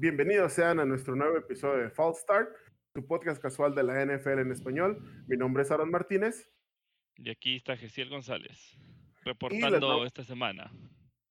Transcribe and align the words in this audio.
Bienvenidos 0.00 0.52
sean 0.52 0.78
a 0.78 0.84
nuestro 0.84 1.16
nuevo 1.16 1.36
episodio 1.36 1.82
de 1.82 1.90
False 1.90 2.20
Start, 2.20 2.54
tu 2.94 3.04
podcast 3.04 3.42
casual 3.42 3.74
de 3.74 3.82
la 3.82 4.06
NFL 4.06 4.38
en 4.38 4.52
español. 4.52 5.02
Mi 5.26 5.36
nombre 5.36 5.64
es 5.64 5.72
Aaron 5.72 5.90
Martínez. 5.90 6.48
Y 7.16 7.28
aquí 7.30 7.56
está 7.56 7.76
Gesiel 7.76 8.08
González, 8.08 8.78
reportando 9.24 10.06
esta 10.06 10.22
semana. 10.22 10.70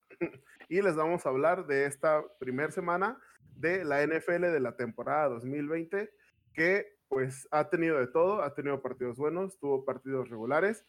Y 0.67 0.81
les 0.81 0.97
vamos 0.97 1.25
a 1.25 1.29
hablar 1.29 1.65
de 1.65 1.85
esta 1.85 2.21
primera 2.41 2.69
semana 2.69 3.17
de 3.55 3.85
la 3.85 4.05
NFL 4.05 4.41
de 4.41 4.59
la 4.59 4.75
temporada 4.75 5.29
2020, 5.29 6.11
que 6.51 6.87
pues 7.07 7.47
ha 7.51 7.69
tenido 7.69 7.97
de 7.97 8.07
todo, 8.07 8.41
ha 8.41 8.53
tenido 8.53 8.81
partidos 8.81 9.15
buenos, 9.15 9.57
tuvo 9.59 9.85
partidos 9.85 10.27
regulares. 10.27 10.85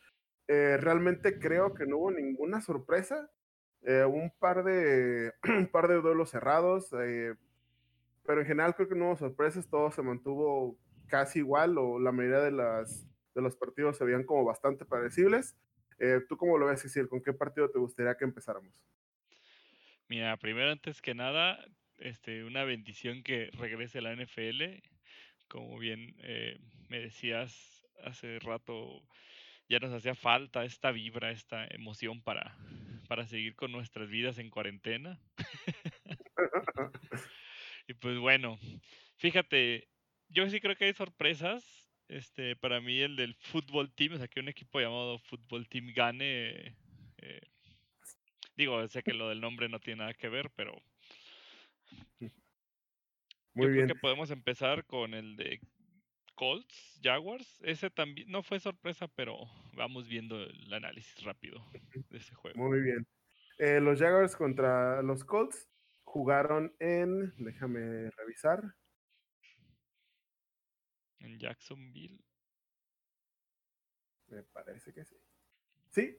Eh, 0.49 0.79
realmente 0.79 1.39
creo 1.39 1.75
que 1.75 1.87
no 1.87 1.99
hubo 1.99 2.11
ninguna 2.11 2.61
sorpresa. 2.61 3.31
Eh, 3.83 4.05
un 4.05 4.33
par 4.41 4.65
de 4.65 5.33
un 5.49 5.69
par 5.69 5.87
de 5.87 6.01
duelos 6.01 6.31
cerrados, 6.31 6.93
eh, 7.01 7.37
pero 8.29 8.43
en 8.43 8.47
general 8.47 8.75
creo 8.75 8.91
que 8.91 8.95
no 8.95 9.07
hubo 9.07 9.17
sorpresas, 9.17 9.71
todo 9.71 9.91
se 9.91 10.03
mantuvo 10.03 10.79
casi 11.07 11.39
igual 11.39 11.79
o 11.79 11.99
la 11.99 12.13
mayoría 12.13 12.41
de, 12.41 12.51
las, 12.51 13.09
de 13.35 13.41
los 13.41 13.57
partidos 13.57 13.97
se 13.97 14.05
veían 14.05 14.25
como 14.25 14.45
bastante 14.45 14.85
parecibles. 14.85 15.57
¿Tú 16.29 16.37
cómo 16.37 16.59
lo 16.59 16.67
ves, 16.67 16.83
Cecil? 16.83 17.09
¿Con 17.09 17.23
qué 17.23 17.33
partido 17.33 17.71
te 17.71 17.79
gustaría 17.79 18.15
que 18.19 18.27
empezáramos? 18.27 18.85
Mira, 20.09 20.37
primero 20.37 20.71
antes 20.71 21.01
que 21.01 21.15
nada, 21.15 21.59
este, 21.97 22.45
una 22.45 22.65
bendición 22.65 23.23
que 23.23 23.51
regrese 23.55 24.03
la 24.03 24.15
NFL. 24.15 24.83
Como 25.49 25.79
bien 25.79 26.15
eh, 26.19 26.61
me 26.91 27.01
decías 27.01 27.87
hace 28.05 28.41
rato, 28.41 29.05
ya 29.71 29.79
nos 29.79 29.95
hacía 29.95 30.15
falta 30.15 30.67
esta 30.67 30.93
vibra, 30.93 31.31
esta 31.31 31.67
emoción 31.71 32.23
para, 32.23 32.59
para 33.09 33.27
seguir 33.27 33.57
con 33.57 33.73
nuestras 33.73 34.11
vidas 34.11 34.37
en 34.37 34.51
cuarentena. 34.51 35.19
y 37.89 37.95
pues 37.95 38.19
bueno, 38.19 38.59
fíjate, 39.17 39.89
yo 40.29 40.49
sí 40.49 40.61
creo 40.61 40.77
que 40.77 40.85
hay 40.85 40.93
sorpresas. 40.93 41.91
Este, 42.07 42.55
para 42.55 42.81
mí 42.81 43.01
el 43.01 43.17
del 43.17 43.35
fútbol 43.35 43.93
team, 43.93 44.15
o 44.15 44.19
sea, 44.19 44.29
que 44.29 44.41
un 44.41 44.49
equipo 44.49 44.79
llamado 44.79 45.19
fútbol 45.19 45.67
team 45.69 45.93
gane. 45.95 46.77
Eh, 47.17 47.41
digo, 48.57 48.87
sé 48.89 49.03
que 49.03 49.15
lo 49.15 49.31
del 49.31 49.41
nombre 49.41 49.69
no 49.71 49.81
tiene 49.81 50.01
nada 50.01 50.15
que 50.15 50.29
ver, 50.29 50.51
pero 50.55 50.73
muy 53.55 53.67
Yo 53.67 53.73
bien. 53.73 53.87
Creo 53.87 53.97
que 53.97 54.01
podemos 54.01 54.31
empezar 54.31 54.85
con 54.85 55.15
el 55.15 55.37
de 55.37 55.61
Colts, 56.35 57.01
Jaguars. 57.03 57.59
Ese 57.63 57.91
también 57.91 58.31
no 58.31 58.43
fue 58.43 58.61
sorpresa, 58.61 59.09
pero 59.09 59.39
vamos 59.75 60.09
viendo 60.09 60.43
el 60.43 60.73
análisis 60.73 61.23
rápido 61.25 61.65
de 62.11 62.19
ese 62.19 62.35
juego. 62.35 62.69
Muy 62.69 62.83
bien. 62.83 63.07
Eh, 63.59 63.81
los 63.81 63.99
Jaguars 63.99 64.37
contra 64.37 65.03
los 65.03 65.25
Colts 65.25 65.69
jugaron 66.09 66.75
en, 66.79 67.35
déjame 67.39 68.11
revisar. 68.11 68.75
En 71.21 71.39
Jacksonville. 71.39 72.21
Me 74.29 74.43
parece 74.43 74.93
que 74.93 75.05
sí. 75.05 75.17
Sí, 75.91 76.19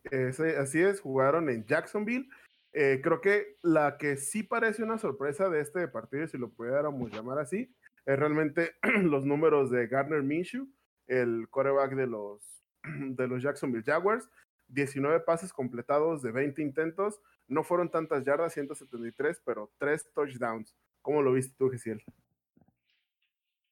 así 0.58 0.82
es, 0.82 1.00
jugaron 1.00 1.50
en 1.50 1.66
Jacksonville 1.66 2.28
eh, 2.72 3.00
creo 3.02 3.20
que 3.20 3.58
la 3.64 3.98
que 3.98 4.16
sí 4.18 4.44
parece 4.44 4.84
una 4.84 5.00
sorpresa 5.00 5.50
de 5.50 5.62
este 5.62 5.88
partido, 5.88 6.28
si 6.28 6.38
lo 6.38 6.52
pudiéramos 6.52 7.12
llamar 7.12 7.40
así, 7.40 7.74
es 8.06 8.20
realmente 8.20 8.76
los 9.04 9.26
números 9.26 9.72
de 9.72 9.88
Gardner 9.88 10.22
Minshew, 10.22 10.68
el 11.08 11.48
quarterback 11.50 11.96
de 11.96 12.08
los, 12.08 12.64
de 12.84 13.28
los 13.28 13.42
Jacksonville 13.42 13.84
Jaguars. 13.84 14.30
19 14.68 15.22
pases 15.22 15.52
completados 15.52 16.22
de 16.22 16.32
20 16.32 16.62
intentos. 16.62 17.20
No 17.50 17.64
fueron 17.64 17.90
tantas 17.90 18.24
yardas, 18.24 18.54
173, 18.54 19.42
pero 19.44 19.72
3 19.80 20.14
touchdowns. 20.14 20.76
¿Cómo 21.02 21.22
lo 21.24 21.34
viste 21.34 21.56
tú, 21.58 21.70
Gesiel? 21.70 22.04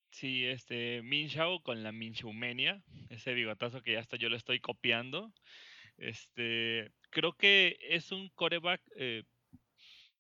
Sí, 0.09 0.45
este 0.45 1.03
Minshew 1.03 1.61
con 1.61 1.83
la 1.83 1.92
Minshewmania, 1.92 2.81
ese 3.09 3.36
bigotazo 3.36 3.83
que 3.83 3.94
ya 3.94 4.00
hasta 4.00 4.17
yo 4.17 4.30
lo 4.30 4.36
estoy 4.36 4.60
copiando. 4.60 5.32
Este, 5.98 6.92
creo 7.11 7.33
que 7.33 7.77
es 7.82 8.11
un 8.11 8.30
coreback, 8.30 8.82
eh, 8.95 9.26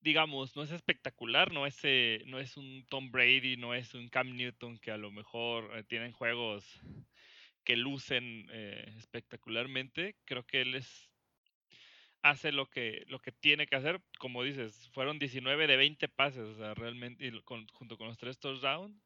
digamos, 0.01 0.55
no 0.55 0.61
es 0.61 0.71
espectacular, 0.71 1.51
no 1.51 1.65
es, 1.65 1.79
eh, 1.81 2.21
no 2.27 2.37
es 2.37 2.57
un 2.57 2.85
Tom 2.89 3.09
Brady, 3.09 3.57
no 3.57 3.73
es 3.73 3.95
un 3.95 4.07
Cam 4.09 4.35
Newton 4.35 4.77
que 4.77 4.91
a 4.91 4.97
lo 4.97 5.09
mejor 5.09 5.75
eh, 5.75 5.83
tienen 5.83 6.11
juegos 6.11 6.79
que 7.63 7.75
lucen 7.75 8.49
espectacularmente. 8.97 10.15
Creo 10.25 10.45
que 10.45 10.61
él 10.61 10.75
es 10.75 11.09
hace 12.21 12.51
lo 12.51 12.67
que, 12.67 13.03
lo 13.07 13.19
que 13.19 13.31
tiene 13.31 13.67
que 13.67 13.75
hacer. 13.75 14.01
Como 14.19 14.43
dices, 14.43 14.89
fueron 14.93 15.19
19 15.19 15.67
de 15.67 15.77
20 15.77 16.07
pases, 16.09 16.43
o 16.43 16.55
sea, 16.55 16.73
realmente, 16.73 17.31
junto 17.73 17.97
con 17.97 18.07
los 18.07 18.17
tres 18.17 18.39
touchdowns. 18.39 19.01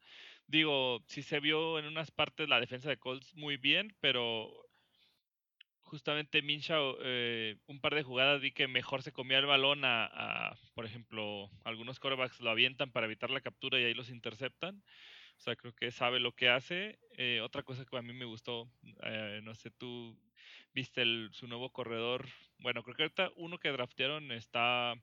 Digo, 0.46 1.02
sí 1.06 1.22
se 1.22 1.40
vio 1.40 1.78
en 1.78 1.86
unas 1.86 2.10
partes 2.10 2.48
la 2.48 2.60
defensa 2.60 2.88
de 2.90 2.98
Colts 2.98 3.34
muy 3.34 3.56
bien, 3.56 3.96
pero 4.00 4.52
justamente 5.92 6.40
Minshaw, 6.40 6.96
eh, 7.02 7.58
un 7.66 7.78
par 7.80 7.94
de 7.94 8.02
jugadas 8.02 8.40
vi 8.40 8.52
que 8.52 8.66
mejor 8.66 9.02
se 9.02 9.12
comía 9.12 9.38
el 9.38 9.44
balón 9.46 9.82
a, 9.84 10.56
por 10.74 10.86
ejemplo, 10.86 11.50
algunos 11.64 12.00
quarterbacks 12.00 12.40
lo 12.40 12.50
avientan 12.50 12.90
para 12.92 13.04
evitar 13.04 13.30
la 13.30 13.42
captura 13.42 13.78
y 13.78 13.84
ahí 13.84 13.94
los 13.94 14.08
interceptan. 14.08 14.82
O 15.36 15.40
sea, 15.40 15.54
creo 15.54 15.74
que 15.74 15.90
sabe 15.90 16.18
lo 16.18 16.32
que 16.32 16.48
hace. 16.48 16.98
Eh, 17.18 17.40
otra 17.42 17.62
cosa 17.62 17.84
que 17.84 17.96
a 17.96 18.02
mí 18.02 18.14
me 18.14 18.24
gustó, 18.24 18.70
eh, 19.02 19.40
no 19.42 19.54
sé, 19.54 19.70
tú 19.70 20.18
viste 20.74 21.04
su 21.32 21.46
nuevo 21.46 21.70
corredor. 21.72 22.26
Bueno, 22.58 22.82
creo 22.82 22.96
que 22.96 23.02
ahorita 23.04 23.30
uno 23.36 23.58
que 23.58 23.70
draftearon 23.70 24.32
está 24.32 24.94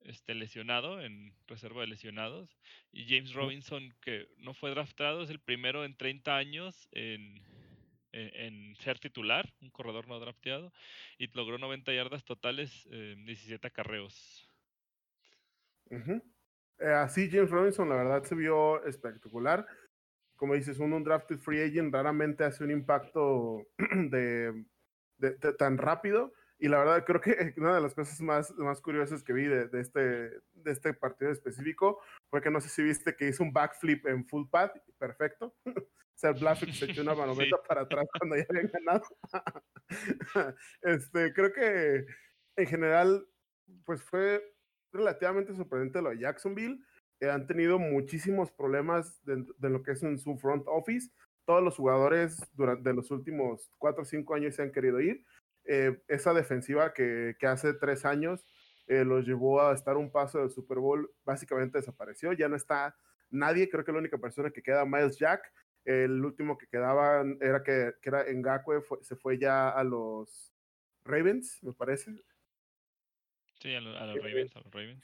este, 0.00 0.34
lesionado, 0.34 1.00
en 1.00 1.34
reserva 1.46 1.80
de 1.80 1.88
lesionados. 1.88 2.56
Y 2.92 3.06
James 3.08 3.32
Robinson, 3.32 3.94
que 4.00 4.28
no 4.38 4.54
fue 4.54 4.70
draftado, 4.70 5.22
es 5.22 5.30
el 5.30 5.40
primero 5.40 5.84
en 5.84 5.96
30 5.96 6.36
años 6.36 6.88
en 6.92 7.42
en, 8.12 8.74
ser 8.76 8.98
titular, 8.98 9.52
un 9.60 9.70
corredor 9.70 10.08
no 10.08 10.18
drafteado, 10.18 10.72
y 11.18 11.28
logró 11.34 11.58
90 11.58 11.92
yardas 11.92 12.24
totales 12.24 12.86
en 12.90 13.24
17 13.24 13.66
acarreos. 13.66 14.48
Eh, 15.90 16.86
así 16.86 17.30
James 17.30 17.50
Robinson, 17.50 17.88
la 17.88 17.96
verdad, 17.96 18.22
se 18.24 18.34
vio 18.34 18.84
espectacular. 18.84 19.66
Como 20.36 20.54
dices, 20.54 20.78
un 20.78 21.02
drafted 21.02 21.38
free 21.38 21.62
agent 21.62 21.92
raramente 21.92 22.44
hace 22.44 22.62
un 22.62 22.70
impacto 22.70 23.66
de, 23.78 24.64
tan 25.58 25.78
rápido. 25.78 26.32
Y 26.60 26.68
la 26.68 26.78
verdad, 26.78 27.04
creo 27.04 27.20
que 27.20 27.30
una 27.58 27.74
de 27.74 27.80
las 27.80 27.94
cosas 27.94 28.20
más, 28.20 28.50
más 28.56 28.80
curiosas 28.80 29.22
que 29.22 29.32
vi 29.32 29.44
de, 29.44 29.68
este, 29.74 30.00
de 30.00 30.72
este 30.72 30.92
partido 30.92 31.30
específico 31.30 32.00
fue 32.30 32.42
que 32.42 32.50
no 32.50 32.60
sé 32.60 32.68
si 32.68 32.82
viste 32.82 33.14
que 33.14 33.28
hizo 33.28 33.42
un 33.42 33.52
backflip 33.52 34.06
en 34.06 34.26
full 34.26 34.48
pad, 34.50 34.70
perfecto. 34.98 35.54
sea, 36.18 36.32
Blasic 36.32 36.72
se 36.72 36.86
echó 36.86 37.02
una 37.02 37.14
manometa 37.14 37.56
para 37.62 37.82
atrás 37.82 38.06
cuando 38.18 38.36
ya 38.36 38.44
habían 38.48 38.70
ganado. 38.72 39.04
este, 40.82 41.32
creo 41.32 41.52
que 41.52 42.06
en 42.56 42.66
general, 42.66 43.26
pues 43.84 44.02
fue 44.02 44.42
relativamente 44.92 45.54
sorprendente 45.54 46.02
lo 46.02 46.10
de 46.10 46.18
Jacksonville. 46.18 46.80
Eh, 47.20 47.30
han 47.30 47.46
tenido 47.46 47.78
muchísimos 47.78 48.50
problemas 48.50 49.22
de, 49.24 49.44
lo 49.68 49.82
que 49.82 49.92
es 49.92 50.02
en 50.02 50.18
su 50.18 50.36
front 50.38 50.64
office. 50.66 51.10
Todos 51.48 51.62
los 51.62 51.76
jugadores 51.76 52.46
durante 52.52 52.92
los 52.92 53.10
últimos 53.10 53.72
cuatro 53.78 54.02
o 54.02 54.04
cinco 54.04 54.34
años 54.34 54.54
se 54.54 54.60
han 54.60 54.70
querido 54.70 55.00
ir. 55.00 55.24
Eh, 55.64 55.98
esa 56.06 56.34
defensiva 56.34 56.92
que, 56.92 57.36
que, 57.38 57.46
hace 57.46 57.72
tres 57.72 58.04
años 58.04 58.44
eh, 58.86 59.02
los 59.02 59.26
llevó 59.26 59.62
a 59.62 59.72
estar 59.72 59.96
un 59.96 60.12
paso 60.12 60.40
del 60.40 60.50
Super 60.50 60.76
Bowl 60.76 61.10
básicamente 61.24 61.78
desapareció. 61.78 62.34
Ya 62.34 62.50
no 62.50 62.56
está 62.56 62.94
nadie. 63.30 63.70
Creo 63.70 63.82
que 63.82 63.92
la 63.92 63.98
única 63.98 64.18
persona 64.18 64.50
que 64.50 64.62
queda, 64.62 64.84
Miles 64.84 65.18
Jack, 65.18 65.40
el 65.86 66.22
último 66.22 66.58
que 66.58 66.66
quedaba 66.66 67.24
era 67.40 67.62
que, 67.62 67.94
que 68.02 68.10
era 68.10 68.26
Ngakwe, 68.30 68.82
se 69.00 69.16
fue 69.16 69.38
ya 69.38 69.70
a 69.70 69.82
los 69.84 70.52
Ravens, 71.02 71.62
me 71.62 71.72
parece. 71.72 72.12
Sí, 73.58 73.74
a, 73.74 73.80
los, 73.80 73.94
Ravens, 74.22 74.54
a 74.54 74.60
los 74.60 74.70
Ravens. 74.70 75.02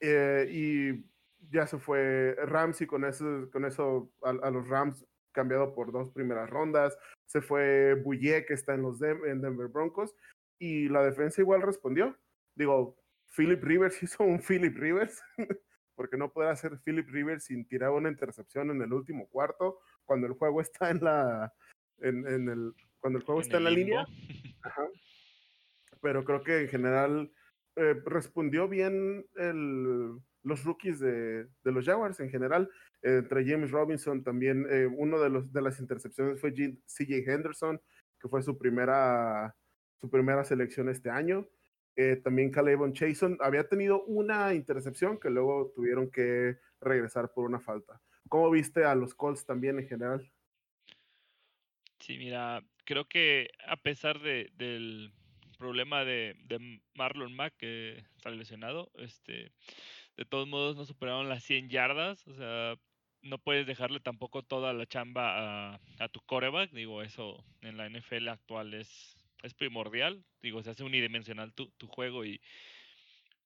Eh, 0.00 0.48
y 0.50 1.04
ya 1.52 1.66
se 1.66 1.78
fue 1.78 2.34
Ramsey 2.46 2.86
con 2.86 3.04
eso, 3.04 3.48
con 3.52 3.64
eso 3.64 4.10
a, 4.22 4.50
los 4.50 4.68
Rams 4.68 5.04
cambiado 5.32 5.74
por 5.74 5.92
dos 5.92 6.10
primeras 6.10 6.48
rondas. 6.50 6.96
Se 7.26 7.40
fue 7.40 7.94
Bouye, 7.94 8.44
que 8.46 8.54
está 8.54 8.74
en 8.74 8.82
los 8.82 9.00
en 9.02 9.40
Denver 9.40 9.68
Broncos. 9.68 10.14
Y 10.58 10.88
la 10.88 11.02
defensa 11.02 11.40
igual 11.40 11.62
respondió. 11.62 12.16
Digo, 12.54 12.96
Philip 13.36 13.62
Rivers 13.62 14.02
hizo 14.02 14.24
un 14.24 14.40
Philip 14.40 14.76
Rivers. 14.76 15.22
porque 15.94 16.16
no 16.16 16.32
puede 16.32 16.50
hacer 16.50 16.80
Philip 16.84 17.08
Rivers 17.10 17.44
sin 17.44 17.66
tirar 17.66 17.90
una 17.90 18.08
intercepción 18.08 18.70
en 18.70 18.82
el 18.82 18.92
último 18.92 19.28
cuarto, 19.28 19.78
cuando 20.04 20.26
el 20.26 20.32
juego 20.32 20.60
está 20.60 20.90
en 20.90 21.04
la, 21.04 21.52
en, 21.98 22.48
el, 22.48 22.74
cuando 22.98 23.18
el 23.18 23.24
juego 23.24 23.40
está 23.40 23.58
en 23.58 23.64
la 23.64 23.70
línea. 23.70 24.06
Pero 26.00 26.24
creo 26.24 26.42
que 26.42 26.62
en 26.62 26.68
general 26.68 27.32
eh, 27.76 27.94
respondió 28.04 28.68
bien 28.68 29.24
el, 29.36 30.18
los 30.42 30.64
rookies 30.64 30.98
de, 31.00 31.44
de, 31.44 31.72
los 31.72 31.84
Jaguars 31.84 32.20
en 32.20 32.30
general. 32.30 32.70
entre 33.02 33.44
James 33.46 33.70
Robinson 33.70 34.22
también, 34.22 34.66
eh, 34.70 34.86
uno 34.86 35.20
de, 35.20 35.30
los, 35.30 35.52
de 35.52 35.62
las 35.62 35.80
intercepciones 35.80 36.40
fue 36.40 36.52
CJ 36.52 37.24
Henderson, 37.26 37.80
que 38.20 38.28
fue 38.28 38.42
su 38.42 38.56
primera, 38.58 39.54
su 40.00 40.10
primera 40.10 40.44
selección 40.44 40.88
este 40.88 41.10
año. 41.10 41.48
Eh, 41.96 42.16
también 42.16 42.50
Calebon 42.50 42.94
Chason 42.94 43.36
había 43.40 43.68
tenido 43.68 44.02
una 44.04 44.54
intercepción 44.54 45.18
que 45.20 45.30
luego 45.30 45.72
tuvieron 45.74 46.10
que 46.10 46.56
regresar 46.80 47.32
por 47.32 47.44
una 47.44 47.60
falta. 47.60 48.00
¿Cómo 48.28 48.50
viste 48.50 48.84
a 48.84 48.94
los 48.94 49.14
Colts 49.14 49.44
también 49.44 49.78
en 49.78 49.88
general? 49.88 50.32
Sí, 51.98 52.16
mira, 52.16 52.64
creo 52.84 53.04
que 53.06 53.50
a 53.66 53.76
pesar 53.76 54.20
de, 54.20 54.50
del 54.54 55.12
problema 55.58 56.04
de, 56.04 56.34
Marlon 56.94 57.34
Mack, 57.34 57.56
que 57.56 58.04
está 58.16 58.30
lesionado, 58.30 58.90
este, 58.94 59.52
de 60.16 60.24
todos 60.24 60.46
modos 60.48 60.76
no 60.76 60.84
superaron 60.84 61.28
las 61.28 61.44
100 61.44 61.68
yardas, 61.70 62.26
o 62.26 62.34
sea, 62.34 62.76
no 63.22 63.38
puedes 63.38 63.66
dejarle 63.66 64.00
tampoco 64.00 64.42
toda 64.42 64.72
la 64.72 64.86
chamba 64.86 65.74
a, 65.98 66.08
tu 66.08 66.20
coreback, 66.20 66.72
digo, 66.72 67.02
eso 67.02 67.44
en 67.60 67.76
la 67.76 67.88
NFL 67.88 68.28
actual 68.28 68.74
es, 68.74 69.16
es 69.42 69.54
primordial, 69.54 70.24
digo, 70.42 70.62
se 70.62 70.70
hace 70.70 70.84
unidimensional 70.84 71.54
tu, 71.54 71.70
tu 71.78 71.86
juego 71.86 72.24
y 72.24 72.40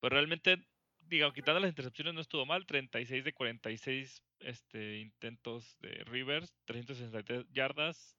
pues 0.01 0.13
realmente, 0.13 0.65
digo, 1.01 1.33
quitando 1.33 1.61
las 1.61 1.71
intercepciones 1.71 2.15
no 2.15 2.21
estuvo 2.21 2.47
mal, 2.47 2.67
36 2.67 3.25
de 3.25 3.33
46 3.33 4.23
este, 4.41 4.99
intentos 4.99 5.79
de 5.81 6.05
Rivers, 6.05 6.55
363 6.65 7.47
yardas, 7.53 8.17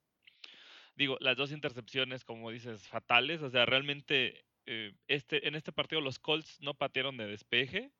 digo, 0.94 1.16
las 1.20 1.36
dos 1.36 1.52
intercepciones, 1.52 2.24
como 2.24 2.50
dices, 2.50 2.86
fatales, 2.88 3.42
o 3.42 3.50
sea, 3.50 3.66
realmente 3.66 4.44
eh, 4.66 4.92
este, 5.06 5.46
en 5.48 5.54
este 5.54 5.72
partido 5.72 6.00
los 6.00 6.18
Colts 6.18 6.60
no 6.60 6.74
patearon 6.74 7.16
de 7.16 7.26
despeje, 7.26 7.90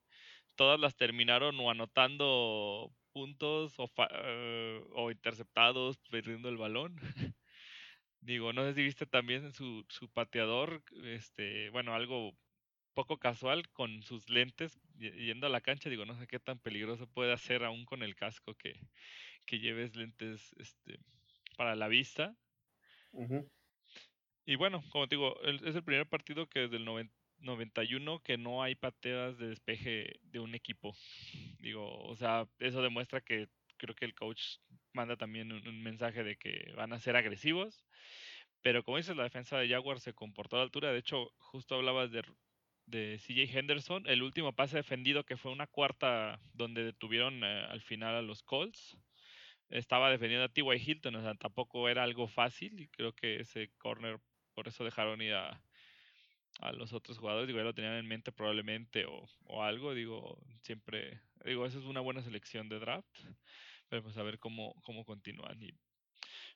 todas 0.59 0.77
las 0.77 0.97
terminaron 0.97 1.57
o 1.61 1.71
anotando 1.71 2.93
puntos 3.13 3.75
o, 3.77 3.89
eh, 4.11 4.83
o 4.91 5.09
interceptados, 5.09 5.97
perdiendo 6.11 6.49
el 6.49 6.57
balón. 6.57 6.97
Digo, 8.19 8.51
no 8.51 8.65
sé 8.65 8.73
si 8.73 8.83
viste 8.83 9.05
también 9.05 9.53
su, 9.53 9.85
su 9.87 10.09
pateador, 10.09 10.83
este, 11.05 11.69
bueno, 11.69 11.95
algo 11.95 12.33
poco 12.93 13.17
casual 13.17 13.69
con 13.69 14.03
sus 14.03 14.29
lentes 14.29 14.77
yendo 14.97 15.47
a 15.47 15.49
la 15.49 15.61
cancha. 15.61 15.89
Digo, 15.89 16.05
no 16.05 16.19
sé 16.19 16.27
qué 16.27 16.41
tan 16.41 16.59
peligroso 16.59 17.07
puede 17.07 17.31
hacer 17.31 17.63
aún 17.63 17.85
con 17.85 18.03
el 18.03 18.17
casco 18.17 18.53
que, 18.55 18.77
que 19.45 19.59
lleves 19.59 19.95
lentes 19.95 20.53
este, 20.59 20.99
para 21.55 21.77
la 21.77 21.87
vista. 21.87 22.35
Y 24.45 24.55
bueno, 24.57 24.83
como 24.89 25.07
te 25.07 25.15
digo, 25.15 25.41
es 25.41 25.73
el 25.73 25.85
primer 25.85 26.09
partido 26.09 26.49
que 26.49 26.59
desde 26.59 26.75
el 26.75 26.83
91 27.41 28.21
que 28.21 28.37
no 28.37 28.63
hay 28.63 28.75
pateadas 28.75 29.37
de 29.37 29.47
despeje 29.49 30.19
de 30.23 30.39
un 30.39 30.55
equipo. 30.55 30.95
Digo, 31.59 32.03
o 32.03 32.15
sea, 32.15 32.47
eso 32.59 32.81
demuestra 32.81 33.21
que 33.21 33.47
creo 33.77 33.95
que 33.95 34.05
el 34.05 34.13
coach 34.13 34.57
manda 34.93 35.15
también 35.15 35.51
un, 35.51 35.83
mensaje 35.83 36.23
de 36.23 36.35
que 36.37 36.71
van 36.75 36.93
a 36.93 36.99
ser 36.99 37.15
agresivos. 37.15 37.85
Pero 38.61 38.83
como 38.83 38.97
dices, 38.97 39.15
la 39.15 39.23
defensa 39.23 39.57
de 39.57 39.69
Jaguar 39.69 39.99
se 39.99 40.13
comportó 40.13 40.57
a 40.57 40.59
la 40.59 40.63
altura. 40.65 40.91
De 40.91 40.99
hecho, 40.99 41.31
justo 41.37 41.75
hablabas 41.75 42.11
de, 42.11 42.23
de 42.85 43.17
CJ 43.19 43.57
Henderson, 43.57 44.03
el 44.07 44.21
último 44.21 44.53
pase 44.53 44.77
defendido 44.77 45.25
que 45.25 45.37
fue 45.37 45.51
una 45.51 45.67
cuarta 45.67 46.41
donde 46.53 46.83
detuvieron 46.83 47.43
eh, 47.43 47.65
al 47.69 47.81
final 47.81 48.15
a 48.15 48.21
los 48.21 48.43
Colts. 48.43 48.97
Estaba 49.69 50.09
defendiendo 50.09 50.45
a 50.45 50.49
T.Y. 50.49 50.91
Hilton, 50.91 51.15
o 51.15 51.21
sea, 51.21 51.35
tampoco 51.35 51.87
era 51.89 52.03
algo 52.03 52.27
fácil 52.27 52.79
y 52.79 52.87
creo 52.87 53.13
que 53.13 53.41
ese 53.41 53.71
corner, 53.77 54.19
por 54.55 54.67
eso 54.67 54.83
dejaron 54.83 55.21
ir 55.21 55.35
a, 55.35 55.61
a 56.59 56.73
los 56.73 56.93
otros 56.93 57.17
jugadores, 57.17 57.47
digo, 57.47 57.59
ya 57.59 57.65
lo 57.65 57.73
tenían 57.73 57.95
en 57.95 58.07
mente 58.07 58.31
probablemente 58.31 59.05
o, 59.05 59.25
o 59.45 59.63
algo, 59.63 59.93
digo, 59.93 60.37
siempre, 60.61 61.21
digo, 61.45 61.65
esa 61.65 61.79
es 61.79 61.85
una 61.85 62.01
buena 62.01 62.21
selección 62.21 62.69
de 62.69 62.79
draft, 62.79 63.17
pero 63.87 64.03
pues 64.03 64.17
a 64.17 64.23
ver 64.23 64.39
cómo, 64.39 64.73
cómo 64.83 65.05
continúan. 65.05 65.61
Y 65.61 65.71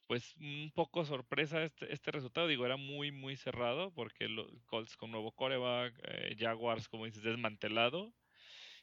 pues 0.07 0.35
un 0.37 0.71
poco 0.75 1.05
sorpresa 1.05 1.63
este, 1.63 1.91
este 1.93 2.11
resultado, 2.11 2.47
digo, 2.47 2.65
era 2.65 2.77
muy, 2.77 3.11
muy 3.11 3.37
cerrado 3.37 3.93
porque 3.93 4.27
los 4.27 4.65
Colts 4.65 4.97
con 4.97 5.11
nuevo 5.11 5.31
coreback, 5.31 5.95
eh, 6.03 6.35
Jaguars, 6.37 6.89
como 6.89 7.05
dices, 7.05 7.23
desmantelado, 7.23 8.13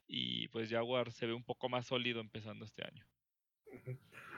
y 0.07 0.49
pues 0.49 0.71
Jaguars 0.71 1.15
se 1.15 1.27
ve 1.27 1.35
un 1.35 1.45
poco 1.45 1.69
más 1.69 1.87
sólido 1.87 2.21
empezando 2.21 2.65
este 2.65 2.85
año. 2.85 3.07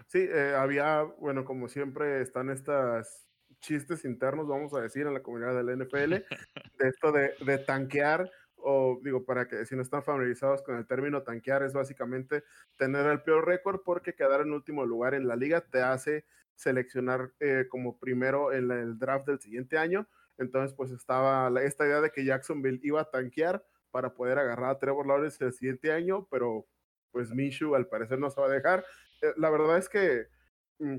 Sí, 0.09 0.19
eh, 0.19 0.55
había, 0.57 1.03
bueno, 1.03 1.45
como 1.45 1.69
siempre 1.69 2.21
están 2.21 2.51
estas 2.51 3.32
chistes 3.63 4.05
internos, 4.05 4.47
vamos 4.47 4.75
a 4.75 4.81
decir, 4.81 5.07
en 5.07 5.15
la 5.15 5.23
comunidad 5.23 5.55
del 5.55 5.79
NFL, 5.79 6.13
de 6.79 6.89
esto 6.89 7.13
de, 7.13 7.33
de, 7.47 7.59
tanquear, 7.59 8.31
o 8.57 9.01
digo, 9.03 9.25
para 9.25 9.49
que 9.49 9.65
si 9.65 9.75
no 9.75 9.83
están 9.83 10.03
familiarizados 10.03 10.63
con 10.63 10.77
el 10.77 10.87
término 10.87 11.23
tanquear, 11.23 11.63
es 11.63 11.73
básicamente 11.73 12.45
tener 12.77 13.07
el 13.07 13.23
peor 13.23 13.47
récord 13.47 13.81
porque 13.85 14.15
quedar 14.15 14.43
en 14.43 14.53
último 14.53 14.85
lugar 14.85 15.15
en 15.15 15.27
la 15.27 15.37
liga 15.37 15.63
te 15.63 15.81
hace 15.81 16.27
seleccionar 16.55 17.33
eh, 17.41 17.67
como 17.69 17.99
primero 17.99 18.53
en 18.53 18.71
el 18.71 18.99
draft 18.99 19.27
del 19.27 19.41
siguiente 19.41 19.79
año. 19.79 20.07
Entonces, 20.39 20.75
pues 20.75 20.91
estaba 20.91 21.51
esta 21.63 21.87
idea 21.87 22.01
de 22.01 22.11
que 22.11 22.25
Jacksonville 22.25 22.81
iba 22.83 23.01
a 23.01 23.11
tanquear 23.11 23.65
para 23.91 24.15
poder 24.15 24.39
agarrar 24.39 24.71
a 24.71 24.79
Trevor 24.79 25.07
Lawrence 25.07 25.45
el 25.45 25.53
siguiente 25.53 25.93
año, 25.93 26.27
pero 26.31 26.67
pues 27.11 27.31
Minshew 27.31 27.75
al 27.75 27.87
parecer 27.87 28.19
no 28.19 28.31
se 28.31 28.41
va 28.41 28.47
a 28.47 28.51
dejar. 28.51 28.85
Eh, 29.21 29.33
la 29.37 29.51
verdad 29.51 29.79
es 29.79 29.89
que 29.89 30.29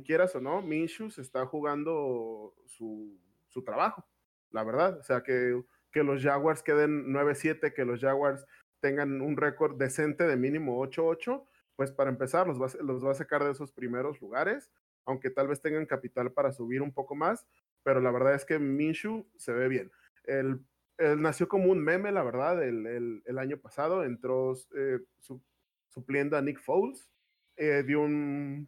quieras 0.06 0.36
o 0.36 0.42
no, 0.42 0.62
Minshew 0.62 1.10
se 1.10 1.22
está 1.22 1.46
jugando 1.46 2.54
su, 2.66 3.20
su, 3.50 3.64
trabajo, 3.64 4.06
la 4.52 4.64
verdad. 4.64 4.98
O 5.00 5.04
sea, 5.04 5.22
que, 5.24 5.62
que 5.92 6.04
los 6.04 6.22
Jaguars 6.22 6.64
queden 6.64 7.14
9-7, 7.14 7.74
que 7.74 7.86
los 7.86 8.00
Jaguars 8.00 8.46
tengan 8.80 9.22
un 9.22 9.38
récord 9.38 9.78
decente 9.78 10.26
de 10.26 10.36
mínimo 10.36 10.82
8-8, 10.86 11.44
pues 11.76 11.92
para 11.92 12.10
empezar 12.10 12.48
los 12.48 12.62
va, 12.62 12.68
los 12.84 13.06
va 13.06 13.12
a 13.12 13.16
sacar 13.16 13.44
de 13.44 13.52
esos 13.52 13.72
primeros 13.72 14.22
lugares, 14.22 14.70
aunque 15.06 15.30
tal 15.30 15.48
vez 15.48 15.62
tengan 15.62 15.86
capital 15.86 16.32
para 16.32 16.52
subir 16.52 16.82
un 16.82 16.94
poco 16.94 17.16
más, 17.16 17.48
pero 17.84 18.00
la 18.00 18.12
verdad 18.12 18.36
es 18.36 18.46
que 18.46 18.60
Minshew 18.60 19.28
se 19.38 19.54
ve 19.54 19.68
bien. 19.68 19.92
Él, 20.26 20.60
él 20.98 21.22
nació 21.22 21.48
como 21.48 21.72
un 21.72 21.84
meme, 21.84 22.12
la 22.12 22.24
verdad, 22.24 22.64
el, 22.64 23.22
el, 23.26 23.38
año 23.38 23.58
pasado, 23.58 24.04
entró 24.04 24.54
eh, 24.76 25.00
su, 25.20 25.42
supliendo 25.90 26.38
a 26.38 26.42
Nick 26.42 26.60
Foles, 26.60 27.10
eh, 27.56 27.84
dio 27.86 28.02
un 28.02 28.68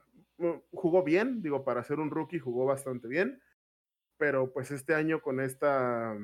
jugó 0.72 1.04
bien, 1.04 1.42
digo, 1.42 1.64
para 1.64 1.84
ser 1.84 2.00
un 2.00 2.12
rookie 2.12 2.40
jugó 2.40 2.66
bastante 2.66 3.08
bien, 3.08 3.42
pero 4.18 4.52
pues 4.54 4.72
este 4.72 4.94
año 4.94 5.22
con 5.22 5.40
esta, 5.40 6.16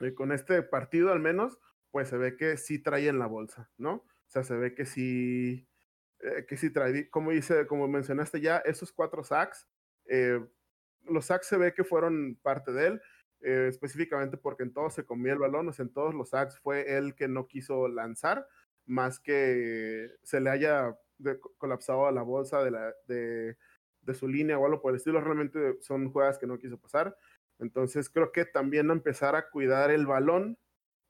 eh, 0.00 0.14
con 0.14 0.32
este 0.32 0.62
partido 0.62 1.12
al 1.12 1.20
menos, 1.20 1.58
pues 1.90 2.08
se 2.08 2.16
ve 2.16 2.36
que 2.36 2.56
sí 2.56 2.78
trae 2.78 3.08
en 3.08 3.18
la 3.18 3.26
bolsa, 3.26 3.70
¿no? 3.76 3.94
O 3.94 4.28
sea, 4.28 4.44
se 4.44 4.56
ve 4.56 4.74
que 4.74 4.86
sí, 4.86 5.68
eh, 6.20 6.46
que 6.46 6.56
sí 6.56 6.70
trae, 6.70 7.10
como 7.10 7.30
dice, 7.32 7.66
como 7.66 7.88
mencionaste 7.88 8.40
ya, 8.40 8.58
esos 8.58 8.92
cuatro 8.92 9.24
sacks, 9.24 9.68
eh, 10.06 10.40
los 11.04 11.26
sacks 11.26 11.46
se 11.46 11.56
ve 11.56 11.74
que 11.74 11.84
fueron 11.84 12.38
parte 12.42 12.72
de 12.72 12.86
él, 12.86 13.02
específicamente 13.42 14.36
porque 14.36 14.64
en 14.64 14.72
todos 14.74 14.92
se 14.92 15.06
comía 15.06 15.32
el 15.32 15.38
balón, 15.38 15.66
o 15.66 15.72
sea, 15.72 15.84
en 15.84 15.92
todos 15.94 16.14
los 16.14 16.28
sacks 16.28 16.58
fue 16.58 16.98
él 16.98 17.14
que 17.14 17.26
no 17.26 17.46
quiso 17.46 17.88
lanzar, 17.88 18.46
más 18.84 19.18
que 19.18 20.10
se 20.22 20.40
le 20.40 20.50
haya 20.50 20.94
de, 21.20 21.38
colapsado 21.58 22.10
la 22.10 22.22
bolsa 22.22 22.62
de, 22.62 22.70
la, 22.70 22.94
de, 23.06 23.56
de, 24.02 24.14
su 24.14 24.28
línea 24.28 24.58
o 24.58 24.66
algo 24.66 24.80
por 24.80 24.92
el 24.92 24.96
estilo. 24.96 25.20
Realmente 25.20 25.76
son 25.80 26.10
jugadas 26.10 26.38
que 26.38 26.46
no 26.46 26.58
quiso 26.58 26.78
pasar. 26.78 27.16
Entonces 27.58 28.08
creo 28.08 28.32
que 28.32 28.44
también 28.44 28.90
empezar 28.90 29.36
a 29.36 29.50
cuidar 29.50 29.90
el 29.90 30.06
balón 30.06 30.58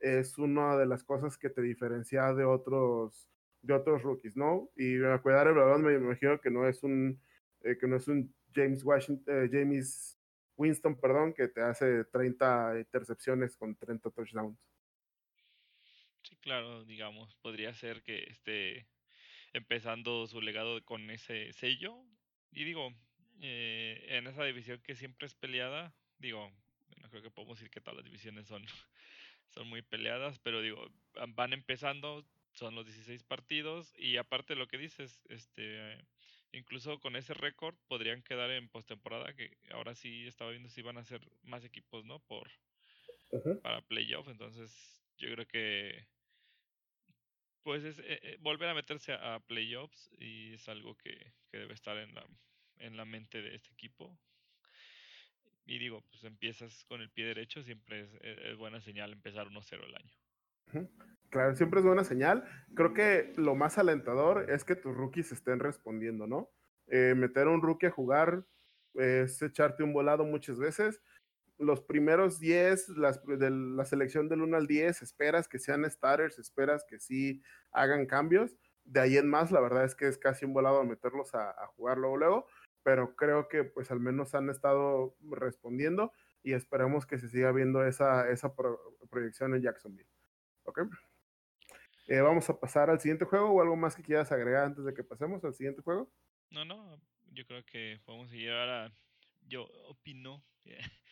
es 0.01 0.39
una 0.39 0.77
de 0.77 0.87
las 0.87 1.05
cosas 1.05 1.39
que 1.39 1.51
te 1.51 1.63
diferencia 1.63 2.33
de 2.35 2.45
otros 2.45 3.29
de 3.63 3.75
otros 3.75 4.03
rookies, 4.03 4.37
¿no? 4.37 4.71
Y 4.75 4.99
cuidar 5.23 5.47
el 5.47 5.55
balón 5.55 5.83
me 5.83 5.95
imagino 5.95 6.41
que 6.41 6.51
no 6.51 6.67
es 6.67 6.83
un 6.83 7.21
eh, 7.63 7.77
que 7.79 7.87
no 7.87 7.97
es 7.97 8.09
un 8.09 8.35
James 8.55 8.83
Washington, 8.83 9.45
eh, 9.45 9.49
James 9.53 10.19
Winston, 10.57 10.99
perdón, 10.99 11.35
que 11.35 11.49
te 11.49 11.61
hace 11.61 12.05
30 12.05 12.79
intercepciones 12.79 13.57
con 13.57 13.77
30 13.77 14.11
touchdowns. 14.11 14.59
Sí, 16.23 16.37
claro, 16.37 16.85
digamos, 16.85 17.35
podría 17.37 17.73
ser 17.75 18.03
que 18.03 18.25
este 18.25 18.87
empezando 19.53 20.27
su 20.27 20.41
legado 20.41 20.83
con 20.85 21.11
ese 21.11 21.53
sello. 21.53 21.97
Y 22.53 22.65
digo, 22.65 22.95
eh, 23.41 24.07
en 24.09 24.27
esa 24.27 24.45
división 24.45 24.81
que 24.83 24.95
siempre 24.95 25.27
es 25.27 25.35
peleada, 25.35 25.95
digo, 26.19 26.53
no 27.01 27.09
creo 27.09 27.23
que 27.23 27.31
podemos 27.31 27.59
decir 27.59 27.71
que 27.71 27.81
todas 27.81 27.97
las 27.97 28.05
divisiones 28.05 28.47
son, 28.47 28.65
son 29.49 29.69
muy 29.69 29.83
peleadas, 29.83 30.39
pero 30.41 30.61
digo, 30.61 30.91
van 31.29 31.53
empezando, 31.53 32.25
son 32.53 32.75
los 32.75 32.87
16 32.87 33.23
partidos 33.25 33.93
y 33.97 34.17
aparte 34.17 34.55
de 34.55 34.59
lo 34.59 34.69
que 34.69 34.79
dices, 34.79 35.23
este, 35.29 36.05
incluso 36.53 36.99
con 37.01 37.17
ese 37.17 37.35
récord 37.35 37.77
podrían 37.89 38.23
quedar 38.23 38.51
en 38.51 38.69
postemporada, 38.69 39.35
que 39.35 39.57
ahora 39.73 39.95
sí 39.95 40.27
estaba 40.27 40.51
viendo 40.51 40.69
si 40.69 40.83
van 40.83 40.99
a 40.99 41.05
ser 41.05 41.21
más 41.43 41.65
equipos, 41.65 42.05
¿no? 42.05 42.21
Por, 42.21 42.51
para 43.63 43.81
playoff, 43.83 44.29
entonces 44.29 45.01
yo 45.17 45.31
creo 45.33 45.47
que 45.47 46.07
pues 47.63 47.85
es 47.85 47.99
eh, 47.99 48.21
eh, 48.23 48.37
volver 48.41 48.69
a 48.69 48.75
meterse 48.75 49.13
a, 49.13 49.41
playoffs 49.41 50.11
y 50.19 50.55
es 50.55 50.69
algo 50.69 50.97
que, 50.97 51.33
que, 51.51 51.59
debe 51.59 51.75
estar 51.75 51.97
en 51.99 52.15
la, 52.15 52.27
en 52.77 52.97
la 52.97 53.05
mente 53.05 53.43
de 53.43 53.55
este 53.55 53.71
equipo. 53.73 54.19
Y 55.67 55.79
digo, 55.79 56.03
pues 56.11 56.25
empiezas 56.25 56.85
con 56.85 57.01
el 57.01 57.11
pie 57.11 57.27
derecho, 57.27 57.63
siempre 57.63 58.01
es, 58.01 58.15
e, 58.23 58.51
es 58.51 58.57
buena 58.57 58.81
señal 58.81 59.13
empezar 59.13 59.49
1-0 59.49 59.85
el 59.85 59.95
año. 59.95 60.91
Claro, 61.31 61.55
siempre 61.55 61.81
es 61.81 61.87
buena 61.87 62.05
señal. 62.05 62.45
Creo 62.75 62.93
que 62.93 63.33
lo 63.37 63.55
más 63.55 63.79
alentador 63.79 64.51
es 64.51 64.65
que 64.65 64.77
tus 64.77 64.97
rookies 64.97 65.33
estén 65.33 65.61
respondiendo, 65.61 66.27
¿no? 66.27 66.51
Eh, 66.89 67.15
meter 67.17 67.47
a 67.47 67.51
un 67.51 67.63
rookie 67.63 67.87
a 67.87 67.91
jugar 67.91 68.45
es 68.95 69.41
echarte 69.43 69.85
un 69.85 69.93
volado 69.93 70.25
muchas 70.25 70.59
veces. 70.59 71.01
Los 71.61 71.81
primeros 71.83 72.41
10, 72.41 72.89
las, 72.91 73.25
de 73.25 73.51
la 73.51 73.85
selección 73.85 74.29
del 74.29 74.43
1 74.43 74.57
al 74.57 74.67
10, 74.67 75.03
esperas 75.03 75.49
que 75.49 75.59
sean 75.59 75.89
starters, 75.89 76.39
esperas 76.39 76.85
que 76.89 76.99
sí 76.99 77.43
hagan 77.71 78.07
cambios. 78.07 78.57
De 78.85 79.01
ahí 79.01 79.17
en 79.17 79.29
más, 79.29 79.53
la 79.53 79.61
verdad 79.61 79.85
es 79.85 79.95
que 79.95 80.09
es 80.09 80.19
casi 80.19 80.45
un 80.45 80.55
volado 80.55 80.83
meterlos 80.85 81.35
a, 81.35 81.51
a 81.51 81.67
jugar 81.69 81.99
luego, 81.99 82.17
luego, 82.17 82.47
pero 82.83 83.15
creo 83.15 83.49
que 83.49 83.65
pues 83.65 83.91
al 83.91 84.01
menos 84.01 84.35
han 84.35 84.51
estado 84.51 85.17
respondiendo 85.31 86.13
y 86.43 86.55
esperemos 86.55 87.07
que 87.07 87.19
se 87.19 87.29
siga 87.29 87.53
viendo 87.53 87.85
esa, 87.87 88.29
esa 88.31 88.55
proyección 89.11 89.55
en 89.55 89.63
Jacksonville. 89.63 90.09
¿Ok? 90.65 90.81
Eh, 92.09 92.21
vamos 92.21 92.49
a 92.51 92.59
pasar 92.59 92.91
al 92.91 93.01
siguiente 93.01 93.25
juego 93.25 93.51
o 93.51 93.61
algo 93.61 93.77
más 93.77 93.95
que 93.95 94.03
quieras 94.03 94.33
agregar 94.33 94.65
antes 94.65 94.85
de 94.85 94.95
que 94.95 95.05
pasemos 95.05 95.45
al 95.45 95.55
siguiente 95.55 95.83
juego. 95.83 96.11
No, 96.51 96.65
no, 96.65 97.01
yo 97.33 97.47
creo 97.47 97.65
que 97.65 98.01
podemos 98.05 98.31
llegar 98.33 98.69
a, 98.69 98.93
yo 99.47 99.65
opino, 99.89 100.45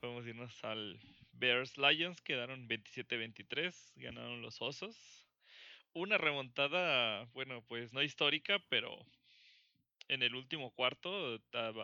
podemos 0.00 0.26
irnos 0.26 0.64
al 0.64 0.98
Bears 1.32 1.78
Lions, 1.78 2.20
quedaron 2.22 2.68
27-23, 2.68 3.92
ganaron 3.96 4.42
los 4.42 4.60
Osos. 4.60 5.26
Una 5.92 6.18
remontada, 6.18 7.24
bueno, 7.32 7.62
pues 7.66 7.92
no 7.92 8.02
histórica, 8.02 8.58
pero 8.68 8.98
en 10.08 10.22
el 10.22 10.34
último 10.34 10.70
cuarto, 10.70 11.40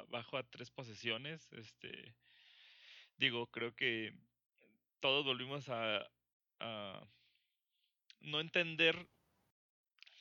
bajo 0.08 0.36
a 0.36 0.42
tres 0.44 0.70
posesiones, 0.70 1.52
este, 1.52 2.14
digo, 3.16 3.46
creo 3.48 3.74
que 3.76 4.14
todos 5.00 5.24
volvimos 5.24 5.68
a, 5.68 6.08
no 8.20 8.40
entender 8.40 9.06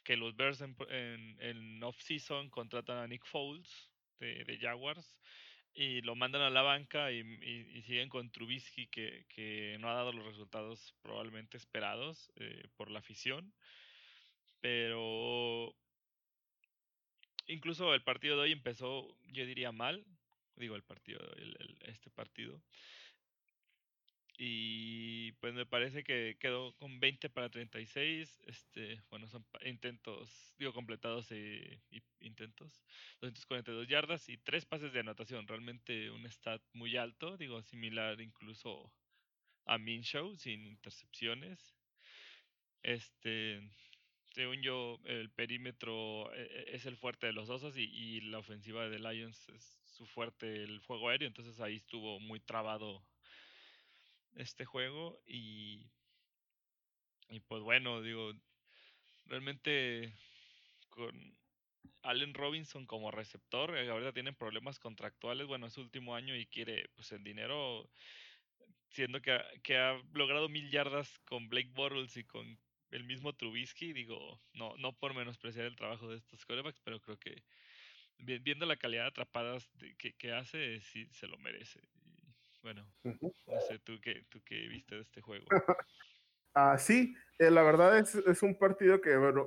que 0.03 0.17
los 0.17 0.35
Bears 0.35 0.59
en, 0.59 0.75
en, 1.39 1.81
off-season 1.81 2.49
contratan 2.49 2.97
a 2.97 3.07
Nick 3.07 3.25
Foles 3.25 3.89
de, 4.19 4.57
Jaguars 4.59 5.17
y 5.75 6.01
lo 6.01 6.15
mandan 6.15 6.41
a 6.41 6.49
la 6.49 6.61
banca 6.61 7.11
y, 7.11 7.23
siguen 7.83 8.09
con 8.09 8.31
Trubisky 8.31 8.87
que, 8.87 9.25
que, 9.29 9.77
no 9.79 9.89
ha 9.89 9.95
dado 9.95 10.13
los 10.13 10.25
resultados 10.25 10.93
probablemente 11.01 11.57
esperados 11.57 12.31
eh, 12.35 12.67
por 12.75 12.91
la 12.91 12.99
afición. 12.99 13.53
Pero 14.61 15.75
incluso 17.47 17.93
el 17.93 18.03
partido 18.03 18.37
de 18.37 18.43
hoy 18.43 18.51
empezó, 18.51 19.07
yo 19.31 19.45
diría 19.45 19.71
mal, 19.71 20.05
digo 20.55 20.75
el 20.75 20.83
partido, 20.83 21.19
el, 21.37 21.77
este 21.81 22.09
partido. 22.11 22.61
Y 24.37 25.31
pues 25.33 25.53
me 25.53 25.65
parece 25.65 26.03
que 26.03 26.37
quedó 26.39 26.73
con 26.75 26.99
20 26.99 27.29
para 27.29 27.49
36. 27.49 28.41
Este, 28.47 29.01
bueno, 29.09 29.27
son 29.27 29.45
intentos, 29.65 30.55
digo, 30.57 30.73
completados 30.73 31.31
y, 31.31 31.61
intentos. 32.19 32.81
242 33.21 33.87
yardas 33.87 34.27
y 34.29 34.37
tres 34.37 34.65
pases 34.65 34.91
de 34.93 35.01
anotación. 35.01 35.47
Realmente 35.47 36.09
un 36.09 36.25
stat 36.25 36.61
muy 36.73 36.97
alto, 36.97 37.37
digo, 37.37 37.61
similar 37.61 38.21
incluso 38.21 38.91
a 39.65 39.77
Minshow, 39.77 40.35
sin 40.35 40.65
intercepciones. 40.65 41.75
Este, 42.81 43.61
según 44.33 44.61
yo, 44.61 44.99
el 45.05 45.29
perímetro 45.29 46.33
e, 46.33 46.41
e, 46.41 46.75
es 46.75 46.85
el 46.85 46.97
fuerte 46.97 47.27
de 47.27 47.33
los 47.33 47.49
osos 47.49 47.77
y, 47.77 47.83
y 47.83 48.21
la 48.21 48.39
ofensiva 48.39 48.89
de 48.89 48.99
Lions 48.99 49.47
es 49.49 49.79
su 49.85 50.07
fuerte, 50.07 50.63
el 50.63 50.81
fuego 50.81 51.09
aéreo. 51.09 51.27
Entonces 51.27 51.59
ahí 51.59 51.75
estuvo 51.75 52.19
muy 52.19 52.39
trabado 52.39 53.05
este 54.35 54.65
juego 54.65 55.21
y, 55.25 55.91
y 57.29 57.39
pues 57.41 57.61
bueno, 57.61 58.01
digo, 58.01 58.33
realmente 59.25 60.13
con 60.89 61.37
Allen 62.03 62.33
Robinson 62.33 62.85
como 62.85 63.11
receptor, 63.11 63.77
eh, 63.77 63.89
ahorita 63.89 64.13
tienen 64.13 64.35
problemas 64.35 64.79
contractuales, 64.79 65.47
bueno, 65.47 65.67
es 65.67 65.73
su 65.73 65.81
último 65.81 66.15
año 66.15 66.35
y 66.35 66.45
quiere 66.47 66.89
pues 66.95 67.11
el 67.11 67.23
dinero, 67.23 67.89
siendo 68.89 69.21
que 69.21 69.31
ha, 69.31 69.45
que 69.63 69.77
ha 69.77 70.01
logrado 70.13 70.49
mil 70.49 70.69
yardas 70.69 71.19
con 71.25 71.49
Blake 71.49 71.71
Bortles 71.73 72.17
y 72.17 72.23
con 72.23 72.59
el 72.91 73.03
mismo 73.05 73.33
Trubisky, 73.33 73.93
digo, 73.93 74.39
no, 74.53 74.75
no 74.77 74.93
por 74.93 75.15
menospreciar 75.15 75.65
el 75.65 75.75
trabajo 75.75 76.07
de 76.09 76.17
estos 76.17 76.45
quarterbacks, 76.45 76.81
pero 76.81 76.99
creo 77.01 77.17
que 77.17 77.43
viendo 78.17 78.65
la 78.65 78.77
calidad 78.77 79.03
de 79.03 79.07
atrapadas 79.09 79.69
que, 79.97 80.13
que 80.13 80.31
hace, 80.31 80.79
sí 80.81 81.07
se 81.11 81.27
lo 81.27 81.37
merece. 81.39 81.81
Bueno, 82.63 82.87
no 83.03 83.59
sé, 83.67 83.79
¿tú 83.79 83.99
qué, 84.01 84.25
tú 84.29 84.39
qué 84.45 84.55
viste 84.69 84.95
de 84.95 85.01
este 85.01 85.21
juego? 85.21 85.45
ah, 86.55 86.77
sí, 86.77 87.13
eh, 87.37 87.51
la 87.51 87.61
verdad 87.61 87.99
es, 87.99 88.15
es, 88.15 88.41
un 88.41 88.57
partido 88.57 89.01
que, 89.01 89.17
bueno, 89.17 89.45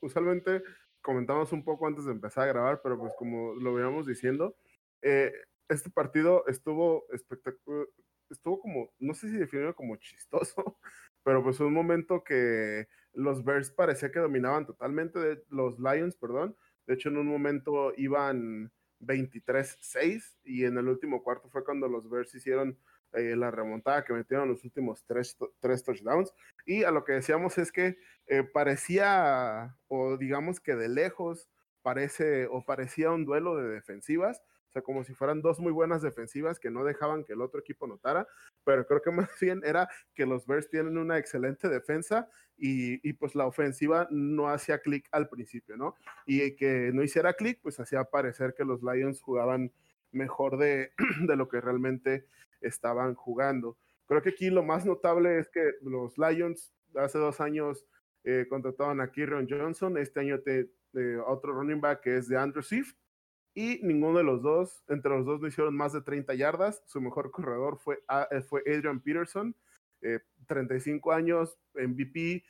usualmente 0.00 0.62
comentamos 1.02 1.52
un 1.52 1.62
poco 1.62 1.86
antes 1.86 2.06
de 2.06 2.12
empezar 2.12 2.44
a 2.44 2.52
grabar, 2.52 2.80
pero 2.82 2.98
pues 2.98 3.12
como 3.18 3.54
lo 3.56 3.74
veíamos 3.74 4.06
diciendo, 4.06 4.56
eh, 5.02 5.34
este 5.68 5.90
partido 5.90 6.46
estuvo 6.46 7.06
espectacular, 7.12 7.86
estuvo 8.30 8.58
como, 8.58 8.90
no 8.98 9.12
sé 9.12 9.28
si 9.28 9.36
definirlo 9.36 9.76
como 9.76 9.96
chistoso, 9.96 10.54
pero 11.24 11.42
pues 11.42 11.60
un 11.60 11.74
momento 11.74 12.24
que 12.24 12.88
los 13.12 13.44
Bears 13.44 13.70
parecía 13.70 14.10
que 14.10 14.18
dominaban 14.20 14.64
totalmente, 14.64 15.18
de, 15.18 15.44
los 15.50 15.78
Lions, 15.78 16.16
perdón, 16.16 16.56
de 16.86 16.94
hecho 16.94 17.10
en 17.10 17.18
un 17.18 17.26
momento 17.26 17.92
iban 17.98 18.72
23-6 19.00 20.36
y 20.44 20.64
en 20.64 20.78
el 20.78 20.88
último 20.88 21.22
cuarto 21.22 21.48
fue 21.48 21.64
cuando 21.64 21.88
los 21.88 22.08
Bears 22.08 22.34
hicieron 22.34 22.78
eh, 23.12 23.36
la 23.36 23.50
remontada 23.50 24.04
que 24.04 24.12
metieron 24.12 24.48
los 24.48 24.64
últimos 24.64 25.04
tres, 25.06 25.36
tres, 25.60 25.84
touchdowns. 25.84 26.32
Y 26.66 26.82
a 26.84 26.90
lo 26.90 27.04
que 27.04 27.12
decíamos 27.12 27.58
es 27.58 27.70
que 27.70 27.96
eh, 28.26 28.42
parecía, 28.42 29.76
o 29.88 30.16
digamos 30.16 30.60
que 30.60 30.74
de 30.74 30.88
lejos, 30.88 31.48
parece 31.82 32.46
o 32.46 32.64
parecía 32.64 33.10
un 33.10 33.24
duelo 33.24 33.56
de 33.56 33.68
defensivas, 33.68 34.42
sea, 34.74 34.82
como 34.82 35.04
si 35.04 35.14
fueran 35.14 35.40
dos 35.40 35.58
muy 35.58 35.72
buenas 35.72 36.02
defensivas 36.02 36.58
que 36.58 36.70
no 36.70 36.84
dejaban 36.84 37.24
que 37.24 37.32
el 37.32 37.40
otro 37.40 37.60
equipo 37.60 37.86
notara, 37.86 38.26
pero 38.64 38.86
creo 38.86 39.00
que 39.00 39.10
más 39.30 39.30
bien 39.40 39.62
era 39.64 39.88
que 40.14 40.26
los 40.26 40.46
Bears 40.46 40.68
tienen 40.68 40.98
una 40.98 41.16
excelente 41.16 41.68
defensa 41.68 42.28
y, 42.56 43.12
pues 43.14 43.34
la 43.34 43.46
ofensiva 43.46 44.06
no 44.10 44.48
hacía 44.48 44.78
clic 44.78 45.08
al 45.10 45.28
principio, 45.28 45.76
¿no? 45.76 45.96
Y 46.24 46.54
que 46.54 46.92
no 46.92 47.02
hiciera 47.02 47.32
clic, 47.32 47.58
pues 47.62 47.80
hacía 47.80 48.04
parecer 48.04 48.54
que 48.56 48.64
los 48.64 48.82
Lions 48.82 49.20
jugaban 49.20 49.72
mejor 50.12 50.56
de, 50.58 50.92
de 51.26 51.36
lo 51.36 51.48
que 51.48 51.60
realmente 51.60 52.26
estaban 52.60 53.14
jugando. 53.14 53.76
Creo 54.06 54.22
que 54.22 54.30
aquí 54.30 54.50
lo 54.50 54.62
más 54.62 54.86
notable 54.86 55.38
es 55.38 55.48
que 55.48 55.72
los 55.82 56.16
Lions 56.16 56.72
hace 56.94 57.18
dos 57.18 57.40
años 57.40 57.86
eh, 58.22 58.46
contrataban 58.48 59.00
a 59.00 59.10
Kieran 59.10 59.46
Johnson, 59.48 59.98
este 59.98 60.20
año 60.20 60.40
te, 60.40 60.70
otro 61.26 61.52
running 61.52 61.80
back 61.80 62.00
que 62.00 62.16
es 62.16 62.28
de 62.28 62.38
Andrew 62.38 62.62
Swift, 62.62 62.94
y 63.54 63.78
ninguno 63.82 64.18
de 64.18 64.24
los 64.24 64.42
dos, 64.42 64.82
entre 64.88 65.10
los 65.12 65.24
dos 65.24 65.40
no 65.40 65.46
hicieron 65.46 65.76
más 65.76 65.92
de 65.92 66.02
30 66.02 66.34
yardas. 66.34 66.82
Su 66.86 67.00
mejor 67.00 67.30
corredor 67.30 67.78
fue, 67.78 68.02
eh, 68.30 68.42
fue 68.42 68.62
Adrian 68.66 69.00
Peterson, 69.00 69.54
35 70.46 71.12
eh, 71.12 71.16
años, 71.16 71.58
MVP, 71.74 72.44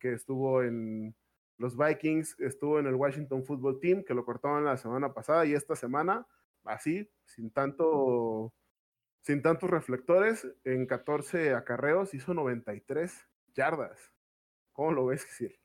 que, 0.00 0.12
estuvo 0.12 0.62
en 0.62 1.14
los 1.58 1.76
Vikings, 1.76 2.40
estuvo 2.40 2.78
en 2.78 2.86
el 2.86 2.94
Washington 2.94 3.44
Football 3.44 3.78
Team, 3.80 4.04
que 4.04 4.14
lo 4.14 4.24
cortaban 4.24 4.64
la 4.64 4.78
semana 4.78 5.12
pasada 5.12 5.44
y 5.44 5.52
esta 5.52 5.76
semana, 5.76 6.26
así, 6.64 7.10
sin 7.26 7.50
tanto, 7.50 8.54
sin 9.20 9.42
tantos 9.42 9.68
reflectores, 9.68 10.46
en 10.64 10.86
14 10.86 11.54
acarreos 11.54 12.14
hizo 12.14 12.32
93 12.32 13.28
yardas. 13.54 14.12
¿Cómo 14.72 14.92
lo 14.92 15.06
ves, 15.06 15.24
Gisir? 15.26 15.58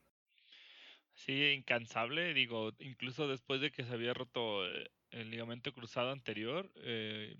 Sí, 1.14 1.52
incansable, 1.52 2.34
digo, 2.34 2.72
incluso 2.80 3.28
después 3.28 3.60
de 3.60 3.70
que 3.70 3.84
se 3.84 3.92
había 3.92 4.14
roto 4.14 4.66
eh, 4.66 4.90
el 5.10 5.30
ligamento 5.30 5.72
cruzado 5.72 6.10
anterior, 6.10 6.72
eh, 6.82 7.36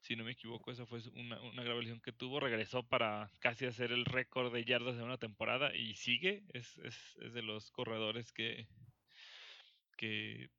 si 0.00 0.16
no 0.16 0.24
me 0.24 0.32
equivoco, 0.32 0.70
esa 0.70 0.86
fue 0.86 1.00
una, 1.14 1.40
una 1.42 1.62
grave 1.62 1.80
lesión 1.82 2.00
que 2.00 2.12
tuvo, 2.12 2.40
regresó 2.40 2.82
para 2.88 3.30
casi 3.40 3.66
hacer 3.66 3.92
el 3.92 4.06
récord 4.06 4.52
de 4.52 4.64
yardas 4.64 4.96
de 4.96 5.02
una 5.02 5.18
temporada 5.18 5.76
y 5.76 5.94
sigue, 5.96 6.44
es, 6.54 6.78
es, 6.78 7.16
es 7.20 7.34
de 7.34 7.42
los 7.42 7.70
corredores 7.70 8.32
que, 8.32 8.68
que 9.96 10.50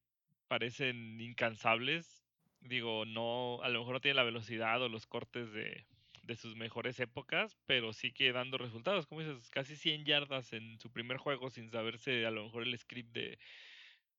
parecen 0.48 1.20
incansables, 1.22 2.26
digo, 2.62 3.06
no, 3.06 3.62
a 3.64 3.70
lo 3.70 3.80
mejor 3.80 3.96
no 3.96 4.02
tiene 4.02 4.16
la 4.16 4.24
velocidad 4.24 4.82
o 4.84 4.90
los 4.90 5.08
cortes 5.08 5.52
de, 5.54 5.88
de 6.22 6.36
sus 6.36 6.56
mejores 6.56 7.00
épocas, 7.00 7.58
pero 7.66 7.94
sí 7.94 8.12
que 8.12 8.32
dando 8.32 8.58
resultados, 8.58 9.08
como 9.08 9.22
dices, 9.22 9.50
casi 9.50 9.76
100 9.76 10.06
yardas 10.06 10.54
en 10.54 10.80
su 10.80 10.92
primer 10.92 11.18
juego 11.18 11.50
sin 11.50 11.72
saberse 11.72 12.26
a 12.26 12.32
lo 12.32 12.44
mejor 12.44 12.64
el 12.64 12.78
script 12.78 13.12
de, 13.12 13.40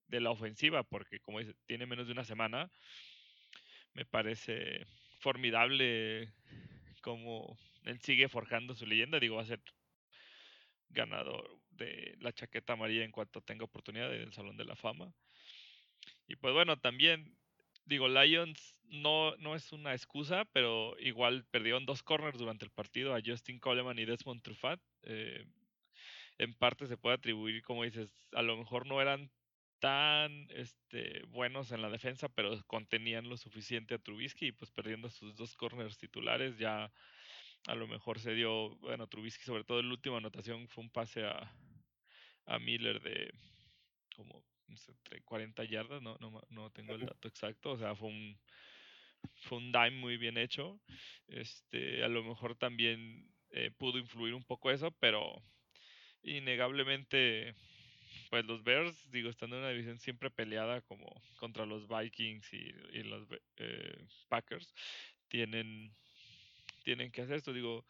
de 0.09 0.21
la 0.21 0.31
ofensiva, 0.31 0.83
porque 0.83 1.21
como 1.21 1.39
dice, 1.39 1.55
tiene 1.67 1.87
menos 1.87 2.07
de 2.07 2.13
una 2.13 2.25
semana, 2.25 2.71
me 3.95 4.05
parece 4.05 4.87
formidable 5.19 6.33
como 7.03 7.59
él 7.85 8.01
sigue 8.01 8.29
forjando 8.29 8.75
su 8.75 8.87
leyenda, 8.87 9.21
digo, 9.21 9.37
va 9.37 9.43
a 9.43 9.47
ser 9.47 9.61
ganador 10.89 11.59
de 11.71 12.17
la 12.21 12.33
chaqueta 12.33 12.75
amarilla 12.75 13.05
en 13.05 13.13
cuanto 13.13 13.41
tenga 13.41 13.65
oportunidad 13.65 14.11
del 14.11 14.33
Salón 14.33 14.57
de 14.57 14.65
la 14.65 14.77
Fama. 14.77 15.13
Y 16.29 16.37
pues 16.37 16.53
bueno, 16.55 16.79
también 16.79 17.37
digo, 17.85 18.09
Lions 18.09 18.75
no, 18.93 19.35
no 19.37 19.55
es 19.55 19.73
una 19.73 19.95
excusa, 19.95 20.45
pero 20.53 20.95
igual 21.01 21.45
perdieron 21.51 21.87
dos 21.87 22.03
corners 22.03 22.39
durante 22.39 22.67
el 22.67 22.71
partido 22.71 23.15
a 23.15 23.23
Justin 23.25 23.59
Coleman 23.59 23.99
y 23.99 24.05
Desmond 24.05 24.43
Truffat. 24.43 24.81
Eh, 25.05 25.47
en 26.39 26.55
parte 26.55 26.87
se 26.87 26.99
puede 26.99 27.17
atribuir, 27.17 27.63
como 27.63 27.85
dices, 27.85 28.11
a 28.33 28.43
lo 28.43 28.57
mejor 28.57 28.87
no 28.87 29.01
eran 29.01 29.31
tan 29.79 30.47
este, 30.51 31.23
buenos 31.29 31.73
en 31.73 31.81
la 31.81 31.89
defensa, 31.89 32.29
pero 32.29 32.55
contenían 32.67 33.29
lo 33.29 33.37
suficiente 33.37 33.95
a 33.95 33.99
Trubisky 33.99 34.49
y 34.49 34.53
pues 34.53 34.71
perdiendo 34.71 35.09
sus 35.09 35.35
dos 35.37 35.57
corners 35.57 35.99
titulares 35.99 36.59
ya 36.59 36.93
a 37.67 37.75
lo 37.75 37.87
mejor 37.89 38.21
se 38.21 38.35
dio, 38.35 38.77
bueno, 38.77 39.07
Trubisky 39.07 39.45
sobre 39.45 39.65
todo 39.65 39.81
en 39.81 39.87
la 39.87 39.95
última 39.95 40.19
anotación 40.19 40.69
fue 40.69 40.85
un 40.85 40.91
pase 40.91 41.25
a, 41.25 41.53
a 42.47 42.59
Miller 42.59 43.01
de 43.01 43.33
como 44.15 44.45
no 44.69 44.77
sé, 44.77 44.93
40 45.25 45.65
yardas, 45.65 46.03
no, 46.03 46.17
no, 46.21 46.43
no 46.51 46.71
tengo 46.71 46.95
el 46.95 47.07
dato 47.07 47.29
exacto, 47.29 47.73
o 47.73 47.77
sea, 47.77 47.95
fue 47.95 48.09
un, 48.09 48.39
fue 49.43 49.59
un 49.59 49.73
dime 49.73 49.93
muy 49.93 50.17
bien 50.17 50.39
hecho. 50.39 50.81
Este, 51.29 52.05
a 52.05 52.09
lo 52.09 52.23
mejor 52.23 52.57
también 52.57 53.29
eh, 53.51 53.71
pudo 53.77 53.99
influir 53.99 54.35
un 54.35 54.45
poco 54.45 54.71
eso, 54.71 54.91
pero 54.93 55.43
innegablemente, 56.23 57.55
pues 58.31 58.45
los 58.47 58.63
Bears, 58.63 59.11
digo, 59.11 59.29
estando 59.31 59.57
en 59.57 59.63
una 59.63 59.71
división 59.71 59.99
siempre 59.99 60.31
peleada 60.31 60.81
como 60.83 61.23
contra 61.39 61.67
los 61.67 61.89
Vikings 61.89 62.53
y, 62.53 63.03
los 63.03 63.27
eh, 63.57 64.07
Packers, 64.29 64.75
tienen, 65.29 65.95
tienen 66.85 67.11
que 67.11 67.23
hacer 67.23 67.37
esto. 67.37 67.53
Digo, 67.53 67.85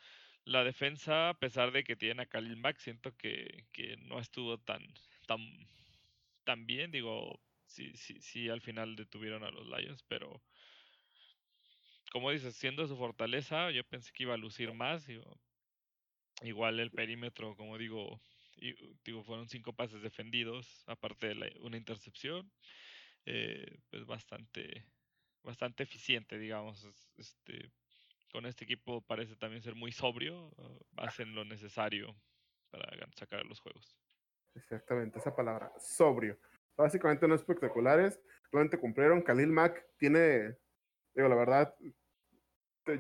la 0.45 0.65
defensa, 0.65 1.31
a 1.31 1.39
pesar 1.39 1.73
de 1.73 1.85
que 1.85 1.97
tienen 1.97 2.21
a 2.21 2.27
Khalil 2.27 2.57
Mack, 2.57 2.79
siento 2.79 3.17
que, 3.17 3.67
que 3.73 3.97
no 3.99 4.19
estuvo 4.19 4.59
tan, 4.59 4.83
tan, 5.27 5.41
tan 6.45 6.67
bien. 6.67 6.91
Digo, 6.91 7.41
sí, 7.67 7.93
sí, 7.97 8.21
sí, 8.21 8.49
al 8.49 8.61
final 8.61 8.97
detuvieron 8.97 9.45
a 9.45 9.51
los 9.51 9.67
Lions, 9.67 10.03
pero 10.09 10.43
como 12.13 12.31
dices, 12.31 12.55
siendo 12.55 12.87
su 12.87 12.97
fortaleza, 12.99 13.71
yo 13.71 13.83
pensé 13.85 14.13
que 14.13 14.25
iba 14.25 14.35
a 14.35 14.37
lucir 14.37 14.75
más. 14.75 15.07
igual 16.43 16.79
el 16.79 16.91
perímetro, 16.91 17.57
como 17.57 17.79
digo, 17.79 18.21
digo, 19.03 19.25
fueron 19.25 19.49
cinco 19.49 19.73
pases 19.73 20.03
defendidos, 20.03 20.85
aparte 20.87 21.29
de 21.29 21.57
una 21.61 21.79
intercepción. 21.79 22.53
Eh, 23.25 23.79
pues 23.89 24.05
bastante, 24.05 24.85
bastante 25.43 25.85
eficiente, 25.85 26.39
digamos. 26.39 26.85
Este, 27.17 27.73
con 28.31 28.45
este 28.45 28.65
equipo 28.65 29.01
parece 29.01 29.35
también 29.37 29.63
ser 29.63 29.75
muy 29.75 29.91
sobrio, 29.91 30.53
hacen 30.99 31.35
lo 31.35 31.47
necesario 31.47 32.15
para 32.71 32.91
sacar 33.17 33.47
los 33.47 33.61
juegos. 33.61 33.97
Exactamente, 34.55 35.19
esa 35.19 35.35
palabra, 35.35 35.73
sobrio. 35.79 36.39
Básicamente 36.77 37.27
no 37.27 37.35
espectaculares, 37.35 38.21
realmente 38.51 38.79
cumplieron. 38.79 39.23
Khalil 39.23 39.49
Mack 39.49 39.83
tiene, 39.97 40.59
digo, 41.15 41.29
la 41.29 41.37
verdad, 41.37 41.75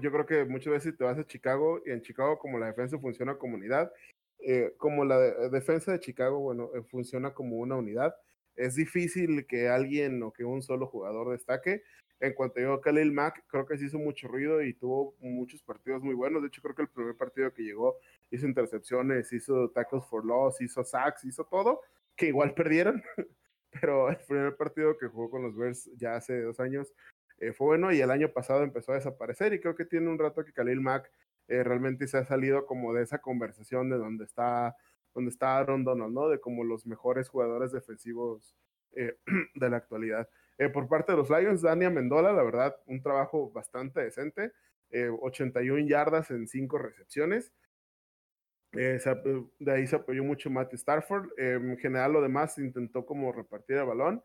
yo 0.00 0.12
creo 0.12 0.26
que 0.26 0.44
muchas 0.44 0.72
veces 0.72 0.96
te 0.96 1.04
vas 1.04 1.18
a 1.18 1.26
Chicago 1.26 1.80
y 1.84 1.90
en 1.90 2.02
Chicago 2.02 2.38
como 2.38 2.58
la 2.58 2.66
defensa 2.66 2.98
funciona 2.98 3.36
como 3.36 3.56
unidad, 3.56 3.92
eh, 4.38 4.74
como 4.76 5.04
la 5.04 5.18
defensa 5.50 5.92
de 5.92 6.00
Chicago, 6.00 6.38
bueno, 6.40 6.70
eh, 6.74 6.82
funciona 6.90 7.32
como 7.32 7.56
una 7.56 7.76
unidad, 7.76 8.14
es 8.56 8.74
difícil 8.74 9.46
que 9.46 9.68
alguien 9.68 10.22
o 10.22 10.32
que 10.32 10.44
un 10.44 10.62
solo 10.62 10.86
jugador 10.86 11.30
destaque. 11.30 11.82
En 12.20 12.34
cuanto 12.34 12.60
llegó 12.60 12.80
Khalil 12.80 13.10
Mack, 13.10 13.44
creo 13.48 13.66
que 13.66 13.76
se 13.78 13.86
hizo 13.86 13.98
mucho 13.98 14.28
ruido 14.28 14.62
y 14.62 14.74
tuvo 14.74 15.16
muchos 15.20 15.62
partidos 15.62 16.02
muy 16.02 16.14
buenos. 16.14 16.42
De 16.42 16.48
hecho, 16.48 16.62
creo 16.62 16.74
que 16.74 16.82
el 16.82 16.88
primer 16.88 17.16
partido 17.16 17.52
que 17.52 17.62
llegó 17.62 17.96
hizo 18.30 18.46
intercepciones, 18.46 19.32
hizo 19.32 19.70
tackles 19.70 20.04
for 20.06 20.24
loss, 20.24 20.60
hizo 20.60 20.84
sacks, 20.84 21.24
hizo 21.24 21.44
todo, 21.44 21.80
que 22.14 22.26
igual 22.26 22.54
perdieron. 22.54 23.02
Pero 23.80 24.10
el 24.10 24.18
primer 24.18 24.54
partido 24.56 24.96
que 24.98 25.08
jugó 25.08 25.30
con 25.30 25.42
los 25.42 25.56
Bears 25.56 25.90
ya 25.96 26.14
hace 26.14 26.42
dos 26.42 26.60
años 26.60 26.92
eh, 27.42 27.52
fue 27.52 27.66
bueno 27.66 27.90
y 27.90 28.00
el 28.00 28.12
año 28.12 28.28
pasado 28.32 28.62
empezó 28.62 28.92
a 28.92 28.94
desaparecer 28.94 29.52
y 29.52 29.58
creo 29.58 29.74
que 29.74 29.84
tiene 29.84 30.08
un 30.08 30.16
rato 30.16 30.44
que 30.44 30.52
Khalil 30.52 30.80
Mack 30.80 31.10
eh, 31.48 31.64
realmente 31.64 32.06
se 32.06 32.16
ha 32.18 32.24
salido 32.24 32.66
como 32.66 32.94
de 32.94 33.02
esa 33.02 33.18
conversación 33.18 33.90
de 33.90 33.98
donde 33.98 34.24
está, 34.24 34.76
donde 35.12 35.30
está 35.30 35.58
Aaron 35.58 35.82
Donald, 35.82 36.14
¿no? 36.14 36.28
De 36.28 36.38
como 36.38 36.62
los 36.62 36.86
mejores 36.86 37.28
jugadores 37.28 37.72
defensivos 37.72 38.54
eh, 38.92 39.16
de 39.56 39.70
la 39.70 39.78
actualidad. 39.78 40.28
por 40.72 40.86
parte 40.86 41.10
de 41.10 41.18
los 41.18 41.30
Lions, 41.30 41.62
Dania 41.62 41.90
Mendola, 41.90 42.32
la 42.32 42.44
verdad, 42.44 42.76
un 42.86 43.02
trabajo 43.02 43.50
bastante 43.50 44.00
decente, 44.00 44.52
81 44.92 45.88
yardas 45.88 46.30
en 46.30 46.46
5 46.46 46.78
recepciones. 46.78 47.52
de 48.70 49.72
ahí 49.72 49.86
se 49.88 49.96
apoyó 49.96 50.22
mucho 50.22 50.48
Matt 50.48 50.74
Starford. 50.74 51.30
en 51.38 51.76
general, 51.78 52.12
lo 52.12 52.22
demás 52.22 52.56
intentó 52.58 53.04
como 53.04 53.32
repartir 53.32 53.78
el 53.78 53.86
balón. 53.86 54.22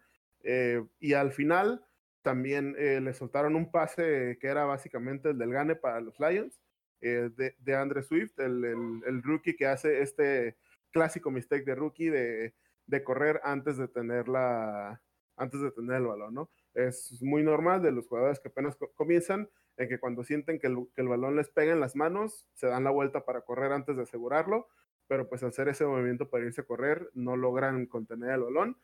y 0.99 1.13
al 1.13 1.31
final, 1.31 1.81
también 2.21 2.75
eh, 2.77 2.99
le 3.01 3.13
soltaron 3.13 3.55
un 3.55 3.71
pase 3.71 4.37
que 4.39 4.47
era 4.47 4.65
básicamente 4.65 5.29
el 5.29 5.37
del 5.37 5.51
gane 5.51 5.75
para 5.75 6.01
los 6.01 6.19
Lions, 6.19 6.59
eh, 7.01 7.29
de, 7.35 7.55
de 7.59 7.75
Andre 7.75 8.03
Swift, 8.03 8.39
el, 8.39 8.63
el, 8.65 9.23
rookie 9.23 9.55
que 9.55 9.67
hace 9.67 10.01
este 10.01 10.57
clásico 10.91 11.29
mistake 11.29 11.63
de 11.63 11.75
rookie 11.75 12.09
de, 12.09 12.55
de, 12.87 13.03
correr 13.03 13.39
antes 13.43 13.77
de 13.77 13.87
tener 13.87 14.27
la 14.27 15.01
antes 15.35 15.61
de 15.61 15.69
tener 15.69 15.97
el 15.97 16.07
balón, 16.07 16.33
¿no? 16.33 16.49
Es 16.73 17.21
muy 17.21 17.43
normal 17.43 17.83
de 17.83 17.91
los 17.91 18.07
jugadores 18.07 18.39
que 18.39 18.47
apenas 18.47 18.75
comienzan, 18.95 19.47
en 19.77 19.87
que 19.87 19.99
cuando 19.99 20.23
sienten 20.23 20.57
que 20.59 20.65
el, 20.65 20.87
que 20.95 21.01
el, 21.01 21.07
balón 21.07 21.35
les 21.35 21.49
pega 21.49 21.73
en 21.73 21.79
las 21.79 21.95
manos, 21.95 22.47
se 22.55 22.65
dan 22.65 22.83
la 22.83 22.89
vuelta 22.89 23.23
para 23.23 23.41
correr 23.41 23.71
antes 23.71 23.95
de 23.95 24.03
asegurarlo, 24.03 24.67
pero 25.07 25.29
pues 25.29 25.43
hacer 25.43 25.67
ese 25.67 25.85
movimiento 25.85 26.31
para 26.31 26.45
irse 26.45 26.61
a 26.61 26.65
correr, 26.65 27.11
no 27.13 27.37
logran 27.37 27.85
contener 27.85 28.31
el 28.31 28.41
balón 28.41 28.77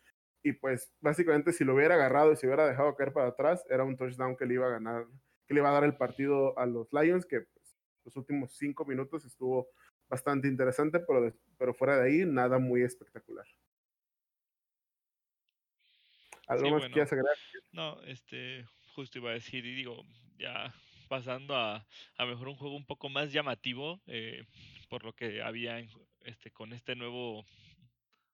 y 0.44 0.52
pues 0.54 0.94
básicamente 1.00 1.54
si 1.54 1.64
lo 1.64 1.74
hubiera 1.74 1.96
agarrado 1.96 2.34
y 2.34 2.36
se 2.36 2.46
hubiera 2.46 2.68
dejado 2.68 2.96
caer 2.96 3.14
para 3.14 3.30
atrás, 3.30 3.66
era 3.70 3.86
un 3.86 3.96
touchdown 3.96 4.36
que 4.36 4.46
le 4.46 4.56
iba 4.56 4.68
a 4.68 4.72
ganar, 4.72 5.06
que 5.48 5.54
le 5.54 5.62
iba 5.62 5.70
a 5.70 5.74
dar 5.74 5.86
el 5.86 5.96
partido 5.96 6.58
a 6.60 6.66
los 6.66 6.92
Lions, 6.92 7.26
que 7.26 7.42
pues, 7.42 7.78
los 8.04 8.16
últimos 8.18 8.52
cinco 8.58 8.86
minutos 8.86 9.24
estuvo 9.24 9.70
bastante 10.10 10.50
interesante, 10.50 11.00
pero, 11.00 11.34
pero 11.58 11.74
fuera 11.74 11.98
de 11.98 12.10
ahí, 12.10 12.26
nada 12.26 12.60
muy 12.60 12.82
espectacular. 12.82 13.46
¿Algo 16.48 16.72
más 16.72 16.90
que 16.90 17.02
agregar? 17.02 17.38
No, 17.72 18.02
este, 18.04 18.66
justo 18.94 19.20
iba 19.20 19.32
a 19.32 19.36
decir, 19.36 19.66
y 19.66 19.74
digo, 19.74 20.04
ya 20.38 20.74
pasando 21.08 21.56
a, 21.56 21.88
a 22.18 22.26
mejor 22.26 22.50
un 22.50 22.58
juego 22.58 22.76
un 22.76 22.86
poco 22.86 23.08
más 23.08 23.32
llamativo, 23.32 24.02
eh, 24.08 24.46
por 24.90 25.06
lo 25.06 25.14
que 25.14 25.42
había 25.42 25.80
este, 26.22 26.52
con 26.52 26.74
este 26.74 26.96
nuevo 26.96 27.46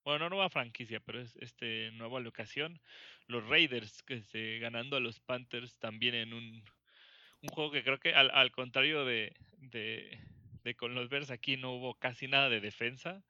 bueno, 0.09 0.25
no 0.25 0.37
nueva 0.37 0.49
franquicia, 0.49 0.99
pero 0.99 1.21
es 1.21 1.35
este 1.35 1.91
nueva 1.91 2.19
locación. 2.19 2.81
Los 3.27 3.47
Raiders 3.47 4.01
que 4.01 4.23
se 4.23 4.57
ganando 4.57 4.97
a 4.97 4.99
los 4.99 5.19
Panthers 5.19 5.75
también 5.77 6.15
en 6.15 6.33
un, 6.33 6.63
juego 7.51 7.69
que 7.69 7.83
creo 7.83 7.99
que 7.99 8.15
al, 8.15 8.31
al 8.31 8.51
contrario 8.51 9.05
de, 9.05 9.35
de, 9.59 10.19
de, 10.63 10.73
con 10.73 10.95
los 10.95 11.09
Bears 11.09 11.29
aquí 11.29 11.57
no 11.57 11.73
hubo 11.73 11.93
casi 11.93 12.27
nada 12.27 12.49
de 12.49 12.59
defensa. 12.59 13.23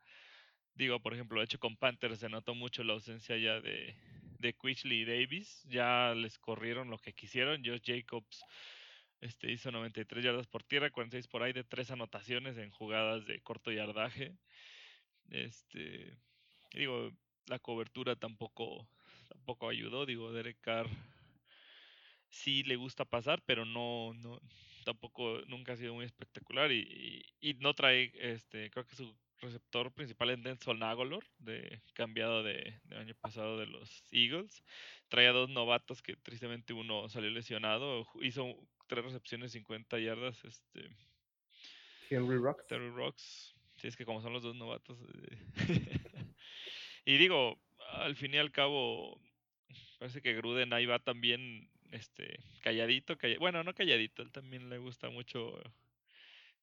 Digo, 0.74 1.02
por 1.02 1.14
ejemplo, 1.14 1.40
de 1.40 1.46
hecho 1.46 1.60
con 1.60 1.76
Panthers 1.76 2.20
se 2.20 2.30
notó 2.30 2.56
mucho 2.56 2.82
la 2.86 2.94
ausencia 2.94 3.36
ya 3.36 3.60
de, 3.60 3.98
de 4.40 4.54
Quichley 4.54 5.02
y 5.02 5.06
Davis. 5.06 5.66
Ya 5.68 6.14
les 6.16 6.40
corrieron 6.40 6.90
lo 6.90 6.98
que 6.98 7.12
quisieron. 7.12 7.62
Josh 7.66 7.82
Jacobs 7.84 8.42
este, 9.20 9.52
hizo 9.52 9.70
93 9.70 10.24
yardas 10.24 10.48
por 10.48 10.64
tierra, 10.64 10.92
46 10.92 11.28
por 11.28 11.44
aire, 11.44 11.66
tres 11.66 11.92
anotaciones 11.92 12.58
en 12.58 12.70
jugadas 12.72 13.26
de 13.26 13.42
corto 13.42 13.70
yardaje. 13.70 14.38
Este, 15.30 16.18
digo, 16.74 17.12
la 17.48 17.60
cobertura 17.60 18.16
tampoco, 18.16 18.88
tampoco 19.28 19.70
ayudó. 19.70 20.06
Digo, 20.06 20.32
Derek 20.32 20.60
Carr 20.62 20.88
sí 22.30 22.64
le 22.64 22.76
gusta 22.76 23.06
pasar, 23.06 23.42
pero 23.46 23.66
no, 23.66 24.14
no 24.14 24.40
tampoco 24.86 25.42
nunca 25.48 25.74
ha 25.74 25.78
sido 25.78 25.94
muy 25.94 26.06
espectacular 26.06 26.72
y, 26.72 27.26
y, 27.42 27.54
no 27.56 27.74
trae, 27.74 28.12
este, 28.16 28.70
creo 28.72 28.86
que 28.86 28.96
su 28.96 29.14
receptor 29.40 29.92
principal 29.92 30.32
es 30.32 30.44
Denzel 30.44 30.80
Nagolor, 30.80 31.24
de, 31.38 31.82
cambiado 31.94 32.44
de, 32.44 32.80
del 32.84 33.00
año 33.00 33.16
pasado 33.16 33.58
de 33.58 33.68
los 33.68 34.04
Eagles. 34.12 34.64
Traía 35.08 35.32
dos 35.32 35.50
novatos 35.50 36.02
que 36.02 36.16
tristemente 36.16 36.74
uno 36.74 37.08
salió 37.10 37.30
lesionado, 37.30 38.06
hizo 38.22 38.56
tres 38.88 39.06
recepciones, 39.06 39.52
50 39.54 40.00
yardas. 40.00 40.44
Este, 40.44 40.90
Henry 42.10 42.38
Rocks. 42.38 42.68
Terry 42.68 42.90
Rocks. 42.90 43.56
Sí, 43.78 43.88
es 43.88 43.96
que 43.96 44.06
como 44.06 44.22
son 44.22 44.34
los 44.34 44.44
dos 44.44 44.56
novatos. 44.56 44.98
Eh, 45.00 45.38
y 47.10 47.18
digo, 47.18 47.60
al 47.94 48.16
fin 48.16 48.36
y 48.36 48.38
al 48.38 48.52
cabo, 48.52 49.20
parece 49.98 50.22
que 50.22 50.36
Gruden 50.36 50.74
ahí 50.74 50.86
va 50.86 51.00
también 51.00 51.68
este, 51.92 52.40
calladito, 52.62 53.18
bueno, 53.40 53.64
no 53.64 53.74
calladito, 53.74 54.22
él 54.22 54.32
también 54.32 54.70
le 54.70 54.78
gusta 54.78 55.10
mucho 55.10 55.60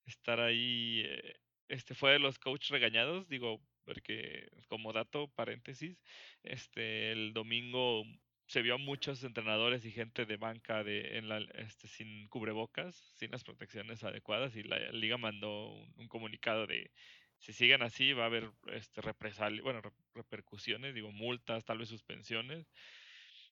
estar 0.05 0.39
ahí. 0.39 1.03
Eh, 1.05 1.35
este 1.67 1.97
fue 1.97 2.13
de 2.13 2.21
los 2.21 2.39
coach 2.39 2.71
regañados, 2.71 3.29
digo, 3.29 3.61
porque 3.85 4.49
como 4.69 4.93
dato, 4.93 5.27
paréntesis, 5.35 6.01
este, 6.45 7.11
el 7.11 7.33
domingo 7.33 8.05
se 8.47 8.63
vio 8.63 8.75
a 8.75 8.79
muchos 8.79 9.25
entrenadores 9.25 9.85
y 9.85 9.91
gente 9.91 10.27
de 10.27 10.37
banca 10.37 10.85
de, 10.85 11.19
en 11.19 11.29
la, 11.29 11.39
este, 11.57 11.89
sin 11.89 12.29
cubrebocas, 12.29 12.95
sin 13.17 13.33
las 13.33 13.43
protecciones 13.43 14.05
adecuadas, 14.05 14.55
y 14.55 14.63
la 14.63 14.79
liga 14.93 15.19
mandó 15.19 15.73
un 15.97 16.07
comunicado 16.07 16.69
de 16.69 16.93
si 17.39 17.53
siguen 17.53 17.83
así 17.83 18.13
va 18.13 18.25
a 18.25 18.27
haber 18.27 18.51
este 18.73 19.01
represalias, 19.01 19.63
bueno, 19.63 19.83
repercusiones, 20.15 20.95
digo, 20.95 21.13
multas, 21.13 21.65
tal 21.65 21.79
vez 21.79 21.89
suspensiones. 21.89 22.67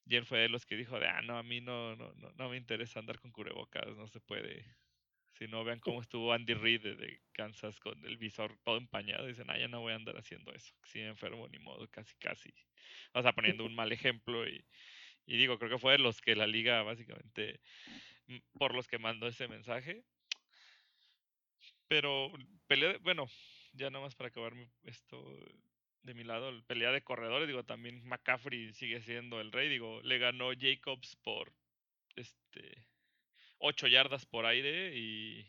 Y 0.06 0.16
él 0.16 0.26
fue 0.26 0.38
de 0.40 0.48
los 0.48 0.66
que 0.66 0.76
dijo 0.76 0.98
de, 1.00 1.06
ah, 1.06 1.22
no, 1.22 1.38
a 1.38 1.42
mí 1.42 1.60
no, 1.60 1.96
no, 1.96 2.12
no, 2.14 2.30
no 2.32 2.48
me 2.50 2.56
interesa 2.56 3.00
andar 3.00 3.18
con 3.20 3.32
cubrebocas, 3.32 3.86
no 3.96 4.06
se 4.08 4.20
puede, 4.20 4.64
Si 5.38 5.48
no, 5.48 5.64
vean 5.64 5.80
cómo 5.80 6.02
estuvo 6.02 6.32
Andy 6.32 6.54
Reid 6.54 6.82
de, 6.82 7.20
Kansas 7.32 7.80
con 7.80 8.04
el 8.04 8.18
visor 8.18 8.58
todo 8.64 8.76
empañado. 8.78 9.26
Dicen, 9.26 9.50
ah, 9.50 9.58
ya 9.58 9.68
no 9.68 9.80
voy 9.80 9.92
a 9.92 9.96
andar 9.96 10.16
haciendo 10.16 10.52
eso. 10.52 10.74
Si 10.84 10.98
me 11.00 11.08
enfermo, 11.08 11.48
ni 11.48 11.58
modo, 11.58 11.88
casi, 11.88 12.14
casi. 12.16 12.52
O 13.12 13.22
sea, 13.22 13.32
poniendo 13.32 13.64
un 13.64 13.74
mal 13.74 13.92
ejemplo. 13.92 14.48
Y, 14.48 14.64
y 15.26 15.36
digo, 15.36 15.58
creo 15.58 15.70
que 15.70 15.78
fue 15.78 15.92
de 15.92 15.98
los 15.98 16.20
que 16.20 16.36
la 16.36 16.46
liga, 16.46 16.82
básicamente, 16.82 17.60
por 18.58 18.74
los 18.74 18.86
que 18.88 18.98
mandó 18.98 19.26
ese 19.26 19.48
mensaje. 19.48 20.04
Pero, 21.88 22.32
pelea, 22.66 22.98
bueno, 23.02 23.26
ya 23.74 23.90
nomás 23.90 24.14
para 24.14 24.28
acabar 24.28 24.54
esto 24.84 25.22
de 26.02 26.14
mi 26.14 26.24
lado, 26.24 26.50
el 26.50 26.62
pelea 26.62 26.92
de 26.92 27.02
corredores, 27.02 27.48
digo, 27.48 27.64
también 27.64 28.04
McCaffrey 28.04 28.72
sigue 28.74 29.00
siendo 29.00 29.40
el 29.40 29.52
rey, 29.52 29.68
digo, 29.68 30.02
le 30.02 30.18
ganó 30.18 30.50
Jacobs 30.58 31.16
por 31.16 31.52
este 32.16 32.86
8 33.58 33.86
yardas 33.88 34.26
por 34.26 34.46
aire 34.46 34.94
y 34.94 35.46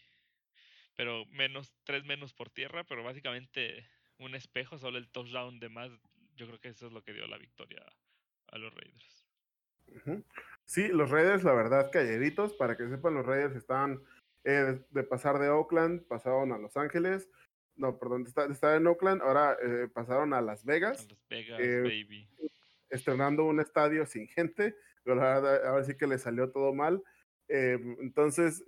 pero 0.96 1.26
menos 1.26 1.74
3 1.84 2.06
menos 2.06 2.34
por 2.34 2.50
tierra, 2.50 2.86
pero 2.86 3.04
básicamente 3.04 3.86
un 4.18 4.34
espejo, 4.34 4.78
solo 4.78 4.98
el 4.98 5.10
touchdown 5.10 5.60
de 5.60 5.70
más, 5.70 5.92
yo 6.36 6.48
creo 6.48 6.60
que 6.60 6.70
eso 6.70 6.88
es 6.88 6.94
lo 6.94 7.04
que 7.04 7.14
dio 7.14 7.28
la 7.28 7.38
victoria 7.38 7.86
a 8.48 8.58
los 8.58 8.74
Raiders. 8.74 9.28
Sí, 10.64 10.88
los 10.88 11.10
Raiders, 11.10 11.44
la 11.44 11.54
verdad, 11.54 11.92
calleritos, 11.92 12.54
para 12.54 12.78
que 12.78 12.88
sepan, 12.88 13.14
los 13.14 13.26
Raiders 13.26 13.56
estaban 13.56 14.02
eh, 14.46 14.80
de 14.90 15.04
pasar 15.04 15.38
de 15.38 15.50
Oakland, 15.50 16.08
pasaron 16.08 16.52
a 16.52 16.58
Los 16.58 16.78
Ángeles, 16.78 17.30
no, 17.78 17.98
perdón, 18.00 18.26
estaba 18.26 18.76
en 18.76 18.88
Oakland, 18.88 19.22
ahora 19.22 19.58
eh, 19.62 19.88
pasaron 19.94 20.34
a 20.34 20.42
Las 20.42 20.64
Vegas. 20.64 21.06
A 21.06 21.14
Las 21.14 21.28
Vegas, 21.30 21.60
eh, 21.62 21.82
baby. 21.82 22.30
Estrenando 22.90 23.46
un 23.46 23.60
estadio 23.60 24.06
sin 24.06 24.28
gente, 24.28 24.76
ahora 25.06 25.84
sí 25.84 25.96
que 25.98 26.08
le 26.08 26.18
salió 26.18 26.52
todo 26.52 26.74
mal. 26.74 27.04
Eh, 27.48 27.78
entonces, 28.00 28.64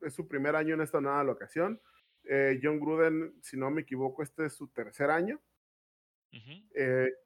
es 0.00 0.14
su 0.14 0.26
primer 0.26 0.56
año 0.56 0.74
en 0.74 0.80
esta 0.80 1.00
nueva 1.00 1.22
locación. 1.22 1.80
John 2.62 2.80
Gruden, 2.80 3.34
si 3.42 3.56
no 3.56 3.70
me 3.70 3.82
equivoco, 3.82 4.22
este 4.22 4.46
es 4.46 4.54
su 4.54 4.68
tercer 4.68 5.10
año. 5.10 5.40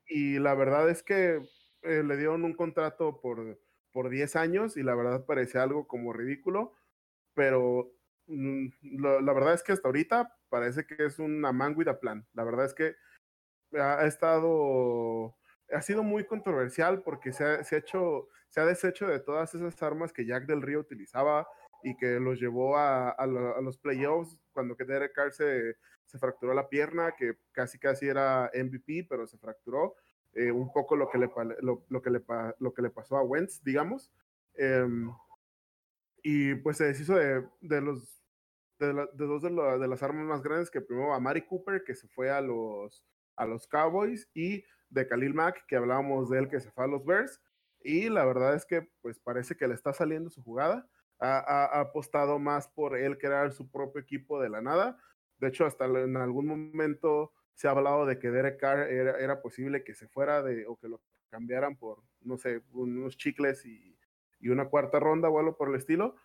y 0.06 0.38
la 0.38 0.54
verdad 0.54 0.90
es 0.90 1.02
que 1.02 1.40
le 1.82 2.16
dieron 2.16 2.44
un 2.44 2.54
contrato 2.54 3.20
por, 3.20 3.58
por 3.92 4.10
10 4.10 4.36
años 4.36 4.76
y 4.76 4.82
la 4.82 4.94
verdad 4.94 5.24
parece 5.24 5.58
algo 5.58 5.86
como 5.86 6.12
ridículo, 6.12 6.72
pero 7.34 7.92
mm, 8.26 8.66
la 9.22 9.32
verdad 9.32 9.54
es 9.54 9.62
que 9.62 9.72
hasta 9.72 9.88
ahorita 9.88 10.36
parece 10.52 10.84
que 10.84 11.06
es 11.06 11.18
una 11.18 11.50
man 11.50 11.72
with 11.74 11.88
a 11.88 11.98
plan. 11.98 12.26
La 12.34 12.44
verdad 12.44 12.66
es 12.66 12.74
que 12.74 12.94
ha, 13.80 14.04
estado, 14.04 15.34
ha 15.72 15.80
sido 15.80 16.02
muy 16.02 16.26
controversial 16.26 17.02
porque 17.02 17.32
se 17.32 17.42
ha, 17.42 17.62
hecho, 17.72 18.28
se 18.50 18.60
ha 18.60 18.66
deshecho 18.66 19.06
de 19.06 19.18
todas 19.18 19.54
esas 19.54 19.82
armas 19.82 20.12
que 20.12 20.26
Jack 20.26 20.44
del 20.44 20.60
Río 20.60 20.80
utilizaba 20.80 21.48
y 21.82 21.96
que 21.96 22.20
los 22.20 22.38
llevó 22.38 22.76
a, 22.76 23.16
los 23.62 23.78
playoffs 23.78 24.38
cuando 24.52 24.76
que 24.76 24.84
Derek 24.84 25.14
Carr 25.14 25.32
se, 25.32 25.78
fracturó 26.18 26.52
la 26.52 26.68
pierna, 26.68 27.14
que 27.16 27.38
casi 27.52 27.78
casi 27.78 28.06
era 28.06 28.50
MVP, 28.52 29.06
pero 29.08 29.26
se 29.26 29.38
fracturó. 29.38 29.94
Eh, 30.34 30.52
un 30.52 30.70
poco 30.70 30.96
lo 30.96 31.08
que, 31.08 31.16
le, 31.16 31.30
lo, 31.62 31.86
lo 31.88 32.02
que 32.02 32.82
le 32.82 32.90
pasó 32.90 33.16
a 33.16 33.22
Wentz, 33.22 33.62
digamos. 33.64 34.12
Em, 34.54 35.10
y 36.22 36.54
pues 36.56 36.76
se 36.76 36.84
deshizo 36.84 37.14
de, 37.14 37.42
de 37.62 37.80
los 37.80 38.21
de, 38.86 39.26
dos 39.26 39.42
de, 39.42 39.88
las 39.88 40.02
armas 40.02 40.24
más 40.24 40.42
grandes 40.42 40.70
que 40.70 40.80
primero 40.80 41.14
a 41.14 41.20
Mari 41.20 41.42
Cooper, 41.42 41.84
que 41.84 41.94
se 41.94 42.08
fue 42.08 42.30
a 42.30 42.40
los, 42.40 43.04
a 43.36 43.46
los 43.46 43.66
Cowboys, 43.66 44.28
y 44.34 44.64
de 44.90 45.06
Khalil 45.06 45.34
Mack, 45.34 45.64
que 45.66 45.76
hablábamos 45.76 46.28
de 46.30 46.38
él, 46.38 46.48
que 46.48 46.60
se 46.60 46.70
fue 46.70 46.84
a 46.84 46.88
los 46.88 47.04
Bears. 47.04 47.40
Y 47.82 48.08
la 48.08 48.24
verdad 48.24 48.54
es 48.54 48.64
que 48.66 48.88
pues 49.00 49.18
parece 49.18 49.56
que 49.56 49.66
le 49.66 49.74
está 49.74 49.92
saliendo 49.92 50.30
su 50.30 50.42
jugada. 50.42 50.88
Ha, 51.18 51.80
apostado 51.80 52.40
más 52.40 52.66
por 52.68 52.96
él 52.96 53.16
crear 53.16 53.52
su 53.52 53.70
propio 53.70 54.00
equipo 54.00 54.40
de 54.40 54.50
la 54.50 54.60
nada. 54.60 54.98
De 55.38 55.48
hecho, 55.48 55.64
hasta 55.66 55.84
en 55.84 56.16
algún 56.16 56.46
momento 56.46 57.32
se 57.54 57.68
ha 57.68 57.70
hablado 57.70 58.06
de 58.06 58.18
que 58.18 58.30
Derek 58.30 58.58
Carr 58.58 58.90
era, 58.90 59.18
era 59.18 59.40
posible 59.40 59.84
que 59.84 59.94
se 59.94 60.08
fuera 60.08 60.42
de, 60.42 60.66
o 60.66 60.76
que 60.76 60.88
lo 60.88 61.00
cambiaran 61.30 61.76
por, 61.76 62.02
no 62.22 62.38
sé, 62.38 62.62
unos 62.72 63.16
chicles 63.16 63.64
y, 63.64 63.96
y 64.40 64.48
una 64.48 64.68
cuarta 64.68 64.98
ronda 64.98 65.28
o 65.28 65.38
algo 65.38 65.56
por 65.56 65.68
el 65.68 65.76
estilo 65.76 66.16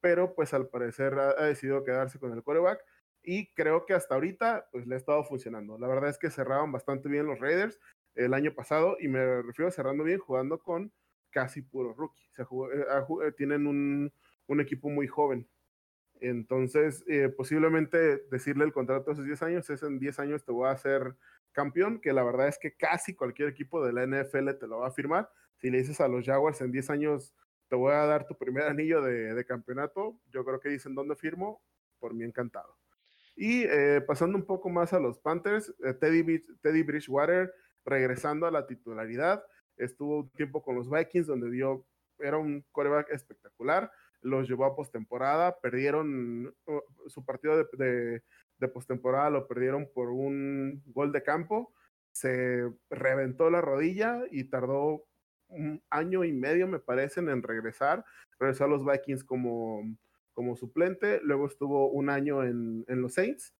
pero 0.00 0.34
pues 0.34 0.54
al 0.54 0.68
parecer 0.68 1.14
ha, 1.14 1.44
decidido 1.44 1.84
quedarse 1.84 2.18
con 2.18 2.32
el 2.32 2.42
quarterback 2.42 2.84
y 3.22 3.52
creo 3.54 3.84
que 3.84 3.94
hasta 3.94 4.14
ahorita 4.14 4.68
pues 4.72 4.86
le 4.86 4.94
ha 4.94 4.98
estado 4.98 5.24
funcionando. 5.24 5.78
La 5.78 5.88
verdad 5.88 6.10
es 6.10 6.18
que 6.18 6.30
cerraban 6.30 6.72
bastante 6.72 7.08
bien 7.08 7.26
los 7.26 7.38
Raiders 7.38 7.78
el 8.14 8.34
año 8.34 8.54
pasado 8.54 8.96
y 8.98 9.08
me 9.08 9.42
refiero 9.42 9.68
a 9.68 9.72
cerrando 9.72 10.04
bien 10.04 10.18
jugando 10.18 10.58
con 10.58 10.92
casi 11.30 11.62
puro 11.62 11.94
rookie. 11.94 12.24
Eh, 12.38 12.44
eh, 13.26 13.32
tienen 13.36 13.66
un, 13.66 14.12
un, 14.46 14.60
equipo 14.60 14.88
muy 14.88 15.06
joven. 15.06 15.48
Entonces, 16.20 17.04
eh, 17.06 17.28
posiblemente 17.28 18.24
decirle 18.30 18.64
el 18.64 18.72
contrato 18.72 19.06
de 19.06 19.12
esos 19.12 19.24
10 19.24 19.42
años 19.42 19.70
es 19.70 19.82
en 19.82 19.98
10 19.98 20.18
años 20.18 20.44
te 20.44 20.52
voy 20.52 20.68
a 20.68 20.72
hacer 20.72 21.14
campeón, 21.52 22.00
que 22.00 22.12
la 22.12 22.22
verdad 22.22 22.48
es 22.48 22.58
que 22.58 22.76
casi 22.76 23.14
cualquier 23.14 23.48
equipo 23.48 23.84
de 23.84 23.92
la 23.92 24.04
NFL 24.06 24.50
te 24.58 24.66
lo 24.66 24.78
va 24.78 24.88
a 24.88 24.92
firmar. 24.92 25.30
Si 25.56 25.70
le 25.70 25.78
dices 25.78 26.00
a 26.00 26.08
los 26.08 26.24
Jaguars 26.24 26.60
en 26.60 26.72
10 26.72 26.90
años 26.90 27.34
te 27.70 27.76
voy 27.76 27.92
a 27.92 28.04
dar 28.04 28.26
tu 28.26 28.36
primer 28.36 28.64
anillo 28.64 29.00
de, 29.00 29.44
campeonato. 29.44 30.18
Yo 30.30 30.44
creo 30.44 30.58
que 30.58 30.68
dicen 30.68 30.96
dónde 30.96 31.14
firmo, 31.14 31.62
por 32.00 32.12
mí 32.12 32.24
encantado. 32.24 32.76
Y 33.36 33.62
eh, 33.62 34.02
pasando 34.06 34.36
un 34.36 34.44
poco 34.44 34.68
más 34.68 34.92
a 34.92 34.98
los 34.98 35.20
Panthers, 35.20 35.72
eh, 35.84 35.94
Teddy, 35.94 36.44
Teddy 36.60 36.82
Bridgewater 36.82 37.54
regresando 37.84 38.46
a 38.46 38.50
la 38.50 38.66
titularidad, 38.66 39.42
estuvo 39.76 40.18
un 40.22 40.30
tiempo 40.30 40.62
con 40.62 40.74
los 40.74 40.90
Vikings 40.90 41.28
donde 41.28 41.48
dio, 41.48 41.86
era 42.18 42.38
un 42.38 42.66
coreback 42.72 43.10
espectacular, 43.12 43.90
los 44.20 44.48
llevó 44.48 44.64
a 44.64 44.74
postemporada, 44.74 45.58
perdieron 45.60 46.52
uh, 46.66 46.80
su 47.08 47.24
partido 47.24 47.56
de, 47.56 47.66
de, 47.78 48.22
de 48.58 48.68
postemporada, 48.68 49.30
lo 49.30 49.46
perdieron 49.46 49.88
por 49.94 50.10
un 50.10 50.82
gol 50.86 51.12
de 51.12 51.22
campo, 51.22 51.72
se 52.10 52.68
reventó 52.90 53.48
la 53.48 53.60
rodilla 53.60 54.22
y 54.30 54.50
tardó 54.50 55.04
un 55.50 55.82
año 55.90 56.24
y 56.24 56.32
medio, 56.32 56.66
me 56.66 56.78
parecen, 56.78 57.28
en 57.28 57.42
regresar. 57.42 58.04
Regresó 58.38 58.64
a 58.64 58.68
los 58.68 58.84
Vikings 58.84 59.24
como, 59.24 59.82
como 60.32 60.56
suplente, 60.56 61.20
luego 61.22 61.46
estuvo 61.46 61.90
un 61.90 62.08
año 62.08 62.42
en, 62.42 62.84
en 62.88 63.02
los 63.02 63.14
Saints. 63.14 63.54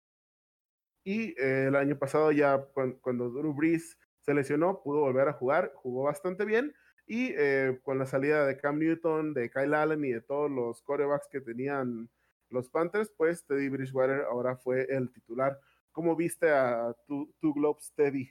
Y 1.05 1.31
eh, 1.41 1.67
el 1.69 1.77
año 1.77 1.99
pasado 1.99 2.31
ya 2.33 2.59
cuando, 2.73 3.31
Drew 3.31 3.55
Brees 3.55 3.99
se 4.21 4.35
lesionó, 4.35 4.83
pudo 4.83 5.01
volver 5.01 5.29
a 5.29 5.33
jugar, 5.33 5.73
jugó 5.75 6.05
bastante 6.05 6.45
bien. 6.45 6.75
Y 7.07 7.33
eh, 7.37 7.81
con 7.83 7.99
la 7.99 8.07
salida 8.07 8.47
de 8.47 8.57
Cam 8.57 8.79
Newton, 8.79 9.35
de 9.35 9.51
Kyle 9.51 9.75
Allen 9.75 10.05
y 10.05 10.13
de 10.13 10.21
todos 10.21 10.51
los 10.51 10.83
corebacks 10.83 11.29
que 11.29 11.41
tenían 11.41 12.09
los 12.51 12.69
Panthers, 12.69 13.11
pues 13.17 13.45
Teddy 13.47 13.69
Bridgewater 13.69 14.23
ahora 14.23 14.57
fue 14.57 14.87
el 14.91 15.11
titular. 15.11 15.59
¿Cómo 15.93 16.15
viste 16.15 16.51
a 16.51 16.95
tu, 17.07 17.35
tu 17.41 17.53
Globes, 17.55 17.93
Teddy? 17.97 18.31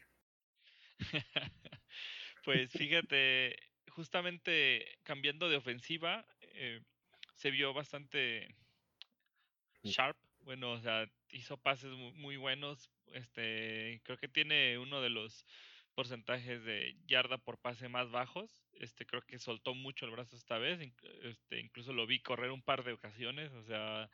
Pues 2.50 2.72
fíjate, 2.72 3.56
justamente 3.90 4.98
cambiando 5.04 5.50
de 5.50 5.58
ofensiva, 5.58 6.26
eh, 6.42 6.82
se 7.36 7.52
vio 7.52 7.76
bastante 7.76 8.48
sharp. 9.84 10.18
Bueno, 10.40 10.72
o 10.72 10.80
sea, 10.80 11.08
hizo 11.30 11.58
pases 11.58 11.92
muy, 11.92 12.38
buenos. 12.38 12.90
Este, 13.14 14.02
creo 14.04 14.18
que 14.18 14.28
tiene 14.28 14.80
uno 14.80 15.00
de 15.00 15.12
los 15.12 15.46
porcentajes 15.94 16.64
de 16.64 16.98
yarda 17.06 17.38
por 17.38 17.60
pase 17.60 17.88
más 17.88 18.10
bajos. 18.10 18.66
Este, 18.80 19.06
creo 19.06 19.22
que 19.22 19.38
soltó 19.38 19.76
mucho 19.76 20.08
el 20.08 20.12
brazo 20.12 20.36
esta 20.36 20.58
vez. 20.58 20.80
Este, 21.22 21.60
incluso 21.60 21.94
lo 21.94 22.08
vi 22.08 22.20
correr 22.20 22.50
un 22.50 22.64
par 22.64 22.84
de 22.84 22.94
ocasiones. 22.94 23.52
O 23.52 23.64
sea, 23.64 24.10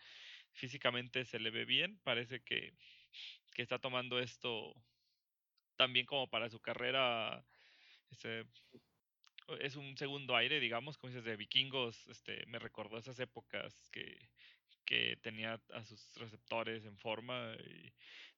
físicamente 0.52 1.24
se 1.24 1.39
le 1.39 1.52
ve 1.52 1.63
bien. 1.63 2.02
Parece 2.04 2.41
que, 2.41 2.74
que 3.54 3.62
está 3.62 3.80
tomando 3.80 4.19
esto 4.19 4.76
también 5.78 6.06
como 6.06 6.30
para 6.30 6.50
su 6.50 6.60
carrera 6.60 7.45
este, 8.15 8.45
es 9.60 9.75
un 9.75 9.97
segundo 9.97 10.36
aire, 10.36 10.60
digamos, 10.60 10.97
como 10.97 11.12
dices, 11.12 11.25
de 11.25 11.36
vikingos, 11.36 12.08
este, 12.08 12.45
me 12.47 12.60
recordó 12.60 12.97
esas 12.97 13.19
épocas 13.19 13.89
que, 13.91 14.30
que 14.86 15.17
tenía 15.21 15.60
a 15.73 15.84
sus 15.84 16.15
receptores 16.15 16.86
en 16.86 16.97
forma. 16.97 17.56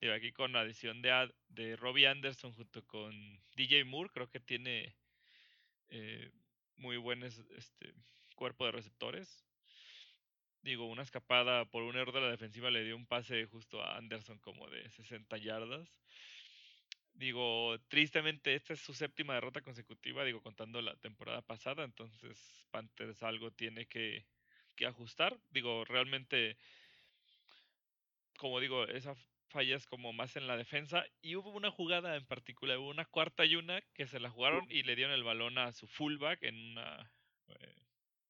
Y, 0.02 0.08
aquí 0.10 0.32
con 0.32 0.54
la 0.54 0.62
adición 0.62 1.02
de, 1.02 1.34
de 1.50 1.76
Robbie 1.76 2.08
Anderson 2.08 2.54
junto 2.54 2.86
con 2.86 3.12
DJ 3.56 3.84
Moore, 3.84 4.12
creo 4.14 4.30
que 4.30 4.40
tiene 4.40 4.96
eh, 5.90 6.32
muy 6.76 6.98
buen 6.98 7.24
este, 7.24 7.94
cuerpo 8.36 8.66
de 8.66 8.72
receptores. 8.72 9.44
Digo, 10.62 10.86
una 10.86 11.04
escapada 11.04 11.66
por 11.66 11.84
un 11.84 11.96
error 11.96 12.14
de 12.14 12.22
la 12.22 12.32
defensiva 12.32 12.70
le 12.70 12.84
dio 12.84 12.96
un 12.96 13.06
pase 13.06 13.46
justo 13.46 13.82
a 13.82 13.98
Anderson 13.98 14.38
como 14.40 14.68
de 14.70 14.90
60 14.90 15.38
yardas. 15.38 15.90
Digo, 17.18 17.80
tristemente 17.88 18.54
esta 18.54 18.74
es 18.74 18.80
su 18.80 18.94
séptima 18.94 19.34
derrota 19.34 19.62
consecutiva, 19.62 20.24
digo, 20.24 20.40
contando 20.44 20.84
la 20.84 20.96
temporada 20.98 21.42
pasada, 21.42 21.84
entonces 21.84 22.64
Panthers 22.70 23.24
algo 23.24 23.50
tiene 23.50 23.88
que, 23.88 24.28
ajustar. 24.86 25.36
Digo, 25.50 25.84
realmente, 25.86 26.58
como 28.38 28.60
digo, 28.60 28.86
esa 28.86 29.16
falla 29.50 29.76
es 29.76 29.88
como 29.88 30.14
más 30.14 30.36
en 30.36 30.46
la 30.46 30.58
defensa. 30.58 31.06
Y 31.24 31.36
hubo 31.36 31.50
una 31.50 31.72
jugada 31.72 32.16
en 32.16 32.26
particular, 32.28 32.78
hubo 32.78 32.90
una 32.90 33.06
cuarta 33.06 33.46
y 33.46 33.56
una 33.56 33.82
que 33.96 34.06
se 34.06 34.20
la 34.20 34.30
jugaron 34.30 34.68
y 34.70 34.84
le 34.84 34.96
dieron 34.96 35.16
el 35.16 35.24
balón 35.24 35.58
a 35.58 35.74
su 35.74 35.88
fullback 35.88 36.44
en 36.44 36.56
una 36.56 37.12
eh, 37.48 37.76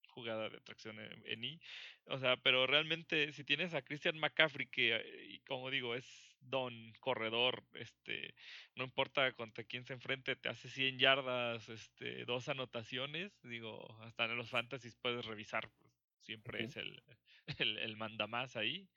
jugada 0.08 0.48
de 0.48 0.62
tracción 0.62 0.98
en, 1.02 1.44
I. 1.44 1.60
O 2.06 2.20
sea, 2.20 2.38
pero 2.38 2.66
realmente 2.66 3.34
si 3.34 3.44
tienes 3.44 3.74
a 3.74 3.82
Christian 3.82 4.18
McCaffrey, 4.18 4.68
que, 4.68 4.96
eh, 4.96 5.42
como 5.46 5.70
digo, 5.70 5.94
es 5.94 6.27
don 6.50 6.94
corredor, 7.00 7.64
este, 7.74 8.36
no 8.76 8.84
importa 8.84 9.34
contra 9.34 9.64
quién 9.64 9.86
se 9.86 9.94
enfrente, 9.94 10.36
te 10.36 10.50
hace 10.50 10.70
100 10.70 11.00
yardas, 11.00 11.70
este, 11.70 12.26
dos 12.26 12.50
anotaciones, 12.50 13.42
digo, 13.44 14.02
hasta 14.02 14.26
en 14.26 14.38
los 14.38 14.50
fantasies 14.50 14.96
puedes 14.98 15.26
revisar, 15.26 15.70
pues, 15.80 15.92
siempre 16.22 16.64
es 16.64 16.76
el, 16.78 17.02
el, 17.60 17.78
el 17.78 17.98
mandamás 17.98 18.56
ahí. 18.56 18.90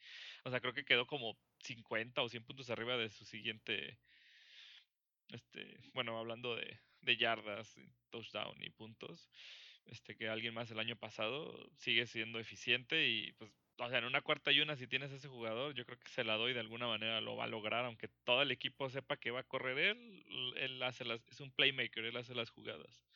O 0.45 0.51
sea, 0.51 0.61
creo 0.61 0.75
que 0.75 0.85
quedó 0.85 1.07
como 1.07 1.39
50 1.61 2.23
o 2.23 2.29
100 2.29 2.45
puntos 2.45 2.71
arriba 2.71 2.97
de 2.97 3.11
su 3.11 3.25
siguiente, 3.25 4.01
este, 5.29 5.79
bueno, 5.95 6.19
hablando 6.19 6.57
de, 6.57 6.81
de 7.01 7.17
yardas, 7.17 7.77
touchdown 8.11 8.63
y 8.63 8.71
puntos, 8.71 9.31
este, 9.87 10.17
que 10.17 10.29
alguien 10.29 10.55
más 10.55 10.71
el 10.71 10.79
año 10.79 10.97
pasado 10.97 11.71
sigue 11.77 12.07
siendo 12.07 12.39
eficiente 12.39 13.09
y 13.09 13.33
pues 13.33 13.60
o 13.81 13.89
sea, 13.89 13.99
en 13.99 14.05
una 14.05 14.21
cuarta 14.21 14.53
y 14.53 14.61
una, 14.61 14.77
si 14.77 14.87
tienes 14.87 15.11
ese 15.11 15.29
jugador, 15.29 15.75
yo 15.75 15.87
creo 15.87 15.99
que 15.99 16.09
se 16.09 16.23
la 16.23 16.37
doy 16.37 16.53
de 16.53 16.61
alguna 16.61 16.87
manera, 16.87 17.21
lo 17.21 17.37
va 17.37 17.45
a 17.45 17.49
lograr, 17.49 17.85
aunque 17.87 18.09
todo 18.25 18.43
el 18.43 18.51
equipo 18.51 18.91
sepa 18.91 19.17
que 19.17 19.31
va 19.31 19.41
a 19.41 19.45
correr 19.45 19.79
él, 19.79 20.25
él 20.57 20.83
hace 20.83 21.05
las, 21.05 21.27
es 21.29 21.41
un 21.41 21.51
playmaker, 21.51 22.05
él 22.05 22.17
hace 22.17 22.35
las 22.35 22.51
jugadas. 22.51 23.07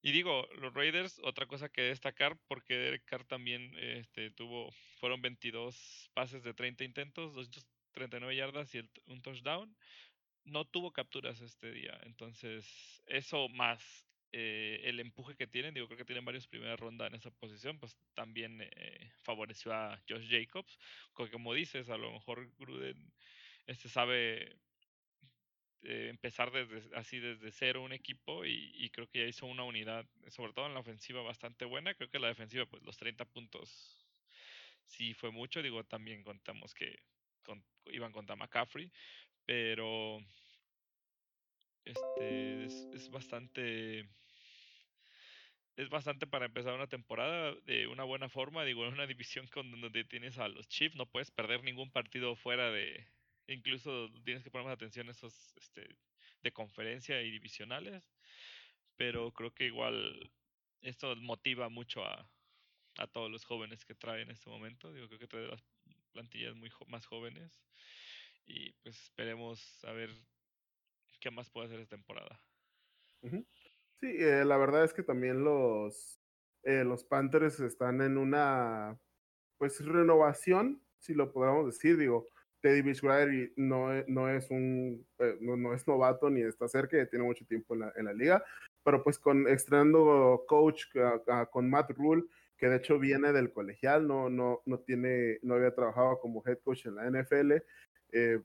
Y 0.00 0.12
digo, 0.12 0.48
los 0.58 0.72
Raiders, 0.74 1.20
otra 1.24 1.46
cosa 1.46 1.68
que 1.68 1.82
destacar, 1.82 2.38
porque 2.46 2.74
Derek 2.74 3.04
Carr 3.04 3.24
también 3.24 3.72
este, 3.78 4.30
tuvo, 4.30 4.70
fueron 4.98 5.20
22 5.22 6.10
pases 6.14 6.42
de 6.44 6.54
30 6.54 6.84
intentos, 6.84 7.34
239 7.34 8.36
yardas 8.36 8.74
y 8.74 8.88
un 9.06 9.22
touchdown. 9.22 9.76
No 10.44 10.64
tuvo 10.64 10.92
capturas 10.92 11.40
este 11.40 11.72
día, 11.72 11.98
entonces 12.02 13.02
eso 13.06 13.48
más 13.48 14.08
eh, 14.34 14.80
el 14.84 14.98
empuje 14.98 15.36
que 15.36 15.46
tienen, 15.46 15.74
digo, 15.74 15.86
creo 15.86 15.98
que 15.98 16.06
tienen 16.06 16.24
varios 16.24 16.46
primeras 16.46 16.80
rondas 16.80 17.08
en 17.08 17.16
esa 17.16 17.30
posición, 17.30 17.78
pues 17.78 17.98
también 18.14 18.62
eh, 18.62 19.12
favoreció 19.20 19.74
a 19.74 20.00
Josh 20.08 20.26
Jacobs. 20.30 20.78
Como 21.12 21.52
dices, 21.52 21.90
a 21.90 21.98
lo 21.98 22.10
mejor 22.10 22.50
Gruden 22.58 23.12
este 23.66 23.90
sabe 23.90 24.56
eh, 25.82 26.08
empezar 26.08 26.50
desde 26.50 26.96
así 26.96 27.18
desde 27.18 27.52
cero 27.52 27.82
un 27.82 27.92
equipo 27.92 28.44
y, 28.46 28.88
creo 28.90 29.06
que 29.08 29.20
ya 29.20 29.26
hizo 29.26 29.46
una 29.46 29.64
unidad, 29.64 30.06
sobre 30.28 30.54
todo 30.54 30.66
en 30.66 30.74
la 30.74 30.80
ofensiva, 30.80 31.20
bastante 31.22 31.66
buena. 31.66 31.94
Creo 31.94 32.08
que 32.08 32.18
la 32.18 32.28
defensiva, 32.28 32.64
pues 32.64 32.82
los 32.84 32.96
30 32.96 33.26
puntos 33.26 34.08
sí 34.86 35.12
fue 35.12 35.30
mucho. 35.30 35.60
Digo, 35.60 35.84
también 35.84 36.24
contamos 36.24 36.74
que 36.74 37.02
iban 37.86 38.12
contra 38.12 38.36
McCaffrey, 38.36 38.90
pero 39.44 40.20
este 41.84 42.64
es 42.64 43.10
bastante 43.10 44.08
es 45.76 45.88
bastante 45.88 46.26
para 46.26 46.46
empezar 46.46 46.74
una 46.74 46.86
temporada 46.86 47.54
de 47.64 47.86
una 47.86 48.04
buena 48.04 48.28
forma. 48.28 48.64
Digo, 48.64 48.86
en 48.86 48.94
una 48.94 49.06
división 49.06 49.46
con 49.48 49.70
donde 49.80 50.04
tienes 50.04 50.38
a 50.38 50.48
los 50.48 50.68
Chiefs, 50.68 50.96
no 50.96 51.06
puedes 51.06 51.30
perder 51.30 51.62
ningún 51.64 51.90
partido 51.90 52.36
fuera 52.36 52.70
de. 52.70 53.06
Incluso 53.48 54.10
tienes 54.24 54.42
que 54.42 54.50
poner 54.50 54.66
más 54.66 54.74
atención 54.74 55.08
a 55.08 55.12
esos 55.12 55.54
este, 55.56 55.96
de 56.42 56.52
conferencia 56.52 57.20
y 57.22 57.30
divisionales. 57.30 58.10
Pero 58.96 59.32
creo 59.32 59.52
que 59.54 59.66
igual 59.66 60.30
esto 60.82 61.16
motiva 61.16 61.68
mucho 61.68 62.04
a, 62.04 62.28
a 62.98 63.06
todos 63.06 63.30
los 63.30 63.44
jóvenes 63.44 63.84
que 63.84 63.94
trae 63.94 64.22
en 64.22 64.30
este 64.30 64.50
momento. 64.50 64.92
Digo, 64.92 65.08
creo 65.08 65.18
que 65.18 65.26
trae 65.26 65.46
las 65.46 65.62
plantillas 66.12 66.54
muy 66.54 66.70
más 66.88 67.06
jóvenes. 67.06 67.60
Y 68.46 68.72
pues 68.82 69.00
esperemos 69.02 69.84
a 69.84 69.92
ver 69.92 70.10
qué 71.20 71.30
más 71.30 71.50
puede 71.50 71.66
hacer 71.66 71.80
esta 71.80 71.96
temporada. 71.96 72.40
Sí, 74.02 74.16
eh, 74.18 74.44
la 74.44 74.56
verdad 74.56 74.82
es 74.82 74.92
que 74.92 75.04
también 75.04 75.44
los, 75.44 76.18
eh, 76.64 76.82
los 76.82 77.04
Panthers 77.04 77.60
están 77.60 78.00
en 78.02 78.18
una 78.18 78.98
pues 79.58 79.78
renovación, 79.86 80.82
si 80.98 81.14
lo 81.14 81.32
podríamos 81.32 81.66
decir, 81.66 81.96
digo, 81.96 82.26
Teddy 82.62 82.82
Bridgewater 82.82 83.52
no, 83.54 83.94
e, 83.94 84.04
no 84.08 84.28
es 84.28 84.50
un 84.50 85.06
eh, 85.20 85.38
no, 85.40 85.72
es 85.72 85.86
novato 85.86 86.30
ni 86.30 86.42
está 86.42 86.66
cerca, 86.66 87.08
tiene 87.08 87.24
mucho 87.24 87.46
tiempo 87.46 87.74
en 87.74 87.80
la, 87.80 87.92
en 87.94 88.06
la 88.06 88.12
liga, 88.12 88.44
pero 88.82 89.04
pues 89.04 89.20
con 89.20 89.46
estrenando 89.46 90.44
coach 90.48 90.86
con 91.52 91.70
Matt 91.70 91.92
Rule, 91.92 92.24
que 92.58 92.68
de 92.68 92.78
hecho 92.78 92.98
viene 92.98 93.32
del 93.32 93.52
colegial, 93.52 94.08
no, 94.08 94.28
no, 94.28 94.62
no 94.66 94.80
tiene, 94.80 95.38
no 95.42 95.54
había 95.54 95.76
trabajado 95.76 96.18
como 96.18 96.42
head 96.44 96.58
coach 96.64 96.86
en 96.86 96.96
la 96.96 97.06
NFL. 97.08 97.52
Eh, 98.10 98.40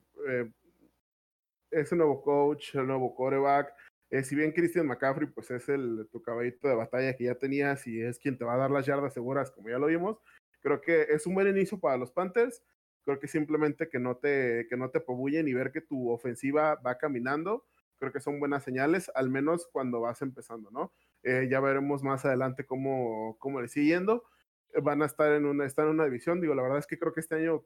ese 1.72 1.96
nuevo 1.96 2.22
coach, 2.22 2.76
el 2.76 2.86
nuevo 2.86 3.16
quarterback, 3.16 3.74
eh, 4.10 4.24
si 4.24 4.36
bien 4.36 4.52
Christian 4.52 4.88
McCaffrey 4.88 5.28
pues 5.28 5.52
es 5.52 5.68
el, 5.70 6.08
tu 6.12 6.22
caballito 6.22 6.68
de 6.68 6.76
batalla 6.76 7.16
que 7.16 7.26
ya 7.26 7.36
tenías 7.36 7.86
y 7.88 8.02
es 8.02 8.20
quien 8.20 8.38
te 8.38 8.46
va 8.46 8.54
a 8.54 8.58
dar 8.58 8.72
las 8.72 8.86
yardas 8.86 9.14
seguras, 9.14 9.52
como 9.52 9.70
ya 9.70 9.80
lo 9.80 9.88
vimos, 9.88 10.18
creo 10.62 10.82
que 10.82 11.04
es 11.10 11.26
un 11.26 11.36
buen 11.36 11.48
inicio 11.48 11.80
para 11.80 11.98
los 11.98 12.12
Panthers. 12.12 12.64
Creo 13.04 13.20
que 13.20 13.28
simplemente 13.28 13.88
que 13.90 14.00
no 14.00 14.18
te, 14.18 14.68
que 14.70 14.76
no 14.76 14.90
te 14.90 15.02
y 15.08 15.54
ver 15.54 15.72
que 15.72 15.80
tu 15.82 16.10
ofensiva 16.10 16.76
va 16.76 16.98
caminando, 16.98 17.66
creo 18.00 18.12
que 18.12 18.20
son 18.20 18.40
buenas 18.40 18.64
señales, 18.64 19.10
al 19.16 19.30
menos 19.30 19.70
cuando 19.72 20.02
vas 20.02 20.22
empezando, 20.22 20.70
¿no? 20.72 20.92
Eh, 21.24 21.48
ya 21.50 21.62
veremos 21.62 22.04
más 22.04 22.26
adelante 22.26 22.66
cómo, 22.66 23.38
cómo 23.40 23.62
le 23.62 23.70
sigue 23.70 23.88
yendo. 23.88 24.26
Eh, 24.74 24.82
van 24.82 25.02
a 25.02 25.06
estar 25.06 25.32
en 25.32 25.46
una, 25.46 25.66
en 25.66 25.86
una 25.86 26.06
división, 26.06 26.42
digo, 26.42 26.54
la 26.54 26.64
verdad 26.64 26.80
es 26.80 26.88
que 26.88 27.00
creo 27.00 27.14
que 27.14 27.22
este 27.22 27.36
año 27.36 27.66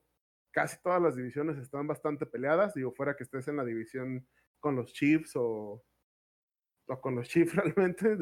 casi 0.52 0.78
todas 0.82 1.02
las 1.02 1.16
divisiones 1.16 1.58
están 1.58 1.88
bastante 1.88 2.26
peleadas, 2.26 2.76
digo, 2.76 2.92
fuera 2.92 3.16
que 3.16 3.24
estés 3.24 3.48
en 3.48 3.58
la 3.58 3.66
división 3.66 4.28
con 4.60 4.76
los 4.76 4.94
Chiefs 4.94 5.32
o, 5.36 5.84
con 7.00 7.16
los 7.16 7.28
Chiefs 7.30 7.56
realmente 7.56 8.18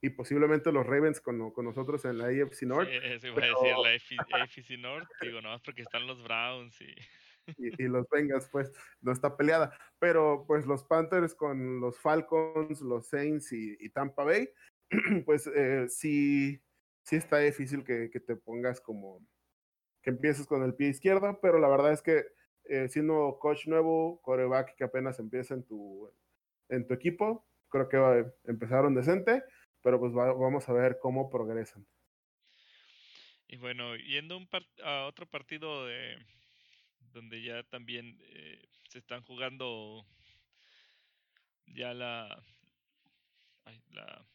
y, 0.00 0.10
posiblemente 0.10 0.72
los 0.72 0.84
Ravens 0.84 1.20
con, 1.20 1.52
con, 1.52 1.64
nosotros 1.64 2.04
en 2.04 2.18
la 2.18 2.26
AFC 2.26 2.62
North. 2.62 2.88
Sí, 2.88 2.96
eso 3.02 3.26
iba 3.28 3.88
a 3.88 3.90
decir, 3.92 4.18
la 4.28 4.42
AFC, 4.42 4.78
North, 4.78 5.08
digo, 5.20 5.40
más 5.42 5.62
porque 5.62 5.82
están 5.82 6.06
los 6.06 6.22
Browns 6.24 6.80
y... 6.80 7.82
y... 7.82 7.88
los 7.88 8.08
Bengals, 8.10 8.48
pues, 8.50 8.72
no 9.00 9.12
está 9.12 9.36
peleada. 9.36 9.76
Pero, 10.00 10.44
pues, 10.46 10.66
los 10.66 10.82
Panthers 10.84 11.34
con 11.34 11.80
los 11.80 11.98
Falcons, 12.00 12.80
los 12.80 13.08
Saints 13.08 13.52
y, 13.52 13.88
Tampa 13.90 14.24
Bay, 14.24 14.48
pues, 15.24 15.46
eh, 15.46 15.86
sí, 15.88 16.60
sí 17.04 17.16
está 17.16 17.38
difícil 17.38 17.84
que, 17.84 18.10
que, 18.10 18.18
te 18.18 18.34
pongas 18.34 18.80
como, 18.80 19.24
que 20.02 20.10
empieces 20.10 20.46
con 20.48 20.64
el 20.64 20.74
pie 20.74 20.88
izquierdo, 20.88 21.38
pero 21.40 21.60
la 21.60 21.68
verdad 21.68 21.92
es 21.92 22.02
que 22.02 22.24
eh, 22.64 22.88
siendo 22.88 23.38
coach 23.40 23.66
nuevo, 23.66 24.20
coreback 24.22 24.76
que 24.76 24.84
apenas 24.84 25.18
empieza 25.18 25.54
en 25.54 25.64
tu, 25.64 26.10
en 26.68 26.86
tu 26.86 26.94
equipo, 26.94 27.44
creo 27.72 27.88
que 27.88 28.50
empezaron 28.50 28.94
decente, 28.94 29.42
pero 29.82 29.98
pues 29.98 30.12
vamos 30.12 30.68
a 30.68 30.72
ver 30.72 30.98
cómo 31.00 31.30
progresan. 31.30 31.84
Y 33.48 33.56
bueno, 33.56 33.96
yendo 33.96 34.36
un 34.36 34.48
a 34.84 35.06
otro 35.06 35.26
partido 35.26 35.86
de 35.86 36.16
donde 37.12 37.42
ya 37.42 37.62
también 37.64 38.18
eh, 38.22 38.62
se 38.88 38.98
están 38.98 39.22
jugando 39.22 40.06
ya 41.66 41.92
la, 41.92 42.42
la 43.90 44.26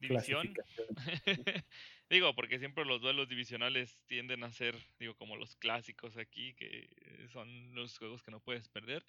división. 0.00 0.54
digo, 2.10 2.34
porque 2.34 2.58
siempre 2.58 2.84
los 2.84 3.00
duelos 3.00 3.28
divisionales 3.28 3.98
tienden 4.06 4.44
a 4.44 4.52
ser, 4.52 4.76
digo, 4.98 5.14
como 5.16 5.36
los 5.36 5.56
clásicos 5.56 6.16
aquí, 6.16 6.54
que 6.54 6.88
son 7.32 7.74
los 7.74 7.98
juegos 7.98 8.22
que 8.22 8.30
no 8.30 8.40
puedes 8.40 8.68
perder. 8.68 9.04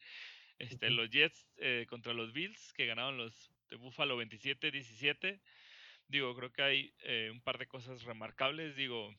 Este, 0.58 0.90
los 0.90 1.10
Jets 1.10 1.48
eh, 1.58 1.86
contra 1.88 2.14
los 2.14 2.34
Bills, 2.34 2.74
que 2.74 2.86
ganaron 2.86 3.18
los 3.18 3.52
de 3.70 3.76
Buffalo 3.76 4.22
27-17. 4.22 5.42
Digo, 6.08 6.36
creo 6.36 6.52
que 6.52 6.62
hay 6.62 6.94
eh, 7.00 7.30
un 7.32 7.42
par 7.42 7.58
de 7.58 7.68
cosas 7.68 8.04
remarcables. 8.04 8.76
Digo, 8.76 9.14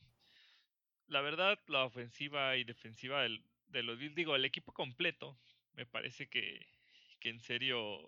la 1.07 1.21
verdad, 1.21 1.59
la 1.69 1.85
ofensiva 1.85 2.57
y 2.57 2.65
defensiva 2.65 3.23
del, 3.23 3.45
de 3.69 3.83
los 3.83 3.99
Bills, 3.99 4.15
digo, 4.15 4.35
el 4.35 4.45
equipo 4.45 4.73
completo, 4.73 5.39
me 5.75 5.87
parece 5.87 6.29
que, 6.29 6.67
que 7.21 7.29
en 7.29 7.41
serio, 7.41 8.01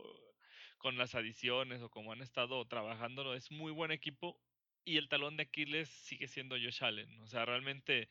con 0.79 0.99
las 0.99 1.15
adiciones 1.15 1.83
o 1.83 1.91
como 1.91 2.13
han 2.13 2.23
estado 2.23 2.67
trabajando, 2.67 3.35
es 3.35 3.51
muy 3.51 3.73
buen 3.73 3.93
equipo. 3.93 4.41
Y 4.83 4.97
el 4.97 5.09
talón 5.09 5.37
de 5.37 5.43
Aquiles 5.45 5.89
sigue 5.89 6.27
siendo 6.27 6.57
Josh 6.57 6.83
Allen. 6.83 7.21
O 7.21 7.27
sea, 7.27 7.45
realmente 7.45 8.09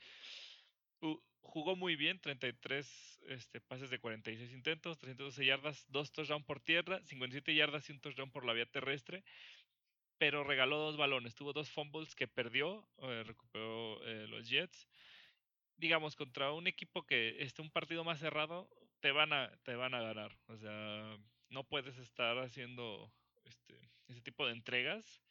jugó 1.41 1.75
muy 1.75 1.95
bien, 1.95 2.19
33 2.19 3.19
este, 3.27 3.61
pases 3.61 3.89
de 3.89 3.99
46 3.99 4.51
intentos, 4.51 4.97
312 4.97 5.45
yardas, 5.45 5.85
2 5.89 6.11
touchdowns 6.11 6.45
por 6.45 6.59
tierra, 6.59 7.01
57 7.05 7.53
yardas 7.55 7.89
y 7.89 7.93
un 7.93 7.99
touchdown 7.99 8.31
por 8.31 8.45
la 8.45 8.53
vía 8.53 8.65
terrestre, 8.65 9.23
pero 10.17 10.43
regaló 10.43 10.77
dos 10.77 10.97
balones, 10.97 11.35
tuvo 11.35 11.53
dos 11.53 11.69
fumbles 11.69 12.15
que 12.15 12.27
perdió, 12.27 12.87
eh, 13.03 13.23
recuperó 13.25 14.03
eh, 14.05 14.27
los 14.27 14.49
Jets. 14.49 14.87
Digamos, 15.77 16.15
contra 16.17 16.51
un 16.51 16.67
equipo 16.67 17.05
que 17.05 17.41
esté 17.41 17.61
un 17.61 17.71
partido 17.71 18.03
más 18.03 18.19
cerrado, 18.19 18.69
te 18.99 19.11
van 19.11 19.31
a, 19.31 19.49
te 19.63 19.75
van 19.75 19.93
a 19.93 20.01
ganar. 20.01 20.37
O 20.47 20.57
sea, 20.57 21.17
no 21.47 21.63
puedes 21.63 21.97
estar 21.97 22.37
haciendo 22.39 23.09
este, 23.45 23.79
ese 24.09 24.21
tipo 24.21 24.45
de 24.45 24.51
entregas 24.51 25.21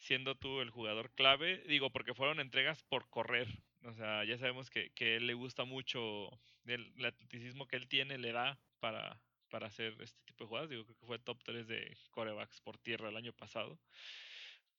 siendo 0.00 0.34
tú 0.34 0.60
el 0.60 0.70
jugador 0.70 1.12
clave. 1.12 1.62
Digo, 1.68 1.90
porque 1.90 2.14
fueron 2.14 2.40
entregas 2.40 2.82
por 2.84 3.08
correr, 3.08 3.46
o 3.84 3.92
sea, 3.94 4.24
ya 4.24 4.36
sabemos 4.38 4.70
que, 4.70 4.90
que 4.90 5.16
él 5.16 5.26
le 5.26 5.34
gusta 5.34 5.64
mucho 5.64 6.30
el, 6.66 6.92
atleticismo 7.04 7.66
que 7.66 7.76
él 7.76 7.88
tiene, 7.88 8.18
le 8.18 8.32
da 8.32 8.58
para, 8.78 9.20
para 9.48 9.68
hacer 9.68 9.96
este 10.00 10.20
tipo 10.24 10.44
de 10.44 10.48
jugadas. 10.48 10.70
Digo, 10.70 10.84
creo 10.84 10.96
que 10.96 11.06
fue 11.06 11.18
top 11.18 11.42
3 11.44 11.66
de 11.66 11.96
corebacks 12.10 12.60
por 12.60 12.78
tierra 12.78 13.08
el 13.08 13.16
año 13.16 13.32
pasado. 13.32 13.78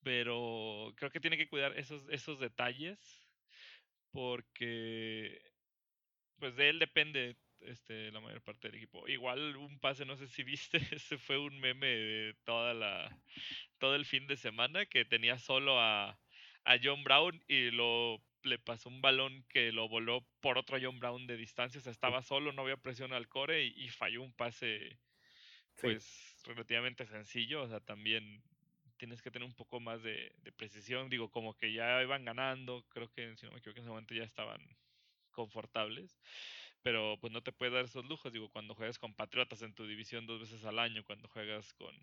pero 0.04 0.94
creo 0.98 1.12
que 1.12 1.20
tiene 1.20 1.38
que 1.38 1.48
cuidar 1.48 1.78
esos, 1.78 2.04
esos 2.10 2.40
detalles 2.40 3.00
porque 4.12 5.42
pues 6.40 6.56
de 6.56 6.70
él 6.70 6.80
depende 6.80 7.38
este, 7.62 8.12
la 8.12 8.20
mayor 8.20 8.42
parte 8.42 8.68
del 8.68 8.78
equipo. 8.78 9.08
Igual 9.08 9.56
un 9.58 9.80
pase, 9.80 10.06
no 10.06 10.18
sé 10.18 10.28
si 10.28 10.44
viste, 10.44 10.78
ese 10.92 11.18
fue 11.18 11.38
un 11.38 11.60
meme 11.60 11.88
de 11.88 12.36
toda 12.44 12.74
la, 12.74 13.18
todo 13.78 13.96
el 13.96 14.06
fin 14.06 14.28
de 14.28 14.38
semana 14.38 14.86
que 14.86 15.06
tenía 15.06 15.38
solo 15.38 15.80
a, 15.80 16.20
a 16.66 16.78
John 16.84 17.04
Brown 17.04 17.44
y 17.48 17.72
lo 17.72 18.22
le 18.44 18.60
pasó 18.60 18.90
un 18.90 19.02
balón 19.02 19.44
que 19.50 19.72
lo 19.72 19.88
voló 19.88 20.26
por 20.40 20.58
otro 20.58 20.78
John 20.82 21.00
Brown 21.00 21.28
de 21.28 21.38
distancia, 21.38 21.80
o 21.80 21.84
sea, 21.84 21.92
estaba 21.92 22.22
solo, 22.22 22.52
no 22.52 22.64
había 22.64 22.78
presión 22.78 23.14
al 23.14 23.28
core 23.28 23.64
y, 23.66 23.90
falló 23.90 24.22
un 24.22 24.34
pase 24.34 25.00
pues 25.80 26.36
relativamente 26.46 27.06
sencillo, 27.08 27.64
o 27.64 27.68
sea, 27.68 27.80
también 27.80 28.44
tienes 28.98 29.22
que 29.22 29.32
tener 29.32 29.48
un 29.48 29.56
poco 29.56 29.80
más 29.80 30.04
de, 30.04 30.32
de, 30.44 30.52
precisión, 30.52 31.10
digo, 31.10 31.32
como 31.32 31.56
que 31.56 31.74
ya 31.74 32.02
iban 32.04 32.24
ganando, 32.26 32.86
creo 32.90 33.10
que 33.10 33.36
si 33.38 33.46
no 33.46 33.52
me 33.52 33.60
equivoco 33.60 33.80
en 33.80 33.84
ese 33.84 33.90
momento 33.90 34.14
ya 34.14 34.24
estaban 34.24 34.62
confortables, 35.32 36.20
pero 36.84 37.18
pues 37.20 37.32
no 37.32 37.42
te 37.42 37.52
puedes 37.52 37.74
dar 37.74 37.86
esos 37.86 38.06
lujos, 38.06 38.32
digo, 38.34 38.50
cuando 38.50 38.76
juegas 38.76 39.00
con 39.00 39.14
Patriotas 39.14 39.62
en 39.62 39.74
tu 39.74 39.86
división 39.86 40.26
dos 40.26 40.40
veces 40.42 40.64
al 40.66 40.80
año, 40.80 41.04
cuando 41.04 41.28
juegas 41.30 41.74
con... 41.74 41.96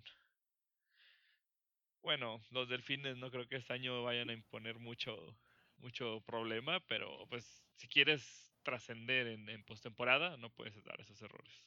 Bueno, 2.02 2.40
los 2.50 2.68
delfines 2.68 3.16
no 3.16 3.30
creo 3.30 3.46
que 3.48 3.56
este 3.56 3.72
año 3.72 4.02
vayan 4.02 4.30
a 4.30 4.32
imponer 4.32 4.78
mucho, 4.78 5.36
mucho 5.78 6.20
problema, 6.26 6.80
pero 6.88 7.26
pues 7.28 7.64
si 7.74 7.88
quieres 7.88 8.52
trascender 8.62 9.26
en, 9.26 9.64
postemporada, 9.64 10.36
no 10.36 10.50
puedes 10.50 10.82
dar 10.84 11.00
esos 11.00 11.20
errores. 11.22 11.66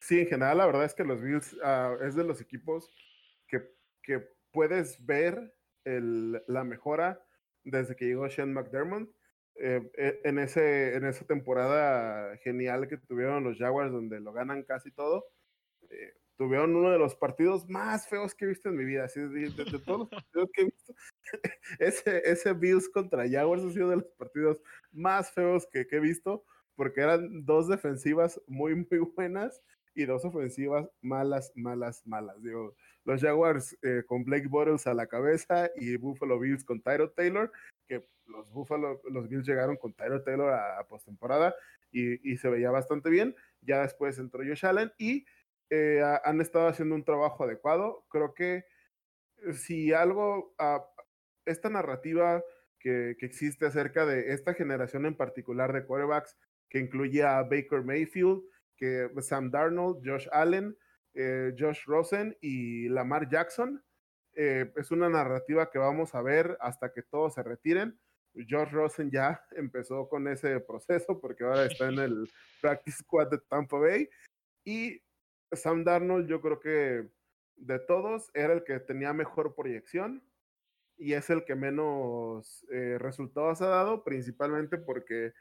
Sí, 0.00 0.20
en 0.20 0.26
general 0.26 0.58
la 0.58 0.66
verdad 0.66 0.84
es 0.84 0.94
que 0.94 1.04
los 1.04 1.20
Bills 1.20 1.52
uh, 1.54 2.04
es 2.04 2.14
de 2.14 2.24
los 2.24 2.40
equipos 2.40 2.90
que, 3.46 3.62
que 4.02 4.20
puedes 4.50 5.04
ver 5.04 5.54
el, 5.84 6.42
la 6.46 6.64
mejora 6.64 7.24
desde 7.62 7.96
que 7.96 8.06
llegó 8.06 8.28
Sean 8.28 8.52
McDermott 8.52 9.08
eh, 9.56 9.88
eh, 9.96 10.20
en, 10.24 10.38
ese, 10.40 10.96
en 10.96 11.04
esa 11.04 11.24
temporada 11.26 12.36
genial 12.38 12.88
que 12.88 12.96
tuvieron 12.96 13.44
los 13.44 13.56
Jaguars, 13.56 13.92
donde 13.92 14.20
lo 14.20 14.32
ganan 14.32 14.64
casi 14.64 14.90
todo, 14.90 15.26
eh, 15.90 16.14
tuvieron 16.36 16.74
uno 16.74 16.90
de 16.90 16.98
los 16.98 17.14
partidos 17.14 17.68
más 17.68 18.08
feos 18.08 18.34
que 18.34 18.44
he 18.44 18.48
visto 18.48 18.68
en 18.68 18.76
mi 18.76 18.84
vida. 18.84 19.04
Así, 19.04 19.20
de, 19.20 19.50
todos 19.84 20.00
los 20.00 20.08
partidos 20.10 20.50
que 20.52 20.62
he 20.62 20.64
visto, 20.64 20.94
ese, 21.78 22.22
ese 22.24 22.52
Bills 22.52 22.88
contra 22.88 23.28
Jaguars 23.28 23.64
ha 23.64 23.70
sido 23.70 23.90
de 23.90 23.96
los 23.96 24.10
partidos 24.18 24.60
más 24.92 25.30
feos 25.32 25.66
que, 25.70 25.86
que 25.86 25.96
he 25.96 26.00
visto, 26.00 26.44
porque 26.76 27.00
eran 27.00 27.44
dos 27.44 27.68
defensivas 27.68 28.40
muy, 28.46 28.74
muy 28.74 28.98
buenas 29.14 29.62
y 29.94 30.06
dos 30.06 30.24
ofensivas 30.24 30.88
malas, 31.00 31.52
malas, 31.54 32.04
malas. 32.06 32.42
Digo, 32.42 32.74
los 33.04 33.20
Jaguars 33.20 33.76
con 34.06 34.24
Blake 34.24 34.48
Bortles 34.48 34.86
a 34.86 34.94
la 34.94 35.06
cabeza 35.06 35.70
y 35.76 35.96
Buffalo 35.96 36.38
Bills 36.38 36.64
con 36.64 36.80
Tyro 36.80 37.10
Taylor, 37.10 37.52
que 37.86 38.04
los 38.26 38.50
Buffalo, 38.50 39.00
los 39.10 39.28
Bills 39.28 39.46
llegaron 39.46 39.76
con 39.76 39.92
Tyler 39.94 40.22
Taylor 40.22 40.52
a, 40.52 40.84
postemporada 40.88 41.54
y, 41.92 42.36
se 42.36 42.48
veía 42.48 42.70
bastante 42.70 43.10
bien. 43.10 43.34
Ya 43.60 43.82
después 43.82 44.18
entró 44.18 44.40
Josh 44.40 44.66
Allen 44.66 44.92
y 44.98 45.24
eh, 45.74 46.02
han 46.24 46.40
estado 46.40 46.68
haciendo 46.68 46.94
un 46.94 47.04
trabajo 47.04 47.42
adecuado. 47.42 48.06
Creo 48.08 48.32
que 48.32 48.64
eh, 49.38 49.52
si 49.54 49.92
algo, 49.92 50.54
ah, 50.58 50.86
esta 51.46 51.68
narrativa 51.68 52.44
que, 52.78 53.16
que, 53.18 53.26
existe 53.26 53.66
acerca 53.66 54.06
de 54.06 54.32
esta 54.32 54.54
generación 54.54 55.04
en 55.04 55.16
particular 55.16 55.72
de 55.72 55.84
quarterbacks, 55.84 56.36
que 56.68 56.78
incluye 56.78 57.24
a 57.24 57.42
Baker 57.42 57.82
Mayfield, 57.82 58.42
que 58.76 59.10
Sam 59.20 59.50
Darnold, 59.50 60.06
Josh 60.08 60.28
Allen, 60.30 60.76
eh, 61.14 61.52
Josh 61.58 61.84
Rosen 61.86 62.36
y 62.40 62.88
Lamar 62.88 63.28
Jackson, 63.28 63.82
es 64.36 64.90
una 64.90 65.08
narrativa 65.08 65.70
que 65.70 65.78
vamos 65.78 66.12
a 66.16 66.20
ver 66.20 66.58
hasta 66.60 66.92
que 66.92 67.02
todos 67.02 67.34
se 67.34 67.42
retiren. 67.44 67.98
George 68.34 68.74
Rosen 68.74 69.10
ya 69.10 69.44
empezó 69.56 70.08
con 70.08 70.26
ese 70.28 70.58
proceso 70.60 71.20
porque 71.20 71.44
ahora 71.44 71.66
está 71.66 71.88
en 71.88 71.98
el 71.98 72.30
practice 72.60 72.98
squad 72.98 73.30
de 73.30 73.38
Tampa 73.38 73.78
Bay. 73.78 74.08
Y 74.64 75.00
Sam 75.52 75.84
Darnold, 75.84 76.28
yo 76.28 76.40
creo 76.40 76.60
que 76.60 77.08
de 77.56 77.78
todos 77.78 78.30
era 78.34 78.52
el 78.52 78.64
que 78.64 78.80
tenía 78.80 79.12
mejor 79.12 79.54
proyección 79.54 80.22
y 80.96 81.14
es 81.14 81.30
el 81.30 81.44
que 81.44 81.54
menos 81.54 82.64
eh, 82.72 82.98
resultados 82.98 83.62
ha 83.62 83.68
dado, 83.68 84.04
principalmente 84.04 84.78
porque 84.78 85.32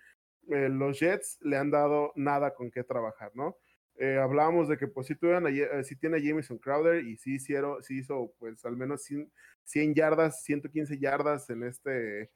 eh, 0.50 0.70
los 0.70 1.00
Jets 1.00 1.40
le 1.42 1.58
han 1.58 1.72
dado 1.72 2.12
nada 2.16 2.54
con 2.54 2.72
qué 2.72 2.84
trabajar, 2.84 3.32
¿no? 3.34 3.58
Eh, 3.96 4.18
hablábamos 4.18 4.68
de 4.68 4.78
que 4.78 4.88
pues 4.88 5.06
si, 5.06 5.16
tuvieron 5.16 5.46
si 5.84 5.96
tiene 5.96 6.18
a 6.18 6.20
Jameson 6.20 6.58
Crowder 6.58 7.04
y 7.06 7.16
sí, 7.18 7.36
hicieron, 7.36 7.84
sí 7.84 8.00
hizo 8.00 8.34
pues 8.40 8.66
al 8.66 8.76
menos 8.76 9.04
100, 9.04 9.32
100 9.66 9.94
yardas, 9.94 10.44
115 10.44 10.98
yardas 11.00 11.50
en 11.52 11.64
este 11.64 12.32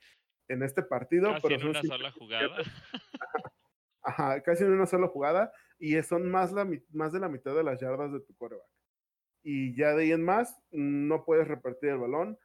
en 0.47 0.63
este 0.63 0.83
partido. 0.83 1.33
Casi 1.33 1.53
en 1.53 1.67
una 1.67 1.81
sola 1.81 2.11
jugada. 2.11 2.57
Ajá, 4.03 4.41
casi 4.41 4.63
en 4.63 4.71
una 4.71 4.85
sola 4.85 5.07
jugada. 5.07 5.51
Y 5.79 6.01
son 6.03 6.29
más, 6.29 6.51
la, 6.51 6.67
más 6.91 7.13
de 7.13 7.19
la 7.19 7.29
mitad 7.29 7.55
de 7.55 7.63
las 7.63 7.79
yardas 7.79 8.11
de 8.11 8.19
tu 8.19 8.35
coreback. 8.35 8.67
Y 9.43 9.75
ya 9.75 9.93
de 9.95 10.03
ahí 10.03 10.11
en 10.11 10.23
más, 10.23 10.59
no 10.71 11.23
puedes 11.23 11.47
repartir 11.47 11.89
el 11.89 11.99
balón. 11.99 12.37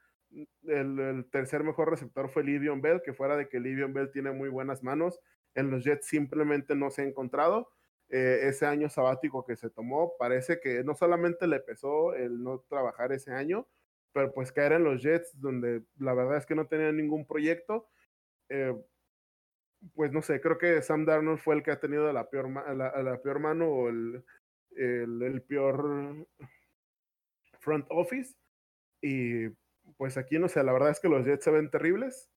El, 0.65 1.27
tercer 1.31 1.65
mejor 1.65 1.91
receptor 1.91 2.29
fue 2.29 2.45
Livion 2.45 2.81
Bell, 2.81 3.03
que 3.05 3.13
fuera 3.13 3.37
de 3.37 3.49
que 3.49 3.61
Livion 3.61 3.93
Bell 3.93 4.11
tiene 4.13 4.33
muy 4.33 4.49
buenas 4.49 4.83
manos, 4.83 5.19
en 5.55 5.71
los 5.71 5.85
Jets 5.85 6.07
simplemente 6.07 6.75
no 6.75 6.91
se 6.91 7.03
ha 7.03 7.05
encontrado. 7.05 7.71
Eh, 8.09 8.49
ese 8.49 8.67
año 8.67 8.89
sabático 8.89 9.45
que 9.45 9.57
se 9.57 9.71
tomó, 9.71 10.15
parece 10.19 10.61
que 10.61 10.85
no 10.85 10.95
solamente 10.95 11.47
le 11.47 11.61
pesó 11.61 12.15
el 12.15 12.43
no 12.43 12.61
trabajar 12.69 13.13
ese 13.13 13.33
año, 13.33 13.67
pero 14.13 14.33
pues 14.33 14.53
caer 14.53 14.73
en 14.73 14.85
los 14.85 15.03
Jets, 15.03 15.41
donde 15.41 15.83
la 15.99 16.13
verdad 16.15 16.37
es 16.37 16.47
que 16.47 16.55
no 16.55 16.67
tenía 16.67 16.93
ningún 16.93 17.27
proyecto, 17.27 17.89
eh, 18.49 18.75
pues 19.95 20.13
no 20.13 20.23
sé, 20.23 20.41
creo 20.41 20.59
que 20.59 20.83
Sam 20.83 21.05
Darnold 21.05 21.39
fue 21.39 21.57
el 21.57 21.63
que 21.63 21.71
ha 21.71 21.81
tenido 21.81 22.13
la 22.13 22.29
peor, 22.29 22.49
la, 22.77 23.21
peor 23.23 23.39
mano 23.41 23.69
o 23.69 23.89
el, 23.89 24.25
peor 25.49 26.27
front 27.59 27.87
office. 27.91 28.35
Y 29.01 29.49
pues 29.97 30.17
aquí 30.17 30.39
no 30.39 30.49
sé, 30.49 30.63
la 30.63 30.73
verdad 30.73 30.91
es 30.91 31.01
que 31.01 31.09
los 31.09 31.27
Jets 31.27 31.45
se 31.45 31.51
ven 31.51 31.71
terribles. 31.71 32.31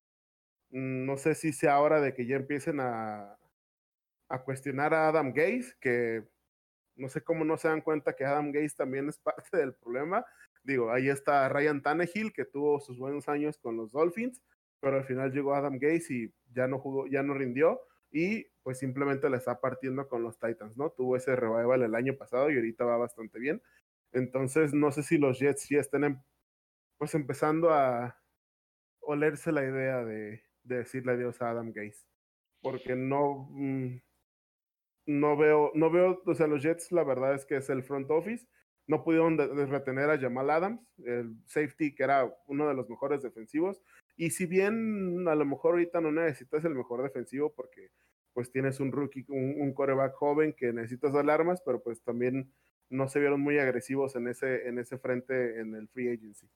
No 0.72 1.18
sé 1.18 1.36
si 1.36 1.54
sea 1.54 1.80
hora 1.80 2.02
de 2.02 2.14
que 2.14 2.26
ya 2.26 2.36
empiecen 2.36 2.80
a, 2.80 3.38
a 4.30 4.44
cuestionar 4.44 4.94
a 4.94 5.10
Adam 5.10 5.32
Gaze, 5.34 5.76
que 5.80 6.24
no 6.96 7.10
sé 7.10 7.24
cómo 7.24 7.46
no 7.46 7.58
se 7.58 7.68
dan 7.68 7.82
cuenta 7.82 8.16
que 8.16 8.26
Adam 8.26 8.52
Gaze 8.52 8.76
también 8.76 9.08
es 9.10 9.18
parte 9.20 9.58
del 9.58 9.74
problema 9.76 10.26
digo, 10.66 10.92
ahí 10.92 11.10
está 11.10 11.48
Ryan 11.48 11.82
Tannehill, 11.82 12.34
que 12.34 12.46
tuvo 12.46 12.80
sus 12.80 12.98
buenos 12.98 13.30
años 13.30 13.58
con 13.58 13.78
los 13.78 13.92
Dolphins, 13.92 14.42
pero 14.82 14.98
al 14.98 15.06
final 15.06 15.32
llegó 15.32 15.54
Adam 15.54 15.78
Gase 15.80 16.14
y 16.14 16.34
ya 16.56 16.68
no 16.68 16.80
jugó, 16.80 17.08
ya 17.08 17.24
no 17.24 17.34
rindió, 17.34 17.82
y 18.12 18.46
pues 18.64 18.80
simplemente 18.80 19.30
le 19.30 19.38
está 19.38 19.60
partiendo 19.60 20.08
con 20.08 20.24
los 20.24 20.40
Titans, 20.40 20.78
¿no? 20.78 20.90
Tuvo 20.92 21.16
ese 21.18 21.36
revival 21.36 21.84
el 21.84 21.96
año 21.96 22.16
pasado 22.16 22.50
y 22.50 22.56
ahorita 22.56 22.86
va 22.86 22.98
bastante 22.98 23.40
bien. 23.40 23.62
Entonces, 24.12 24.74
no 24.74 24.92
sé 24.92 25.04
si 25.04 25.18
los 25.18 25.40
Jets 25.40 25.68
ya 25.70 25.80
estén 25.80 26.24
pues 26.98 27.14
empezando 27.14 27.72
a 27.72 28.18
olerse 29.02 29.52
la 29.52 29.64
idea 29.64 30.04
de, 30.06 30.44
de 30.64 30.78
decirle 30.78 31.12
adiós 31.12 31.42
a 31.42 31.52
Adam 31.52 31.74
Gase. 31.74 32.08
Porque 32.62 32.96
no, 32.96 33.50
mm, 33.52 34.02
no 35.08 35.38
veo, 35.38 35.72
no 35.76 35.92
veo, 35.92 36.22
o 36.26 36.36
sea, 36.36 36.48
los 36.48 36.64
Jets 36.64 36.92
la 36.92 37.04
verdad 37.04 37.36
es 37.36 37.46
que 37.46 37.58
es 37.58 37.70
el 37.70 37.84
front 37.84 38.10
office 38.10 38.48
no 38.88 39.04
pudieron 39.04 39.38
retener 39.38 40.10
a 40.10 40.20
Jamal 40.20 40.50
Adams, 40.50 40.82
el 41.04 41.36
safety 41.46 41.96
que 41.96 42.04
era 42.04 42.32
uno 42.48 42.68
de 42.68 42.76
los 42.76 42.90
mejores 42.90 43.24
defensivos. 43.24 43.82
Y 44.18 44.30
si 44.30 44.46
bien 44.46 45.28
a 45.28 45.36
lo 45.36 45.46
mejor 45.46 45.74
ahorita 45.74 46.02
no 46.02 46.12
necesitas 46.12 46.64
el 46.66 46.76
mejor 46.76 47.04
defensivo 47.04 47.54
porque 47.54 47.92
pues 48.34 48.52
tienes 48.52 48.80
un 48.80 48.92
rookie, 48.92 49.26
un, 49.30 49.74
coreback 49.74 50.14
joven 50.14 50.54
que 50.54 50.74
necesitas 50.74 51.16
alarmas, 51.16 51.62
pero 51.66 51.82
pues 51.82 52.02
también 52.04 52.54
no 52.90 53.08
se 53.08 53.20
vieron 53.20 53.40
muy 53.40 53.58
agresivos 53.60 54.16
en 54.16 54.28
ese, 54.28 54.68
en 54.68 54.78
ese 54.78 54.98
frente 54.98 55.60
en 55.60 55.74
el 55.74 55.88
free 55.88 56.10
agency. 56.10 56.50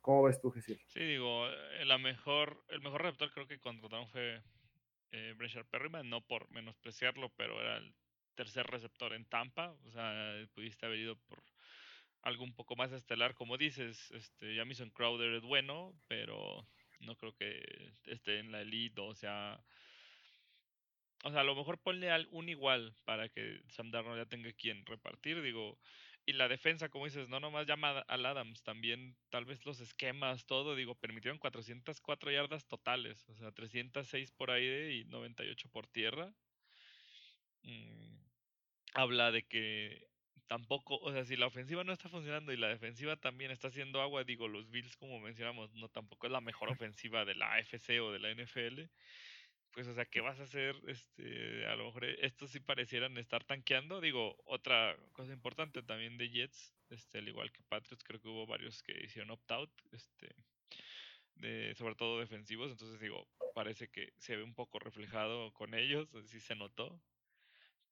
¿Cómo 0.00 0.22
ves 0.22 0.40
tú, 0.40 0.50
Jesús? 0.52 0.78
Sí, 0.86 1.00
digo, 1.00 1.48
eh, 1.48 1.84
la 1.86 1.98
mejor, 1.98 2.62
el 2.68 2.80
mejor 2.82 3.02
receptor 3.02 3.32
creo 3.32 3.48
que 3.48 3.58
contrataron 3.58 4.08
fue 4.08 4.42
eh, 5.10 5.34
Perryman, 5.70 6.08
no 6.08 6.20
por 6.20 6.50
menospreciarlo, 6.50 7.30
pero 7.36 7.60
era 7.60 7.78
el 7.78 7.94
tercer 8.34 8.66
receptor 8.66 9.12
en 9.12 9.24
Tampa, 9.24 9.76
o 9.86 9.90
sea, 9.90 10.34
pudiste 10.54 10.86
haber 10.86 10.98
ido 10.98 11.16
por 11.16 11.42
algo 12.22 12.44
un 12.44 12.54
poco 12.54 12.74
más 12.76 12.92
estelar, 12.92 13.34
como 13.34 13.56
dices, 13.56 14.10
este, 14.12 14.56
Jamison 14.56 14.90
Crowder 14.90 15.34
es 15.34 15.42
bueno, 15.42 15.92
pero 16.08 16.66
no 17.04 17.16
creo 17.16 17.34
que 17.34 17.62
esté 18.06 18.38
en 18.38 18.52
la 18.52 18.62
elite, 18.62 19.00
o 19.00 19.14
sea, 19.14 19.62
o 21.24 21.30
sea, 21.30 21.40
a 21.40 21.44
lo 21.44 21.54
mejor 21.54 21.78
ponle 21.80 22.10
al, 22.10 22.28
un 22.30 22.48
igual 22.48 22.94
para 23.04 23.28
que 23.28 23.62
Sam 23.68 23.90
Darnold 23.90 24.18
ya 24.18 24.28
tenga 24.28 24.52
quien 24.52 24.84
repartir, 24.86 25.40
digo, 25.42 25.78
y 26.26 26.32
la 26.34 26.48
defensa, 26.48 26.88
como 26.88 27.04
dices, 27.04 27.28
no 27.28 27.40
nomás 27.40 27.66
llama 27.66 27.98
al 28.00 28.26
Adams, 28.26 28.62
también 28.62 29.16
tal 29.30 29.44
vez 29.44 29.64
los 29.66 29.80
esquemas, 29.80 30.46
todo, 30.46 30.74
digo, 30.74 30.94
permitieron 30.94 31.38
404 31.38 32.30
yardas 32.30 32.66
totales, 32.66 33.28
o 33.28 33.34
sea, 33.34 33.52
306 33.52 34.32
por 34.32 34.50
aire 34.50 34.94
y 34.94 35.04
98 35.04 35.68
por 35.70 35.86
tierra. 35.86 36.34
Mm, 37.62 38.16
habla 38.94 39.32
de 39.32 39.42
que 39.44 40.08
tampoco, 40.46 40.96
o 40.98 41.12
sea, 41.12 41.24
si 41.24 41.36
la 41.36 41.46
ofensiva 41.46 41.84
no 41.84 41.92
está 41.92 42.08
funcionando 42.08 42.52
y 42.52 42.56
la 42.56 42.68
defensiva 42.68 43.16
también 43.16 43.50
está 43.50 43.68
haciendo 43.68 44.00
agua, 44.00 44.24
digo, 44.24 44.48
los 44.48 44.70
Bills, 44.70 44.96
como 44.96 45.20
mencionamos, 45.20 45.72
no 45.74 45.88
tampoco 45.88 46.26
es 46.26 46.32
la 46.32 46.40
mejor 46.40 46.70
ofensiva 46.70 47.24
de 47.24 47.34
la 47.34 47.54
AFC 47.54 48.00
o 48.00 48.12
de 48.12 48.18
la 48.18 48.30
NFL. 48.34 48.82
Pues, 49.72 49.88
o 49.88 49.94
sea, 49.94 50.04
¿qué 50.04 50.20
vas 50.20 50.38
a 50.38 50.44
hacer? 50.44 50.76
Este, 50.86 51.66
a 51.66 51.74
lo 51.74 51.86
mejor 51.86 52.04
estos 52.04 52.50
sí 52.50 52.60
parecieran 52.60 53.18
estar 53.18 53.42
tanqueando. 53.44 54.00
Digo, 54.00 54.36
otra 54.46 54.96
cosa 55.12 55.32
importante 55.32 55.82
también 55.82 56.16
de 56.16 56.30
Jets, 56.30 56.74
este, 56.90 57.18
al 57.18 57.28
igual 57.28 57.50
que 57.50 57.62
Patriots, 57.64 58.04
creo 58.04 58.20
que 58.20 58.28
hubo 58.28 58.46
varios 58.46 58.82
que 58.82 58.92
hicieron 59.04 59.32
opt-out, 59.32 59.72
este, 59.90 60.34
de, 61.34 61.74
sobre 61.74 61.96
todo 61.96 62.20
defensivos. 62.20 62.70
Entonces, 62.70 63.00
digo, 63.00 63.26
parece 63.54 63.88
que 63.88 64.12
se 64.18 64.36
ve 64.36 64.44
un 64.44 64.54
poco 64.54 64.78
reflejado 64.78 65.52
con 65.54 65.74
ellos, 65.74 66.08
sí 66.26 66.38
se 66.38 66.54
notó 66.54 67.00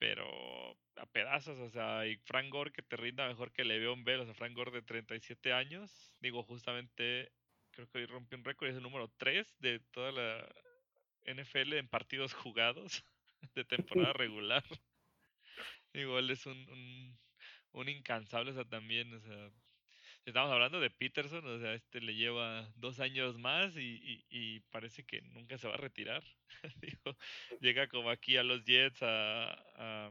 pero 0.03 0.77
a 0.97 1.07
pedazos, 1.07 1.61
o 1.61 1.69
sea, 1.69 2.05
y 2.09 2.17
Frank 2.25 2.49
Gore 2.51 2.73
que 2.73 2.83
te 2.83 2.97
rinda 2.97 3.29
mejor 3.29 3.53
que 3.53 3.65
Le'Veon 3.65 4.03
Bell, 4.03 4.19
o 4.19 4.25
sea, 4.25 4.35
Frank 4.35 4.53
Gore 4.53 4.73
de 4.73 4.83
37 4.83 5.53
años, 5.53 6.13
digo, 6.19 6.43
justamente, 6.43 7.31
creo 7.71 7.89
que 7.89 7.99
hoy 7.99 8.07
rompió 8.07 8.37
un 8.37 8.45
récord, 8.45 8.69
es 8.69 8.75
el 8.75 8.83
número 8.83 9.13
3 9.17 9.61
de 9.61 9.79
toda 9.93 10.11
la 10.11 10.49
NFL 11.25 11.75
en 11.75 11.87
partidos 11.87 12.35
jugados 12.35 13.05
de 13.55 13.65
temporada 13.65 14.13
regular. 14.13 14.65
digo, 15.95 16.19
él 16.19 16.31
es 16.31 16.47
un, 16.47 16.59
un, 16.69 17.17
un 17.71 17.89
incansable, 17.89 18.51
o 18.51 18.55
sea, 18.55 18.65
también, 18.65 19.15
o 19.15 19.21
sea, 19.21 19.53
estamos 20.25 20.53
hablando 20.53 20.81
de 20.81 20.91
Peterson, 20.91 21.45
o 21.47 21.59
sea, 21.59 21.75
este 21.75 22.01
le 22.01 22.15
lleva 22.15 22.71
dos 22.77 23.01
años 23.01 23.39
más 23.39 23.77
y, 23.77 24.25
y, 24.31 24.61
parece 24.71 25.05
que 25.05 25.23
nunca 25.23 25.59
se 25.59 25.69
va 25.69 25.75
a 25.75 25.79
retirar. 25.79 26.23
Digo, 26.81 27.17
llega 27.61 27.89
como 27.89 28.11
aquí 28.11 28.37
a 28.37 28.45
los 28.45 28.65
Jets 28.65 29.03
a, 29.03 30.11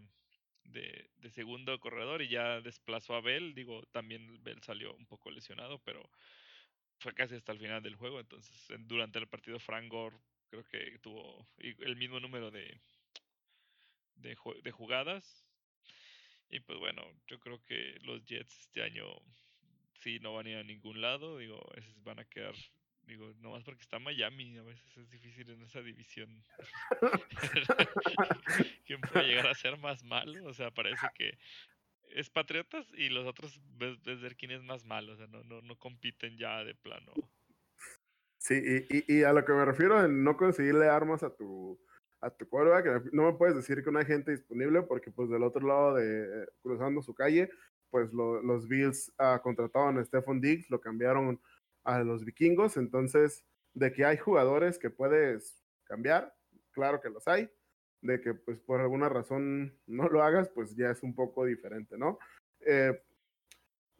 de, 0.66 1.10
de, 1.18 1.30
segundo 1.30 1.80
corredor 1.80 2.22
y 2.22 2.28
ya 2.28 2.62
desplazó 2.62 3.16
a 3.16 3.22
Bell. 3.22 3.56
Digo, 3.56 3.84
también 3.92 4.44
Bell 4.44 4.62
salió 4.62 4.94
un 4.96 5.06
poco 5.06 5.32
lesionado, 5.32 5.80
pero 5.80 6.10
fue 7.00 7.14
casi 7.14 7.36
hasta 7.36 7.52
el 7.54 7.60
final 7.60 7.82
del 7.82 7.96
juego. 7.96 8.20
Entonces, 8.20 8.54
durante 8.88 9.20
el 9.20 9.28
partido, 9.28 9.60
Frank 9.60 9.88
Gore 9.90 10.18
creo 10.50 10.66
que 10.66 11.00
tuvo 11.00 11.48
el 11.58 11.96
mismo 11.96 12.20
número 12.20 12.52
de, 12.52 12.82
de, 14.16 14.38
de 14.64 14.72
jugadas. 14.72 15.46
Y 16.50 16.60
pues 16.60 16.78
bueno, 16.80 17.02
yo 17.28 17.40
creo 17.40 17.64
que 17.64 17.98
los 18.02 18.26
Jets 18.26 18.60
este 18.60 18.84
año 18.84 19.06
sí 20.02 20.20
no 20.20 20.34
van 20.34 20.48
a 20.48 20.50
ir 20.50 20.58
a 20.58 20.64
ningún 20.64 21.02
lado, 21.02 21.38
digo, 21.38 21.62
veces 21.76 22.04
van 22.04 22.20
a 22.20 22.26
quedar, 22.26 22.56
digo, 23.04 23.34
nomás 23.40 23.64
porque 23.64 23.82
está 23.82 24.00
Miami, 24.00 24.58
a 24.58 24.64
veces 24.64 24.98
es 24.98 25.10
difícil 25.10 25.50
en 25.50 25.62
esa 25.64 25.82
división. 25.82 26.44
¿Quién 28.86 29.02
puede 29.02 29.28
llegar 29.28 29.48
a 29.48 29.56
ser 29.56 29.78
más 29.78 30.04
malo? 30.04 30.46
O 30.46 30.54
sea, 30.54 30.72
parece 30.72 31.08
que 31.16 31.38
es 32.10 32.30
Patriotas 32.30 32.88
y 32.94 33.10
los 33.10 33.26
otros 33.26 33.60
ves, 33.78 34.02
ver 34.04 34.36
quién 34.36 34.52
es 34.52 34.64
más 34.64 34.84
malo, 34.86 35.14
o 35.14 35.18
sea, 35.18 35.28
no, 35.28 35.44
no, 35.44 35.62
no 35.62 35.78
compiten 35.78 36.38
ya 36.38 36.64
de 36.64 36.76
plano. 36.76 37.14
Sí, 38.38 38.56
y, 38.90 39.20
y, 39.20 39.24
a 39.24 39.34
lo 39.34 39.46
que 39.46 39.54
me 39.54 39.66
refiero 39.66 40.04
en 40.04 40.24
no 40.24 40.36
conseguirle 40.36 40.90
armas 40.90 41.22
a 41.22 41.36
tu 41.36 41.80
a 42.22 42.30
tu 42.30 42.48
quarterback, 42.48 43.12
no 43.14 43.24
me 43.24 43.38
puedes 43.38 43.56
decir 43.56 43.84
que 43.84 43.92
no 43.92 43.98
hay 43.98 44.06
gente 44.06 44.30
disponible 44.30 44.84
porque 44.84 45.10
pues 45.10 45.28
del 45.30 45.42
otro 45.42 45.66
lado 45.68 45.96
de 45.96 46.48
cruzando 46.62 47.02
su 47.02 47.16
calle 47.16 47.50
pues 47.92 48.12
los 48.14 48.68
Bills 48.68 49.12
ah, 49.18 49.40
contrataron 49.44 49.98
a 50.00 50.06
Stephon 50.06 50.42
Diggs, 50.42 50.70
lo 50.70 50.80
cambiaron 50.82 51.40
a 51.84 52.00
los 52.00 52.26
vikingos, 52.26 52.78
entonces 52.78 53.44
de 53.74 53.92
que 53.92 54.06
hay 54.06 54.18
jugadores 54.18 54.80
que 54.80 54.90
puedes 54.90 55.62
cambiar, 55.84 56.34
claro 56.72 57.02
que 57.02 57.10
los 57.10 57.28
hay, 57.28 57.50
de 58.02 58.20
que 58.22 58.34
pues 58.34 58.60
por 58.60 58.82
alguna 58.82 59.10
razón 59.10 59.78
no 59.88 60.08
lo 60.08 60.24
hagas, 60.24 60.50
pues 60.50 60.76
ya 60.76 60.90
es 60.90 61.04
un 61.04 61.14
poco 61.14 61.46
diferente, 61.46 61.98
¿no? 61.98 62.18
Eh, 62.62 63.00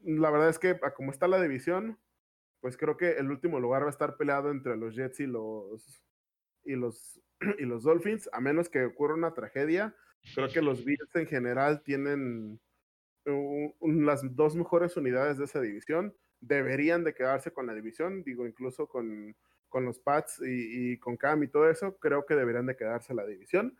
la 0.04 0.32
verdad 0.32 0.50
es 0.50 0.58
que 0.58 0.80
como 0.96 1.12
está 1.12 1.28
la 1.28 1.42
división, 1.42 2.00
pues 2.60 2.78
creo 2.78 2.98
que 2.98 3.12
el 3.14 3.30
último 3.30 3.60
lugar 3.60 3.84
va 3.84 3.88
a 3.88 3.92
estar 3.92 4.18
peleado 4.18 4.52
entre 4.52 4.78
los 4.78 4.96
Jets 4.96 5.20
y 5.20 5.28
los 5.28 6.04
y 6.64 6.76
los 6.76 7.20
y 7.60 7.66
los 7.66 7.84
Dolphins, 7.84 8.30
a 8.34 8.40
menos 8.40 8.70
que 8.70 8.86
ocurra 8.86 9.16
una 9.16 9.34
tragedia. 9.34 9.96
Creo 10.36 10.50
que 10.50 10.62
los 10.62 10.86
Bills 10.86 11.16
en 11.16 11.26
general 11.26 11.82
tienen 11.82 12.60
las 13.26 14.36
dos 14.36 14.56
mejores 14.56 14.98
unidades 14.98 15.38
de 15.38 15.46
esa 15.46 15.62
división 15.62 16.16
deberían 16.40 17.04
de 17.04 17.14
quedarse 17.14 17.52
con 17.52 17.68
la 17.68 17.74
división, 17.74 18.24
digo, 18.24 18.48
incluso 18.48 18.88
con, 18.88 19.36
con 19.70 19.86
los 19.86 20.00
Pats 20.00 20.42
y, 20.46 20.98
con 21.00 21.18
Cam 21.18 21.44
y 21.44 21.48
todo 21.48 21.70
eso, 21.70 21.98
creo 21.98 22.26
que 22.26 22.36
deberían 22.36 22.66
de 22.66 22.76
quedarse 22.76 23.14
la 23.14 23.26
división. 23.26 23.78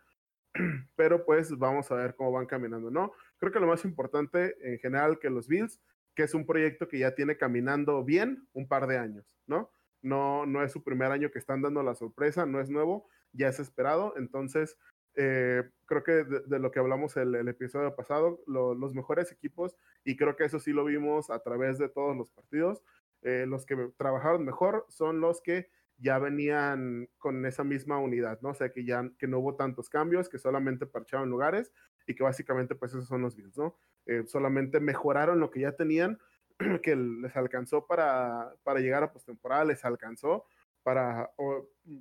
Pero 0.96 1.24
pues 1.24 1.56
vamos 1.58 1.90
a 1.90 1.96
ver 1.96 2.14
cómo 2.14 2.32
van 2.32 2.46
caminando, 2.46 2.90
¿no? 2.90 3.12
Creo 3.38 3.52
que 3.52 3.60
lo 3.60 3.66
más 3.66 3.84
importante 3.84 4.56
en 4.60 4.78
general 4.78 5.18
que 5.18 5.30
los 5.30 5.48
Bills, 5.48 5.80
que 6.14 6.24
es 6.24 6.34
un 6.34 6.46
proyecto 6.46 6.88
que 6.88 6.98
ya 6.98 7.14
tiene 7.14 7.36
caminando 7.36 8.04
bien 8.04 8.48
un 8.52 8.68
par 8.68 8.86
de 8.86 8.98
años, 8.98 9.26
¿no? 9.46 9.70
No, 10.02 10.46
no 10.46 10.62
es 10.62 10.72
su 10.72 10.82
primer 10.82 11.10
año 11.12 11.30
que 11.30 11.38
están 11.38 11.62
dando 11.62 11.82
la 11.82 11.94
sorpresa, 11.94 12.44
no 12.44 12.60
es 12.60 12.68
nuevo, 12.68 13.08
ya 13.32 13.48
es 13.48 13.60
esperado, 13.60 14.14
entonces 14.16 14.76
eh, 15.16 15.62
creo 15.86 16.02
que 16.02 16.24
de, 16.24 16.58
lo 16.58 16.70
que 16.70 16.80
hablamos 16.80 17.16
el, 17.16 17.34
el 17.34 17.48
episodio 17.48 17.94
pasado, 17.94 18.40
los 18.46 18.94
mejores 18.94 19.30
equipos, 19.32 19.76
y 20.04 20.16
creo 20.16 20.36
que 20.36 20.44
eso 20.44 20.58
sí 20.58 20.72
lo 20.72 20.84
vimos 20.84 21.30
a 21.30 21.40
través 21.40 21.78
de 21.78 21.88
todos 21.88 22.16
los 22.16 22.30
partidos, 22.30 22.82
eh, 23.22 23.44
los 23.46 23.66
que 23.66 23.76
trabajaron 23.96 24.44
mejor 24.44 24.84
son 24.88 25.20
los 25.20 25.40
que 25.40 25.70
ya 25.98 26.18
venían 26.18 27.08
con 27.18 27.46
esa 27.46 27.62
misma 27.62 27.98
unidad, 27.98 28.40
¿no? 28.42 28.50
O 28.50 28.54
sea, 28.54 28.72
que 28.72 28.84
ya 28.84 29.08
que 29.18 29.28
no 29.28 29.38
hubo 29.38 29.54
tantos 29.54 29.88
cambios, 29.88 30.28
que 30.28 30.38
solamente 30.38 30.86
parcharon 30.86 31.30
lugares 31.30 31.72
y 32.06 32.14
que 32.14 32.24
básicamente 32.24 32.74
pues 32.74 32.92
esos 32.92 33.06
son 33.06 33.22
los 33.22 33.36
Bills, 33.36 33.56
¿no? 33.56 33.76
Eh, 34.06 34.24
solamente 34.26 34.80
mejoraron 34.80 35.38
lo 35.38 35.50
que 35.50 35.60
ya 35.60 35.72
tenían, 35.72 36.18
que 36.82 36.96
les 36.96 37.36
alcanzó 37.36 37.86
para, 37.86 38.52
para 38.64 38.80
llegar 38.80 39.04
a 39.04 39.12
postemporada, 39.12 39.64
les 39.64 39.84
alcanzó 39.84 40.44
para, 40.82 41.30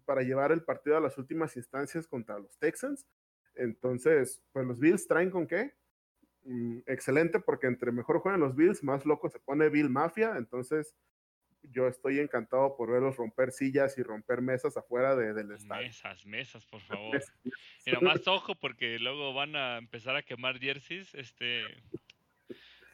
para 0.05 0.21
llevar 0.23 0.51
el 0.51 0.63
partido 0.63 0.97
a 0.97 1.01
las 1.01 1.17
últimas 1.17 1.55
instancias 1.55 2.07
contra 2.07 2.39
los 2.39 2.57
Texans. 2.57 3.05
Entonces, 3.55 4.41
pues 4.51 4.65
los 4.65 4.79
Bills 4.79 5.07
traen 5.07 5.29
con 5.29 5.47
qué? 5.47 5.73
Mm, 6.43 6.79
excelente, 6.87 7.39
porque 7.39 7.67
entre 7.67 7.91
mejor 7.91 8.19
juegan 8.19 8.39
los 8.39 8.55
Bills, 8.55 8.83
más 8.83 9.05
loco 9.05 9.29
se 9.29 9.39
pone 9.39 9.69
Bill 9.69 9.89
Mafia. 9.89 10.35
Entonces, 10.37 10.95
yo 11.63 11.87
estoy 11.87 12.19
encantado 12.19 12.75
por 12.75 12.91
verlos 12.91 13.17
romper 13.17 13.51
sillas 13.51 13.97
y 13.97 14.03
romper 14.03 14.41
mesas 14.41 14.77
afuera 14.77 15.15
de, 15.15 15.33
del 15.33 15.51
estadio. 15.51 15.87
Mesas, 15.87 16.25
mesas, 16.25 16.65
por 16.65 16.81
favor. 16.81 17.21
Mira, 17.85 17.99
más 17.99 18.27
ojo, 18.27 18.55
porque 18.55 18.97
luego 18.97 19.33
van 19.33 19.55
a 19.55 19.77
empezar 19.77 20.15
a 20.15 20.23
quemar 20.23 20.59
jerseys. 20.59 21.13
Este, 21.13 21.63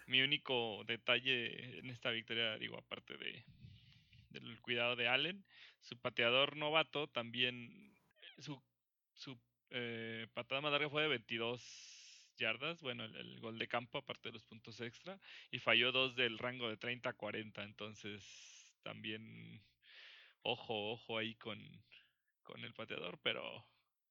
mi 0.08 0.22
único 0.22 0.84
detalle 0.86 1.80
en 1.80 1.90
esta 1.90 2.12
victoria, 2.12 2.58
digo, 2.58 2.78
aparte 2.78 3.16
de 3.18 3.46
del 4.32 4.60
cuidado 4.62 4.96
de 4.96 5.08
Allen, 5.08 5.44
su 5.82 5.98
pateador 5.98 6.58
novato 6.58 7.08
también, 7.08 7.94
su, 8.40 8.62
su 9.14 9.38
eh, 9.70 10.28
patada 10.34 10.62
más 10.62 10.72
larga 10.72 10.90
fue 10.90 11.04
de 11.04 11.08
22 11.10 12.34
yardas, 12.38 12.82
bueno, 12.82 13.06
el, 13.06 13.40
gol 13.40 13.58
de 13.58 13.68
campo 13.68 13.98
aparte 13.98 14.30
de 14.30 14.34
los 14.34 14.44
puntos 14.44 14.80
extra, 14.82 15.20
y 15.52 15.60
falló 15.60 15.92
dos 15.92 16.16
del 16.16 16.38
rango 16.38 16.70
de 16.70 16.78
30 16.78 17.10
a 17.10 17.14
40, 17.14 17.64
entonces 17.64 18.80
también 18.84 19.62
ojo, 20.44 20.92
ojo 20.92 21.18
ahí 21.18 21.36
con, 21.36 21.60
con 22.44 22.64
el 22.64 22.74
pateador, 22.74 23.20
pero 23.24 23.66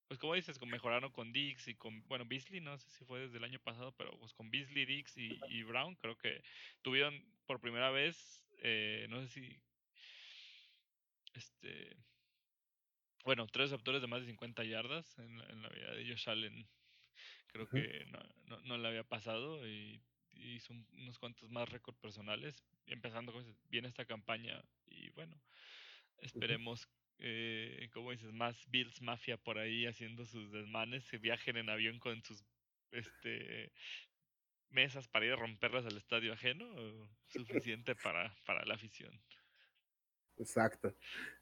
pues 0.08 0.20
como 0.20 0.34
dices, 0.34 0.60
mejoraron 0.60 1.10
con 1.10 1.32
Dix 1.32 1.66
y 1.66 1.74
con, 1.74 2.06
bueno, 2.06 2.24
Beasley, 2.26 2.60
no 2.60 2.78
sé 2.78 2.88
si 2.90 3.04
fue 3.04 3.20
desde 3.20 3.38
el 3.38 3.44
año 3.44 3.58
pasado, 3.58 3.92
pero 3.96 4.16
pues 4.18 4.32
con 4.34 4.50
Beasley, 4.50 4.84
Dix 4.84 5.16
y, 5.16 5.38
y 5.48 5.62
Brown, 5.64 5.96
creo 5.96 6.16
que 6.16 6.42
tuvieron 6.82 7.24
por 7.46 7.60
primera 7.60 7.90
vez, 7.90 8.44
eh, 8.62 9.06
no 9.08 9.20
sé 9.20 9.28
si 9.28 9.60
este, 11.36 11.96
bueno, 13.24 13.46
tres 13.46 13.70
receptores 13.70 14.00
de 14.00 14.08
más 14.08 14.20
de 14.20 14.28
50 14.28 14.64
yardas 14.64 15.18
en, 15.18 15.40
en 15.40 15.62
la 15.62 15.68
vida 15.68 15.92
de 15.92 16.08
Josh 16.08 16.28
Allen. 16.28 16.68
Creo 17.48 17.68
que 17.68 18.04
no, 18.06 18.20
no, 18.44 18.60
no, 18.62 18.78
le 18.78 18.88
había 18.88 19.04
pasado 19.04 19.66
y, 19.66 20.02
hizo 20.32 20.74
unos 20.92 21.18
cuantos 21.18 21.50
más 21.50 21.68
récords 21.70 21.98
personales, 21.98 22.62
empezando 22.86 23.32
bien 23.70 23.86
esta 23.86 24.04
campaña. 24.04 24.62
Y 24.86 25.10
bueno, 25.10 25.40
esperemos, 26.18 26.86
eh, 27.18 27.88
como 27.92 28.10
dices, 28.10 28.32
más 28.32 28.68
Bills 28.70 29.00
Mafia 29.00 29.38
por 29.38 29.58
ahí 29.58 29.86
haciendo 29.86 30.26
sus 30.26 30.52
desmanes, 30.52 31.04
se 31.04 31.18
viajen 31.18 31.56
en 31.56 31.70
avión 31.70 31.98
con 31.98 32.22
sus 32.22 32.44
este 32.92 33.72
mesas 34.70 35.08
para 35.08 35.26
ir 35.26 35.32
a 35.32 35.36
romperlas 35.36 35.86
al 35.86 35.96
estadio 35.96 36.32
ajeno, 36.32 36.66
suficiente 37.64 37.94
para, 37.96 38.36
para 38.44 38.64
la 38.64 38.74
afición. 38.74 39.18
Exacto. 40.38 40.94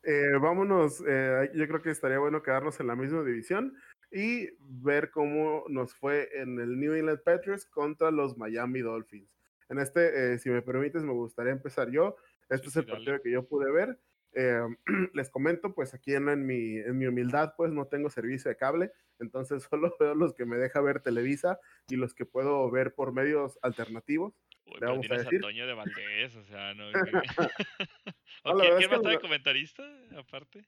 Eh, 0.03 0.39
vámonos, 0.41 1.03
eh, 1.07 1.51
yo 1.55 1.67
creo 1.67 1.83
que 1.83 1.91
estaría 1.91 2.19
bueno 2.19 2.43
quedarnos 2.43 2.79
en 2.81 2.87
la 2.87 2.97
misma 2.97 3.25
división 3.25 3.77
y 4.11 4.51
ver 4.61 5.11
cómo 5.11 5.65
nos 5.69 5.95
fue 5.95 6.29
en 6.41 6.61
el 6.61 6.79
New 6.79 6.95
England 6.95 7.23
Patriots 7.25 7.67
contra 7.67 8.11
los 8.13 8.37
Miami 8.37 8.81
Dolphins. 8.81 9.29
En 9.69 9.79
este, 9.81 10.35
eh, 10.35 10.39
si 10.39 10.51
me 10.51 10.63
permites, 10.63 11.03
me 11.03 11.13
gustaría 11.13 11.53
empezar 11.53 11.91
yo. 11.91 12.17
Este 12.49 12.69
es 12.69 12.77
el 12.77 12.87
partido 12.87 13.21
que 13.21 13.33
yo 13.33 13.49
pude 13.49 13.73
ver. 13.73 13.99
Eh, 14.35 14.61
les 15.15 15.31
comento, 15.31 15.75
pues 15.75 15.95
aquí 15.95 16.15
en, 16.15 16.47
mi, 16.47 16.79
en 16.79 16.99
mi 16.99 17.07
humildad, 17.07 17.55
pues 17.57 17.73
no 17.73 17.87
tengo 17.87 18.11
servicio 18.11 18.49
de 18.49 18.57
cable, 18.57 18.93
entonces 19.19 19.63
solo 19.71 19.95
veo 19.99 20.15
los 20.15 20.35
que 20.35 20.45
me 20.45 20.57
deja 20.57 20.81
ver 20.81 21.01
Televisa 21.01 21.59
y 21.89 21.97
los 21.97 22.15
que 22.15 22.27
puedo 22.27 22.71
ver 22.71 22.95
por 22.95 23.13
medios 23.13 23.59
alternativos. 23.63 24.35
Uy, 24.67 24.77
pero 24.81 24.93
a 24.93 24.99
decir. 24.99 25.35
Antonio 25.35 25.67
de 25.67 25.75
Valdés, 25.75 26.37
o 26.37 26.45
sea, 26.45 26.75
no. 26.75 26.85
¿O 28.45 28.59
quién, 28.59 28.77
quién 28.77 28.91
va 28.91 29.13
a 29.13 29.21
comentarista, 29.21 29.83
aparte? 30.17 30.67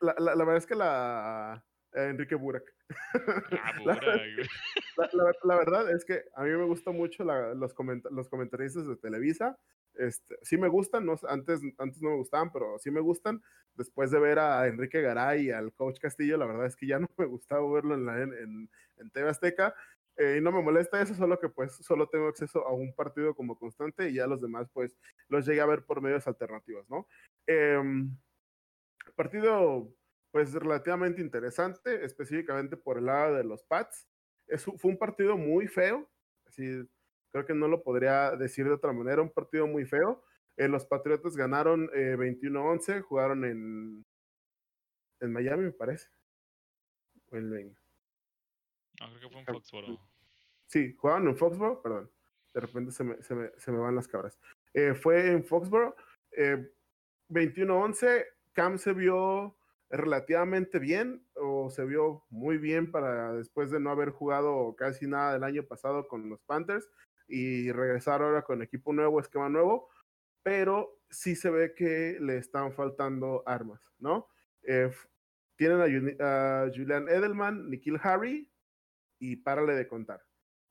La, 0.00 0.14
la, 0.18 0.34
la, 0.34 0.44
verdad 0.44 0.56
es 0.56 0.66
que 0.66 0.74
la 0.74 1.64
Enrique 1.94 2.34
Burak. 2.34 2.64
Ah, 3.52 3.72
Burak. 3.78 4.00
La, 5.44 5.56
verdad 5.56 5.90
es 5.90 6.04
que 6.04 6.22
a 6.34 6.42
mí 6.42 6.50
me 6.50 6.64
gustan 6.64 6.96
mucho 6.96 7.24
los, 7.24 7.74
los 8.10 8.28
comentaristas 8.28 8.86
de 8.86 8.96
Televisa. 8.96 9.58
Este, 9.94 10.36
sí 10.42 10.56
me 10.56 10.68
gustan, 10.68 11.06
no, 11.06 11.14
antes, 11.28 11.60
antes 11.78 12.02
no 12.02 12.10
me 12.10 12.16
gustaban, 12.16 12.52
pero 12.52 12.78
sí 12.78 12.90
me 12.90 13.00
gustan. 13.00 13.40
Después 13.74 14.10
de 14.10 14.18
ver 14.18 14.38
a 14.38 14.66
Enrique 14.66 15.00
Garay 15.00 15.46
y 15.46 15.50
al 15.50 15.72
coach 15.72 15.98
Castillo, 15.98 16.36
la 16.36 16.46
verdad 16.46 16.66
es 16.66 16.76
que 16.76 16.86
ya 16.86 16.98
no 16.98 17.08
me 17.16 17.26
gustaba 17.26 17.70
verlo 17.72 17.94
en, 17.94 18.06
la, 18.06 18.22
en, 18.22 18.70
en 18.96 19.10
TV 19.10 19.28
Azteca. 19.28 19.74
Eh, 20.16 20.36
y 20.38 20.40
no 20.40 20.52
me 20.52 20.62
molesta 20.62 21.00
eso, 21.02 21.14
solo 21.14 21.38
que 21.40 21.48
pues 21.48 21.72
solo 21.76 22.08
tengo 22.08 22.28
acceso 22.28 22.66
a 22.66 22.72
un 22.72 22.94
partido 22.94 23.34
como 23.34 23.58
constante 23.58 24.08
y 24.08 24.14
ya 24.14 24.26
los 24.26 24.40
demás 24.40 24.68
pues 24.72 24.96
los 25.28 25.44
llegué 25.44 25.60
a 25.60 25.66
ver 25.66 25.84
por 25.84 26.00
medios 26.00 26.26
alternativos, 26.28 26.88
¿no? 26.88 27.08
Eh, 27.48 27.82
partido 29.16 29.92
pues 30.30 30.52
relativamente 30.52 31.20
interesante, 31.20 32.04
específicamente 32.04 32.76
por 32.76 32.98
el 32.98 33.06
lado 33.06 33.36
de 33.36 33.44
los 33.44 33.62
Pats. 33.64 34.08
Es, 34.46 34.64
fue 34.64 34.90
un 34.90 34.98
partido 34.98 35.36
muy 35.36 35.68
feo, 35.68 36.08
así, 36.46 36.88
creo 37.32 37.46
que 37.46 37.54
no 37.54 37.68
lo 37.68 37.82
podría 37.82 38.32
decir 38.32 38.66
de 38.66 38.74
otra 38.74 38.92
manera, 38.92 39.22
un 39.22 39.32
partido 39.32 39.66
muy 39.66 39.84
feo. 39.84 40.24
Eh, 40.56 40.68
los 40.68 40.86
Patriotas 40.86 41.36
ganaron 41.36 41.88
21-11, 41.88 43.02
jugaron 43.02 43.44
en, 43.44 44.04
en 45.20 45.32
Miami, 45.32 45.64
me 45.64 45.72
parece. 45.72 46.08
en, 47.32 47.76
no, 49.06 49.18
creo 49.18 49.28
que 49.28 49.28
fue 49.30 49.40
en 49.40 49.46
Foxboro. 49.46 50.00
Sí, 50.66 50.94
jugaban 50.96 51.28
en 51.28 51.36
Foxboro, 51.36 51.82
perdón. 51.82 52.10
De 52.52 52.60
repente 52.60 52.92
se 52.92 53.04
me, 53.04 53.22
se 53.22 53.34
me, 53.34 53.50
se 53.56 53.72
me 53.72 53.78
van 53.78 53.96
las 53.96 54.08
cabras. 54.08 54.38
Eh, 54.72 54.94
fue 54.94 55.32
en 55.32 55.44
Foxboro. 55.44 55.96
Eh, 56.32 56.72
21-11. 57.30 58.24
Cam 58.52 58.78
se 58.78 58.92
vio 58.92 59.56
relativamente 59.90 60.78
bien 60.78 61.26
o 61.34 61.70
se 61.70 61.84
vio 61.84 62.24
muy 62.30 62.58
bien 62.58 62.90
para 62.90 63.32
después 63.32 63.70
de 63.70 63.80
no 63.80 63.90
haber 63.90 64.10
jugado 64.10 64.74
casi 64.76 65.06
nada 65.06 65.34
del 65.34 65.44
año 65.44 65.64
pasado 65.64 66.08
con 66.08 66.28
los 66.28 66.42
Panthers 66.42 66.88
y 67.28 67.70
regresar 67.72 68.22
ahora 68.22 68.42
con 68.42 68.62
equipo 68.62 68.92
nuevo, 68.92 69.20
esquema 69.20 69.48
nuevo, 69.48 69.88
pero 70.42 71.00
sí 71.10 71.36
se 71.36 71.50
ve 71.50 71.74
que 71.74 72.18
le 72.20 72.36
están 72.38 72.72
faltando 72.72 73.42
armas, 73.46 73.80
¿no? 73.98 74.28
Eh, 74.62 74.90
tienen 75.56 75.80
a, 76.20 76.66
Julian 76.74 77.08
Edelman, 77.08 77.70
Nikhil 77.70 77.98
Harry, 78.02 78.50
y 79.32 79.36
párale 79.36 79.74
de 79.74 79.88
contar. 79.88 80.22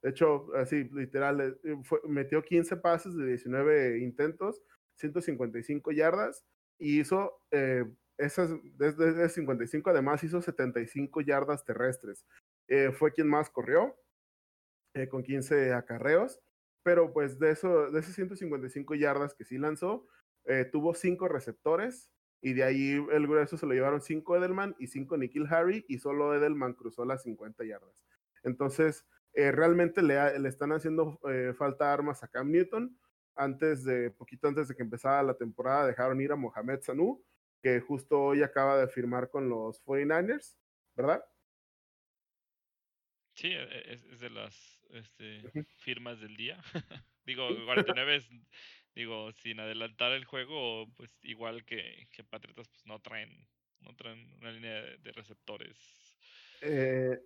De 0.03 0.09
hecho, 0.09 0.53
así, 0.55 0.83
literal, 0.93 1.57
eh, 1.63 1.77
metió 2.07 2.43
15 2.43 2.77
pases 2.77 3.15
de 3.15 3.25
19 3.25 3.99
intentos, 3.99 4.61
155 4.95 5.91
yardas, 5.91 6.45
y 6.77 6.99
hizo, 6.99 7.41
eh, 7.51 7.85
esas, 8.17 8.51
desde, 8.77 9.29
55 9.29 9.89
además 9.89 10.23
hizo 10.23 10.41
75 10.41 11.21
yardas 11.21 11.63
terrestres. 11.63 12.25
Eh, 12.67 12.91
fue 12.91 13.13
quien 13.13 13.27
más 13.29 13.49
corrió, 13.49 13.95
con 15.09 15.23
15 15.23 15.73
acarreos, 15.73 16.39
pero 16.83 17.11
pues 17.13 17.39
de, 17.39 17.49
eso, 17.49 17.89
de 17.89 17.99
esas 17.99 18.13
155 18.13 18.93
yardas 18.93 19.33
que 19.33 19.43
sí 19.43 19.57
lanzó, 19.57 20.05
tuvo 20.71 20.93
5 20.93 21.27
receptores, 21.29 22.11
y 22.43 22.53
de 22.53 22.63
ahí 22.63 23.03
el 23.11 23.25
grueso 23.25 23.57
se 23.57 23.65
lo 23.65 23.73
llevaron 23.73 24.01
5 24.01 24.37
Edelman 24.37 24.75
y 24.77 24.85
5 24.85 25.17
Nikhil 25.17 25.47
Harry, 25.49 25.83
y 25.87 25.97
solo 25.97 26.35
Edelman 26.35 26.73
cruzó 26.73 27.05
las 27.05 27.23
50 27.23 27.63
yardas. 27.63 28.03
Entonces, 28.43 29.05
eh, 29.33 29.51
realmente 29.51 30.01
le, 30.01 30.39
le, 30.39 30.49
están 30.49 30.71
haciendo 30.71 31.19
eh, 31.29 31.53
falta 31.57 31.91
armas 31.91 32.23
a 32.23 32.27
Cam 32.27 32.51
Newton. 32.51 32.97
Antes 33.35 33.83
de, 33.83 34.11
poquito 34.11 34.47
antes 34.47 34.67
de 34.67 34.75
que 34.75 34.83
empezara 34.83 35.23
la 35.23 35.35
temporada, 35.35 35.87
dejaron 35.87 36.21
ir 36.21 36.31
a 36.31 36.35
Mohamed 36.35 36.81
Sanu, 36.81 37.23
que 37.61 37.79
justo 37.79 38.21
hoy 38.21 38.43
acaba 38.43 38.77
de 38.77 38.87
firmar 38.87 39.29
con 39.29 39.49
los 39.49 39.83
49ers, 39.83 40.55
¿verdad? 40.95 41.25
Sí, 43.33 43.47
e, 43.47 43.63
e, 43.63 43.93
es, 44.11 44.19
de 44.19 44.29
las 44.29 44.85
este, 44.91 45.41
firmas 45.77 46.19
del 46.19 46.35
día. 46.35 46.61
digo, 47.25 47.47
49 47.65 48.15
es, 48.17 48.29
digo, 48.93 49.31
sin 49.31 49.59
adelantar 49.59 50.11
el 50.11 50.25
juego, 50.25 50.85
pues 50.95 51.09
igual 51.23 51.65
que, 51.65 52.07
que 52.11 52.23
Patriotas, 52.23 52.67
pues 52.69 52.85
no 52.85 52.99
traen, 52.99 53.47
no 53.79 53.95
traen 53.95 54.31
una 54.37 54.51
línea 54.51 54.73
de 54.73 55.11
receptores 55.11 56.02
eh, 56.63 57.21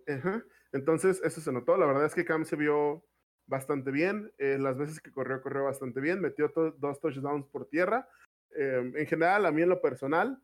Entonces, 0.72 1.20
eso 1.24 1.40
se 1.40 1.52
notó. 1.52 1.76
La 1.76 1.86
verdad 1.86 2.06
es 2.06 2.14
que 2.14 2.24
Cam 2.24 2.44
se 2.44 2.56
vio 2.56 3.04
bastante 3.46 3.90
bien. 3.90 4.32
Eh, 4.38 4.58
las 4.58 4.76
veces 4.76 5.00
que 5.00 5.12
corrió, 5.12 5.40
corrió 5.40 5.64
bastante 5.64 6.00
bien. 6.00 6.20
Metió 6.20 6.52
dos 6.76 7.00
touchdowns 7.00 7.46
por 7.46 7.68
tierra. 7.68 8.08
Eh, 8.56 8.92
en 8.94 9.06
general, 9.06 9.46
a 9.46 9.52
mí 9.52 9.62
en 9.62 9.68
lo 9.68 9.80
personal, 9.80 10.40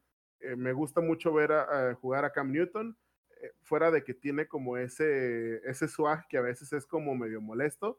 me 0.57 0.74
gusta 0.74 1.01
mucho 1.01 1.32
ver 1.32 1.53
a, 1.53 1.95
jugar 1.95 2.26
a 2.26 2.32
Cam 2.32 2.53
Newton. 2.53 2.97
fuera 3.62 3.90
de 3.90 4.05
que 4.05 4.14
tiene 4.14 4.47
como 4.47 4.76
ese, 4.76 5.57
ese 5.68 5.88
swag 5.88 6.26
que 6.28 6.36
a 6.36 6.42
veces 6.42 6.72
es 6.72 6.86
como 6.86 7.14
medio 7.14 7.40
molesto. 7.40 7.99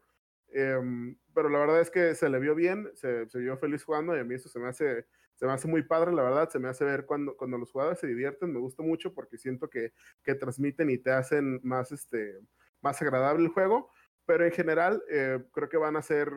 Pero 1.34 1.50
la 1.50 1.60
verdad 1.60 1.82
es 1.82 1.92
que 1.92 2.16
se 2.16 2.30
le 2.30 2.40
vio 2.40 2.56
bien, 2.56 2.90
se, 2.94 3.28
se 3.28 3.40
vio 3.40 3.58
feliz 3.58 3.84
jugando 3.84 4.16
y 4.16 4.20
a 4.20 4.24
mí 4.24 4.36
eso 4.36 4.48
se 4.48 4.60
me 4.60 4.70
hace 4.70 5.06
se 5.36 5.46
me 5.46 5.52
hace 5.52 5.68
muy 5.68 5.84
padre, 5.84 6.14
la 6.14 6.24
verdad, 6.24 6.50
se 6.50 6.60
me 6.60 6.70
hace 6.70 6.86
ver 6.86 7.06
cuando, 7.06 7.36
cuando 7.36 7.58
los 7.58 7.72
jugadores 7.72 8.00
se 8.00 8.08
divierten, 8.08 8.54
me 8.54 8.60
gusta 8.60 8.84
mucho 8.84 9.14
porque 9.14 9.38
siento 9.38 9.70
que, 9.70 9.94
que 10.24 10.36
transmiten 10.36 10.90
y 10.90 10.98
te 10.98 11.12
hacen 11.12 11.60
más, 11.64 11.92
este, 11.92 12.40
más 12.82 13.02
agradable 13.02 13.44
el 13.44 13.52
juego, 13.52 13.92
pero 14.26 14.46
en 14.46 14.52
general 14.52 15.04
eh, 15.10 15.44
creo 15.52 15.70
que 15.70 15.78
van 15.78 15.98
a 15.98 16.02
ser 16.02 16.32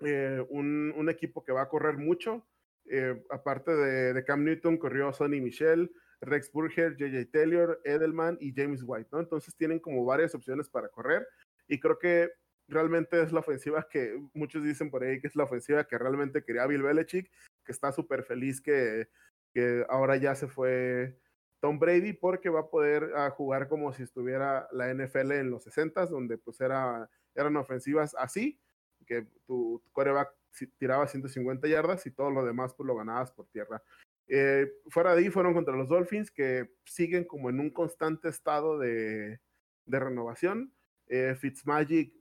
eh, 0.00 0.44
un, 0.48 0.92
un, 0.96 1.08
equipo 1.10 1.44
que 1.44 1.52
va 1.52 1.62
a 1.62 1.68
correr 1.68 1.98
mucho, 1.98 2.46
eh, 2.86 3.22
aparte 3.30 3.74
de, 3.74 4.14
de, 4.14 4.24
Cam 4.24 4.44
Newton, 4.44 4.78
corrió 4.78 5.12
Sonny 5.12 5.40
Michel, 5.40 5.90
Rex 6.22 6.50
Burger, 6.50 6.96
JJ 6.96 7.30
Taylor, 7.30 7.80
Edelman 7.84 8.38
y 8.40 8.54
James 8.54 8.82
White, 8.84 9.10
¿no? 9.12 9.20
Entonces 9.20 9.54
tienen 9.54 9.80
como 9.80 10.04
varias 10.04 10.34
opciones 10.34 10.68
para 10.70 10.88
correr 10.88 11.26
y 11.68 11.78
creo 11.78 11.98
que 11.98 12.30
realmente 12.68 13.22
es 13.22 13.32
la 13.32 13.40
ofensiva 13.40 13.86
que 13.88 14.20
muchos 14.34 14.62
dicen 14.62 14.90
por 14.90 15.04
ahí 15.04 15.20
que 15.20 15.26
es 15.26 15.36
la 15.36 15.44
ofensiva 15.44 15.84
que 15.84 15.98
realmente 15.98 16.44
quería 16.44 16.66
Bill 16.66 16.82
Belichick 16.82 17.30
que 17.64 17.72
está 17.72 17.92
súper 17.92 18.22
feliz 18.22 18.60
que, 18.60 19.08
que, 19.52 19.84
ahora 19.88 20.16
ya 20.16 20.34
se 20.34 20.48
fue 20.48 21.18
Tom 21.60 21.78
Brady 21.78 22.12
porque 22.12 22.48
va 22.48 22.60
a 22.60 22.70
poder 22.70 23.12
ah, 23.16 23.30
jugar 23.30 23.68
como 23.68 23.92
si 23.92 24.02
estuviera 24.02 24.68
la 24.72 24.92
NFL 24.92 25.32
en 25.32 25.50
los 25.50 25.64
60 25.64 26.06
donde 26.06 26.38
pues 26.38 26.60
era, 26.60 27.10
eran 27.34 27.56
ofensivas 27.56 28.14
así, 28.18 28.60
que 29.06 29.22
tu, 29.46 29.80
tu 29.84 29.90
coreback 29.92 30.32
tiraba 30.78 31.06
150 31.06 31.66
yardas 31.68 32.06
y 32.06 32.10
todo 32.10 32.30
lo 32.30 32.44
demás 32.44 32.74
pues 32.74 32.86
lo 32.86 32.96
ganabas 32.96 33.32
por 33.32 33.46
tierra. 33.48 33.82
Eh, 34.28 34.72
fuera 34.88 35.14
de 35.14 35.22
ahí 35.22 35.30
fueron 35.30 35.54
contra 35.54 35.76
los 35.76 35.88
Dolphins 35.88 36.30
que 36.30 36.70
siguen 36.84 37.24
como 37.24 37.48
en 37.48 37.60
un 37.60 37.70
constante 37.70 38.28
estado 38.28 38.78
de, 38.78 39.40
de 39.86 40.00
renovación. 40.00 40.72
Eh, 41.08 41.36
Fitzmagic 41.38 42.12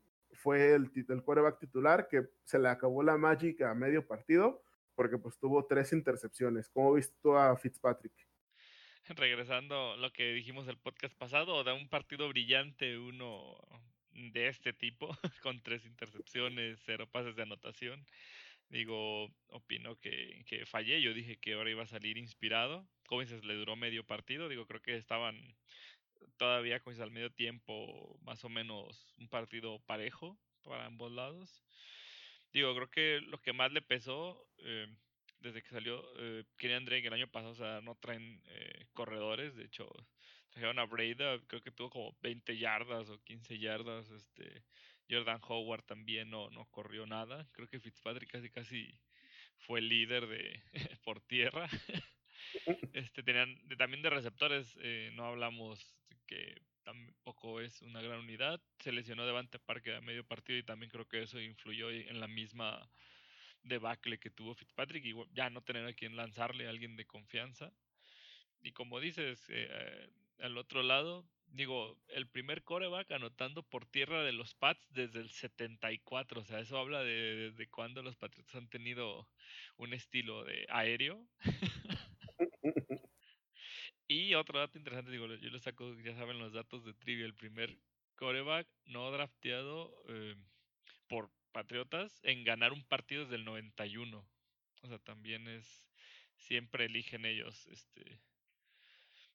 fue 0.46 0.76
el, 0.76 0.92
el 1.10 1.24
quarterback 1.24 1.58
titular 1.58 2.08
que 2.08 2.30
se 2.44 2.60
le 2.60 2.70
acabó 2.70 3.02
la 3.02 3.18
Magic 3.18 3.64
a 3.64 3.74
medio 3.74 4.06
partido 4.06 4.62
porque 4.94 5.18
pues 5.18 5.40
tuvo 5.40 5.66
tres 5.66 5.92
intercepciones. 5.92 6.70
¿Cómo 6.70 6.94
viste 6.94 7.18
tú 7.20 7.36
a 7.36 7.58
Fitzpatrick? 7.58 8.14
Regresando 9.10 9.94
a 9.94 9.98
lo 9.98 10.14
que 10.14 10.34
dijimos 10.34 10.68
el 10.68 10.78
podcast 10.78 11.18
pasado, 11.18 11.64
da 11.64 11.74
un 11.74 11.90
partido 11.90 12.30
brillante 12.30 12.96
uno 13.00 13.58
de 14.12 14.48
este 14.48 14.72
tipo, 14.72 15.10
con 15.42 15.64
tres 15.64 15.84
intercepciones, 15.84 16.80
cero 16.86 17.10
pases 17.12 17.36
de 17.36 17.42
anotación. 17.42 18.06
Digo, 18.70 19.32
opino 19.48 19.96
que, 19.96 20.44
que 20.46 20.68
fallé. 20.68 21.02
Yo 21.02 21.16
dije 21.16 21.38
que 21.38 21.54
ahora 21.54 21.72
iba 21.72 21.82
a 21.82 21.88
salir 21.88 22.20
inspirado. 22.20 22.88
Como 23.08 23.22
dices, 23.22 23.44
le 23.46 23.56
duró 23.56 23.76
medio 23.76 24.04
partido. 24.04 24.48
Digo, 24.48 24.68
creo 24.68 24.84
que 24.84 24.96
estaban 24.96 25.56
todavía, 26.38 26.80
como 26.80 27.02
al 27.02 27.12
medio 27.12 27.32
tiempo, 27.32 28.18
más 28.22 28.44
o 28.44 28.50
menos 28.50 29.06
un 29.18 29.30
partido 29.30 29.80
parejo 29.86 30.38
para 30.64 30.86
ambos 30.86 31.12
lados. 31.12 31.64
Digo, 32.54 32.74
creo 32.76 32.90
que 32.90 33.22
lo 33.22 33.42
que 33.42 33.54
más 33.54 33.72
le 33.72 33.82
pesó 33.82 34.48
eh, 34.60 34.88
desde 35.40 35.62
que 35.62 35.70
salió 35.70 36.04
eh, 36.18 36.44
Kenny 36.58 36.86
Drake 36.86 37.08
el 37.08 37.14
año 37.14 37.28
pasado, 37.28 37.52
o 37.52 37.56
sea, 37.56 37.82
no 37.82 37.96
traen 37.96 38.42
eh, 38.48 38.88
corredores, 38.94 39.56
de 39.56 39.66
hecho, 39.66 39.88
trajeron 40.50 40.80
a 40.80 40.86
Breda, 40.86 41.40
creo 41.48 41.62
que 41.62 41.72
tuvo 41.72 41.90
como 41.90 42.18
20 42.22 42.58
yardas 42.58 43.10
o 43.10 43.22
15 43.24 43.60
yardas, 43.60 44.10
este, 44.10 44.64
Jordan 45.10 45.40
Howard 45.48 45.84
también 45.84 46.30
no, 46.30 46.50
no 46.50 46.66
corrió 46.66 47.06
nada, 47.06 47.48
creo 47.52 47.68
que 47.68 47.80
Fitzpatrick 47.80 48.32
casi 48.32 48.50
casi 48.50 49.00
fue 49.58 49.80
el 49.80 49.90
líder 49.90 50.28
de 50.28 50.64
por 51.04 51.22
tierra. 51.22 51.70
este 52.94 53.24
tenían 53.24 53.58
también 53.78 54.02
de 54.02 54.10
receptores 54.10 54.78
eh, 54.82 55.12
no 55.14 55.26
hablamos 55.26 55.96
que 56.28 56.62
tampoco 56.84 57.62
es 57.62 57.82
una 57.82 58.02
gran 58.02 58.20
unidad. 58.20 58.62
Se 58.80 58.92
lesionó 58.92 59.26
Devante 59.26 59.60
Parker 59.60 59.96
a 59.96 60.02
medio 60.02 60.24
partido 60.26 60.60
y 60.60 60.64
también 60.64 60.92
creo 60.92 61.08
que 61.08 61.24
eso 61.24 61.40
influyó 61.40 61.90
en 61.90 62.20
la 62.20 62.28
misma 62.28 62.90
debacle 63.64 64.20
que 64.20 64.30
tuvo 64.30 64.54
Fitzpatrick 64.54 65.04
y 65.06 65.14
ya 65.34 65.50
no 65.50 65.62
tener 65.64 65.86
a 65.86 65.94
quien 65.94 66.16
lanzarle 66.16 66.68
a 66.68 66.70
alguien 66.70 66.96
de 66.96 67.06
confianza. 67.06 67.74
Y 68.62 68.72
como 68.72 69.00
dices, 69.00 69.44
eh, 69.50 70.10
al 70.40 70.58
otro 70.58 70.84
lado, 70.84 71.26
digo, 71.48 71.98
el 72.10 72.28
primer 72.28 72.64
coreback 72.64 73.12
anotando 73.12 73.64
por 73.64 73.86
tierra 73.86 74.24
de 74.24 74.34
los 74.34 74.54
Pats 74.54 74.88
desde 74.92 75.20
el 75.20 75.30
74. 75.30 76.42
O 76.42 76.46
sea, 76.46 76.60
eso 76.60 76.78
habla 76.78 77.04
de, 77.04 77.52
de 77.52 77.68
cuando 77.70 78.04
los 78.04 78.16
Patriots 78.16 78.56
han 78.56 78.70
tenido 78.70 79.28
un 79.78 79.94
estilo 79.94 80.44
de 80.44 80.66
aéreo. 80.70 81.28
y 84.08 84.34
otro 84.34 84.60
dato 84.60 84.78
interesante, 84.78 85.12
digo, 85.12 85.28
yo 85.28 85.50
le 85.50 85.60
saco, 85.60 85.94
ya 86.02 86.16
saben 86.16 86.40
los 86.40 86.54
datos 86.54 86.86
de 86.86 86.94
trivia, 86.94 87.26
el 87.26 87.36
primer 87.36 87.78
coreback 88.16 88.68
no 88.86 89.12
drafteado 89.12 89.94
eh, 90.10 90.36
por 91.08 91.32
Patriotas 91.52 92.20
en 92.24 92.44
ganar 92.44 92.74
un 92.74 92.84
partido 92.84 93.24
desde 93.24 93.38
el 93.38 93.46
91. 93.46 94.28
O 94.82 94.88
sea, 94.88 95.00
también 95.00 95.48
es, 95.48 95.88
siempre 96.36 96.86
eligen 96.86 97.26
ellos, 97.26 97.68
este, 97.68 98.20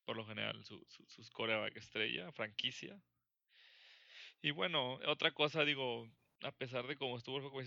por 0.05 0.17
lo 0.17 0.27
general, 0.27 0.63
su, 0.65 0.85
sus 1.09 1.31
coreback 1.31 1.77
estrella, 1.77 2.31
franquicia. 2.33 3.03
Y 4.43 4.51
bueno, 4.51 5.01
otra 5.07 5.33
cosa, 5.33 5.65
digo, 5.65 6.11
a 6.43 6.53
pesar 6.53 6.87
de 6.87 6.97
cómo 6.97 7.17
estuvo 7.17 7.39
el 7.39 7.43
juego, 7.49 7.63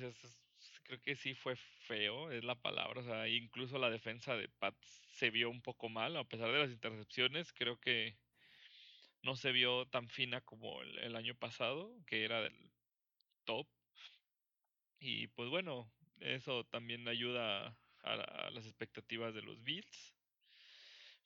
creo 0.83 1.01
que 1.01 1.15
sí 1.15 1.33
fue 1.33 1.55
feo, 1.55 2.31
es 2.31 2.43
la 2.43 2.55
palabra. 2.55 3.01
O 3.01 3.03
sea, 3.03 3.27
incluso 3.27 3.77
la 3.77 3.89
defensa 3.89 4.35
de 4.35 4.49
Pats 4.49 5.01
se 5.13 5.29
vio 5.29 5.49
un 5.49 5.61
poco 5.61 5.89
mal, 5.89 6.15
a 6.17 6.23
pesar 6.23 6.51
de 6.51 6.59
las 6.59 6.71
intercepciones, 6.71 7.53
creo 7.53 7.79
que 7.79 8.17
no 9.21 9.35
se 9.35 9.51
vio 9.51 9.87
tan 9.87 10.09
fina 10.09 10.41
como 10.41 10.81
el, 10.81 11.15
año 11.15 11.35
pasado, 11.35 11.95
que 12.05 12.25
era 12.25 12.41
del 12.41 12.71
top. 13.45 13.67
Y 14.99 15.27
pues 15.27 15.49
bueno, 15.49 15.91
eso 16.19 16.65
también 16.65 17.07
ayuda 17.07 17.77
a 18.03 18.49
las 18.51 18.65
expectativas 18.65 19.33
de 19.33 19.41
los 19.41 19.63
Bills. 19.63 20.13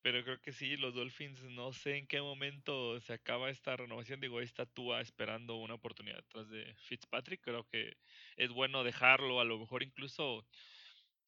Pero 0.01 0.23
creo 0.23 0.39
que 0.41 0.53
sí, 0.53 0.77
los 0.77 0.93
Dolphins, 0.93 1.43
no 1.43 1.73
sé 1.73 1.97
en 1.97 2.07
qué 2.07 2.21
momento 2.21 2.99
se 3.01 3.13
acaba 3.13 3.49
esta 3.49 3.75
renovación. 3.75 4.19
Digo, 4.19 4.39
ahí 4.39 4.45
está 4.45 4.65
Tua 4.65 5.01
esperando 5.01 5.55
una 5.55 5.73
oportunidad 5.75 6.17
detrás 6.17 6.49
de 6.49 6.75
Fitzpatrick. 6.75 7.41
Creo 7.41 7.65
que 7.67 7.97
es 8.37 8.51
bueno 8.51 8.83
dejarlo, 8.83 9.39
a 9.41 9.45
lo 9.45 9.57
mejor 9.59 9.83
incluso, 9.83 10.45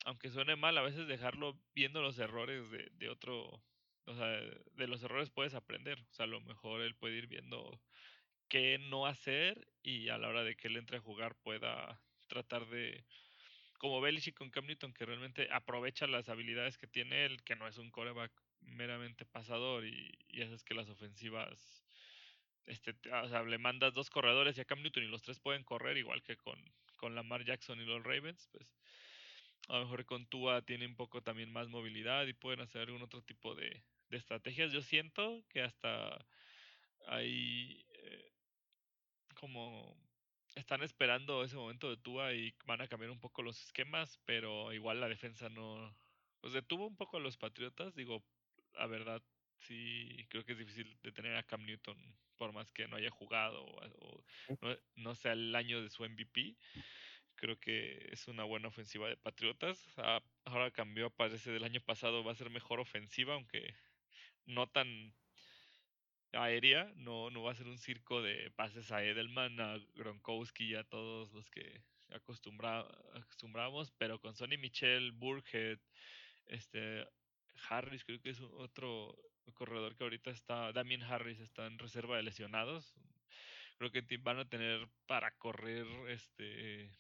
aunque 0.06 0.30
suene 0.30 0.56
mal, 0.56 0.78
a 0.78 0.82
veces 0.84 1.08
dejarlo 1.08 1.60
viendo 1.76 2.02
los 2.02 2.20
errores 2.20 2.70
de, 2.72 2.90
de 2.94 3.10
otro. 3.10 3.64
O 4.06 4.16
sea, 4.16 4.28
de 4.28 4.88
los 4.88 5.04
errores 5.04 5.30
puedes 5.30 5.56
aprender. 5.56 6.00
O 6.00 6.14
sea, 6.14 6.26
a 6.26 6.28
lo 6.28 6.42
mejor 6.42 6.82
él 6.82 6.96
puede 6.96 7.18
ir 7.18 7.28
viendo 7.28 7.82
qué 8.50 8.80
no 8.80 9.06
hacer 9.06 9.68
y 9.84 10.10
a 10.10 10.18
la 10.18 10.30
hora 10.30 10.44
de 10.44 10.56
que 10.56 10.68
él 10.68 10.78
entre 10.78 10.98
a 10.98 11.02
jugar 11.02 11.36
pueda 11.36 12.02
tratar 12.28 12.68
de 12.68 13.06
como 13.80 14.02
Belichick 14.02 14.36
con 14.36 14.52
Cam 14.52 14.66
Newton, 14.66 14.94
que 14.94 15.06
realmente 15.06 15.48
aprovecha 15.52 16.06
las 16.06 16.30
habilidades 16.30 16.78
que 16.78 16.88
tiene 16.88 17.26
él, 17.26 17.42
que 17.44 17.56
no 17.56 17.68
es 17.68 17.78
un 17.78 17.92
coreback 17.92 18.32
meramente 18.62 19.26
pasador 19.26 19.86
y, 19.86 20.18
y 20.28 20.42
haces 20.42 20.64
que 20.64 20.74
las 20.74 20.90
ofensivas 20.90 21.84
este, 22.70 22.96
o 23.12 23.28
sea, 23.28 23.44
le 23.44 23.58
mandas 23.58 23.94
dos 23.94 24.10
corredores 24.10 24.58
y 24.58 24.62
a 24.62 24.66
Cam 24.66 24.82
Newton 24.84 25.04
y 25.04 25.08
los 25.08 25.24
tres 25.24 25.40
pueden 25.40 25.64
correr 25.64 25.98
igual 25.98 26.22
que 26.22 26.38
con, 26.38 26.60
con 26.98 27.16
Lamar 27.16 27.44
Jackson 27.44 27.82
y 27.82 27.86
los 27.86 28.04
Ravens, 28.04 28.48
pues 28.52 28.76
a 29.68 29.78
lo 29.78 29.86
mejor 29.86 30.06
con 30.06 30.28
Tua 30.28 30.62
tiene 30.62 30.86
un 30.86 30.96
poco 30.96 31.22
también 31.22 31.52
más 31.52 31.68
movilidad 31.68 32.28
y 32.28 32.34
pueden 32.34 32.62
hacer 32.62 32.82
algún 32.82 33.02
otro 33.02 33.24
tipo 33.24 33.56
de, 33.56 33.84
de 34.10 34.18
estrategias. 34.18 34.72
Yo 34.72 34.82
siento 34.82 35.44
que 35.50 35.62
hasta 35.62 36.26
hay 37.08 37.84
eh, 37.94 38.32
como 39.36 39.98
están 40.56 40.84
esperando 40.84 41.44
ese 41.44 41.56
momento 41.56 41.90
de 41.90 41.98
Tua 41.98 42.34
y 42.34 42.54
van 42.66 42.82
a 42.82 42.88
cambiar 42.88 43.12
un 43.12 43.20
poco 43.20 43.42
los 43.42 43.60
esquemas, 43.64 44.20
pero 44.26 44.74
igual 44.74 45.00
la 45.00 45.08
defensa 45.08 45.50
no, 45.50 45.96
pues 46.40 46.54
detuvo 46.54 46.86
un 46.86 46.96
poco 46.96 47.18
a 47.18 47.22
los 47.22 47.38
Patriotas, 47.38 47.96
digo, 47.96 48.24
la 48.74 48.88
verdad, 48.88 49.22
sí, 49.58 50.26
creo 50.30 50.46
que 50.46 50.54
es 50.54 50.58
difícil 50.58 50.98
detener 51.04 51.36
a 51.36 51.44
Cam 51.44 51.66
Newton 51.66 51.98
por 52.38 52.54
más 52.54 52.72
que 52.72 52.88
no 52.88 52.96
haya 52.96 53.12
jugado 53.12 53.66
o, 53.66 54.24
no, 54.96 55.16
sea 55.16 55.34
el 55.34 55.54
año 55.56 55.82
de 55.82 55.90
su 55.90 56.04
MVP. 56.04 56.56
Creo 57.36 57.60
que 57.60 58.10
es 58.12 58.28
una 58.28 58.44
buena 58.44 58.70
ofensiva 58.70 59.08
de 59.08 59.18
Patriotas. 59.18 59.78
Ah, 59.98 60.22
ahora 60.46 60.72
cambió, 60.72 61.10
parece 61.10 61.52
del 61.52 61.64
año 61.64 61.82
pasado, 61.82 62.24
va 62.24 62.32
a 62.32 62.36
ser 62.36 62.50
mejor 62.50 62.80
ofensiva, 62.80 63.34
aunque 63.34 63.76
no 64.46 64.68
tan 64.68 65.14
aérea, 66.34 66.92
no, 66.96 67.30
no 67.30 67.44
va 67.44 67.52
a 67.52 67.56
ser 67.56 67.68
un 67.68 67.78
circo 67.78 68.22
de 68.22 68.52
pases 68.52 68.92
a 68.92 69.04
Edelman, 69.04 69.60
a 69.60 69.78
Gronkowski 69.96 70.66
y 70.66 70.76
a 70.76 70.84
todos 70.84 71.34
los 71.34 71.50
que 71.50 71.82
acostumbramos, 72.12 73.92
pero 73.98 74.20
con 74.20 74.36
Sonny 74.36 74.58
Michel, 74.58 75.12
Burkhead, 75.12 75.80
este, 76.48 77.08
Harris, 77.68 78.04
creo 78.04 78.22
que 78.22 78.30
es 78.30 78.40
otro 78.40 79.18
corredor 79.54 79.96
que 79.96 80.04
ahorita 80.04 80.32
está, 80.32 80.72
Damien 80.72 81.04
Harris 81.04 81.40
está 81.40 81.66
en 81.66 81.80
reserva 81.80 82.18
de 82.18 82.24
lesionados. 82.24 82.96
Creo 83.78 83.92
que 83.92 84.18
van 84.18 84.40
a 84.40 84.50
tener 84.50 84.88
para 85.08 85.32
correr 85.38 85.86
este 86.10 86.92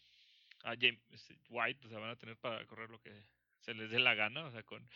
a 0.63 0.75
James 0.75 0.99
este, 1.11 1.37
White, 1.49 1.85
o 1.85 1.89
sea, 1.89 1.99
van 1.99 2.11
a 2.11 2.15
tener 2.17 2.37
para 2.37 2.65
correr 2.65 2.89
lo 2.89 2.99
que 2.99 3.11
se 3.59 3.73
les 3.73 3.89
dé 3.89 3.99
la 3.99 4.15
gana, 4.15 4.45
o 4.45 4.51
sea, 4.51 4.63
con 4.63 4.87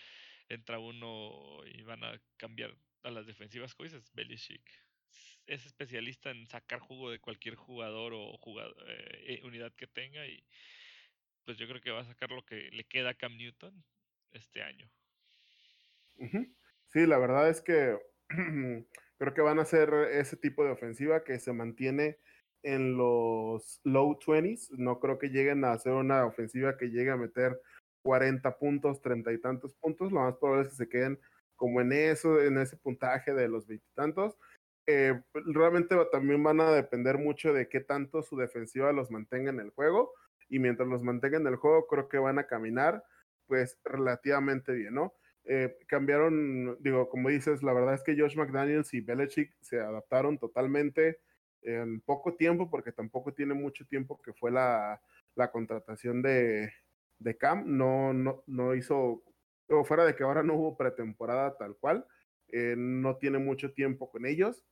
entra 0.50 0.80
uno 0.80 1.62
y 1.66 1.82
van 1.84 2.04
a 2.04 2.20
cambiar 2.38 2.76
a 3.04 3.12
las 3.12 3.26
defensivas 3.26 3.74
cosas. 3.76 4.12
Belichick 4.14 4.70
es 5.46 5.66
especialista 5.66 6.32
en 6.32 6.48
sacar 6.48 6.80
jugo 6.80 7.12
de 7.12 7.20
cualquier 7.20 7.56
jugador 7.56 8.14
o 8.14 8.40
eh, 9.26 9.42
unidad 9.44 9.74
que 9.74 9.88
tenga 9.88 10.26
y 10.26 10.44
pues 11.44 11.58
yo 11.58 11.68
creo 11.68 11.82
que 11.82 11.92
va 11.92 12.02
a 12.02 12.06
sacar 12.06 12.32
lo 12.32 12.46
que 12.46 12.72
le 12.72 12.86
queda 12.86 13.10
a 13.10 13.14
Cam 13.14 13.36
Newton 13.36 13.84
este 14.32 14.64
año. 14.64 14.90
Sí, 16.88 17.06
la 17.08 17.18
verdad 17.18 17.50
es 17.50 17.62
que 17.62 17.98
creo 19.18 19.34
que 19.34 19.42
van 19.42 19.60
a 19.60 19.66
ser 19.66 19.94
ese 20.12 20.38
tipo 20.38 20.64
de 20.64 20.72
ofensiva 20.72 21.24
que 21.24 21.40
se 21.40 21.54
mantiene 21.54 22.20
en 22.64 22.98
los 22.98 23.82
low 23.84 24.18
20s. 24.20 24.70
No 24.78 25.00
creo 25.00 25.18
que 25.20 25.30
lleguen 25.30 25.66
a 25.66 25.74
hacer 25.74 25.94
una 25.94 26.26
ofensiva 26.26 26.78
que 26.78 26.90
llegue 26.90 27.12
a 27.12 27.18
meter 27.18 27.60
40 28.04 28.58
puntos, 28.58 29.02
30 29.02 29.32
y 29.34 29.40
tantos 29.40 29.74
puntos. 29.76 30.12
Lo 30.12 30.22
más 30.22 30.38
probable 30.38 30.64
es 30.64 30.70
que 30.70 30.76
se 30.76 30.90
queden 30.90 31.20
como 31.56 31.82
en 31.82 31.94
eso, 31.94 32.42
en 32.42 32.58
ese 32.58 32.78
puntaje 32.78 33.34
de 33.34 33.48
los 33.48 33.68
veintitantos. 33.68 34.38
Eh, 34.86 35.22
realmente 35.34 35.96
también 36.12 36.44
van 36.44 36.60
a 36.60 36.72
depender 36.72 37.18
mucho 37.18 37.54
de 37.54 37.70
qué 37.70 37.80
tanto 37.80 38.22
su 38.22 38.38
defensiva 38.38 38.92
los 38.92 39.12
mantenga 39.12 39.50
en 39.50 39.60
el 39.60 39.72
juego. 39.72 40.14
Y 40.50 40.60
mientras 40.60 40.88
los 40.88 41.02
mantenga 41.02 41.38
en 41.38 41.48
el 41.48 41.56
juego, 41.56 41.88
creo 41.88 42.10
que 42.10 42.18
van 42.20 42.38
a 42.40 42.48
caminar 42.48 43.04
pues 43.48 43.80
relativamente 43.84 44.74
bien, 44.74 44.94
¿no? 44.94 45.14
Eh, 45.46 45.78
cambiaron, 45.88 46.78
digo, 46.82 47.10
como 47.10 47.30
dices, 47.30 47.64
la 47.64 47.74
verdad 47.74 47.96
es 47.96 48.04
que 48.04 48.18
Josh 48.18 48.38
McDaniels 48.38 48.94
y 48.94 49.02
Belichick 49.02 49.54
se 49.60 49.80
adaptaron 49.80 50.38
totalmente 50.38 51.20
en 51.62 52.00
poco 52.02 52.36
tiempo, 52.36 52.70
porque 52.70 52.92
tampoco 52.92 53.34
tiene 53.34 53.54
mucho 53.54 53.86
tiempo 53.86 54.22
que 54.22 54.34
fue 54.34 54.52
la, 54.52 55.02
la 55.36 55.52
contratación 55.52 56.22
de, 56.22 56.72
de 57.20 57.38
Cam. 57.38 57.64
No, 57.78 58.14
no, 58.14 58.44
no 58.48 58.76
hizo, 58.76 59.24
o 59.68 59.84
fuera 59.84 60.06
de 60.06 60.16
que 60.16 60.24
ahora 60.24 60.44
no 60.44 60.56
hubo 60.56 60.78
pretemporada 60.78 61.58
tal 61.58 61.76
cual, 61.78 62.06
eh, 62.50 62.76
no 62.78 63.18
tiene 63.18 63.40
mucho 63.40 63.74
tiempo 63.74 64.10
con 64.10 64.26
ellos, 64.26 64.64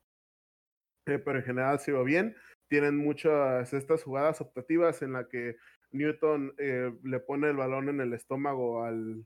eh, 1.06 1.20
pero 1.20 1.40
en 1.40 1.46
general 1.46 1.80
se 1.80 1.92
va 1.92 2.04
bien. 2.04 2.36
Tienen 2.70 2.96
muchas 2.96 3.74
estas 3.74 4.04
jugadas 4.04 4.40
optativas 4.40 5.02
en 5.02 5.14
la 5.14 5.28
que 5.28 5.58
Newton 5.92 6.54
le 6.58 7.20
pone 7.20 7.50
el 7.50 7.58
balón 7.58 7.90
en 7.90 8.00
el 8.00 8.14
estómago 8.14 8.86
al, 8.86 9.26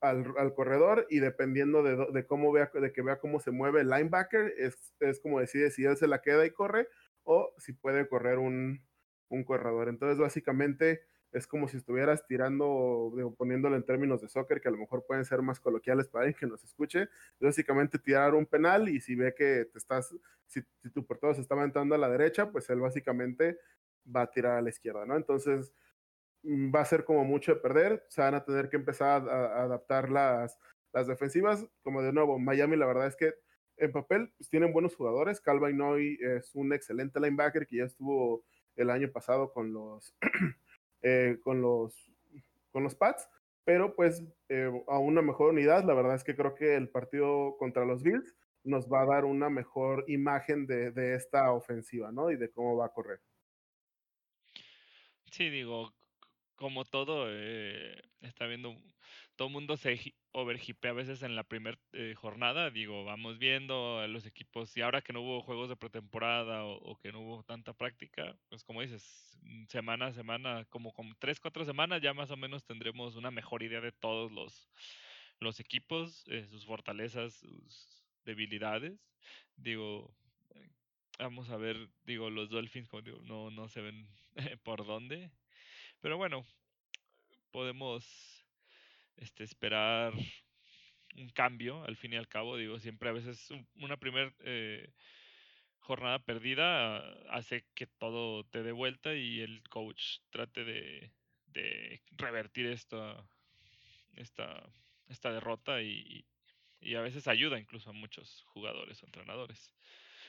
al, 0.00 0.54
corredor 0.54 1.06
y 1.10 1.20
dependiendo 1.20 1.82
de, 1.82 2.26
cómo 2.26 2.52
vea, 2.52 2.70
de 2.72 2.92
que 2.92 3.02
vea 3.02 3.18
cómo 3.18 3.40
se 3.40 3.50
mueve 3.50 3.80
el 3.80 3.88
linebacker, 3.88 4.54
es, 4.58 4.94
es, 5.00 5.20
como 5.20 5.40
decide 5.40 5.70
si 5.70 5.84
él 5.84 5.96
se 5.96 6.06
la 6.06 6.20
queda 6.20 6.46
y 6.46 6.50
corre 6.50 6.88
o 7.24 7.52
si 7.58 7.72
puede 7.72 8.08
correr 8.08 8.38
un, 8.38 8.84
un 9.28 9.44
corredor. 9.44 9.88
Entonces, 9.88 10.18
básicamente 10.18 11.02
es 11.32 11.46
como 11.46 11.68
si 11.68 11.76
estuvieras 11.76 12.26
tirando, 12.26 13.12
poniéndolo 13.36 13.76
en 13.76 13.84
términos 13.84 14.22
de 14.22 14.28
soccer, 14.28 14.60
que 14.60 14.68
a 14.68 14.70
lo 14.70 14.78
mejor 14.78 15.04
pueden 15.06 15.24
ser 15.24 15.42
más 15.42 15.60
coloquiales 15.60 16.08
para 16.08 16.24
alguien 16.24 16.38
que 16.38 16.46
nos 16.46 16.64
escuche. 16.64 17.08
Básicamente 17.40 17.98
tirar 17.98 18.34
un 18.34 18.46
penal 18.46 18.88
y 18.88 19.00
si 19.00 19.14
ve 19.14 19.34
que 19.34 19.66
te 19.70 19.78
estás, 19.78 20.14
si, 20.46 20.62
si 20.82 20.90
tu 20.90 21.04
portero 21.04 21.34
se 21.34 21.40
está 21.40 21.54
aventando 21.54 21.94
a 21.94 21.98
la 21.98 22.08
derecha, 22.08 22.50
pues 22.50 22.70
él 22.70 22.80
básicamente 22.80 23.58
va 24.14 24.22
a 24.22 24.30
tirar 24.30 24.58
a 24.58 24.62
la 24.62 24.70
izquierda, 24.70 25.04
¿no? 25.04 25.16
Entonces, 25.16 25.74
va 26.46 26.80
a 26.80 26.84
ser 26.84 27.04
como 27.04 27.24
mucho 27.24 27.54
de 27.54 27.60
perder, 27.60 28.04
se 28.08 28.20
van 28.20 28.34
a 28.34 28.44
tener 28.44 28.68
que 28.68 28.76
empezar 28.76 29.28
a, 29.28 29.62
adaptar 29.62 30.10
las, 30.10 30.58
las 30.92 31.06
defensivas, 31.06 31.66
como 31.82 32.02
de 32.02 32.12
nuevo, 32.12 32.38
Miami 32.38 32.76
la 32.76 32.86
verdad 32.86 33.06
es 33.06 33.16
que 33.16 33.34
en 33.76 33.92
papel 33.92 34.32
pues, 34.36 34.48
tienen 34.48 34.72
buenos 34.72 34.94
jugadores, 34.94 35.40
Calvin 35.40 35.76
Noy 35.76 36.18
es 36.20 36.54
un 36.54 36.72
excelente 36.72 37.20
linebacker 37.20 37.66
que 37.66 37.78
ya 37.78 37.84
estuvo 37.84 38.44
el 38.76 38.90
año 38.90 39.10
pasado 39.10 39.52
con 39.52 39.72
los, 39.72 40.14
eh, 41.02 41.38
con 41.42 41.60
los, 41.60 42.12
con 42.70 42.82
los 42.82 42.94
Pats, 42.94 43.28
pero 43.64 43.94
pues 43.94 44.22
eh, 44.48 44.70
a 44.86 44.98
una 44.98 45.22
mejor 45.22 45.50
unidad, 45.50 45.84
la 45.84 45.94
verdad 45.94 46.14
es 46.14 46.24
que 46.24 46.36
creo 46.36 46.54
que 46.54 46.76
el 46.76 46.88
partido 46.88 47.56
contra 47.58 47.84
los 47.84 48.02
Bills 48.02 48.36
nos 48.62 48.88
va 48.90 49.02
a 49.02 49.06
dar 49.06 49.24
una 49.24 49.50
mejor 49.50 50.04
imagen 50.08 50.66
de, 50.66 50.90
de 50.90 51.14
esta 51.14 51.52
ofensiva, 51.52 52.10
¿no? 52.12 52.30
Y 52.30 52.36
de 52.36 52.50
cómo 52.50 52.76
va 52.76 52.86
a 52.86 52.92
correr. 52.92 53.20
Sí, 55.30 55.50
digo, 55.50 55.92
como 56.56 56.84
todo, 56.84 57.26
eh, 57.28 58.02
está 58.22 58.46
viendo, 58.46 58.74
todo 59.36 59.48
mundo 59.48 59.76
se 59.76 60.14
overhipea 60.32 60.90
a 60.90 60.94
veces 60.94 61.22
en 61.22 61.36
la 61.36 61.44
primera 61.44 61.78
eh, 61.92 62.14
jornada. 62.16 62.70
Digo, 62.70 63.04
vamos 63.04 63.38
viendo 63.38 64.00
a 64.00 64.08
los 64.08 64.26
equipos 64.26 64.76
y 64.76 64.80
ahora 64.82 65.02
que 65.02 65.12
no 65.12 65.20
hubo 65.20 65.42
juegos 65.42 65.68
de 65.68 65.76
pretemporada 65.76 66.64
o, 66.64 66.98
que 66.98 67.12
no 67.12 67.20
hubo 67.20 67.44
tanta 67.44 67.74
práctica, 67.74 68.36
pues 68.48 68.64
como 68.64 68.82
dices, 68.82 69.38
mm, 69.42 69.66
semana 69.66 70.06
a 70.06 70.12
semana, 70.12 70.64
como 70.70 70.92
con 70.92 71.14
tres, 71.18 71.40
cuatro 71.40 71.64
semanas 71.64 72.02
ya 72.02 72.14
más 72.14 72.30
o 72.30 72.36
menos 72.36 72.64
tendremos 72.64 73.16
una 73.16 73.30
mejor 73.30 73.62
idea 73.62 73.80
de 73.80 73.92
todos 73.92 74.32
los, 74.32 74.68
los 75.40 75.60
equipos, 75.60 76.24
eh, 76.28 76.46
sus 76.46 76.64
fortalezas, 76.66 77.34
sus 77.34 78.02
debilidades. 78.24 78.98
Digo, 79.56 80.14
vamos 81.18 81.50
a 81.50 81.56
ver, 81.56 81.88
digo, 82.04 82.30
los 82.30 82.50
Dolphins, 82.50 82.88
como 82.88 83.02
digo, 83.02 83.20
no, 83.22 83.50
no 83.50 83.68
se 83.68 83.80
ven 83.80 84.08
por 84.64 84.86
dónde. 84.86 85.30
Pero 86.00 86.16
bueno, 86.16 86.44
podemos 87.50 88.04
este, 89.16 89.44
esperar 89.44 90.12
un 91.16 91.28
cambio 91.30 91.84
al 91.84 91.96
fin 91.96 92.12
y 92.12 92.16
al 92.16 92.28
cabo. 92.28 92.56
Digo, 92.56 92.78
siempre 92.78 93.08
a 93.08 93.12
veces 93.12 93.48
una 93.76 93.96
primera 93.96 94.32
eh, 94.40 94.92
jornada 95.78 96.18
perdida 96.18 96.98
hace 97.30 97.64
que 97.74 97.86
todo 97.86 98.44
te 98.44 98.62
dé 98.62 98.72
vuelta 98.72 99.14
y 99.14 99.40
el 99.40 99.62
coach 99.68 100.18
trate 100.30 100.64
de, 100.64 101.12
revertir 102.18 102.66
esta, 102.66 103.26
esta, 104.16 105.32
derrota 105.32 105.80
y, 105.80 106.26
y, 106.80 106.94
a 106.96 107.00
veces 107.00 107.28
ayuda 107.28 107.58
incluso 107.58 107.88
a 107.88 107.94
muchos 107.94 108.42
jugadores 108.48 109.02
o 109.02 109.06
entrenadores. 109.06 109.72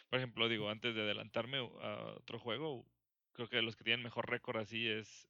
Por 0.09 0.19
ejemplo, 0.19 0.47
digo, 0.47 0.69
antes 0.69 0.95
de 0.95 1.01
adelantarme 1.01 1.57
a 1.57 2.13
otro 2.15 2.39
juego, 2.39 2.85
creo 3.33 3.49
que 3.49 3.61
los 3.61 3.75
que 3.75 3.83
tienen 3.83 4.03
mejor 4.03 4.29
récord 4.29 4.57
así 4.57 4.87
es 4.87 5.27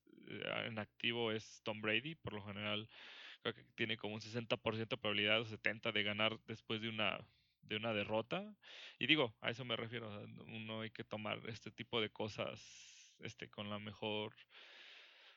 en 0.66 0.80
activo 0.80 1.32
es 1.32 1.62
Tom 1.64 1.82
Brady, 1.82 2.16
por 2.16 2.34
lo 2.34 2.44
general 2.44 2.90
creo 3.42 3.54
que 3.54 3.64
tiene 3.76 3.98
como 3.98 4.16
un 4.16 4.22
60% 4.22 4.88
de 4.88 4.98
probabilidad 4.98 5.42
o 5.42 5.46
70 5.46 5.92
de 5.92 6.04
ganar 6.04 6.40
después 6.48 6.82
de 6.82 6.90
una 6.90 7.20
de 7.62 7.76
una 7.76 7.94
derrota. 7.94 8.56
Y 8.98 9.08
digo, 9.08 9.36
a 9.42 9.50
eso 9.50 9.66
me 9.66 9.76
refiero, 9.76 10.10
uno 10.48 10.82
hay 10.82 10.92
que 10.92 11.04
tomar 11.04 11.42
este 11.48 11.70
tipo 11.72 12.02
de 12.02 12.10
cosas 12.10 13.16
este 13.20 13.50
con 13.50 13.70
la 13.70 13.80
mejor 13.80 14.34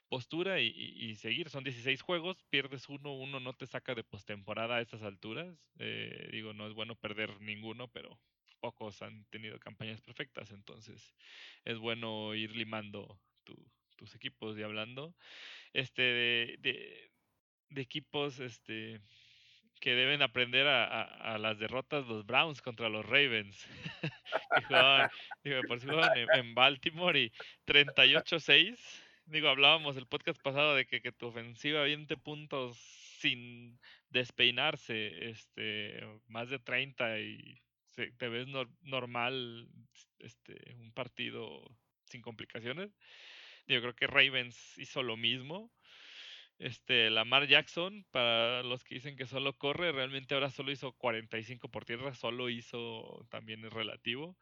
postura 0.09 0.61
y, 0.61 1.15
seguir. 1.17 1.51
Son 1.51 1.63
16 1.63 2.03
juegos, 2.03 2.43
pierdes 2.51 2.89
uno, 2.89 3.15
uno 3.15 3.39
no 3.41 3.53
te 3.55 3.67
saca 3.67 3.95
de 3.95 4.05
postemporada 4.05 4.77
a 4.77 4.81
estas 4.81 5.03
alturas. 5.03 5.57
Eh, 5.79 6.29
digo, 6.33 6.53
no 6.53 6.67
es 6.67 6.75
bueno 6.75 6.97
perder 6.97 7.41
ninguno, 7.41 7.89
pero 7.89 8.19
pocos 8.61 9.03
han 9.03 9.25
tenido 9.27 9.59
campañas 9.59 10.01
perfectas, 10.03 10.51
entonces 10.51 11.15
es 11.65 11.79
bueno 11.79 12.35
ir 12.35 12.55
limando 12.55 13.19
tus 14.01 14.15
equipos 14.15 14.59
y 14.59 14.63
hablando 14.63 15.15
este 15.75 16.01
de, 16.01 16.57
de, 17.69 17.81
equipos 17.83 18.41
este 18.41 19.01
que 19.79 19.95
deben 19.95 20.23
aprender 20.23 20.67
a, 20.67 21.39
las 21.39 21.59
derrotas 21.59 22.07
los 22.07 22.27
Browns 22.27 22.61
contra 22.61 22.91
los 22.91 23.05
Ravens. 23.07 23.67
que 24.59 24.65
jugaban, 24.65 25.11
por 25.67 25.79
en, 26.35 26.55
Baltimore 26.55 27.19
y 27.19 27.33
38-6. 27.67 28.77
Digo, 29.25 29.49
hablábamos 29.49 29.97
el 29.97 30.07
podcast 30.07 30.41
pasado 30.43 30.75
de 30.75 30.87
que, 30.87 31.01
que 31.01 31.13
tu 31.13 31.29
ofensiva 31.29 31.85
viente 31.85 32.19
puntos 32.19 32.77
sin 32.77 33.81
despeinarse, 34.11 35.31
este, 35.31 36.01
más 36.27 36.51
de 36.51 36.59
30 36.59 37.21
y 37.21 37.63
te 37.95 38.29
ves 38.29 38.47
normal 38.83 39.69
este, 40.19 40.75
un 40.79 40.93
partido 40.93 41.65
sin 42.05 42.21
complicaciones. 42.21 42.91
Yo 43.71 43.81
creo 43.81 43.95
que 43.95 44.09
Ravens 44.09 44.77
hizo 44.79 45.03
lo 45.03 45.17
mismo. 45.17 45.73
Este, 46.59 47.09
Lamar 47.09 47.47
Jackson, 47.47 48.05
para 48.11 48.63
los 48.63 48.85
que 48.85 48.97
dicen 48.97 49.17
que 49.17 49.27
solo 49.27 49.57
corre, 49.57 49.93
realmente 49.93 50.35
ahora 50.35 50.51
solo 50.51 50.73
hizo 50.73 50.93
45 50.93 51.71
por 51.71 51.85
tierra, 51.85 52.13
solo 52.15 52.51
hizo, 52.51 53.27
también 53.31 53.65
es 53.65 53.73
relativo, 53.73 54.37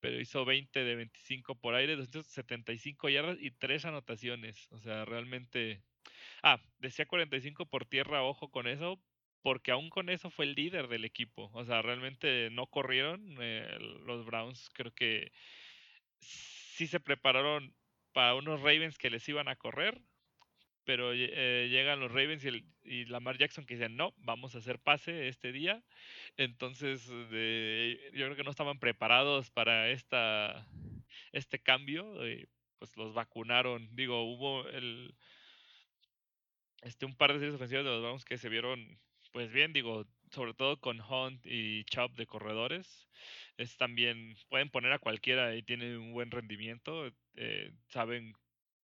pero 0.00 0.20
hizo 0.20 0.44
20 0.44 0.82
de 0.84 0.94
25 0.96 1.56
por 1.56 1.74
aire, 1.74 1.96
275 1.96 3.08
yardas 3.10 3.36
y 3.40 3.50
3 3.50 3.84
anotaciones. 3.84 4.68
O 4.70 4.78
sea, 4.78 5.04
realmente... 5.04 5.82
Ah, 6.42 6.60
decía 6.78 7.06
45 7.06 7.66
por 7.66 7.84
tierra, 7.84 8.22
ojo 8.22 8.50
con 8.50 8.66
eso, 8.68 9.02
porque 9.42 9.72
aún 9.72 9.90
con 9.90 10.08
eso 10.08 10.30
fue 10.30 10.46
el 10.46 10.54
líder 10.54 10.88
del 10.88 11.04
equipo. 11.04 11.50
O 11.52 11.64
sea, 11.64 11.82
realmente 11.82 12.48
no 12.50 12.66
corrieron. 12.68 13.36
Eh, 13.40 13.78
los 14.06 14.24
Browns 14.24 14.70
creo 14.72 14.94
que 14.94 15.32
sí 16.20 16.86
se 16.86 17.00
prepararon 17.00 17.74
para 18.18 18.34
unos 18.34 18.62
Ravens 18.62 18.98
que 18.98 19.10
les 19.10 19.28
iban 19.28 19.46
a 19.46 19.54
correr, 19.54 20.02
pero 20.82 21.12
eh, 21.12 21.68
llegan 21.70 22.00
los 22.00 22.10
Ravens 22.10 22.44
y, 22.44 23.04
Lamar 23.04 23.38
Jackson 23.38 23.64
que 23.64 23.74
dicen, 23.74 23.94
no, 23.94 24.12
vamos 24.16 24.56
a 24.56 24.58
hacer 24.58 24.80
pase 24.80 25.28
este 25.28 25.52
día. 25.52 25.84
Entonces, 26.36 27.06
yo 27.06 28.26
creo 28.26 28.34
que 28.34 28.42
no 28.42 28.50
estaban 28.50 28.80
preparados 28.80 29.52
para 29.52 29.90
esta, 29.90 30.66
este 31.30 31.60
cambio. 31.60 32.12
Pues 32.80 32.96
los 32.96 33.14
vacunaron. 33.14 33.88
Digo, 33.94 34.24
hubo 34.24 34.66
el, 34.66 35.14
este, 36.82 37.06
un 37.06 37.14
par 37.14 37.32
de 37.32 37.38
series 37.38 37.54
ofensivas 37.54 37.84
de 37.84 37.90
los 37.92 38.02
Browns 38.02 38.24
que 38.24 38.36
se 38.36 38.48
vieron 38.48 38.98
pues 39.30 39.52
bien, 39.52 39.72
digo, 39.72 40.06
sobre 40.30 40.54
todo 40.54 40.78
con 40.80 41.00
Hunt 41.00 41.44
y 41.44 41.84
Chubb 41.84 42.14
de 42.14 42.26
corredores, 42.26 43.08
es 43.56 43.76
también, 43.76 44.36
pueden 44.48 44.70
poner 44.70 44.92
a 44.92 44.98
cualquiera 44.98 45.54
y 45.56 45.62
tienen 45.62 45.96
un 45.98 46.12
buen 46.12 46.30
rendimiento, 46.30 47.10
eh, 47.34 47.72
saben 47.88 48.34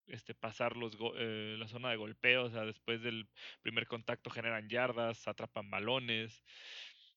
este, 0.07 0.35
pasar 0.35 0.75
los 0.77 0.97
eh, 1.17 1.55
la 1.57 1.67
zona 1.67 1.89
de 1.89 1.97
golpeo, 1.97 2.45
o 2.45 2.49
sea, 2.49 2.65
después 2.65 3.01
del 3.01 3.27
primer 3.61 3.87
contacto 3.87 4.29
generan 4.29 4.69
yardas, 4.69 5.27
atrapan 5.27 5.69
balones. 5.69 6.43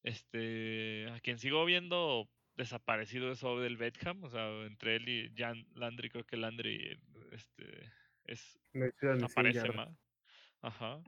Este, 0.03 1.09
a 1.11 1.21
quien 1.21 1.39
sigo 1.39 1.65
viendo 1.65 2.31
desaparecido 2.57 3.31
es 3.31 3.41
del 3.41 3.77
Bedham, 3.77 4.25
o 4.25 4.31
sea, 4.31 4.49
entre 4.67 4.97
él 4.97 5.09
y 5.09 5.33
Jan 5.37 5.67
Landry, 5.75 6.11
creo 6.11 6.25
que 6.25 6.37
Landry 6.37 6.99
este, 7.33 7.93
es, 8.25 8.61
aparece 9.23 9.73
más. 9.73 9.91
Ajá. 10.61 11.03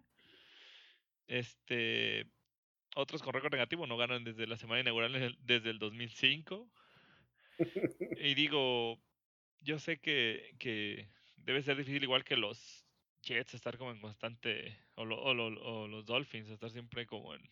Este, 1.27 2.27
otros 2.97 3.23
con 3.23 3.33
récord 3.33 3.53
negativo 3.53 3.87
no 3.87 3.97
ganan 3.97 4.25
desde 4.25 4.47
la 4.47 4.57
semana 4.57 4.81
inaugural 4.81 5.37
desde 5.41 5.71
el 5.71 5.79
2005. 5.79 6.71
y 8.21 8.35
digo, 8.35 8.99
yo 9.61 9.79
sé 9.79 9.99
que, 9.99 10.55
que 10.59 11.09
debe 11.37 11.63
ser 11.63 11.77
difícil 11.77 12.03
igual 12.03 12.25
que 12.25 12.37
los 12.37 12.87
Jets 13.23 13.55
estar 13.55 13.77
como 13.77 13.91
en 13.91 14.01
constante, 14.01 14.79
o, 14.95 15.03
o, 15.03 15.89
los 15.89 16.07
Dolphins, 16.07 16.49
estar 16.49 16.71
siempre 16.71 17.07
como 17.07 17.35
en, 17.35 17.43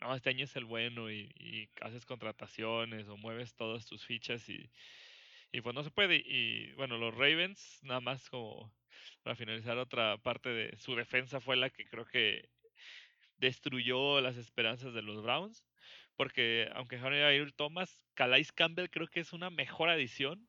no, 0.00 0.14
este 0.14 0.30
año 0.30 0.44
es 0.44 0.56
el 0.56 0.64
bueno 0.64 1.10
y, 1.10 1.30
y, 1.38 1.68
haces 1.80 2.06
contrataciones 2.06 3.08
o 3.08 3.16
mueves 3.16 3.54
todas 3.54 3.86
tus 3.86 4.04
fichas 4.04 4.48
y, 4.48 4.70
y 5.52 5.60
pues 5.60 5.74
no 5.74 5.84
se 5.84 5.90
puede. 5.90 6.16
Y 6.16 6.72
bueno, 6.72 6.96
los 6.98 7.14
Ravens, 7.14 7.80
nada 7.82 8.00
más 8.00 8.28
como 8.30 8.72
para 9.22 9.36
finalizar 9.36 9.78
otra 9.78 10.18
parte 10.18 10.48
de 10.48 10.76
su 10.78 10.96
defensa 10.96 11.40
fue 11.40 11.56
la 11.56 11.70
que 11.70 11.84
creo 11.84 12.06
que 12.06 12.48
destruyó 13.38 14.20
las 14.20 14.36
esperanzas 14.36 14.94
de 14.94 15.02
los 15.02 15.22
Browns. 15.22 15.64
Porque 16.16 16.68
aunque 16.74 16.96
a 16.96 17.34
ir 17.34 17.52
Thomas, 17.52 18.04
Calais 18.14 18.52
Campbell 18.52 18.90
creo 18.90 19.08
que 19.08 19.20
es 19.20 19.32
una 19.32 19.50
mejor 19.50 19.88
adición. 19.88 20.48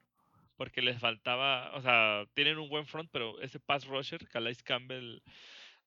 Porque 0.55 0.81
les 0.81 0.99
faltaba, 0.99 1.73
o 1.75 1.81
sea, 1.81 2.25
tienen 2.35 2.59
un 2.59 2.69
buen 2.69 2.85
front, 2.85 3.09
pero 3.11 3.41
ese 3.41 3.59
pass 3.59 3.85
rusher, 3.85 4.27
Calais 4.27 4.61
Campbell 4.61 5.21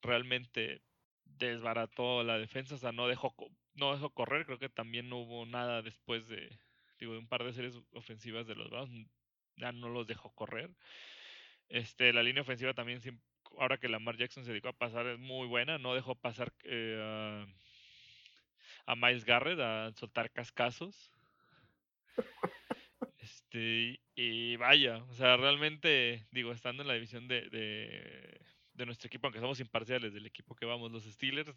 realmente 0.02 0.82
desbarató 1.24 2.24
la 2.24 2.38
defensa, 2.38 2.74
o 2.74 2.78
sea, 2.78 2.92
no 2.92 3.08
dejó, 3.08 3.34
no 3.74 3.92
dejó 3.92 4.10
correr, 4.10 4.46
creo 4.46 4.58
que 4.58 4.68
también 4.68 5.08
no 5.08 5.18
hubo 5.18 5.46
nada 5.46 5.82
después 5.82 6.26
de, 6.28 6.58
digo, 6.98 7.12
de 7.12 7.18
un 7.18 7.28
par 7.28 7.44
de 7.44 7.52
series 7.52 7.80
ofensivas 7.92 8.46
de 8.46 8.54
los 8.54 8.70
Browns, 8.70 9.08
ya 9.56 9.72
no 9.72 9.88
los 9.88 10.06
dejó 10.06 10.30
correr. 10.34 10.70
Este, 11.68 12.12
la 12.12 12.22
línea 12.22 12.42
ofensiva 12.42 12.74
también 12.74 13.00
ahora 13.58 13.78
que 13.78 13.88
Lamar 13.88 14.16
Jackson 14.16 14.44
se 14.44 14.50
dedicó 14.50 14.68
a 14.68 14.72
pasar, 14.72 15.06
es 15.06 15.18
muy 15.18 15.46
buena. 15.46 15.78
No 15.78 15.94
dejó 15.94 16.14
pasar 16.14 16.52
eh, 16.64 17.46
a, 18.86 18.96
Miles 18.96 19.24
Garrett 19.24 19.60
a 19.60 19.92
soltar 19.92 20.30
cascazos. 20.30 21.12
Este, 23.18 24.00
y 24.14 24.56
vaya, 24.56 24.98
o 24.98 25.14
sea, 25.14 25.36
realmente, 25.36 26.26
digo, 26.30 26.52
estando 26.52 26.82
en 26.82 26.88
la 26.88 26.94
división 26.94 27.26
de, 27.26 27.50
de, 27.50 28.86
nuestro 28.86 29.08
equipo, 29.08 29.26
aunque 29.26 29.40
somos 29.40 29.58
imparciales 29.58 30.14
del 30.14 30.26
equipo 30.26 30.54
que 30.54 30.64
vamos, 30.64 30.92
los 30.92 31.04
Steelers, 31.04 31.50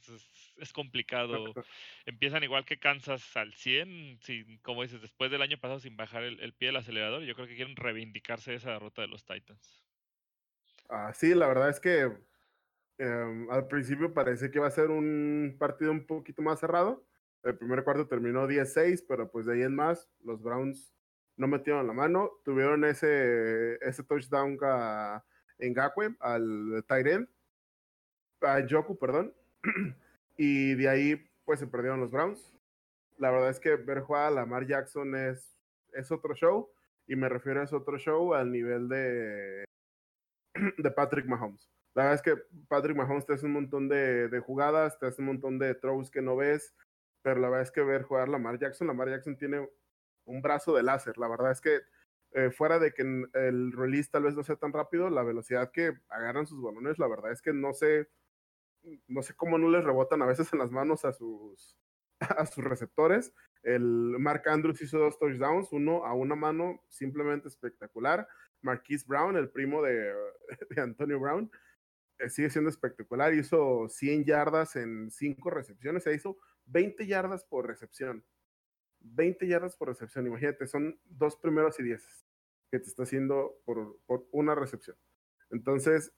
es, 0.58 0.74
complicado. 0.74 1.54
Empiezan 2.06 2.44
igual 2.44 2.66
que 2.66 2.80
Kansas 2.80 3.38
al 3.38 3.54
100, 3.54 4.18
sin, 4.22 4.58
como 4.60 4.82
dices, 4.82 5.02
después 5.02 5.30
del 5.30 5.44
año 5.44 5.60
pasado 5.60 5.80
sin 5.80 5.96
bajar 5.96 6.24
el, 6.24 6.40
el 6.40 6.54
pie 6.54 6.70
del 6.70 6.78
acelerador. 6.78 7.24
Yo 7.24 7.36
creo 7.36 7.48
que 7.48 7.56
quieren 7.56 7.76
reivindicarse 7.76 8.52
de 8.52 8.58
esa 8.58 8.72
derrota 8.72 9.04
de 9.04 9.10
los 9.10 9.24
Titans. 9.24 9.89
Ah, 10.90 11.14
sí, 11.14 11.36
la 11.36 11.48
verdad 11.48 11.70
es 11.70 11.80
que 11.80 12.12
em, 12.98 13.50
al 13.52 13.68
principio 13.68 14.14
parece 14.14 14.50
que 14.50 14.60
va 14.60 14.68
a 14.68 14.72
ser 14.72 14.90
un 14.90 15.56
partido 15.60 15.92
un 15.92 16.06
poquito 16.08 16.42
más 16.42 16.60
cerrado. 16.60 17.06
El 17.44 17.58
primer 17.58 17.84
cuarto 17.84 18.08
terminó 18.08 18.48
10-6, 18.48 19.06
pero 19.08 19.30
pues 19.32 19.46
de 19.46 19.54
ahí 19.54 19.62
en 19.62 19.76
más, 19.76 20.10
los 20.24 20.42
Browns 20.42 20.94
no 21.38 21.48
metieron 21.48 21.86
la 21.88 21.94
mano. 21.94 22.32
Tuvieron 22.44 22.84
ese, 22.86 23.76
ese 23.86 24.04
touchdown 24.04 24.58
a, 24.64 25.24
en 25.60 25.74
Gakwe, 25.74 26.16
al 26.20 26.84
end, 26.90 27.30
a 28.42 28.66
Joku, 28.68 28.98
perdón. 28.98 29.34
y 30.38 30.74
de 30.76 30.90
ahí, 30.90 31.30
pues 31.46 31.60
se 31.60 31.68
perdieron 31.68 32.00
los 32.00 32.12
Browns. 32.12 32.52
La 33.18 33.32
verdad 33.32 33.52
es 33.52 33.60
que 33.60 33.76
ver 33.76 34.02
jugar 34.02 34.28
a 34.28 34.32
Lamar 34.32 34.66
Jackson 34.66 35.16
es, 35.16 35.56
es 35.94 36.12
otro 36.12 36.34
show. 36.34 36.70
Y 37.08 37.16
me 37.16 37.30
refiero 37.30 37.62
a 37.62 37.64
ese 37.64 37.76
otro 37.76 37.98
show 37.98 38.34
al 38.34 38.52
nivel 38.52 38.90
de, 38.90 39.66
de 40.78 40.91
Patrick 40.91 41.26
Mahomes. 41.26 41.70
La 41.95 42.03
verdad 42.03 42.16
es 42.16 42.22
que 42.22 42.43
Patrick 42.68 42.95
Mahomes 42.95 43.26
te 43.26 43.34
hace 43.34 43.45
un 43.45 43.53
montón 43.53 43.89
de, 43.89 44.30
de, 44.30 44.39
jugadas, 44.39 44.99
te 44.99 45.07
hace 45.07 45.22
un 45.22 45.28
montón 45.28 45.60
de 45.60 45.76
throws 45.76 46.12
que 46.12 46.22
no 46.22 46.36
ves, 46.36 46.76
pero 47.22 47.39
la 47.39 47.49
verdad 47.49 47.64
es 47.64 47.72
que 47.72 47.82
ver 47.82 48.03
jugar 48.03 48.30
Lamar 48.30 48.60
Jackson, 48.60 48.88
Lamar 48.88 49.10
Jackson 49.10 49.38
tiene 49.38 49.68
un 50.26 50.41
brazo 50.41 50.74
de 50.76 50.84
láser. 50.84 51.18
La 51.18 51.28
verdad 51.28 51.51
es 51.51 51.62
que 51.62 51.82
eh, 52.32 52.51
fuera 52.51 52.78
de 52.78 52.93
que 52.93 53.01
el 53.01 53.72
release 53.72 54.10
tal 54.12 54.24
vez 54.24 54.36
no 54.36 54.43
sea 54.43 54.55
tan 54.55 54.72
rápido, 54.72 55.10
la 55.10 55.24
velocidad 55.24 55.72
que 55.72 55.93
agarran 56.10 56.45
sus 56.45 56.62
balones, 56.62 56.99
la 56.99 57.07
verdad 57.07 57.32
es 57.32 57.41
que 57.41 57.53
no 57.53 57.74
sé, 57.74 58.07
no 59.07 59.24
sé 59.24 59.34
cómo 59.36 59.57
no 59.57 59.70
les 59.70 59.84
rebotan 59.84 60.22
a 60.22 60.28
veces 60.28 60.51
en 60.53 60.60
las 60.60 60.72
manos 60.72 61.05
a 61.05 61.14
sus, 61.14 61.76
a 62.20 62.45
sus 62.45 62.64
receptores. 62.64 63.34
El 63.64 64.16
Mark 64.20 64.43
Andrews 64.47 64.82
hizo 64.82 64.99
dos 64.99 65.20
touchdowns, 65.20 65.72
uno 65.72 66.05
a 66.05 66.14
una 66.14 66.36
mano 66.36 66.84
simplemente 66.88 67.47
espectacular. 67.47 68.28
Marquise 68.62 69.05
Brown, 69.07 69.36
el 69.38 69.49
primo 69.49 69.82
de, 69.82 70.14
de 70.70 70.82
Antonio 70.82 71.20
Brown, 71.20 71.51
eh, 72.20 72.30
sigue 72.30 72.49
siendo 72.49 72.70
espectacular. 72.70 73.34
Hizo 73.34 73.88
100 73.89 74.26
yardas 74.26 74.76
en 74.76 75.10
5 75.12 75.49
recepciones, 75.49 76.03
se 76.03 76.14
hizo 76.14 76.38
20 76.66 77.07
yardas 77.07 77.43
por 77.45 77.68
recepción. 77.68 78.24
20 79.01 79.47
yardas 79.47 79.78
por 79.78 79.88
recepción, 79.88 80.28
imagínate, 80.28 80.68
son 80.68 80.99
dos 81.05 81.38
primeros 81.38 81.80
y 81.80 81.84
10 81.84 82.26
que 82.70 82.80
te 82.80 82.86
está 82.86 83.03
haciendo 83.03 83.62
por, 83.66 83.97
por 84.05 84.28
una 84.32 84.55
recepción. 84.55 84.97
Entonces, 85.49 86.14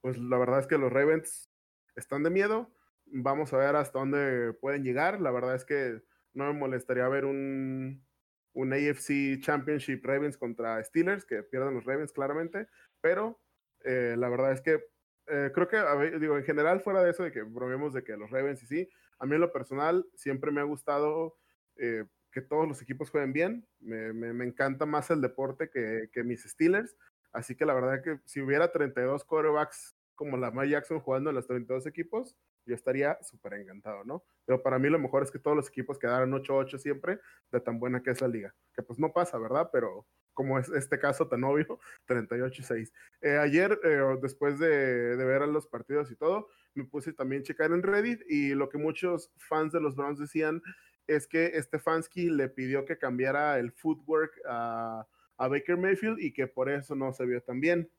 pues 0.00 0.18
la 0.18 0.38
verdad 0.38 0.60
es 0.60 0.66
que 0.66 0.76
los 0.76 0.92
Ravens 0.92 1.50
están 1.94 2.22
de 2.22 2.30
miedo. 2.30 2.70
Vamos 3.06 3.52
a 3.52 3.58
ver 3.58 3.76
hasta 3.76 3.98
dónde 3.98 4.52
pueden 4.54 4.82
llegar. 4.82 5.20
La 5.20 5.30
verdad 5.30 5.54
es 5.54 5.64
que 5.64 6.02
no 6.34 6.52
me 6.52 6.58
molestaría 6.58 7.08
ver 7.08 7.24
un, 7.24 8.04
un 8.52 8.72
AFC 8.72 9.40
Championship 9.40 10.04
Ravens 10.04 10.36
contra 10.36 10.82
Steelers, 10.82 11.24
que 11.24 11.42
pierdan 11.42 11.74
los 11.74 11.84
Ravens 11.84 12.12
claramente, 12.12 12.68
pero 13.00 13.40
eh, 13.84 14.14
la 14.16 14.28
verdad 14.28 14.52
es 14.52 14.60
que 14.60 14.84
eh, 15.28 15.50
creo 15.52 15.68
que, 15.68 16.18
digo, 16.18 16.36
en 16.36 16.44
general, 16.44 16.80
fuera 16.80 17.02
de 17.02 17.10
eso 17.10 17.22
de 17.22 17.32
que 17.32 17.44
probemos 17.44 17.92
de 17.92 18.04
que 18.04 18.16
los 18.16 18.30
Ravens 18.30 18.62
y 18.62 18.66
sí, 18.66 18.88
a 19.18 19.26
mí 19.26 19.34
en 19.34 19.40
lo 19.40 19.52
personal 19.52 20.06
siempre 20.14 20.50
me 20.50 20.60
ha 20.60 20.64
gustado 20.64 21.36
eh, 21.76 22.04
que 22.30 22.42
todos 22.42 22.68
los 22.68 22.80
equipos 22.82 23.10
jueguen 23.10 23.32
bien. 23.32 23.68
Me, 23.80 24.12
me, 24.12 24.44
encanta 24.44 24.86
más 24.86 25.10
el 25.10 25.20
deporte 25.20 25.68
que, 25.70 26.08
que, 26.12 26.22
mis 26.22 26.42
Steelers. 26.44 26.96
Así 27.32 27.56
que 27.56 27.66
la 27.66 27.74
verdad 27.74 28.02
que 28.02 28.20
si 28.24 28.40
hubiera 28.40 28.72
32 28.72 29.24
quarterbacks 29.24 29.96
como 30.14 30.36
la 30.36 30.50
Mike 30.50 30.70
Jackson 30.70 31.00
jugando 31.00 31.30
en 31.30 31.36
los 31.36 31.46
32 31.46 31.86
equipos, 31.86 32.36
yo 32.66 32.74
estaría 32.74 33.18
súper 33.22 33.54
encantado, 33.54 34.04
¿no? 34.04 34.24
Pero 34.44 34.62
para 34.62 34.78
mí 34.78 34.88
lo 34.88 34.98
mejor 34.98 35.22
es 35.22 35.30
que 35.30 35.38
todos 35.38 35.56
los 35.56 35.68
equipos 35.68 35.98
quedaran 35.98 36.32
8-8 36.32 36.78
siempre, 36.78 37.20
de 37.50 37.60
tan 37.60 37.78
buena 37.78 38.02
que 38.02 38.10
es 38.10 38.20
la 38.20 38.28
liga. 38.28 38.54
Que 38.74 38.82
pues 38.82 38.98
no 38.98 39.12
pasa, 39.12 39.38
¿verdad? 39.38 39.70
Pero 39.72 40.06
como 40.34 40.58
es 40.58 40.68
este 40.68 40.98
caso 40.98 41.28
tan 41.28 41.44
obvio, 41.44 41.78
38-6. 42.08 42.92
Eh, 43.22 43.38
ayer, 43.38 43.78
eh, 43.84 44.02
después 44.20 44.58
de, 44.58 45.16
ver 45.16 45.42
los 45.48 45.66
partidos 45.66 46.10
y 46.10 46.16
todo, 46.16 46.48
me 46.74 46.84
puse 46.84 47.12
también 47.12 47.42
a 47.42 47.44
checar 47.44 47.72
en 47.72 47.82
Reddit 47.82 48.20
y 48.28 48.54
lo 48.54 48.68
que 48.68 48.78
muchos 48.78 49.32
fans 49.36 49.72
de 49.72 49.80
los 49.80 49.96
Browns 49.96 50.18
decían 50.18 50.62
es 51.06 51.26
que 51.26 51.60
Stefanski 51.62 52.30
le 52.30 52.48
pidió 52.48 52.84
que 52.84 52.98
cambiara 52.98 53.58
el 53.58 53.72
footwork 53.72 54.40
a, 54.46 55.06
a 55.36 55.48
Baker 55.48 55.76
Mayfield 55.76 56.18
y 56.20 56.32
que 56.32 56.48
por 56.48 56.68
eso 56.68 56.94
no 56.96 57.12
se 57.12 57.24
vio 57.24 57.40
tan 57.42 57.60
bien. 57.60 57.90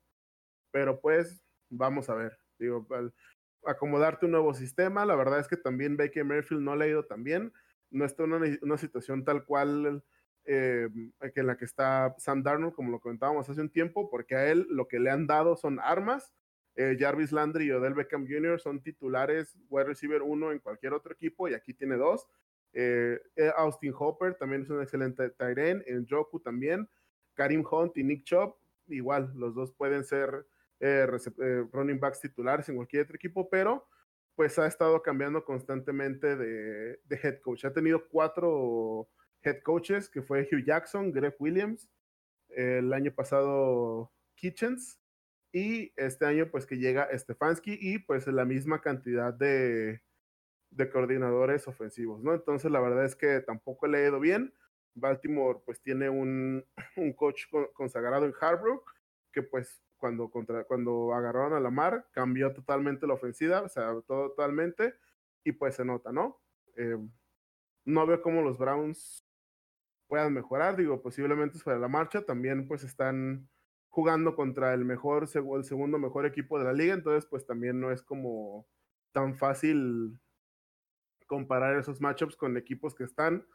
Pero 0.70 1.00
pues, 1.00 1.42
vamos 1.70 2.08
a 2.10 2.14
ver. 2.14 2.38
Digo, 2.58 2.86
acomodarte 3.64 4.26
un 4.26 4.32
nuevo 4.32 4.54
sistema, 4.54 5.04
la 5.04 5.16
verdad 5.16 5.40
es 5.40 5.48
que 5.48 5.56
también 5.56 5.96
Baker 5.96 6.24
Mayfield 6.24 6.62
no 6.62 6.76
le 6.76 6.84
ha 6.84 6.88
ido 6.88 7.04
tan 7.04 7.24
bien. 7.24 7.52
No 7.90 8.04
está 8.04 8.24
en 8.24 8.32
una, 8.32 8.46
una 8.62 8.78
situación 8.78 9.24
tal 9.24 9.44
cual 9.44 10.02
eh, 10.50 10.88
que 11.34 11.40
en 11.40 11.46
la 11.46 11.58
que 11.58 11.66
está 11.66 12.14
Sam 12.16 12.42
Darnold, 12.42 12.74
como 12.74 12.90
lo 12.90 13.00
comentábamos 13.00 13.50
hace 13.50 13.60
un 13.60 13.68
tiempo, 13.68 14.08
porque 14.08 14.34
a 14.34 14.50
él 14.50 14.66
lo 14.70 14.88
que 14.88 14.98
le 14.98 15.10
han 15.10 15.26
dado 15.26 15.56
son 15.56 15.78
armas. 15.78 16.32
Eh, 16.74 16.96
Jarvis 16.98 17.32
Landry 17.32 17.66
y 17.66 17.72
Odell 17.72 17.92
Beckham 17.92 18.26
Jr. 18.26 18.58
son 18.58 18.80
titulares 18.80 19.58
wide 19.68 19.84
receiver 19.84 20.22
uno 20.22 20.50
en 20.50 20.60
cualquier 20.60 20.94
otro 20.94 21.12
equipo 21.12 21.48
y 21.48 21.54
aquí 21.54 21.74
tiene 21.74 21.96
dos. 21.96 22.26
Eh, 22.72 23.20
eh 23.36 23.52
Austin 23.56 23.92
Hopper 23.98 24.36
también 24.36 24.62
es 24.62 24.70
un 24.70 24.80
excelente 24.80 25.28
tight 25.30 25.58
end, 25.58 25.82
en 25.86 26.06
Joku 26.08 26.40
también. 26.40 26.88
Karim 27.34 27.62
Hunt 27.70 27.98
y 27.98 28.04
Nick 28.04 28.24
Chubb, 28.24 28.56
igual, 28.86 29.30
los 29.34 29.54
dos 29.54 29.72
pueden 29.72 30.02
ser 30.02 30.46
eh, 30.80 31.06
running 31.72 31.98
backs 31.98 32.20
titulares 32.20 32.68
en 32.68 32.76
cualquier 32.76 33.04
otro 33.04 33.16
equipo, 33.16 33.48
pero 33.48 33.86
pues 34.34 34.56
ha 34.58 34.68
estado 34.68 35.02
cambiando 35.02 35.44
constantemente 35.44 36.36
de, 36.36 37.00
head 37.10 37.40
coach. 37.40 37.64
Ha 37.64 37.72
tenido 37.72 38.08
cuatro 38.08 39.08
head 39.42 39.62
coaches, 39.62 40.08
que 40.08 40.22
fue 40.22 40.48
Hugh 40.50 40.64
Jackson, 40.64 41.10
Greg 41.10 41.34
Williams, 41.40 41.90
el 42.50 42.92
año 42.92 43.12
pasado 43.12 44.12
Kitchens, 44.36 45.00
y 45.52 45.92
este 45.96 46.24
año 46.24 46.50
pues 46.50 46.66
que 46.66 46.78
llega 46.78 47.08
Stefanski 47.18 47.78
y 47.80 47.98
pues 47.98 48.28
la 48.28 48.44
misma 48.44 48.80
cantidad 48.80 49.34
de, 49.34 50.02
de 50.70 50.90
coordinadores 50.90 51.66
ofensivos, 51.66 52.22
¿no? 52.22 52.32
Entonces 52.34 52.70
la 52.70 52.80
verdad 52.80 53.04
es 53.06 53.16
que 53.16 53.40
tampoco 53.40 53.88
le 53.88 53.98
ha 53.98 54.08
ido 54.08 54.20
bien. 54.20 54.54
Baltimore 54.94 55.60
pues 55.64 55.80
tiene 55.80 56.08
un, 56.10 56.64
un 56.96 57.12
coach 57.12 57.46
consagrado 57.72 58.24
en 58.24 58.34
Harbrook, 58.40 58.94
que 59.32 59.42
pues 59.42 59.82
cuando, 59.98 60.30
contra, 60.30 60.64
cuando 60.64 61.12
agarraron 61.12 61.54
a 61.54 61.60
la 61.60 61.70
mar 61.70 62.06
cambió 62.12 62.52
totalmente 62.52 63.06
la 63.06 63.14
ofensiva, 63.14 63.62
o 63.62 63.68
sea, 63.68 63.92
totalmente, 64.06 64.94
y 65.44 65.52
pues 65.52 65.74
se 65.76 65.84
nota, 65.84 66.12
¿no? 66.12 66.40
Eh, 66.76 66.96
no 67.84 68.06
veo 68.06 68.22
cómo 68.22 68.42
los 68.42 68.58
Browns 68.58 69.24
puedan 70.08 70.32
mejorar, 70.32 70.76
digo, 70.76 71.02
posiblemente 71.02 71.58
sobre 71.58 71.78
la 71.78 71.88
marcha, 71.88 72.24
también 72.24 72.66
pues 72.66 72.84
están 72.84 73.48
jugando 73.88 74.34
contra 74.34 74.74
el 74.74 74.84
mejor, 74.84 75.24
el 75.24 75.64
segundo 75.64 75.98
mejor 75.98 76.26
equipo 76.26 76.58
de 76.58 76.64
la 76.64 76.72
liga, 76.72 76.94
entonces 76.94 77.26
pues 77.28 77.46
también 77.46 77.80
no 77.80 77.90
es 77.90 78.02
como 78.02 78.66
tan 79.12 79.36
fácil 79.36 80.18
comparar 81.26 81.76
esos 81.76 82.00
matchups 82.00 82.36
con 82.36 82.56
equipos 82.56 82.94
que 82.94 83.04
están 83.04 83.46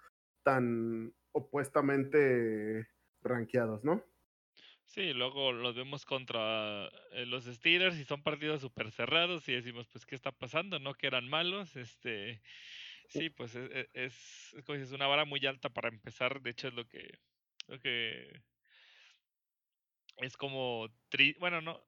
tan 0.43 1.13
opuestamente 1.31 2.87
rankeados, 3.21 3.83
¿no? 3.83 4.03
Sí, 4.93 5.11
luego 5.11 5.51
los 5.51 5.75
vemos 5.75 6.05
contra 6.05 6.87
eh, 7.13 7.25
los 7.25 7.45
Steelers 7.45 7.97
y 7.97 8.05
son 8.05 8.21
partidos 8.21 8.61
súper 8.61 8.91
cerrados 8.91 9.49
y 9.49 9.53
decimos, 9.53 9.87
pues, 9.87 10.05
¿qué 10.05 10.13
está 10.13 10.31
pasando? 10.31 10.77
¿No? 10.77 10.93
Que 10.93 11.07
eran 11.07 11.27
malos, 11.27 11.75
este... 11.75 12.43
Sí, 13.09 13.31
pues 13.31 13.55
e, 13.55 13.65
e, 13.71 13.89
es, 13.93 14.53
es, 14.55 14.69
es, 14.69 14.91
una 14.91 15.07
vara 15.07 15.25
muy 15.25 15.43
alta 15.47 15.69
para 15.69 15.89
empezar. 15.89 16.41
De 16.41 16.51
hecho, 16.51 16.67
es 16.67 16.75
lo 16.75 16.87
que, 16.87 17.19
lo 17.67 17.79
que 17.79 18.43
es 20.17 20.37
como, 20.37 20.87
tri 21.09 21.33
bueno, 21.39 21.59
no, 21.61 21.83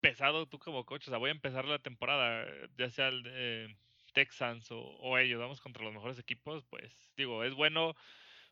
pesado 0.00 0.46
tú 0.48 0.58
como 0.58 0.84
coach. 0.84 1.06
O 1.06 1.10
sea, 1.10 1.18
voy 1.18 1.28
a 1.28 1.32
empezar 1.32 1.64
la 1.64 1.78
temporada, 1.78 2.44
ya 2.76 2.90
sea 2.90 3.08
el 3.08 3.22
de 3.22 3.76
Texans 4.14 4.70
o, 4.72 4.80
o 4.80 5.16
ellos, 5.16 5.38
vamos 5.38 5.60
contra 5.60 5.84
los 5.84 5.94
mejores 5.94 6.18
equipos. 6.18 6.64
Pues 6.64 6.92
digo, 7.16 7.44
es 7.44 7.54
bueno 7.54 7.94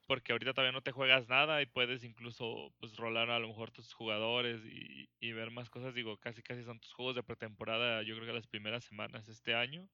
porque 0.07 0.33
ahorita 0.33 0.53
todavía 0.53 0.73
no 0.73 0.83
te 0.83 0.93
juegas 0.93 1.29
nada 1.29 1.61
y 1.63 1.67
puedes 1.67 2.05
incluso 2.05 2.73
pues 2.79 2.97
rolar 2.97 3.31
a 3.31 3.39
lo 3.39 3.49
mejor 3.49 3.71
tus 3.71 3.93
jugadores 3.93 4.63
y, 4.65 5.09
y, 5.21 5.33
ver 5.33 5.51
más 5.51 5.71
cosas. 5.71 5.95
Digo, 5.95 6.17
casi 6.19 6.43
casi 6.43 6.63
son 6.65 6.81
tus 6.81 6.93
juegos 6.93 7.17
de 7.17 7.23
pretemporada, 7.23 8.03
yo 8.03 8.15
creo 8.15 8.27
que 8.27 8.33
las 8.33 8.47
primeras 8.47 8.85
semanas 8.85 9.29
este 9.29 9.55
año. 9.55 9.89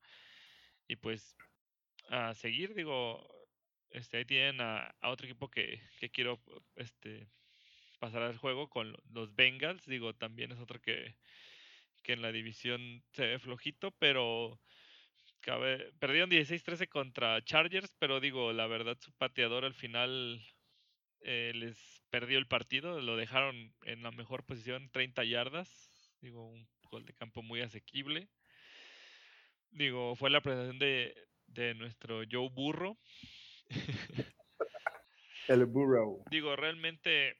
Y 0.89 0.97
pues 0.97 1.37
a 2.09 2.35
seguir, 2.35 2.75
digo, 2.75 3.27
este, 3.91 4.19
ahí 4.19 4.25
tienen 4.25 4.61
a, 4.61 4.95
a 5.01 5.11
otro 5.11 5.27
equipo 5.27 5.51
que, 5.51 5.81
que, 5.99 6.11
quiero 6.11 6.41
este, 6.77 7.29
pasar 7.99 8.23
al 8.23 8.37
juego 8.37 8.69
con 8.69 8.95
los 9.11 9.35
Bengals, 9.35 9.87
digo, 9.87 10.15
también 10.15 10.53
es 10.53 10.59
otro 10.59 10.81
que, 10.81 11.17
que 12.03 12.13
en 12.15 12.23
la 12.23 12.33
división 12.33 13.03
se 13.13 13.27
ve 13.27 13.39
flojito, 13.39 13.93
pero 13.93 14.61
cabe, 15.43 15.93
perdieron 15.99 16.31
16-13 16.31 16.89
contra 16.89 17.45
Chargers, 17.45 17.93
pero 17.99 18.21
digo, 18.21 18.53
la 18.53 18.67
verdad 18.67 18.97
su 19.01 19.13
pateador 19.13 19.65
al 19.65 19.75
final 19.75 20.41
eh, 21.21 21.53
les 21.55 22.03
perdió 22.11 22.39
el 22.39 22.47
partido, 22.47 23.01
lo 23.01 23.17
dejaron 23.17 23.75
en 23.85 24.03
la 24.03 24.11
mejor 24.11 24.45
posición, 24.45 24.91
30 24.91 25.25
yardas, 25.25 26.17
digo, 26.21 26.47
un 26.47 26.67
gol 26.91 27.05
de 27.05 27.15
campo 27.15 27.43
muy 27.43 27.61
asequible. 27.61 28.29
Digo, 29.71 30.17
fue 30.17 30.31
la 30.31 30.41
presentación 30.41 30.79
de, 30.79 31.15
de 31.47 31.75
nuestro 31.75 32.23
Joe 32.31 32.49
Burro. 32.51 32.99
El 35.49 35.67
Burro. 35.67 36.23
Digo, 36.31 36.55
realmente 36.55 37.37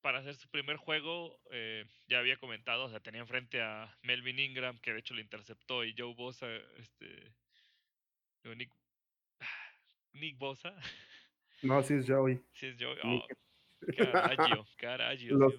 para 0.00 0.18
hacer 0.18 0.34
su 0.34 0.48
primer 0.48 0.76
juego, 0.76 1.40
eh, 1.50 1.84
ya 2.08 2.18
había 2.18 2.36
comentado, 2.36 2.84
o 2.84 2.90
sea, 2.90 3.00
tenía 3.00 3.20
enfrente 3.20 3.60
a 3.60 3.96
Melvin 4.02 4.38
Ingram, 4.38 4.78
que 4.78 4.92
de 4.92 5.00
hecho 5.00 5.14
lo 5.14 5.20
interceptó, 5.20 5.84
y 5.84 5.94
Joe 5.96 6.14
Bosa, 6.14 6.46
este. 6.76 7.34
Nick, 8.44 8.72
Nick 10.12 10.38
Bosa. 10.38 10.74
No, 11.62 11.82
sí 11.82 11.94
es 11.94 12.06
Joey. 12.08 12.40
Sí 12.52 12.66
es 12.66 12.76
Joey. 12.78 12.98
Oh, 13.02 13.26
Carajo, 13.96 14.66
carajo. 14.78 15.24
Los, 15.30 15.54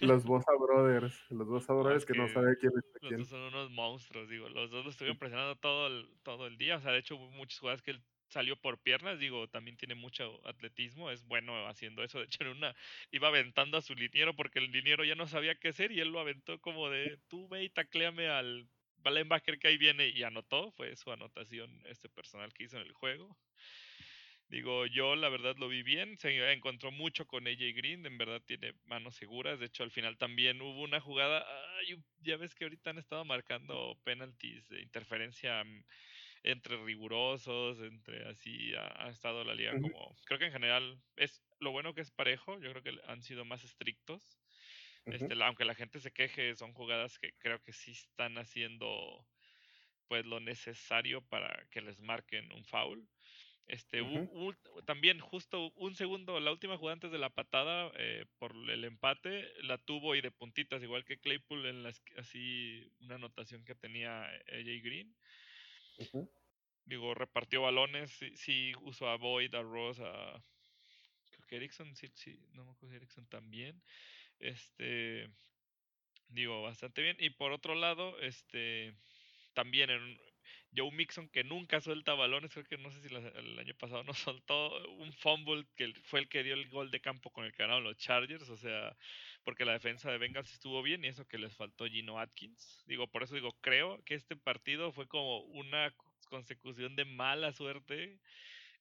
los 0.00 0.24
Bosa 0.24 0.52
Brothers, 0.58 1.30
los 1.30 1.48
Bosa 1.48 1.72
Brothers 1.72 2.06
que 2.06 2.14
no 2.14 2.28
saben 2.28 2.56
quién 2.60 2.72
es 2.76 3.00
quién. 3.00 3.18
Los 3.18 3.20
dos 3.20 3.28
son 3.28 3.40
unos 3.42 3.70
monstruos, 3.70 4.28
digo, 4.28 4.48
los 4.48 4.70
dos 4.70 4.84
lo 4.84 4.90
estuvieron 4.90 5.18
presionando 5.18 5.56
todo 5.56 5.86
el, 5.88 6.08
todo 6.22 6.46
el 6.46 6.56
día, 6.56 6.76
o 6.76 6.80
sea, 6.80 6.92
de 6.92 6.98
hecho 6.98 7.18
muchas 7.18 7.58
jugadas 7.58 7.82
que 7.82 7.92
él 7.92 8.02
salió 8.34 8.56
por 8.56 8.82
piernas, 8.82 9.18
digo, 9.18 9.48
también 9.48 9.76
tiene 9.76 9.94
mucho 9.94 10.40
atletismo, 10.46 11.10
es 11.10 11.24
bueno 11.24 11.66
haciendo 11.68 12.02
eso, 12.02 12.18
de 12.18 12.26
hecho 12.26 12.42
en 12.42 12.48
una 12.48 12.74
iba 13.12 13.28
aventando 13.28 13.78
a 13.78 13.82
su 13.82 13.94
liniero 13.94 14.34
porque 14.34 14.58
el 14.58 14.72
liniero 14.72 15.04
ya 15.04 15.14
no 15.14 15.26
sabía 15.26 15.54
qué 15.54 15.68
hacer 15.68 15.92
y 15.92 16.00
él 16.00 16.08
lo 16.08 16.20
aventó 16.20 16.60
como 16.60 16.90
de, 16.90 17.18
tú 17.28 17.48
ve 17.48 17.64
y 17.64 17.70
tacléame 17.70 18.28
al 18.28 18.68
linebacker 19.04 19.58
que 19.58 19.68
ahí 19.68 19.78
viene 19.78 20.08
y 20.08 20.22
anotó, 20.24 20.72
fue 20.72 20.96
su 20.96 21.12
anotación 21.12 21.70
este 21.86 22.08
personal 22.08 22.52
que 22.52 22.64
hizo 22.64 22.76
en 22.76 22.86
el 22.86 22.92
juego. 22.92 23.36
Digo, 24.48 24.86
yo 24.86 25.16
la 25.16 25.28
verdad 25.28 25.56
lo 25.56 25.68
vi 25.68 25.82
bien, 25.82 26.18
se 26.18 26.52
encontró 26.52 26.90
mucho 26.90 27.26
con 27.26 27.46
AJ 27.46 27.74
Green, 27.74 28.04
en 28.04 28.18
verdad 28.18 28.42
tiene 28.44 28.74
manos 28.84 29.14
seguras, 29.16 29.58
de 29.58 29.66
hecho 29.66 29.82
al 29.84 29.90
final 29.90 30.18
también 30.18 30.60
hubo 30.60 30.82
una 30.82 31.00
jugada, 31.00 31.46
ya 32.20 32.36
ves 32.36 32.54
que 32.54 32.64
ahorita 32.64 32.90
han 32.90 32.98
estado 32.98 33.24
marcando 33.24 33.98
penalties 34.04 34.68
de 34.68 34.82
interferencia 34.82 35.64
mm, 35.64 35.84
entre 36.44 36.76
rigurosos, 36.76 37.80
entre 37.80 38.28
así 38.28 38.74
ha, 38.76 39.08
estado 39.08 39.44
la 39.44 39.54
liga 39.54 39.72
como, 39.72 40.14
creo 40.26 40.38
que 40.38 40.46
en 40.46 40.52
general 40.52 41.02
es 41.16 41.42
lo 41.58 41.72
bueno 41.72 41.94
que 41.94 42.02
es 42.02 42.10
parejo, 42.10 42.60
yo 42.60 42.70
creo 42.70 42.82
que 42.82 43.00
han 43.08 43.22
sido 43.22 43.44
más 43.44 43.64
estrictos, 43.64 44.38
este, 45.06 45.34
aunque 45.42 45.64
la 45.64 45.74
gente 45.74 46.00
se 46.00 46.12
queje, 46.12 46.54
son 46.54 46.72
jugadas 46.72 47.18
que 47.18 47.32
creo 47.38 47.62
que 47.62 47.72
sí 47.72 47.92
están 47.92 48.38
haciendo 48.38 49.26
pues 50.06 50.24
lo 50.26 50.38
necesario 50.38 51.22
para 51.22 51.66
que 51.70 51.80
les 51.80 51.98
marquen 52.00 52.52
un 52.52 52.64
foul. 52.64 53.08
Este, 53.66 54.02
también 54.84 55.18
justo 55.20 55.72
un 55.76 55.94
segundo, 55.94 56.38
la 56.40 56.52
última 56.52 56.76
jugada 56.76 56.94
antes 56.94 57.10
de 57.10 57.18
la 57.18 57.30
patada 57.30 57.90
eh, 57.96 58.26
por 58.38 58.54
el 58.54 58.84
empate, 58.84 59.50
la 59.62 59.78
tuvo 59.78 60.14
y 60.14 60.20
de 60.20 60.30
puntitas, 60.30 60.82
igual 60.82 61.06
que 61.06 61.18
Claypool 61.18 61.64
en 61.64 61.82
las, 61.82 62.02
así 62.18 62.86
una 63.00 63.14
anotación 63.14 63.64
que 63.64 63.74
tenía 63.74 64.24
AJ 64.24 64.82
Green. 64.82 65.16
Digo, 66.84 67.14
repartió 67.14 67.62
balones, 67.62 68.10
sí, 68.10 68.36
sí, 68.36 68.72
usó 68.82 69.08
a 69.08 69.16
Boyd, 69.16 69.54
a 69.54 69.62
Ross, 69.62 70.00
a 70.00 70.42
creo 71.30 71.46
que 71.46 71.56
Erickson, 71.56 71.94
sí, 71.96 72.10
sí, 72.14 72.38
no 72.52 72.64
me 72.64 72.72
acuerdo 72.72 72.96
Erickson 72.96 73.26
también. 73.26 73.82
Este, 74.38 75.30
digo, 76.28 76.62
bastante 76.62 77.02
bien. 77.02 77.16
Y 77.18 77.30
por 77.30 77.52
otro 77.52 77.74
lado, 77.74 78.18
este, 78.20 78.94
también 79.54 79.90
en, 79.90 80.20
Joe 80.76 80.90
Mixon 80.90 81.28
que 81.28 81.44
nunca 81.44 81.80
suelta 81.80 82.14
balones, 82.14 82.52
creo 82.52 82.64
que 82.64 82.78
no 82.78 82.90
sé 82.90 83.00
si 83.00 83.14
el 83.14 83.58
año 83.58 83.74
pasado 83.74 84.02
no 84.04 84.14
soltó 84.40 84.88
un 84.94 85.12
fumble 85.12 85.66
que 85.76 85.92
fue 86.04 86.20
el 86.20 86.28
que 86.28 86.42
dio 86.42 86.54
el 86.54 86.68
gol 86.68 86.90
de 86.90 87.00
campo 87.00 87.30
con 87.30 87.44
el 87.44 87.52
que 87.52 87.62
ganaron 87.62 87.84
los 87.84 87.96
Chargers, 87.96 88.48
o 88.48 88.56
sea, 88.56 88.96
porque 89.44 89.64
la 89.64 89.72
defensa 89.72 90.10
de 90.10 90.18
Bengals 90.18 90.52
estuvo 90.52 90.82
bien 90.82 91.04
y 91.04 91.08
eso 91.08 91.26
que 91.26 91.38
les 91.38 91.54
faltó 91.56 91.86
Gino 91.86 92.18
Atkins. 92.18 92.82
Digo, 92.86 93.06
por 93.06 93.22
eso 93.22 93.34
digo, 93.34 93.52
creo 93.60 94.02
que 94.04 94.14
este 94.14 94.36
partido 94.36 94.92
fue 94.92 95.06
como 95.06 95.40
una 95.40 95.94
consecución 96.28 96.96
de 96.96 97.04
mala 97.04 97.52
suerte 97.52 98.18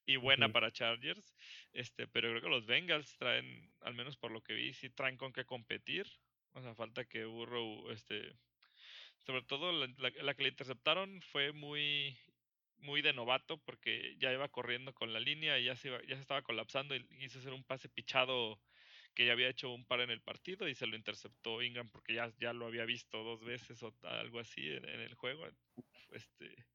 y 0.06 0.18
buena 0.18 0.50
para 0.52 0.72
Chargers, 0.72 1.34
este, 1.72 2.08
pero 2.08 2.30
creo 2.30 2.42
que 2.42 2.50
los 2.50 2.66
Bengals 2.66 3.16
traen, 3.18 3.72
al 3.82 3.94
menos 3.94 4.18
por 4.18 4.32
lo 4.32 4.42
que 4.42 4.54
vi, 4.54 4.74
sí 4.74 4.90
traen 4.90 5.18
con 5.18 5.32
qué 5.32 5.46
competir. 5.46 6.08
O 6.56 6.62
sea, 6.62 6.76
falta 6.76 7.06
que 7.06 7.26
Burrow 7.26 7.90
este, 7.90 8.34
sobre 9.26 9.44
todo 9.44 9.72
la, 9.72 10.34
que 10.34 10.44
le 10.44 10.50
interceptaron 10.50 11.22
fue 11.22 11.52
muy 11.52 12.18
muy 12.78 13.02
de 13.02 13.14
novato 13.14 13.58
porque 13.60 14.16
ya 14.20 14.34
iba 14.34 14.50
corriendo 14.50 14.94
con 14.94 15.14
la 15.14 15.20
línea 15.20 15.58
y 15.58 15.66
ya 15.66 15.76
se, 15.76 15.90
ya 15.90 16.16
se 16.16 16.22
estaba 16.22 16.42
colapsando 16.42 16.96
y 16.96 17.04
quiso 17.06 17.40
hacer 17.40 17.54
un 17.54 17.64
pase 17.64 17.88
pichado 17.88 18.60
que 19.14 19.26
ya 19.26 19.34
había 19.34 19.50
hecho 19.50 19.72
un 19.72 19.86
par 19.86 20.02
en 20.02 20.10
el 20.10 20.22
partido 20.22 20.68
y 20.68 20.76
se 20.76 20.88
lo 20.88 20.96
interceptó 20.96 21.62
Ingram 21.62 21.90
porque 21.90 22.16
ya, 22.16 22.34
ya 22.40 22.52
lo 22.52 22.66
había 22.66 22.86
visto 22.86 23.24
dos 23.24 23.44
veces 23.44 23.82
o 23.84 23.94
algo 24.04 24.40
así 24.40 24.68
en, 24.68 24.86
el 24.86 25.14
juego. 25.16 25.48
Este, 26.12 26.66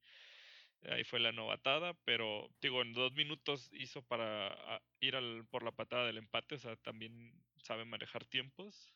ahí 0.89 1.03
fue 1.03 1.19
la 1.19 1.31
novatada, 1.31 1.93
pero 2.05 2.49
digo, 2.61 2.81
en 2.81 2.93
dos 2.93 3.13
minutos 3.13 3.69
hizo 3.73 4.01
para 4.03 4.81
ir 4.99 5.15
al, 5.15 5.45
por 5.49 5.63
la 5.63 5.71
patada 5.71 6.07
del 6.07 6.17
empate, 6.17 6.55
o 6.55 6.59
sea, 6.59 6.75
también 6.77 7.33
sabe 7.57 7.85
manejar 7.85 8.25
tiempos. 8.25 8.93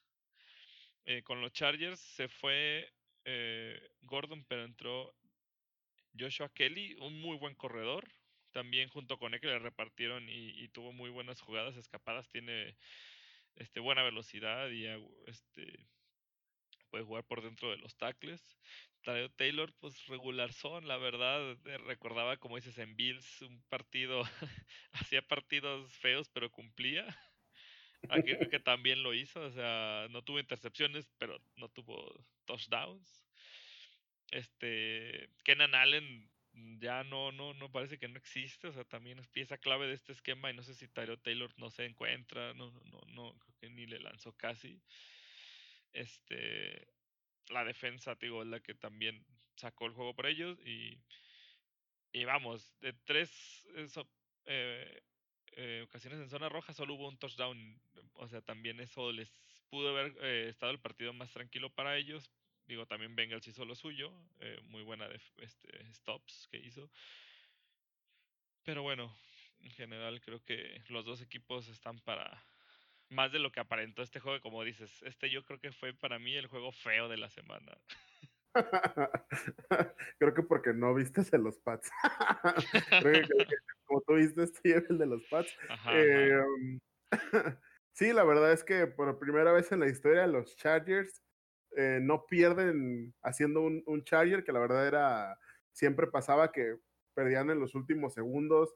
Eh, 1.05 1.21
con 1.23 1.41
los 1.41 1.51
Chargers 1.51 1.99
se 1.99 2.29
fue 2.29 2.89
eh, 3.25 3.81
Gordon, 4.01 4.43
pero 4.45 4.63
entró 4.63 5.15
Joshua 6.17 6.49
Kelly, 6.53 6.95
un 6.99 7.19
muy 7.21 7.37
buen 7.37 7.55
corredor. 7.55 8.07
También 8.51 8.89
junto 8.89 9.17
con 9.17 9.33
él 9.33 9.41
que 9.41 9.47
le 9.47 9.59
repartieron 9.59 10.29
y, 10.29 10.67
tuvo 10.69 10.93
muy 10.93 11.09
buenas 11.09 11.41
jugadas 11.41 11.75
escapadas. 11.75 12.29
Tiene 12.29 12.75
este, 13.55 13.79
buena 13.79 14.03
velocidad 14.03 14.69
y 14.69 14.85
este, 15.25 15.87
puede 16.89 17.03
jugar 17.03 17.23
por 17.23 17.41
dentro 17.41 17.71
de 17.71 17.77
los 17.77 17.95
tackles. 17.97 18.57
Taylor, 19.35 19.73
pues 19.79 20.05
regular 20.07 20.53
son, 20.53 20.87
la 20.87 20.97
verdad. 20.97 21.57
Eh, 21.65 21.77
recordaba, 21.79 22.37
como 22.37 22.55
dices, 22.55 22.77
en 22.77 22.95
Bills, 22.95 23.41
un 23.41 23.61
partido, 23.63 24.21
hacía 24.91 25.21
partidos 25.21 25.91
feos, 25.93 26.29
pero 26.29 26.51
cumplía. 26.51 27.05
Aquí 28.09 28.35
creo 28.35 28.49
que 28.49 28.59
también 28.59 29.01
lo 29.01 29.13
hizo, 29.13 29.41
o 29.41 29.51
sea, 29.51 30.07
no 30.09 30.21
tuvo 30.23 30.39
intercepciones, 30.39 31.09
pero 31.17 31.39
no 31.55 31.69
tuvo 31.69 32.25
touchdowns. 32.45 33.25
Este, 34.31 35.29
Kenan 35.43 35.75
Allen 35.75 36.29
ya 36.79 37.03
no, 37.03 37.31
no, 37.31 37.53
no 37.53 37.71
parece 37.71 37.97
que 37.97 38.07
no 38.07 38.17
existe, 38.17 38.67
o 38.67 38.73
sea, 38.73 38.83
también 38.83 39.19
es 39.19 39.27
pieza 39.27 39.57
clave 39.57 39.87
de 39.87 39.93
este 39.93 40.11
esquema 40.11 40.51
y 40.51 40.55
no 40.55 40.63
sé 40.63 40.75
si 40.75 40.87
Tyrell 40.87 41.21
Taylor 41.21 41.51
no 41.57 41.69
se 41.69 41.85
encuentra, 41.85 42.53
no, 42.53 42.71
no, 42.71 42.81
no, 42.85 43.01
no, 43.07 43.39
creo 43.39 43.55
que 43.59 43.69
ni 43.69 43.85
le 43.85 43.99
lanzó 43.99 44.33
casi. 44.33 44.81
Este, 45.93 46.87
la 47.49 47.63
defensa, 47.63 48.15
digo, 48.15 48.41
es 48.41 48.47
la 48.47 48.59
que 48.59 48.75
también 48.75 49.25
sacó 49.55 49.85
el 49.85 49.93
juego 49.93 50.15
por 50.15 50.27
ellos 50.27 50.59
y, 50.65 50.99
y 52.11 52.25
vamos, 52.25 52.75
de 52.79 52.93
tres 52.93 53.67
eso, 53.75 54.07
eh, 54.45 55.01
eh, 55.55 55.81
ocasiones 55.83 56.19
en 56.19 56.29
zona 56.29 56.49
roja 56.49 56.73
solo 56.73 56.95
hubo 56.95 57.07
un 57.07 57.17
touchdown. 57.17 57.81
O 58.13 58.27
sea, 58.27 58.41
también 58.41 58.79
eso 58.79 59.11
les 59.11 59.42
pudo 59.73 59.89
haber 59.89 60.15
eh, 60.21 60.49
estado 60.49 60.71
el 60.71 60.79
partido 60.79 61.13
más 61.13 61.31
tranquilo 61.31 61.71
para 61.71 61.97
ellos. 61.97 62.31
Digo, 62.67 62.85
también 62.85 63.15
Bengals 63.15 63.47
hizo 63.47 63.65
lo 63.65 63.73
suyo. 63.73 64.13
Eh, 64.39 64.59
muy 64.65 64.83
buena 64.83 65.07
de, 65.07 65.19
este, 65.37 65.93
stops 65.95 66.47
que 66.51 66.59
hizo. 66.59 66.91
Pero 68.63 68.83
bueno, 68.83 69.17
en 69.61 69.71
general 69.71 70.21
creo 70.21 70.43
que 70.45 70.83
los 70.89 71.05
dos 71.05 71.23
equipos 71.23 71.67
están 71.69 71.97
para 72.01 72.45
más 73.09 73.31
de 73.31 73.39
lo 73.39 73.51
que 73.51 73.61
aparentó 73.61 74.03
este 74.03 74.19
juego. 74.19 74.39
Como 74.41 74.63
dices, 74.63 75.01
este 75.01 75.31
yo 75.31 75.43
creo 75.43 75.59
que 75.59 75.71
fue 75.71 75.91
para 75.91 76.19
mí 76.19 76.35
el 76.35 76.45
juego 76.45 76.71
feo 76.71 77.09
de 77.09 77.17
la 77.17 77.31
semana. 77.31 77.75
Creo 80.19 80.35
que 80.35 80.43
porque 80.43 80.71
no 80.71 80.93
viste 80.93 81.23
el 81.31 81.41
los 81.41 81.57
Pats. 81.57 81.89
Creo 83.01 83.27
que, 83.27 83.45
como 83.85 84.01
tú 84.01 84.13
viste 84.13 84.43
este 84.43 84.85
el 84.87 84.99
de 84.99 85.07
los 85.07 85.23
Pats. 85.23 85.51
Em, 85.87 86.79
sí, 87.93 88.13
la 88.13 88.23
verdad 88.23 88.51
es 88.51 88.63
que 88.63 88.87
por 88.87 89.17
primera 89.19 89.51
vez 89.51 89.71
en 89.71 89.79
la 89.79 89.87
historia 89.87 90.27
los 90.27 90.55
Chargers 90.57 91.21
eh, 91.75 91.99
no 92.01 92.25
pierden 92.25 93.13
haciendo 93.23 93.61
un, 93.61 94.03
Charger, 94.03 94.43
que 94.43 94.51
la 94.51 94.59
verdad 94.59 94.87
era, 94.87 95.39
siempre 95.71 96.07
pasaba 96.07 96.51
que 96.51 96.77
perdían 97.15 97.49
en 97.49 97.59
los 97.59 97.73
últimos 97.75 98.13
segundos, 98.13 98.75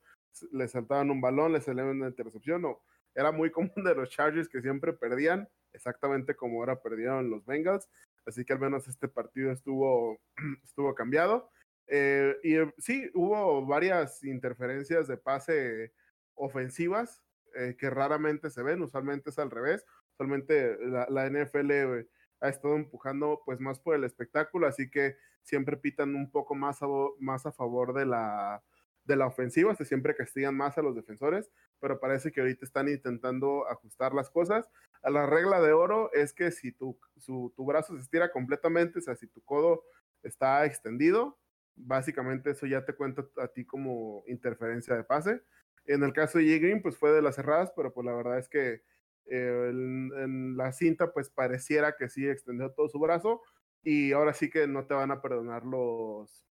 les 0.52 0.72
saltaban 0.72 1.12
un 1.12 1.22
balón, 1.22 1.54
les 1.54 1.66
salían 1.66 1.88
una 1.88 2.08
intercepción, 2.08 2.66
o 2.66 2.82
era 3.14 3.32
muy 3.32 3.52
común 3.52 3.84
de 3.84 3.96
los 3.96 4.10
Chargers 4.10 4.50
que 4.50 4.62
siempre 4.62 4.94
perdían, 4.94 5.48
exactamente 5.74 6.36
como 6.36 6.60
ahora 6.60 6.82
perdieron 6.82 7.30
los 7.30 7.46
Bengals. 7.46 7.90
Así 8.26 8.44
que 8.44 8.54
al 8.54 8.60
menos 8.60 8.88
este 8.88 9.08
partido 9.08 9.52
estuvo, 9.52 10.20
estuvo 10.64 10.94
cambiado. 10.96 11.50
Eh, 11.88 12.36
y 12.44 12.56
eh, 12.56 12.74
sí, 12.78 13.10
hubo 13.14 13.66
varias 13.66 14.24
interferencias 14.24 15.08
de 15.08 15.18
pase 15.18 15.94
ofensivas 16.36 17.24
eh, 17.58 17.76
que 17.78 17.90
raramente 17.90 18.50
se 18.50 18.64
ven, 18.64 18.82
usualmente 18.82 19.30
es 19.30 19.40
al 19.40 19.52
revés. 19.52 19.86
Usualmente 20.14 20.78
la, 21.10 21.30
NFL 21.30 22.06
ha 22.40 22.50
estado 22.50 22.76
empujando 22.76 23.42
pues 23.46 23.60
más 23.60 23.80
por 23.80 23.96
el 23.96 24.04
espectáculo, 24.04 24.68
así 24.68 24.90
que 24.90 25.16
siempre 25.42 25.78
pitan 25.78 26.16
un 26.16 26.32
poco 26.32 26.56
más 26.56 26.82
a, 26.82 26.88
más 27.20 27.46
a 27.46 27.52
favor 27.52 27.94
de 27.94 28.06
la, 28.06 28.64
de 29.06 29.16
la 29.16 29.28
ofensiva, 29.28 29.76
se 29.76 29.86
siempre 29.86 30.16
castigan 30.16 30.56
más 30.56 30.78
a 30.78 30.82
los 30.82 30.96
defensores, 30.96 31.50
pero 31.80 32.00
parece 32.00 32.32
que 32.32 32.42
ahorita 32.42 32.66
están 32.66 32.90
intentando 32.90 33.68
ajustar 33.68 34.14
las 34.14 34.30
cosas 34.30 34.70
la 35.04 35.26
regla 35.26 35.62
de 35.62 35.74
oro 35.74 36.12
es 36.14 36.34
que 36.34 36.52
si 36.52 36.72
tu, 36.72 36.98
tu 37.26 37.66
brazo 37.66 37.96
se 37.96 38.02
estira 38.02 38.32
completamente, 38.32 39.00
o 39.00 39.02
sea, 39.02 39.16
si 39.16 39.28
tu 39.28 39.42
codo 39.42 39.84
está 40.24 40.66
extendido, 40.66 41.38
básicamente 41.76 42.52
eso 42.52 42.66
ya 42.66 42.86
te 42.86 42.94
cuenta 42.94 43.26
a 43.38 43.48
ti 43.48 43.66
como 43.66 44.24
interferencia 44.28 44.96
de 44.96 45.04
pase. 45.04 45.42
En 45.88 46.04
el 46.04 46.14
caso 46.14 46.38
de 46.38 46.46
J. 46.46 46.60
Green, 46.60 46.82
pues 46.82 46.98
fue 46.98 47.12
de 47.12 47.22
las 47.22 47.36
cerradas, 47.36 47.72
pero 47.76 47.94
pues 47.94 48.06
la 48.06 48.14
verdad 48.14 48.38
es 48.38 48.50
que 48.50 48.82
eh, 49.30 49.70
en, 49.70 50.56
la 50.56 50.72
cinta 50.72 51.12
pues 51.12 51.30
pareciera 51.30 51.96
que 51.98 52.10
sí 52.10 52.28
extendió 52.28 52.72
todo 52.72 52.88
su 52.88 53.00
brazo 53.00 53.42
y 53.84 54.12
ahora 54.12 54.34
sí 54.34 54.50
que 54.50 54.68
no 54.68 54.86
te 54.86 54.94
van 54.94 55.12
a 55.12 55.22
perdonar 55.22 55.64
los, 55.64 56.46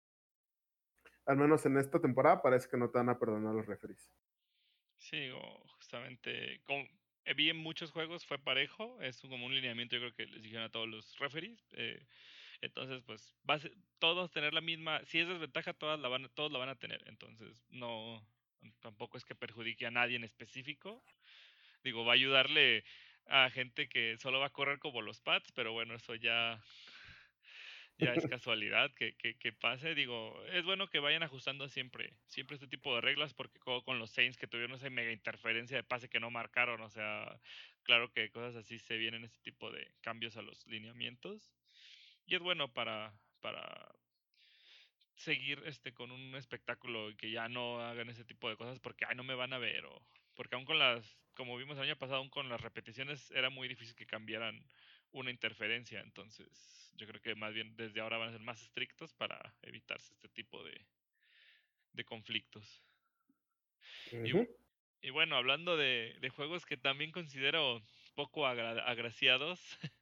al 1.27 1.37
menos 1.37 1.65
en 1.67 1.79
esta 1.79 2.01
temporada 2.01 2.43
parece 2.43 2.69
que 2.69 2.77
no 2.77 2.91
te 2.91 2.99
van 2.99 3.09
a 3.09 3.19
perdonar 3.19 3.55
los 3.55 3.67
referees. 3.67 4.11
Sí, 4.97 5.31
justamente, 5.77 6.61
con, 6.65 6.89
eh, 7.25 7.35
vi 7.35 7.51
en 7.51 7.57
muchos 7.57 7.91
juegos 7.91 8.25
fue 8.27 8.39
parejo, 8.39 9.01
es 9.01 9.21
como 9.21 9.47
un 9.47 9.55
lineamiento 9.55 9.97
yo 9.97 10.01
creo 10.01 10.15
que 10.15 10.27
les 10.27 10.43
dijeron 10.43 10.65
a 10.65 10.71
todos 10.71 10.89
los 10.89 11.19
referees. 11.19 11.69
Eh, 11.73 12.07
entonces, 12.61 13.03
pues, 13.05 13.35
va 13.49 13.59
todos 13.99 14.31
tener 14.31 14.55
la 14.55 14.61
misma, 14.61 15.05
si 15.05 15.19
es 15.19 15.29
desventaja, 15.29 15.75
todas 15.75 15.99
la 15.99 16.09
van, 16.09 16.31
todos 16.35 16.53
la 16.53 16.59
van 16.59 16.69
a 16.69 16.79
tener. 16.79 17.03
Entonces, 17.07 17.67
no, 17.71 18.25
tampoco 18.81 19.19
es 19.19 19.25
que 19.25 19.35
perjudique 19.35 19.87
a 19.87 19.91
nadie 19.91 20.17
en 20.17 20.25
específico. 20.25 21.03
Digo, 21.83 22.05
va 22.05 22.13
a 22.13 22.15
ayudarle 22.15 22.85
a 23.27 23.51
gente 23.51 23.89
que 23.89 24.17
solo 24.19 24.41
va 24.41 24.47
a 24.47 24.53
correr 24.53 24.79
como 24.79 25.03
los 25.03 25.21
Pats, 25.21 25.53
pero 25.53 25.73
bueno, 25.73 25.95
eso 25.95 26.15
ya 26.15 26.61
ya 27.99 28.15
es 28.15 28.27
casualidad 28.31 28.91
que, 28.95 29.15
que, 29.15 29.53
pase. 29.53 29.95
Digo, 29.95 30.43
es 30.53 30.65
bueno 30.65 30.89
que 30.89 30.99
vayan 30.99 31.23
ajustando 31.23 31.69
siempre, 31.69 32.13
siempre 32.27 32.57
este 32.57 32.67
tipo 32.67 32.95
de 32.95 33.01
reglas, 33.01 33.35
porque 33.35 33.59
con 33.61 33.99
los 33.99 34.11
Saints 34.11 34.37
que 34.37 34.47
tuvieron 34.47 34.77
esa 34.77 34.91
mega 34.91 35.13
interferencia 35.13 35.77
de 35.77 35.85
pase 35.85 36.09
que 36.09 36.21
no 36.21 36.31
marcaron, 36.31 36.81
o 36.81 36.91
sea, 36.91 37.41
claro 37.83 38.13
que 38.13 38.31
cosas 38.31 38.57
así 38.57 38.79
se 38.79 38.97
vienen 38.97 39.25
este 39.25 39.39
tipo 39.43 39.71
de 39.71 39.87
cambios 40.01 40.37
a 40.37 40.43
los 40.43 40.67
lineamientos. 40.67 41.53
Y 42.27 42.35
es 42.35 42.41
bueno 42.41 42.73
para, 42.73 43.13
para 43.41 43.93
seguir 45.15 45.63
este 45.67 45.93
con 45.93 46.11
un 46.11 46.35
espectáculo 46.35 47.11
y 47.11 47.17
que 47.17 47.31
ya 47.31 47.49
no 47.49 47.81
hagan 47.81 48.09
ese 48.09 48.25
tipo 48.25 48.49
de 48.49 48.57
cosas 48.57 48.81
porque 48.81 49.05
ay 49.07 49.15
no 49.15 49.25
me 49.25 49.35
van 49.35 49.53
a 49.53 49.59
ver 49.59 49.85
o 49.85 50.03
porque 50.35 50.55
aún 50.55 50.65
con 50.65 50.79
las 50.79 51.19
como 51.35 51.57
vimos 51.57 51.77
el 51.77 51.85
año 51.85 51.97
pasado 51.97 52.19
aún 52.19 52.31
con 52.31 52.49
las 52.49 52.61
repeticiones 52.61 53.31
era 53.33 53.51
muy 53.51 53.69
difícil 53.69 53.95
que 53.95 54.07
cambiaran 54.07 54.65
una 55.13 55.31
interferencia 55.31 56.01
entonces 56.01 56.83
yo 56.97 57.07
creo 57.07 57.21
que 57.21 57.35
más 57.35 57.53
bien 57.53 57.77
desde 57.77 58.01
ahora 58.01 58.19
van 58.19 58.29
a 58.29 58.33
ser 58.33 58.41
más 58.41 58.63
estrictos 58.63 59.13
para 59.15 59.55
evitarse 59.63 60.13
este 60.13 60.29
tipo 60.29 60.63
de, 60.63 60.81
de 61.93 62.05
conflictos. 62.05 62.83
y, 65.03 65.11
bueno, 65.11 65.37
hablando 65.37 65.77
de, 65.77 66.17
de, 66.21 66.29
juegos 66.29 66.65
que 66.65 66.77
también 66.77 67.11
considero 67.11 67.83
poco 68.15 68.47
agraciados, 68.47 69.61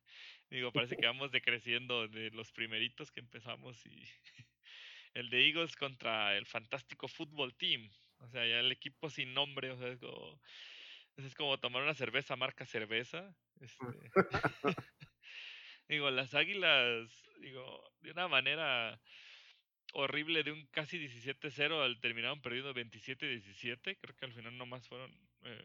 digo, 0.51 0.73
parece 0.73 0.97
que 0.97 1.07
vamos 1.07 1.33
decreciendo 1.33 2.09
de 2.09 2.31
los 2.31 2.53
primeritos 2.53 3.11
que 3.11 3.21
empezamos 3.21 3.85
y 3.87 4.05
el 5.15 5.31
de 5.31 5.47
Eagles 5.47 5.77
contra 5.77 6.37
el 6.37 6.47
fantástico 6.47 7.09
Football 7.09 7.55
Team. 7.57 7.91
O 8.19 8.29
sea, 8.29 8.47
ya 8.47 8.61
el 8.61 8.73
equipo 8.73 9.11
sin 9.11 9.33
nombre, 9.35 9.71
o 9.71 9.79
sea, 9.79 9.89
es 9.89 9.99
como, 9.99 10.41
es 11.17 11.35
como 11.35 11.59
tomar 11.59 11.83
una 11.83 11.95
cerveza 11.95 12.37
marca 12.37 12.67
cerveza. 12.67 13.35
Este, 13.61 13.85
Digo, 15.89 16.09
las 16.11 16.35
águilas, 16.35 17.11
digo, 17.41 17.93
de 18.01 18.13
una 18.13 18.29
manera 18.29 19.01
horrible 19.93 20.45
de 20.45 20.53
un 20.53 20.67
casi 20.69 20.99
17-0 20.99 22.01
terminaron 22.01 22.41
perdiendo 22.41 22.73
27-17. 22.73 23.99
Creo 24.01 24.17
que 24.17 24.25
al 24.25 24.33
final 24.33 24.57
nomás 24.57 24.87
fueron 24.87 25.13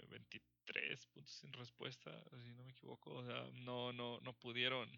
23 0.10 1.00
eh, 1.04 1.08
puntos 1.14 1.36
sin 1.36 1.54
respuesta, 1.54 2.12
si 2.42 2.54
no 2.54 2.64
me 2.64 2.72
equivoco. 2.72 3.12
O 3.12 3.24
sea, 3.24 3.48
no, 3.54 3.94
no, 3.94 4.20
no 4.22 4.34
pudieron. 4.34 4.90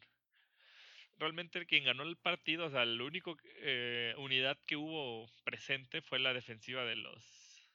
Realmente 1.20 1.66
quien 1.66 1.84
ganó 1.84 2.04
el 2.04 2.16
partido, 2.16 2.66
o 2.66 2.70
sea, 2.70 2.86
la 2.86 3.04
única 3.04 3.32
eh, 3.62 4.14
unidad 4.18 4.58
que 4.68 4.76
hubo 4.76 5.28
presente 5.44 6.02
fue 6.02 6.20
la 6.20 6.34
defensiva 6.34 6.86
de 6.86 6.96
los. 6.96 7.72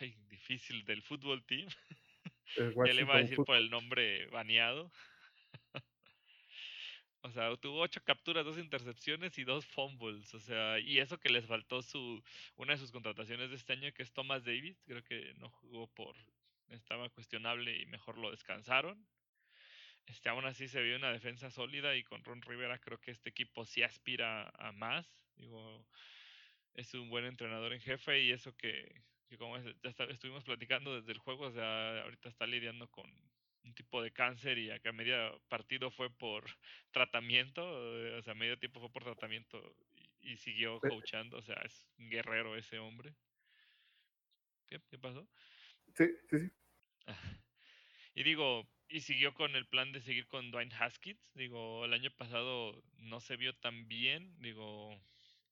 Ay, 0.00 0.16
difícil, 0.28 0.84
del 0.84 1.02
fútbol 1.02 1.44
team. 1.44 1.68
ya 2.56 2.92
le 2.92 3.02
iba 3.02 3.14
a 3.14 3.18
decir 3.18 3.38
por 3.38 3.56
el 3.56 3.70
nombre 3.70 4.26
baneado. 4.26 4.90
O 7.26 7.30
sea, 7.30 7.56
tuvo 7.56 7.80
ocho 7.80 8.02
capturas, 8.04 8.44
dos 8.44 8.58
intercepciones 8.58 9.38
y 9.38 9.44
dos 9.44 9.64
fumbles. 9.64 10.34
O 10.34 10.40
sea, 10.40 10.78
y 10.78 10.98
eso 10.98 11.18
que 11.18 11.30
les 11.30 11.46
faltó 11.46 11.80
su 11.80 12.22
una 12.56 12.74
de 12.74 12.78
sus 12.78 12.92
contrataciones 12.92 13.48
de 13.48 13.56
este 13.56 13.72
año, 13.72 13.90
que 13.94 14.02
es 14.02 14.12
Thomas 14.12 14.44
Davis. 14.44 14.82
Creo 14.84 15.02
que 15.02 15.32
no 15.38 15.48
jugó 15.48 15.86
por. 15.86 16.14
Estaba 16.68 17.08
cuestionable 17.08 17.80
y 17.80 17.86
mejor 17.86 18.18
lo 18.18 18.30
descansaron. 18.30 19.08
Este, 20.06 20.28
aún 20.28 20.44
así 20.44 20.68
se 20.68 20.82
vio 20.82 20.96
una 20.96 21.12
defensa 21.12 21.50
sólida 21.50 21.96
y 21.96 22.04
con 22.04 22.22
Ron 22.24 22.42
Rivera 22.42 22.78
creo 22.78 23.00
que 23.00 23.10
este 23.10 23.30
equipo 23.30 23.64
sí 23.64 23.82
aspira 23.82 24.50
a 24.58 24.72
más. 24.72 25.06
Digo, 25.36 25.86
es 26.74 26.92
un 26.94 27.08
buen 27.08 27.24
entrenador 27.24 27.72
en 27.72 27.80
jefe 27.80 28.20
y 28.20 28.30
eso 28.30 28.54
que, 28.56 29.02
que 29.28 29.38
como 29.38 29.58
ya 29.58 29.72
estuvimos 30.10 30.44
platicando 30.44 30.94
desde 30.94 31.12
el 31.12 31.18
juego, 31.18 31.46
o 31.46 31.52
sea, 31.52 32.02
ahorita 32.02 32.28
está 32.28 32.46
lidiando 32.46 32.88
con 32.90 33.10
un 33.64 33.74
tipo 33.74 34.02
de 34.02 34.12
cáncer 34.12 34.58
y 34.58 34.70
acá 34.70 34.92
medio 34.92 35.40
partido 35.48 35.90
fue 35.90 36.10
por 36.10 36.44
tratamiento, 36.92 37.62
o 38.18 38.22
sea, 38.22 38.34
medio 38.34 38.58
tiempo 38.58 38.80
fue 38.80 38.92
por 38.92 39.04
tratamiento 39.04 39.74
y, 40.20 40.36
siguió 40.36 40.80
coachando, 40.80 41.38
o 41.38 41.42
sea, 41.42 41.56
es 41.64 41.86
un 41.98 42.08
guerrero 42.08 42.56
ese 42.56 42.78
hombre. 42.78 43.14
¿Qué, 44.66 44.80
¿Qué 44.90 44.98
pasó? 44.98 45.28
Sí, 45.94 46.06
sí, 46.30 46.38
sí. 46.38 46.50
Y 48.16 48.22
digo, 48.22 48.68
y 48.88 49.00
siguió 49.00 49.34
con 49.34 49.56
el 49.56 49.66
plan 49.66 49.92
de 49.92 50.00
seguir 50.00 50.26
con 50.26 50.50
Dwayne 50.50 50.74
Haskins. 50.78 51.32
Digo, 51.34 51.84
el 51.84 51.92
año 51.92 52.10
pasado 52.10 52.82
no 52.98 53.20
se 53.20 53.36
vio 53.36 53.54
tan 53.56 53.88
bien. 53.88 54.34
Digo, 54.40 54.98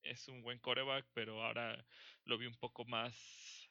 es 0.03 0.27
un 0.27 0.41
buen 0.41 0.59
coreback, 0.59 1.05
pero 1.13 1.43
ahora 1.43 1.83
lo 2.25 2.37
vi 2.37 2.45
un 2.45 2.55
poco 2.55 2.85
más 2.85 3.69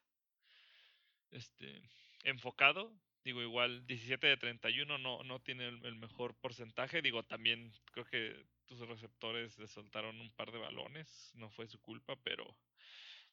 este 1.30 1.82
enfocado. 2.24 2.92
Digo, 3.24 3.40
igual 3.40 3.86
17 3.86 4.26
de 4.26 4.36
31 4.36 4.98
no, 4.98 5.22
no 5.22 5.40
tiene 5.40 5.68
el, 5.68 5.96
mejor 5.96 6.34
porcentaje. 6.34 7.02
Digo, 7.02 7.22
también 7.22 7.72
creo 7.92 8.04
que 8.04 8.44
tus 8.66 8.80
receptores 8.80 9.58
le 9.58 9.68
soltaron 9.68 10.20
un 10.20 10.32
par 10.32 10.50
de 10.50 10.58
balones. 10.58 11.32
No 11.34 11.48
fue 11.50 11.68
su 11.68 11.80
culpa, 11.80 12.16
pero 12.24 12.56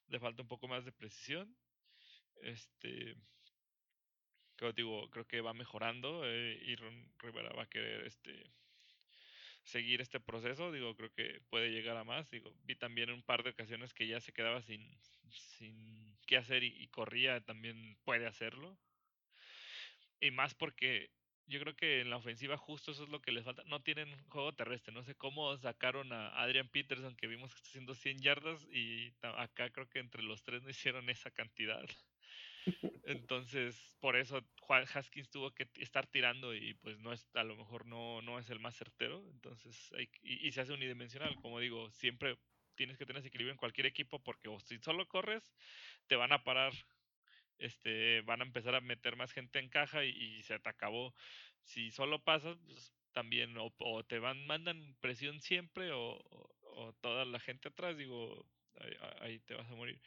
le 0.07 0.19
falta 0.19 0.43
un 0.43 0.47
poco 0.47 0.67
más 0.67 0.86
de 0.86 0.91
precisión. 0.91 1.55
Este. 2.41 3.15
Creo, 4.60 4.74
digo, 4.74 5.10
creo 5.10 5.26
que 5.26 5.39
va 5.39 5.53
mejorando 5.53 6.24
eh, 6.26 6.60
y 6.66 6.76
Ron 6.76 7.14
Rivera 7.20 7.53
va 7.53 7.64
a 7.64 7.70
querer 7.70 8.05
este 8.05 8.51
seguir 9.64 10.01
este 10.01 10.20
proceso, 10.20 10.72
digo, 10.72 10.95
creo 10.95 11.14
que 11.14 11.41
puede 11.49 11.72
llegar 11.72 11.95
a 11.95 12.03
más, 12.03 12.30
digo, 12.30 12.53
vi 12.66 12.76
también 12.76 13.10
un 13.12 13.24
par 13.24 13.43
de 13.43 13.51
ocasiones 13.51 13.93
que 13.93 14.07
ya 14.07 14.20
se 14.20 14.34
quedaba 14.34 14.62
sin, 14.64 14.86
sin 15.30 16.18
qué 16.28 16.38
hacer 16.38 16.64
y 16.64 16.88
corría, 16.89 17.39
también 17.39 17.97
puede 18.03 18.28
hacerlo, 18.28 18.78
y 20.20 20.32
más 20.32 20.53
porque 20.55 21.12
yo 21.49 21.60
creo 21.60 21.76
que 21.76 22.01
en 22.01 22.10
la 22.10 22.18
ofensiva 22.18 22.57
justo 22.57 22.91
eso 22.91 23.03
es 23.03 23.10
lo 23.10 23.22
que 23.22 23.32
les 23.32 23.43
falta. 23.43 23.64
No 23.66 23.82
tienen 23.82 24.16
juego 24.30 24.53
terrestre. 24.53 24.93
No 24.93 25.03
sé 25.03 25.16
cómo 25.16 25.57
sacaron 25.57 26.14
a 26.14 26.30
Adrian 26.41 26.70
Peterson 26.70 27.16
que 27.16 27.28
vimos 27.28 27.51
que 27.51 27.57
está 27.57 27.70
haciendo 27.70 27.95
100 27.95 28.20
yardas 28.20 28.68
y 28.72 29.14
acá 29.22 29.70
creo 29.72 29.89
que 29.89 29.99
entre 29.99 30.22
los 30.22 30.43
tres 30.43 30.62
no 30.62 30.70
hicieron 30.70 31.10
esa 31.10 31.32
cantidad. 31.32 31.84
Entonces, 33.05 33.95
por 33.99 34.15
eso 34.15 34.43
Juan 34.61 34.86
Haskins 34.93 35.30
tuvo 35.30 35.51
que 35.51 35.67
estar 35.76 36.07
tirando 36.07 36.53
y 36.53 36.74
pues 36.76 36.99
no 36.99 37.13
es, 37.13 37.28
a 37.36 37.43
lo 37.43 37.55
mejor 37.55 37.86
no, 37.86 38.22
no 38.22 38.39
es 38.39 38.49
el 38.49 38.59
más 38.59 38.76
certero. 38.76 39.24
Entonces, 39.32 39.91
y, 40.22 40.51
se 40.51 40.61
hace 40.61 40.74
unidimensional. 40.74 41.36
Como 41.41 41.59
digo, 41.59 41.89
siempre 41.91 42.38
tienes 42.76 42.97
que 42.97 43.05
tener 43.05 43.20
ese 43.20 43.30
equilibrio 43.30 43.51
en 43.51 43.57
cualquier 43.57 43.88
equipo 43.88 44.20
porque 44.24 44.47
o 44.47 44.59
si 44.59 44.78
solo 44.80 45.07
corres, 45.07 45.53
te 46.07 46.15
van 46.15 46.32
a 46.32 46.43
parar 46.43 46.74
este, 47.59 48.22
van 48.22 48.41
a 48.41 48.45
empezar 48.45 48.74
a 48.74 48.82
meter 48.82 49.15
más 49.15 49.32
gente 49.32 49.59
en 49.59 49.70
caja 49.70 50.03
y, 50.05 50.41
se 50.43 50.57
te 50.59 50.70
acabó. 50.70 51.13
Si 51.63 51.91
solo 51.91 52.24
pasas, 52.24 52.57
pues 52.65 52.93
también, 53.11 53.55
o, 53.57 54.03
te 54.05 54.20
van, 54.20 54.45
mandan 54.47 54.95
presión 55.01 55.41
siempre, 55.41 55.91
o, 55.93 56.20
toda 57.01 57.26
la 57.26 57.39
gente 57.39 57.67
atrás, 57.67 57.97
digo, 57.97 58.45
ahí, 59.22 59.39
te 59.39 59.53
vas 59.53 59.70
a 59.70 59.76
morir. 59.76 59.99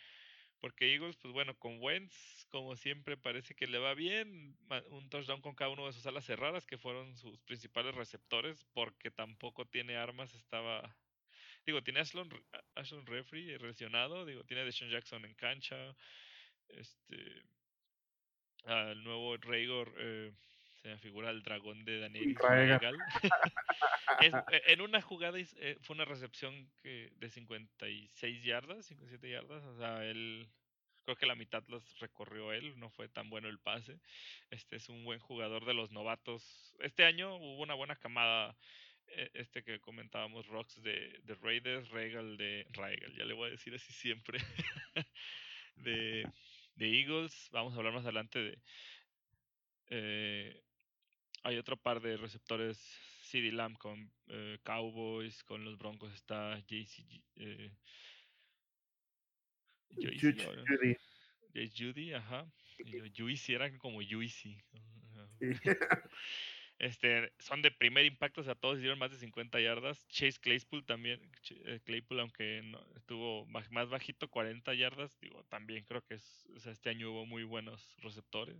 Porque 0.62 0.94
Eagles, 0.94 1.16
pues 1.16 1.34
bueno, 1.34 1.58
con 1.58 1.82
Wentz, 1.82 2.46
como 2.48 2.76
siempre, 2.76 3.16
parece 3.16 3.52
que 3.56 3.66
le 3.66 3.78
va 3.78 3.94
bien. 3.94 4.56
Un 4.90 5.10
touchdown 5.10 5.40
con 5.40 5.56
cada 5.56 5.72
uno 5.72 5.86
de 5.86 5.92
sus 5.92 6.06
alas 6.06 6.24
cerradas, 6.24 6.66
que 6.66 6.78
fueron 6.78 7.16
sus 7.16 7.40
principales 7.40 7.96
receptores, 7.96 8.64
porque 8.72 9.10
tampoco 9.10 9.66
tiene 9.66 9.96
armas, 9.96 10.32
estaba... 10.34 10.96
Digo, 11.66 11.82
tiene 11.82 11.98
Ashlon, 11.98 12.30
Ashlon 12.76 13.06
Refree 13.06 13.58
lesionado, 13.58 14.24
digo, 14.24 14.44
tiene 14.44 14.64
Deshaun 14.64 14.90
Jackson 14.90 15.24
en 15.24 15.34
cancha, 15.34 15.76
este. 16.68 17.42
Al 18.64 19.02
nuevo 19.02 19.36
Rhaegar 19.38 19.92
eh, 19.96 20.32
se 20.82 20.88
me 20.88 20.98
figura 20.98 21.30
el 21.30 21.42
dragón 21.42 21.84
de 21.84 22.00
Daniel 22.00 22.36
e, 24.20 24.62
en 24.72 24.80
una 24.80 25.00
jugada 25.00 25.38
eh, 25.38 25.78
fue 25.80 25.94
una 25.94 26.04
recepción 26.04 26.68
que 26.82 27.12
de 27.16 27.30
56 27.30 28.44
yardas, 28.44 28.86
57 28.86 29.30
yardas. 29.30 29.62
O 29.64 29.76
sea, 29.76 30.04
él. 30.04 30.48
Creo 31.04 31.16
que 31.16 31.26
la 31.26 31.34
mitad 31.34 31.64
los 31.68 31.98
recorrió 31.98 32.52
él, 32.52 32.78
no 32.78 32.90
fue 32.90 33.08
tan 33.08 33.28
bueno 33.28 33.48
el 33.48 33.58
pase. 33.58 33.98
Este 34.50 34.76
es 34.76 34.88
un 34.88 35.04
buen 35.04 35.18
jugador 35.18 35.64
de 35.64 35.74
los 35.74 35.90
novatos. 35.90 36.74
Este 36.80 37.04
año 37.04 37.36
hubo 37.36 37.62
una 37.62 37.74
buena 37.74 37.96
camada 37.96 38.56
eh, 39.08 39.30
este 39.34 39.62
que 39.62 39.80
comentábamos, 39.80 40.46
Rocks 40.46 40.80
de, 40.82 41.20
de 41.24 41.34
Raiders, 41.36 41.88
Regal 41.90 42.36
de 42.36 42.66
Regal, 42.70 43.14
ya 43.16 43.24
le 43.24 43.34
voy 43.34 43.48
a 43.48 43.50
decir 43.50 43.74
así 43.74 43.92
siempre, 43.92 44.38
de, 45.76 46.30
de 46.76 47.00
Eagles. 47.00 47.48
Vamos 47.52 47.74
a 47.74 47.76
hablar 47.76 47.92
más 47.92 48.04
adelante 48.04 48.38
de... 48.38 48.58
Eh, 49.90 50.62
hay 51.42 51.58
otro 51.58 51.76
par 51.76 52.00
de 52.00 52.16
receptores 52.16 52.78
CD 53.22 53.50
Lamb 53.50 53.76
con 53.78 54.10
eh, 54.28 54.58
Cowboys, 54.62 55.42
con 55.44 55.64
los 55.64 55.78
Broncos 55.78 56.12
está 56.14 56.58
JC... 56.60 57.02
Eh, 57.36 57.72
Judy. 59.96 60.96
Judy, 61.76 62.12
ajá. 62.14 62.46
Juicy, 63.16 63.54
eran 63.54 63.78
como 63.78 64.00
Juicy. 64.02 64.56
Este, 66.82 67.32
son 67.38 67.62
de 67.62 67.70
primer 67.70 68.04
impacto, 68.06 68.40
o 68.40 68.44
sea, 68.44 68.56
todos 68.56 68.78
hicieron 68.78 68.98
más 68.98 69.12
de 69.12 69.16
50 69.16 69.60
yardas. 69.60 70.04
Chase 70.08 70.40
Claypool 70.40 70.84
también, 70.84 71.20
eh, 71.64 71.78
Claypool, 71.84 72.18
aunque 72.18 72.60
no, 72.64 72.84
estuvo 72.96 73.46
más, 73.46 73.88
bajito, 73.88 74.28
40 74.28 74.74
yardas, 74.74 75.16
digo, 75.20 75.44
también 75.44 75.84
creo 75.84 76.04
que 76.04 76.14
es, 76.14 76.44
este 76.66 76.90
año 76.90 77.12
hubo 77.12 77.24
muy 77.24 77.44
buenos 77.44 77.94
receptores. 77.98 78.56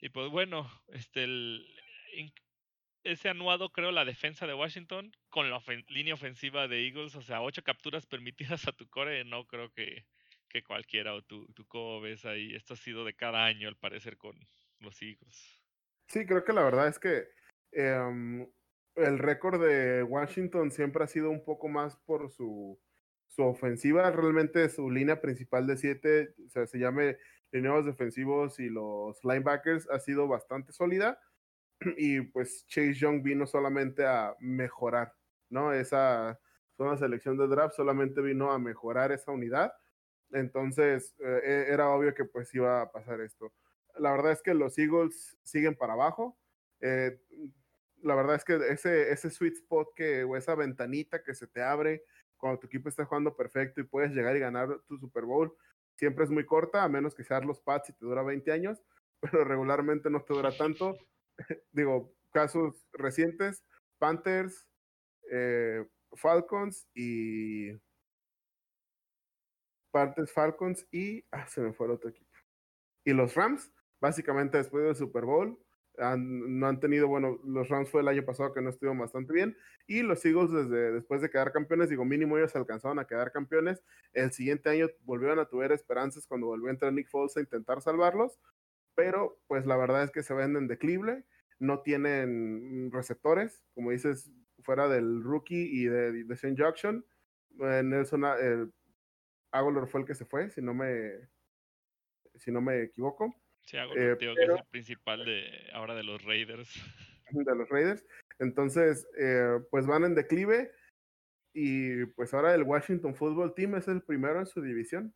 Y 0.00 0.10
pues 0.10 0.30
bueno, 0.30 0.70
este, 0.92 1.24
el, 1.24 1.66
ese 3.04 3.28
anuado, 3.28 3.70
creo, 3.70 3.92
la 3.92 4.04
defensa 4.04 4.46
de 4.46 4.54
Washington 4.54 5.12
con 5.28 5.50
la 5.50 5.62
línea 5.88 6.14
ofensiva 6.14 6.68
de 6.68 6.86
Eagles, 6.86 7.14
o 7.16 7.22
sea, 7.22 7.42
ocho 7.42 7.62
capturas 7.62 8.06
permitidas 8.06 8.66
a 8.68 8.72
tu 8.72 8.88
core, 8.88 9.24
no 9.24 9.46
creo 9.46 9.70
que, 9.72 10.06
que 10.48 10.62
cualquiera 10.62 11.14
o 11.14 11.22
tú, 11.22 11.46
tú 11.54 11.66
cómo 11.66 12.00
ves 12.00 12.24
ahí. 12.24 12.54
Esto 12.54 12.74
ha 12.74 12.76
sido 12.76 13.04
de 13.04 13.14
cada 13.14 13.44
año, 13.44 13.68
al 13.68 13.76
parecer, 13.76 14.16
con 14.16 14.36
los 14.80 15.00
Eagles. 15.02 15.62
Sí, 16.08 16.26
creo 16.26 16.44
que 16.44 16.52
la 16.52 16.64
verdad 16.64 16.88
es 16.88 16.98
que 16.98 17.28
em, 17.72 18.46
el 18.96 19.18
récord 19.18 19.62
de 19.62 20.02
Washington 20.02 20.70
siempre 20.70 21.04
ha 21.04 21.06
sido 21.06 21.30
un 21.30 21.44
poco 21.44 21.68
más 21.68 21.96
por 21.96 22.30
su, 22.30 22.80
su 23.28 23.42
ofensiva. 23.42 24.10
Realmente 24.10 24.68
su 24.68 24.90
línea 24.90 25.20
principal 25.20 25.66
de 25.66 25.76
siete, 25.76 26.34
o 26.46 26.50
sea, 26.50 26.66
se 26.66 26.78
llame 26.78 27.16
lineos 27.52 27.84
defensivos 27.84 28.58
y 28.58 28.68
los 28.68 29.22
linebackers, 29.24 29.88
ha 29.90 30.00
sido 30.00 30.28
bastante 30.28 30.72
sólida. 30.72 31.18
Y 31.96 32.20
pues 32.22 32.66
Chase 32.66 32.94
Young 32.94 33.22
vino 33.22 33.46
solamente 33.46 34.06
a 34.06 34.34
mejorar, 34.40 35.14
¿no? 35.48 35.72
Esa 35.72 36.38
fue 36.76 36.86
una 36.86 36.96
selección 36.96 37.36
de 37.36 37.48
draft, 37.48 37.74
solamente 37.74 38.20
vino 38.20 38.50
a 38.50 38.58
mejorar 38.58 39.12
esa 39.12 39.32
unidad. 39.32 39.72
Entonces, 40.32 41.14
eh, 41.18 41.40
e, 41.44 41.72
era 41.72 41.90
obvio 41.90 42.14
que 42.14 42.24
pues 42.24 42.54
iba 42.54 42.82
a 42.82 42.92
pasar 42.92 43.20
esto 43.20 43.52
la 43.98 44.12
verdad 44.12 44.32
es 44.32 44.42
que 44.42 44.54
los 44.54 44.78
Eagles 44.78 45.36
siguen 45.42 45.74
para 45.74 45.94
abajo. 45.94 46.38
Eh, 46.80 47.20
la 48.02 48.14
verdad 48.14 48.36
es 48.36 48.44
que 48.44 48.56
ese, 48.70 49.12
ese 49.12 49.30
sweet 49.30 49.54
spot 49.54 49.88
que, 49.94 50.24
o 50.24 50.36
esa 50.36 50.54
ventanita 50.54 51.22
que 51.22 51.34
se 51.34 51.46
te 51.46 51.62
abre 51.62 52.04
cuando 52.36 52.60
tu 52.60 52.66
equipo 52.66 52.88
está 52.88 53.04
jugando 53.04 53.36
perfecto 53.36 53.80
y 53.80 53.84
puedes 53.84 54.12
llegar 54.12 54.34
y 54.36 54.40
ganar 54.40 54.80
tu 54.88 54.96
Super 54.96 55.24
Bowl, 55.24 55.54
siempre 55.96 56.24
es 56.24 56.30
muy 56.30 56.46
corta, 56.46 56.82
a 56.82 56.88
menos 56.88 57.14
que 57.14 57.22
sean 57.22 57.46
los 57.46 57.60
Pats 57.60 57.90
y 57.90 57.92
te 57.92 58.06
dura 58.06 58.22
20 58.22 58.50
años, 58.50 58.82
pero 59.20 59.44
regularmente 59.44 60.08
no 60.08 60.22
te 60.22 60.32
dura 60.32 60.50
tanto. 60.56 60.96
Digo, 61.72 62.14
casos 62.32 62.86
recientes, 62.92 63.64
Panthers, 63.98 64.66
eh, 65.30 65.86
Falcons 66.14 66.88
y... 66.94 67.72
Panthers, 69.90 70.32
Falcons 70.32 70.86
y... 70.92 71.24
Ah, 71.32 71.46
se 71.46 71.60
me 71.60 71.72
fue 71.72 71.86
el 71.86 71.92
otro 71.92 72.10
equipo. 72.10 72.30
Y 73.04 73.12
los 73.12 73.34
Rams 73.34 73.72
básicamente 74.00 74.58
después 74.58 74.84
del 74.84 74.96
Super 74.96 75.24
Bowl. 75.24 75.58
no 75.98 76.66
han 76.66 76.80
tenido, 76.80 77.08
bueno, 77.08 77.38
los 77.44 77.68
Rams 77.68 77.90
fue 77.90 78.00
el 78.00 78.08
año 78.08 78.24
pasado 78.24 78.54
que 78.54 78.62
no 78.62 78.70
estuvieron 78.70 78.98
bastante 78.98 79.32
bien 79.32 79.56
y 79.86 80.02
los 80.02 80.24
Eagles 80.24 80.50
desde 80.50 80.92
después 80.92 81.20
de 81.20 81.30
quedar 81.30 81.52
campeones, 81.52 81.90
digo, 81.90 82.04
mínimo 82.04 82.38
ellos 82.38 82.56
alcanzaron 82.56 82.98
a 82.98 83.06
quedar 83.06 83.32
campeones, 83.32 83.82
el 84.12 84.32
siguiente 84.32 84.70
año 84.70 84.88
volvieron 85.02 85.38
a 85.38 85.46
tener 85.46 85.72
esperanzas 85.72 86.26
cuando 86.26 86.46
volvió 86.46 86.68
a 86.68 86.70
entrar 86.70 86.92
Nick 86.92 87.10
Foles 87.10 87.36
a 87.36 87.40
intentar 87.40 87.82
salvarlos, 87.82 88.38
pero 88.94 89.40
pues 89.46 89.66
la 89.66 89.76
verdad 89.76 90.04
es 90.04 90.10
que 90.10 90.22
se 90.22 90.34
venden 90.34 90.68
declible, 90.68 91.24
no 91.58 91.82
tienen 91.82 92.90
receptores, 92.92 93.64
como 93.74 93.90
dices, 93.90 94.30
fuera 94.62 94.88
del 94.88 95.22
rookie 95.22 95.68
y 95.70 95.84
de, 95.84 96.24
de 96.24 96.36
Shane 96.36 96.56
Jackson, 96.56 97.04
eh, 97.60 97.82
Nelson 97.84 98.24
el 98.24 98.72
Aguilar 99.52 99.86
fue 99.88 100.00
el 100.00 100.06
que 100.06 100.14
se 100.14 100.24
fue, 100.24 100.50
si 100.50 100.62
no 100.62 100.74
me 100.74 101.28
si 102.36 102.50
no 102.50 102.60
me 102.60 102.82
equivoco. 102.82 103.34
Sí, 103.62 103.76
hago 103.76 103.92
eh, 103.94 104.16
que 104.18 104.32
es 104.32 104.38
el 104.38 104.64
principal 104.70 105.24
de 105.24 105.68
ahora 105.72 105.94
de 105.94 106.04
los 106.04 106.22
Raiders. 106.24 106.72
De 107.32 107.54
los 107.54 107.68
Raiders. 107.68 108.04
Entonces, 108.40 109.06
eh, 109.16 109.60
pues 109.70 109.86
van 109.86 110.02
en 110.02 110.16
declive. 110.16 110.72
Y 111.52 112.06
pues 112.06 112.34
ahora 112.34 112.52
el 112.56 112.64
Washington 112.64 113.14
Football 113.14 113.54
Team 113.54 113.76
es 113.76 113.86
el 113.86 114.02
primero 114.02 114.40
en 114.40 114.46
su 114.46 114.60
división. 114.60 115.14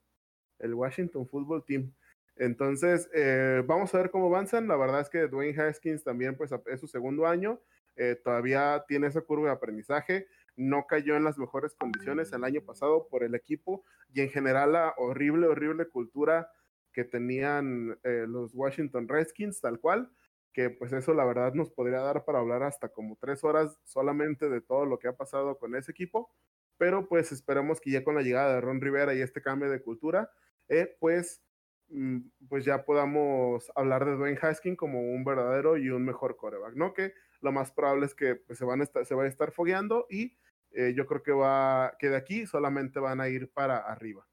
El 0.60 0.74
Washington 0.74 1.26
Football 1.26 1.64
Team. 1.64 1.92
Entonces, 2.36 3.08
eh, 3.14 3.62
vamos 3.66 3.94
a 3.94 3.98
ver 3.98 4.10
cómo 4.10 4.26
avanzan. 4.26 4.68
La 4.68 4.76
verdad 4.76 5.00
es 5.00 5.10
que 5.10 5.28
Dwayne 5.28 5.60
Haskins 5.60 6.04
también 6.04 6.36
pues, 6.36 6.50
es 6.66 6.80
su 6.80 6.86
segundo 6.86 7.26
año. 7.26 7.60
todavía 8.24 8.84
tiene 8.88 9.06
esa 9.06 9.20
curva 9.20 9.46
de 9.46 9.52
aprendizaje. 9.52 10.26
No 10.56 10.86
cayó 10.86 11.16
en 11.16 11.24
las 11.24 11.38
mejores 11.38 11.74
condiciones 11.74 12.32
el 12.32 12.44
año 12.44 12.60
pasado 12.62 13.08
por 13.08 13.22
el 13.24 13.34
equipo 13.34 13.84
y 14.12 14.20
en 14.20 14.30
general 14.30 14.72
la 14.72 14.94
horrible, 14.96 15.46
horrible 15.46 15.88
cultura 15.88 16.48
que 16.94 17.04
tenían 17.04 17.98
eh, 18.04 18.24
los 18.26 18.54
Washington 18.54 19.08
Redskins, 19.08 19.60
tal 19.60 19.80
cual, 19.80 20.10
que 20.54 20.70
pues 20.70 20.92
eso 20.92 21.12
la 21.12 21.24
verdad 21.24 21.52
nos 21.52 21.70
podría 21.70 21.98
dar 21.98 22.24
para 22.24 22.38
hablar 22.38 22.62
hasta 22.62 22.88
como 22.88 23.18
tres 23.20 23.44
horas 23.44 23.78
solamente 23.82 24.48
de 24.48 24.60
todo 24.62 24.86
lo 24.86 24.98
que 24.98 25.08
ha 25.08 25.16
pasado 25.16 25.58
con 25.58 25.74
ese 25.74 25.90
equipo, 25.90 26.30
pero 26.78 27.08
pues 27.08 27.32
esperemos 27.32 27.80
que 27.80 27.90
ya 27.90 28.04
con 28.04 28.14
la 28.14 28.22
llegada 28.22 28.54
de 28.54 28.60
Ron 28.60 28.80
Rivera 28.80 29.12
y 29.14 29.20
este 29.20 29.42
cambio 29.42 29.68
de 29.68 29.82
cultura, 29.82 30.30
eh, 30.68 30.96
pues, 31.00 31.42
pues 32.48 32.64
ya 32.64 32.84
podamos 32.84 33.70
hablar 33.74 34.04
de 34.04 34.16
Dwayne 34.16 34.38
Haskins 34.40 34.76
como 34.76 35.00
un 35.00 35.24
verdadero 35.24 35.76
y 35.76 35.90
un 35.90 36.04
mejor 36.04 36.36
coreback, 36.36 36.74
¿no? 36.74 36.92
Que 36.92 37.14
lo 37.40 37.52
más 37.52 37.70
probable 37.72 38.06
es 38.06 38.14
que 38.14 38.36
pues, 38.36 38.58
se, 38.58 38.64
van 38.64 38.80
a 38.80 38.84
estar, 38.84 39.04
se 39.04 39.14
va 39.14 39.24
a 39.24 39.28
estar 39.28 39.52
fogueando 39.52 40.06
y 40.10 40.36
eh, 40.72 40.92
yo 40.96 41.06
creo 41.06 41.22
que 41.22 41.32
va 41.32 41.96
que 41.98 42.08
de 42.08 42.16
aquí 42.16 42.46
solamente 42.46 42.98
van 42.98 43.20
a 43.20 43.28
ir 43.28 43.50
para 43.52 43.78
arriba. 43.78 44.26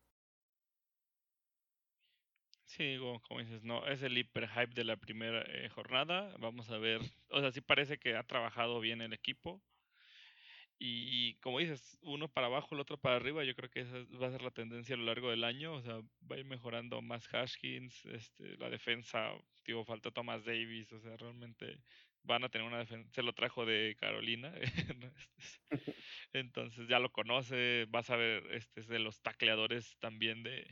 Sí, 2.65 2.97
como, 3.27 3.41
dices, 3.41 3.63
no, 3.63 3.85
es 3.85 4.01
el 4.01 4.17
hiper 4.17 4.47
hype 4.47 4.73
de 4.73 4.85
la 4.85 4.95
primera 4.95 5.41
eh, 5.41 5.67
jornada. 5.69 6.33
Vamos 6.39 6.69
a 6.69 6.77
ver, 6.77 7.01
o 7.29 7.41
sea, 7.41 7.51
sí 7.51 7.59
parece 7.59 7.97
que 7.99 8.15
ha 8.15 8.23
trabajado 8.23 8.79
bien 8.79 9.01
el 9.01 9.11
equipo. 9.11 9.61
Y, 10.83 11.35
como 11.41 11.59
dices, 11.59 11.99
uno 12.01 12.27
para 12.27 12.47
abajo, 12.47 12.73
el 12.73 12.81
otro 12.81 12.97
para 12.97 13.17
arriba, 13.17 13.43
yo 13.43 13.53
creo 13.53 13.69
que 13.69 13.81
esa 13.81 13.97
va 14.19 14.27
a 14.27 14.31
ser 14.31 14.41
la 14.41 14.49
tendencia 14.49 14.95
a 14.95 14.97
lo 14.97 15.05
largo 15.05 15.29
del 15.29 15.43
año. 15.43 15.73
O 15.75 15.81
sea, 15.83 16.01
va 16.29 16.35
a 16.35 16.39
ir 16.39 16.45
mejorando 16.45 17.01
más 17.03 17.27
Hashkins, 17.27 18.05
este, 18.07 18.57
la 18.57 18.67
defensa, 18.69 19.31
digo, 19.63 19.85
falta 19.85 20.09
Thomas 20.09 20.43
Davis, 20.43 20.91
o 20.91 20.99
sea, 20.99 21.15
realmente 21.17 21.77
van 22.23 22.43
a 22.43 22.49
tener 22.49 22.67
una 22.67 22.79
defensa, 22.79 23.11
se 23.13 23.21
lo 23.21 23.33
trajo 23.33 23.65
de 23.65 23.95
Carolina, 23.99 24.53
entonces 26.33 26.87
ya 26.87 26.99
lo 26.99 27.11
conoce, 27.11 27.85
vas 27.89 28.09
a 28.09 28.15
ver, 28.15 28.43
este 28.51 28.81
es 28.81 28.87
de 28.87 28.99
los 28.99 29.21
tacleadores 29.21 29.97
también 29.99 30.41
de, 30.41 30.65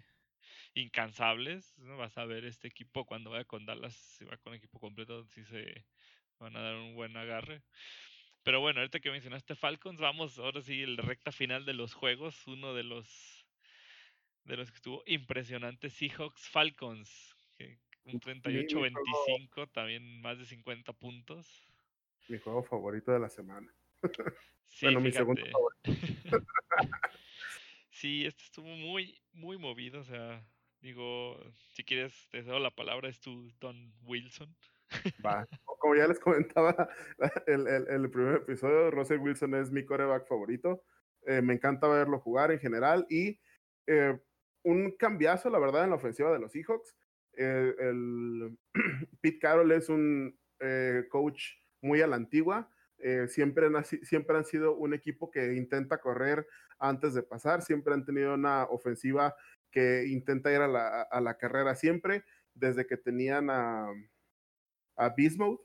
incansables. 0.73 1.77
¿no? 1.77 1.98
Vas 1.98 2.18
a 2.18 2.26
ver 2.26 2.45
este 2.45 2.68
equipo 2.68 3.06
cuando 3.06 3.31
vaya 3.31 3.45
con 3.45 3.65
Dallas, 3.65 3.94
si 3.94 4.26
va 4.26 4.38
con 4.38 4.53
equipo 4.53 4.80
completo, 4.80 5.23
si 5.26 5.44
se 5.44 5.86
van 6.40 6.56
a 6.56 6.61
dar 6.61 6.76
un 6.76 6.95
buen 6.95 7.15
agarre. 7.18 7.61
Pero 8.44 8.61
bueno, 8.61 8.80
ahorita 8.80 8.99
que 8.99 9.11
mencionaste 9.11 9.56
Falcons, 9.56 9.99
vamos 9.99 10.40
ahora 10.40 10.61
sí 10.61 10.82
el 10.82 10.98
recta 10.98 11.32
final 11.32 11.66
de 11.66 11.74
los 11.74 11.94
juegos, 11.94 12.48
uno 12.48 12.74
de 12.74 12.84
los 12.84 13.45
de 14.45 14.57
los 14.57 14.72
que 14.72 14.78
estuvo 14.78 15.03
impresionante 15.06 15.90
Seahawks 15.90 16.49
Falcons, 16.49 17.36
un 18.06 18.20
38-25, 18.20 19.72
también 19.72 20.22
más 20.22 20.40
de 20.40 20.45
50 20.45 20.94
puntos. 20.94 21.68
Mi 22.28 22.40
juego 22.40 22.64
favorito 22.64 23.11
de 23.11 23.20
la 23.20 23.30
semana. 23.30 23.72
Sí, 24.72 24.86
bueno, 24.86 24.99
mi 24.99 25.11
segundo 25.11 25.41
favorito. 25.48 25.84
sí, 27.90 28.24
este 28.24 28.44
estuvo 28.44 28.68
muy, 28.68 29.20
muy 29.34 29.57
movido, 29.57 30.02
o 30.02 30.03
sea, 30.03 30.45
Digo, 30.82 31.38
si 31.74 31.84
quieres, 31.84 32.14
te 32.30 32.41
doy 32.41 32.61
la 32.61 32.72
palabra, 32.72 33.10
es 33.10 33.20
tu 33.20 33.52
Don 33.60 33.94
Wilson. 34.03 34.56
Va. 35.26 35.48
Como 35.80 35.95
ya 35.95 36.07
les 36.07 36.20
comentaba 36.20 36.90
el, 37.48 37.68
el, 37.68 37.88
el 37.88 38.10
primer 38.10 38.36
episodio, 38.36 38.91
Russell 38.91 39.20
Wilson 39.20 39.56
es 39.56 39.72
mi 39.72 39.86
coreback 39.86 40.28
favorito. 40.28 40.84
Eh, 41.26 41.41
me 41.41 41.53
encanta 41.53 41.88
verlo 41.88 42.20
jugar 42.20 42.52
en 42.52 42.60
general 42.60 43.06
y 43.10 43.40
eh, 43.88 44.18
un 44.64 44.91
cambiazo, 44.98 45.49
la 45.49 45.60
verdad, 45.60 45.84
en 45.84 45.91
la 45.91 45.98
ofensiva 45.98 46.32
de 46.32 46.40
los 46.40 46.52
Seahawks. 46.52 46.95
Eh, 47.38 47.76
el 47.80 48.57
Pete 49.22 49.40
Carroll 49.40 49.72
es 49.72 49.90
un 49.90 50.38
coach 51.10 51.41
muy 51.82 52.02
a 52.02 52.07
la 52.07 52.18
antigua. 52.18 52.70
siempre, 53.28 53.68
han, 53.68 53.86
siempre 53.86 54.36
han 54.36 54.44
sido 54.44 54.76
un 54.76 54.94
equipo 54.94 55.32
que 55.32 55.53
intenta 55.53 56.02
correr 56.02 56.45
antes 56.80 57.14
de 57.14 57.24
pasar, 57.24 57.61
siempre 57.61 57.94
han 57.94 58.03
tenido 58.03 58.34
una 58.34 58.66
ofensiva 58.66 59.36
que 59.72 60.06
intenta 60.07 60.52
ir 60.52 60.60
a 60.60 60.68
la, 60.68 61.03
a 61.03 61.22
la 61.22 61.38
carrera 61.38 61.76
siempre, 61.76 62.26
desde 62.53 62.86
que 62.86 62.98
tenían 62.98 63.49
a, 63.49 63.88
a 65.00 65.10
Bismuth. 65.10 65.62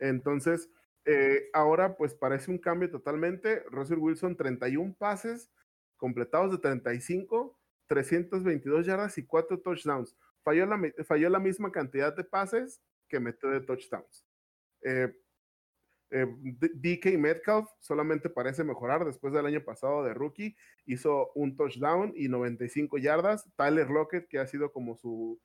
Entonces, 0.00 0.70
eh, 1.04 1.50
ahora 1.52 1.96
pues 1.96 2.14
parece 2.14 2.50
un 2.50 2.58
cambio 2.58 2.90
totalmente. 2.90 3.62
Russell 3.70 3.98
Wilson, 3.98 4.36
31 4.36 4.94
pases 4.98 5.52
completados 5.96 6.50
de 6.50 6.58
35, 6.58 7.58
322 7.86 8.86
yardas 8.86 9.18
y 9.18 9.26
4 9.26 9.60
touchdowns. 9.60 10.16
Falló 10.42 10.66
la, 10.66 10.80
falló 11.06 11.28
la 11.28 11.38
misma 11.38 11.70
cantidad 11.70 12.14
de 12.16 12.24
pases 12.24 12.82
que 13.08 13.20
metió 13.20 13.50
de 13.50 13.60
touchdowns. 13.60 14.26
Eh, 14.82 15.14
eh, 16.10 16.26
DK 16.74 17.18
Metcalf 17.18 17.68
solamente 17.80 18.30
parece 18.30 18.64
mejorar 18.64 19.04
después 19.04 19.32
del 19.32 19.46
año 19.46 19.62
pasado 19.64 20.02
de 20.04 20.14
rookie. 20.14 20.56
Hizo 20.86 21.30
un 21.34 21.56
touchdown 21.56 22.12
y 22.16 22.28
95 22.28 22.98
yardas. 22.98 23.50
Tyler 23.56 23.88
Lockett, 23.90 24.28
que 24.28 24.38
ha 24.38 24.46
sido 24.46 24.72
como 24.72 24.96
su, 24.96 25.40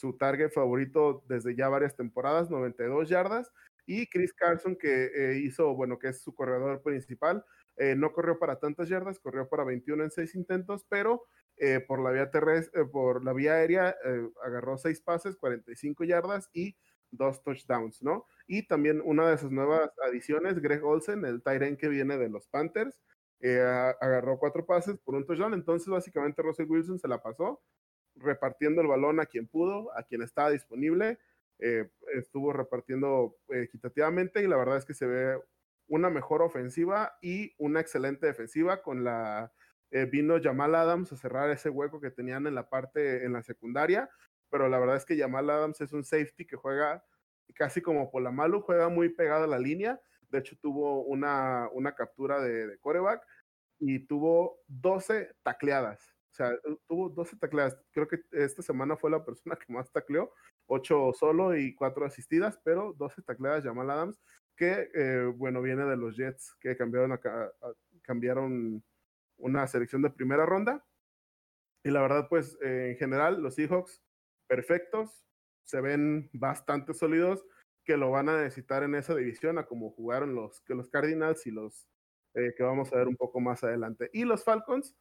su 0.00 0.16
target 0.16 0.50
favorito 0.50 1.22
desde 1.28 1.54
ya 1.54 1.68
varias 1.68 1.94
temporadas, 1.94 2.50
92 2.50 3.08
yardas. 3.08 3.52
Y 3.86 4.06
Chris 4.08 4.32
Carson, 4.32 4.76
que 4.76 5.10
eh, 5.14 5.38
hizo, 5.38 5.74
bueno, 5.74 5.98
que 5.98 6.08
es 6.08 6.22
su 6.22 6.34
corredor 6.34 6.82
principal, 6.82 7.44
eh, 7.76 7.94
no 7.96 8.12
corrió 8.12 8.38
para 8.38 8.58
tantas 8.58 8.88
yardas, 8.88 9.18
corrió 9.18 9.48
para 9.48 9.64
21 9.64 10.04
en 10.04 10.10
6 10.10 10.34
intentos, 10.36 10.86
pero 10.88 11.24
eh, 11.56 11.80
por 11.80 12.00
la 12.00 12.10
vía 12.12 12.30
terrestre, 12.30 12.84
por 12.86 13.22
la 13.24 13.32
vía 13.32 13.54
aérea, 13.54 13.94
agarró 14.42 14.78
6 14.78 15.00
pases, 15.02 15.36
45 15.36 16.04
yardas 16.04 16.48
y 16.52 16.76
dos 17.10 17.42
touchdowns, 17.42 18.02
¿no? 18.02 18.26
Y 18.46 18.66
también 18.66 19.02
una 19.04 19.28
de 19.28 19.36
sus 19.36 19.50
nuevas 19.50 19.90
adiciones, 20.06 20.60
Greg 20.60 20.84
Olsen, 20.84 21.24
el 21.24 21.42
Tyren 21.42 21.76
que 21.76 21.88
viene 21.88 22.16
de 22.16 22.28
los 22.28 22.46
Panthers, 22.48 23.00
agarró 24.00 24.38
cuatro 24.38 24.64
pases 24.64 24.98
por 24.98 25.14
un 25.16 25.26
touchdown. 25.26 25.54
Entonces, 25.54 25.88
básicamente, 25.88 26.42
Russell 26.42 26.70
Wilson 26.70 26.98
se 26.98 27.08
la 27.08 27.20
pasó 27.20 27.60
repartiendo 28.20 28.80
el 28.82 28.88
balón 28.88 29.20
a 29.20 29.26
quien 29.26 29.46
pudo, 29.46 29.96
a 29.96 30.02
quien 30.02 30.22
estaba 30.22 30.50
disponible. 30.50 31.18
Eh, 31.58 31.90
estuvo 32.14 32.52
repartiendo 32.52 33.36
equitativamente 33.50 34.42
y 34.42 34.46
la 34.46 34.56
verdad 34.56 34.78
es 34.78 34.86
que 34.86 34.94
se 34.94 35.06
ve 35.06 35.38
una 35.88 36.08
mejor 36.08 36.40
ofensiva 36.40 37.18
y 37.20 37.54
una 37.58 37.80
excelente 37.80 38.26
defensiva 38.26 38.80
con 38.82 39.04
la 39.04 39.52
eh, 39.90 40.06
vino 40.06 40.40
Jamal 40.40 40.74
Adams 40.74 41.12
a 41.12 41.16
cerrar 41.16 41.50
ese 41.50 41.68
hueco 41.68 42.00
que 42.00 42.10
tenían 42.10 42.46
en 42.46 42.54
la 42.54 42.70
parte 42.70 43.24
en 43.24 43.32
la 43.32 43.42
secundaria, 43.42 44.08
pero 44.48 44.68
la 44.68 44.78
verdad 44.78 44.96
es 44.96 45.04
que 45.04 45.18
Jamal 45.18 45.50
Adams 45.50 45.80
es 45.80 45.92
un 45.92 46.04
safety 46.04 46.46
que 46.46 46.56
juega 46.56 47.04
casi 47.54 47.82
como 47.82 48.10
Polamalu, 48.10 48.62
juega 48.62 48.88
muy 48.88 49.08
pegado 49.08 49.44
a 49.44 49.48
la 49.48 49.58
línea, 49.58 50.00
de 50.30 50.38
hecho 50.38 50.56
tuvo 50.62 51.02
una, 51.02 51.68
una 51.72 51.94
captura 51.94 52.40
de, 52.40 52.68
de 52.68 52.78
coreback 52.78 53.26
y 53.80 54.06
tuvo 54.06 54.60
12 54.68 55.34
tacleadas. 55.42 56.14
O 56.32 56.34
sea, 56.34 56.52
tuvo 56.86 57.08
12 57.10 57.36
tacleadas. 57.36 57.76
Creo 57.92 58.06
que 58.08 58.20
esta 58.32 58.62
semana 58.62 58.96
fue 58.96 59.10
la 59.10 59.24
persona 59.24 59.56
que 59.56 59.72
más 59.72 59.90
tacleó. 59.92 60.32
8 60.66 61.12
solo 61.14 61.56
y 61.56 61.74
4 61.74 62.06
asistidas, 62.06 62.60
pero 62.64 62.94
12 62.96 63.22
tacleadas 63.22 63.64
Jamal 63.64 63.90
Adams, 63.90 64.20
que, 64.56 64.90
eh, 64.94 65.24
bueno, 65.36 65.62
viene 65.62 65.84
de 65.84 65.96
los 65.96 66.16
Jets, 66.16 66.54
que 66.60 66.76
cambiaron, 66.76 67.12
acá, 67.12 67.52
cambiaron 68.02 68.82
una 69.38 69.66
selección 69.66 70.02
de 70.02 70.10
primera 70.10 70.46
ronda. 70.46 70.84
Y 71.82 71.90
la 71.90 72.02
verdad, 72.02 72.28
pues, 72.28 72.58
eh, 72.62 72.90
en 72.92 72.96
general, 72.96 73.42
los 73.42 73.54
Seahawks, 73.54 74.02
perfectos, 74.46 75.24
se 75.64 75.80
ven 75.80 76.28
bastante 76.32 76.94
sólidos, 76.94 77.44
que 77.84 77.96
lo 77.96 78.10
van 78.10 78.28
a 78.28 78.42
necesitar 78.42 78.82
en 78.82 78.94
esa 78.94 79.14
división, 79.14 79.58
a 79.58 79.66
como 79.66 79.90
jugaron 79.90 80.34
los, 80.34 80.60
que 80.62 80.74
los 80.74 80.88
Cardinals 80.90 81.46
y 81.46 81.50
los 81.50 81.88
eh, 82.34 82.54
que 82.56 82.62
vamos 82.62 82.92
a 82.92 82.96
ver 82.96 83.08
un 83.08 83.16
poco 83.16 83.40
más 83.40 83.64
adelante. 83.64 84.10
Y 84.12 84.24
los 84.24 84.44
Falcons, 84.44 84.94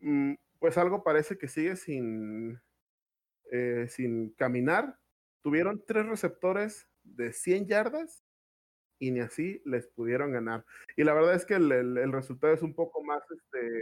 mm, 0.00 0.34
pues 0.58 0.76
algo 0.78 1.02
parece 1.02 1.38
que 1.38 1.48
sigue 1.48 1.76
sin, 1.76 2.60
eh, 3.50 3.86
sin 3.88 4.30
caminar. 4.30 4.98
Tuvieron 5.42 5.82
tres 5.86 6.06
receptores 6.06 6.88
de 7.02 7.32
100 7.32 7.66
yardas 7.66 8.24
y 8.98 9.10
ni 9.10 9.20
así 9.20 9.62
les 9.64 9.86
pudieron 9.88 10.32
ganar. 10.32 10.64
Y 10.96 11.04
la 11.04 11.14
verdad 11.14 11.34
es 11.34 11.44
que 11.44 11.54
el, 11.54 12.12
resultado 12.12 12.52
es 12.52 12.62
un 12.62 12.74
poco 12.74 13.02
más, 13.02 13.22
este, 13.30 13.78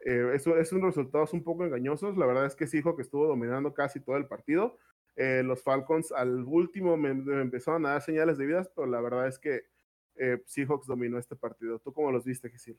eh, 0.00 0.34
es, 0.34 0.72
un 0.72 0.82
resultado 0.82 1.26
un 1.32 1.44
poco 1.44 1.64
engañosos. 1.64 2.16
La 2.16 2.26
verdad 2.26 2.46
es 2.46 2.56
que 2.56 2.76
hijo 2.76 2.96
que 2.96 3.02
estuvo 3.02 3.26
dominando 3.26 3.72
casi 3.72 4.00
todo 4.00 4.16
el 4.16 4.26
partido. 4.26 4.78
Eh, 5.14 5.42
los 5.44 5.62
Falcons 5.62 6.10
al 6.12 6.44
último 6.44 6.96
me, 6.96 7.10
empezaron 7.10 7.86
a 7.86 7.90
dar 7.90 8.02
señales 8.02 8.38
de 8.38 8.46
vidas, 8.46 8.70
pero 8.74 8.86
la 8.86 9.00
verdad 9.00 9.28
es 9.28 9.38
que 9.38 9.62
Seahawks 10.46 10.86
dominó 10.86 11.18
este 11.18 11.36
partido. 11.36 11.78
¿Tú 11.78 11.92
cómo 11.92 12.12
los 12.12 12.24
viste, 12.24 12.50
Gisil? 12.50 12.78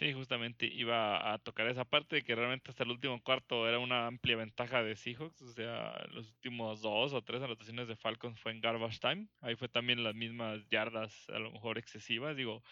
Sí, 0.00 0.14
justamente 0.14 0.64
iba 0.66 1.34
a 1.34 1.38
tocar 1.38 1.66
esa 1.68 1.84
parte 1.84 2.16
de 2.16 2.22
que 2.24 2.34
realmente 2.34 2.70
hasta 2.70 2.84
el 2.84 2.90
último 2.90 3.22
cuarto 3.22 3.68
era 3.68 3.78
una 3.78 4.06
amplia 4.06 4.34
ventaja 4.36 4.82
de 4.82 4.96
Seahawks. 4.96 5.42
O 5.42 5.52
sea, 5.52 6.06
los 6.10 6.30
últimos 6.30 6.80
dos 6.80 7.12
o 7.12 7.22
tres 7.22 7.42
anotaciones 7.42 7.86
de 7.86 7.96
Falcons 7.96 8.40
fue 8.40 8.52
en 8.52 8.62
garbage 8.62 8.98
time. 8.98 9.28
Ahí 9.42 9.56
fue 9.56 9.68
también 9.68 10.02
las 10.02 10.14
mismas 10.14 10.66
yardas, 10.70 11.28
a 11.28 11.38
lo 11.38 11.50
mejor 11.50 11.76
excesivas. 11.76 12.34
Digo, 12.34 12.62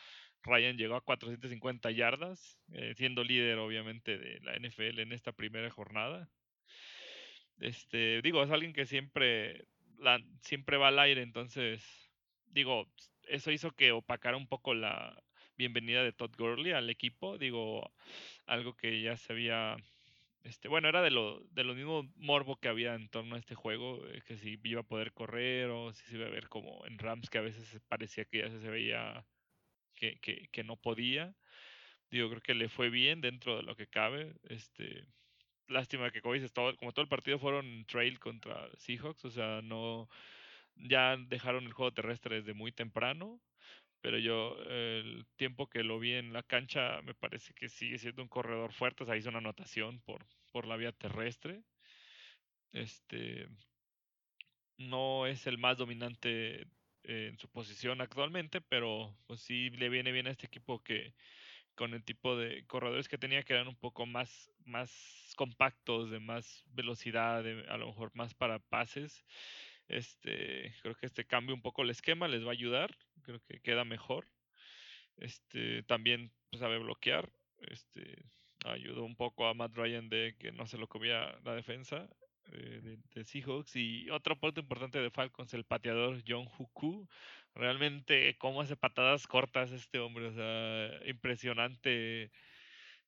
Ryan 0.42 0.78
llegó 0.78 0.96
a 0.96 1.02
450 1.02 1.90
yardas, 1.90 2.58
eh, 2.72 2.94
siendo 2.96 3.22
líder 3.24 3.58
obviamente 3.58 4.16
de 4.16 4.40
la 4.40 4.56
NFL 4.56 5.00
en 5.00 5.12
esta 5.12 5.32
primera 5.32 5.68
jornada. 5.70 6.30
Este, 7.58 8.22
digo, 8.22 8.42
es 8.42 8.50
alguien 8.50 8.72
que 8.72 8.86
siempre, 8.86 9.66
siempre 10.40 10.78
va 10.78 10.88
al 10.88 10.98
aire, 10.98 11.22
entonces, 11.22 12.10
digo, 12.46 12.90
eso 13.24 13.50
hizo 13.50 13.72
que 13.72 13.92
opacara 13.92 14.38
un 14.38 14.48
poco 14.48 14.72
la, 14.74 15.22
bienvenida 15.58 16.04
de 16.04 16.12
Todd 16.12 16.30
Gurley 16.38 16.72
al 16.72 16.88
equipo. 16.88 17.36
Digo, 17.36 17.92
algo 18.46 18.76
que 18.76 19.02
ya 19.02 19.16
se 19.16 19.32
había. 19.32 19.76
Este, 20.44 20.68
bueno, 20.68 20.88
era 20.88 21.02
de 21.02 21.10
lo, 21.10 21.40
de 21.50 21.64
lo 21.64 21.74
mismo 21.74 22.08
morbo 22.16 22.56
que 22.60 22.68
había 22.68 22.94
en 22.94 23.08
torno 23.08 23.34
a 23.34 23.38
este 23.38 23.56
juego, 23.56 24.06
eh, 24.06 24.22
que 24.24 24.38
si 24.38 24.58
iba 24.64 24.80
a 24.82 24.84
poder 24.84 25.12
correr 25.12 25.68
o 25.70 25.92
si 25.92 26.04
se 26.06 26.16
iba 26.16 26.26
a 26.26 26.30
ver 26.30 26.48
como 26.48 26.86
en 26.86 26.98
Rams, 26.98 27.28
que 27.28 27.38
a 27.38 27.42
veces 27.42 27.80
parecía 27.88 28.24
que 28.24 28.38
ya 28.38 28.50
se 28.50 28.68
veía 28.70 29.26
que, 29.94 30.18
que, 30.20 30.48
que 30.52 30.64
no 30.64 30.76
podía. 30.76 31.34
Digo, 32.10 32.30
creo 32.30 32.42
que 32.42 32.54
le 32.54 32.68
fue 32.68 32.90
bien 32.90 33.20
dentro 33.20 33.56
de 33.56 33.64
lo 33.64 33.76
que 33.76 33.88
cabe. 33.88 34.34
Este, 34.44 35.06
lástima 35.68 36.10
que 36.12 36.22
como 36.22 36.34
dices, 36.34 36.52
todo, 36.52 36.76
como 36.76 36.92
todo 36.92 37.02
el 37.02 37.08
partido 37.08 37.38
fueron 37.38 37.84
trail 37.86 38.18
contra 38.20 38.70
Seahawks, 38.78 39.24
o 39.24 39.30
sea, 39.30 39.60
no 39.62 40.08
ya 40.76 41.16
dejaron 41.16 41.66
el 41.66 41.72
juego 41.72 41.92
terrestre 41.92 42.36
desde 42.36 42.54
muy 42.54 42.72
temprano 42.72 43.40
pero 44.00 44.18
yo 44.18 44.56
el 44.68 45.26
tiempo 45.36 45.68
que 45.68 45.82
lo 45.82 45.98
vi 45.98 46.14
en 46.14 46.32
la 46.32 46.42
cancha 46.42 47.02
me 47.02 47.14
parece 47.14 47.54
que 47.54 47.68
sigue 47.68 47.98
siendo 47.98 48.22
un 48.22 48.28
corredor 48.28 48.72
fuerte, 48.72 49.04
o 49.04 49.06
sea, 49.06 49.16
hizo 49.16 49.28
una 49.30 49.38
anotación 49.38 50.00
por, 50.00 50.26
por 50.52 50.66
la 50.66 50.76
vía 50.76 50.92
terrestre. 50.92 51.62
Este 52.72 53.48
no 54.78 55.26
es 55.26 55.46
el 55.46 55.58
más 55.58 55.76
dominante 55.76 56.66
en 57.02 57.38
su 57.38 57.48
posición 57.48 58.00
actualmente, 58.00 58.60
pero 58.60 59.16
pues 59.26 59.40
sí 59.40 59.70
le 59.70 59.88
viene 59.88 60.12
bien 60.12 60.26
a 60.26 60.30
este 60.30 60.46
equipo 60.46 60.82
que 60.82 61.14
con 61.74 61.94
el 61.94 62.04
tipo 62.04 62.36
de 62.36 62.66
corredores 62.66 63.08
que 63.08 63.18
tenía 63.18 63.42
que 63.44 63.54
eran 63.54 63.68
un 63.68 63.76
poco 63.76 64.04
más, 64.06 64.50
más 64.64 65.32
compactos, 65.36 66.10
de 66.10 66.18
más 66.20 66.64
velocidad, 66.74 67.46
a 67.68 67.76
lo 67.78 67.86
mejor 67.86 68.10
más 68.14 68.34
para 68.34 68.58
pases. 68.58 69.24
Este, 69.88 70.74
creo 70.82 70.94
que 70.94 71.06
este 71.06 71.26
cambia 71.26 71.54
un 71.54 71.62
poco 71.62 71.82
el 71.82 71.90
esquema, 71.90 72.28
les 72.28 72.44
va 72.44 72.48
a 72.48 72.52
ayudar, 72.52 72.94
creo 73.22 73.40
que 73.40 73.60
queda 73.60 73.84
mejor. 73.84 74.26
Este, 75.16 75.82
también 75.84 76.30
pues, 76.50 76.60
sabe 76.60 76.78
bloquear, 76.78 77.30
este, 77.58 78.22
ayudó 78.64 79.04
un 79.04 79.16
poco 79.16 79.46
a 79.46 79.54
Matt 79.54 79.74
Ryan 79.74 80.08
de 80.08 80.36
que 80.38 80.52
no 80.52 80.66
se 80.66 80.78
lo 80.78 80.88
comía 80.88 81.38
la 81.44 81.54
defensa 81.54 82.08
eh, 82.52 82.98
de, 83.14 83.24
Seahawks. 83.24 83.76
Y 83.76 84.10
otro 84.10 84.38
punto 84.38 84.60
importante 84.60 85.00
de 85.00 85.10
Falcons, 85.10 85.54
el 85.54 85.64
pateador 85.64 86.22
John 86.26 86.48
Huku. 86.58 87.08
Realmente, 87.54 88.36
cómo 88.38 88.60
hace 88.60 88.76
patadas 88.76 89.26
cortas 89.26 89.72
este 89.72 89.98
hombre, 89.98 90.26
o 90.26 90.32
sea, 90.32 91.08
impresionante. 91.08 92.30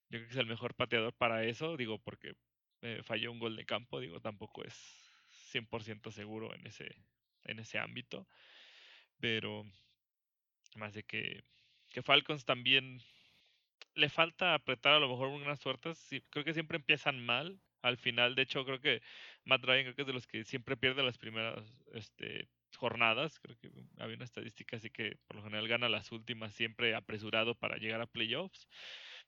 Yo 0.09 0.19
creo 0.19 0.27
que 0.27 0.33
es 0.33 0.37
el 0.37 0.47
mejor 0.47 0.75
pateador 0.75 1.13
para 1.13 1.45
eso, 1.45 1.77
digo, 1.77 1.99
porque 1.99 2.33
eh, 2.81 3.01
falló 3.03 3.31
un 3.31 3.39
gol 3.39 3.55
de 3.55 3.65
campo, 3.65 3.99
digo, 3.99 4.19
tampoco 4.19 4.63
es 4.63 5.00
100% 5.51 6.11
seguro 6.11 6.53
en 6.53 6.65
ese, 6.67 6.95
en 7.43 7.59
ese 7.59 7.79
ámbito. 7.79 8.27
Pero 9.19 9.65
más 10.75 10.93
de 10.93 11.03
que, 11.03 11.43
que 11.89 12.01
Falcons 12.01 12.45
también 12.45 13.01
le 13.95 14.09
falta 14.09 14.53
apretar 14.53 14.93
a 14.93 14.99
lo 14.99 15.09
mejor 15.09 15.29
unas 15.29 15.59
suertes. 15.59 16.07
creo 16.29 16.45
que 16.45 16.53
siempre 16.53 16.77
empiezan 16.77 17.23
mal. 17.23 17.59
Al 17.81 17.97
final, 17.97 18.35
de 18.35 18.43
hecho, 18.43 18.63
creo 18.63 18.79
que 18.79 19.01
Matt 19.43 19.63
Ryan 19.63 19.93
que 19.95 20.01
es 20.01 20.07
de 20.07 20.13
los 20.13 20.27
que 20.27 20.43
siempre 20.43 20.77
pierde 20.77 21.03
las 21.03 21.17
primeras 21.17 21.65
este, 21.93 22.47
jornadas. 22.77 23.39
Creo 23.39 23.57
que 23.57 23.71
había 23.97 24.15
una 24.15 24.25
estadística 24.25 24.77
así 24.77 24.89
que 24.89 25.17
por 25.27 25.37
lo 25.37 25.43
general 25.43 25.67
gana 25.67 25.89
las 25.89 26.11
últimas 26.11 26.53
siempre 26.53 26.95
apresurado 26.95 27.55
para 27.55 27.77
llegar 27.77 28.01
a 28.01 28.07
playoffs. 28.07 28.67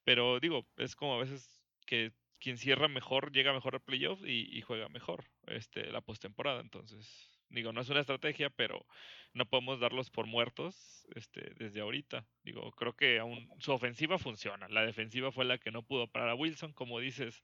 Pero 0.03 0.39
digo, 0.39 0.67
es 0.77 0.95
como 0.95 1.15
a 1.15 1.19
veces 1.19 1.61
que 1.85 2.13
quien 2.43 2.57
cierra 2.57 2.89
mejor 2.89 3.31
llega 3.31 3.53
mejor 3.53 3.75
a 3.75 3.79
playoff 3.79 4.19
y, 4.25 4.59
juega 4.61 4.89
mejor 4.89 5.23
este, 5.47 5.89
la 5.91 6.01
postemporada. 6.01 6.59
Entonces, 6.59 7.07
digo, 7.47 7.71
no 7.71 7.79
es 7.79 7.87
una 7.87 8.01
estrategia, 8.01 8.49
pero 8.49 8.85
no 9.33 9.45
podemos 9.45 9.79
darlos 9.79 10.09
por 10.09 10.27
muertos 10.27 11.07
este, 11.15 11.53
desde 11.55 11.79
ahorita. 11.79 12.27
Digo, 12.43 12.69
creo 12.73 12.97
que 12.97 13.17
aún 13.19 13.49
su 13.59 13.71
ofensiva 13.71 14.17
funciona. 14.19 14.67
La 14.67 14.85
defensiva 14.85 15.31
fue 15.31 15.45
la 15.45 15.57
que 15.57 15.71
no 15.71 15.83
pudo 15.83 16.09
parar 16.09 16.29
a 16.29 16.35
Wilson, 16.35 16.73
como 16.73 16.99
dices, 16.99 17.43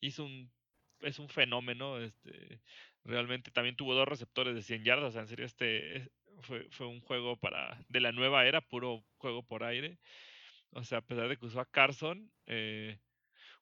hizo 0.00 0.24
un 0.24 0.50
es 1.00 1.18
un 1.18 1.28
fenómeno, 1.28 2.00
este 2.00 2.62
realmente 3.04 3.50
también 3.50 3.76
tuvo 3.76 3.94
dos 3.94 4.08
receptores 4.08 4.54
de 4.54 4.62
100 4.62 4.84
yardas, 4.84 5.10
o 5.10 5.12
sea, 5.12 5.20
en 5.20 5.28
serio 5.28 5.44
este 5.44 6.10
fue, 6.40 6.66
fue 6.70 6.86
un 6.86 7.00
juego 7.00 7.36
para 7.36 7.78
de 7.90 8.00
la 8.00 8.12
nueva 8.12 8.46
era, 8.46 8.62
puro 8.62 9.04
juego 9.18 9.42
por 9.42 9.64
aire. 9.64 9.98
O 10.70 10.82
sea, 10.82 10.98
a 10.98 11.02
pesar 11.02 11.28
de 11.28 11.36
que 11.36 11.44
usó 11.44 11.60
a 11.60 11.66
Carson, 11.70 12.32
eh, 12.46 12.98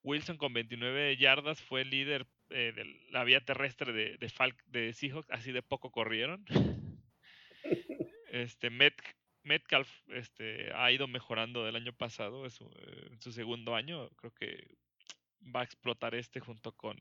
Wilson 0.03 0.37
con 0.37 0.53
29 0.53 1.17
yardas 1.17 1.61
fue 1.61 1.83
el 1.83 1.91
líder 1.91 2.27
eh, 2.51 2.73
de 2.75 2.85
la 3.11 3.25
vía 3.25 3.41
terrestre 3.45 3.93
de, 3.93 4.19
de, 4.19 4.33
de 4.67 4.93
Seahawks, 4.93 5.31
así 5.31 5.53
de 5.53 5.63
poco 5.63 5.91
corrieron. 5.91 6.45
Este, 8.33 8.71
Metcalf 9.45 9.91
este, 10.09 10.73
ha 10.75 10.91
ido 10.91 11.07
mejorando 11.07 11.67
del 11.67 11.77
año 11.77 11.93
pasado, 11.93 12.47
es 12.47 12.63
eh, 12.63 13.09
en 13.11 13.21
su 13.21 13.31
segundo 13.31 13.75
año. 13.75 14.09
Creo 14.17 14.33
que 14.33 14.79
va 15.55 15.61
a 15.61 15.65
explotar 15.65 16.15
este 16.15 16.41
junto 16.41 16.73
con, 16.73 16.97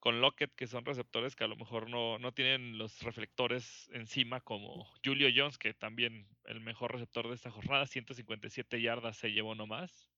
con 0.00 0.22
Lockett, 0.22 0.54
que 0.54 0.66
son 0.66 0.84
receptores 0.84 1.36
que 1.36 1.44
a 1.44 1.48
lo 1.48 1.56
mejor 1.56 1.90
no, 1.90 2.18
no 2.18 2.32
tienen 2.32 2.78
los 2.78 3.02
reflectores 3.02 3.90
encima 3.92 4.40
como 4.40 4.86
Julio 5.04 5.28
Jones, 5.34 5.58
que 5.58 5.74
también 5.74 6.26
el 6.46 6.60
mejor 6.60 6.92
receptor 6.92 7.28
de 7.28 7.34
esta 7.34 7.50
jornada, 7.50 7.86
157 7.86 8.80
yardas 8.80 9.18
se 9.18 9.32
llevó 9.32 9.54
nomás. 9.54 10.10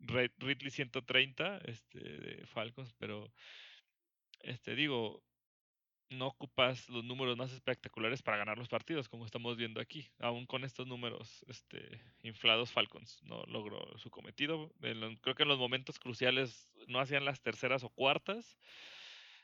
Ridley 0.00 0.70
130 0.70 1.58
este, 1.64 1.98
de 1.98 2.46
Falcons, 2.46 2.92
pero 2.98 3.32
este 4.40 4.74
digo, 4.74 5.22
no 6.10 6.26
ocupas 6.26 6.88
los 6.88 7.04
números 7.04 7.36
más 7.36 7.52
espectaculares 7.52 8.22
para 8.22 8.36
ganar 8.36 8.58
los 8.58 8.68
partidos, 8.68 9.08
como 9.08 9.24
estamos 9.24 9.56
viendo 9.56 9.80
aquí. 9.80 10.10
Aún 10.18 10.44
con 10.46 10.64
estos 10.64 10.86
números 10.86 11.44
este, 11.48 12.02
inflados, 12.22 12.72
Falcons 12.72 13.22
no 13.22 13.44
logró 13.44 13.96
su 13.98 14.10
cometido. 14.10 14.72
creo 14.80 15.34
que 15.34 15.42
en 15.42 15.48
los 15.48 15.58
momentos 15.58 15.98
cruciales 15.98 16.72
no 16.88 16.98
hacían 16.98 17.24
las 17.24 17.40
terceras 17.40 17.84
o 17.84 17.90
cuartas 17.90 18.58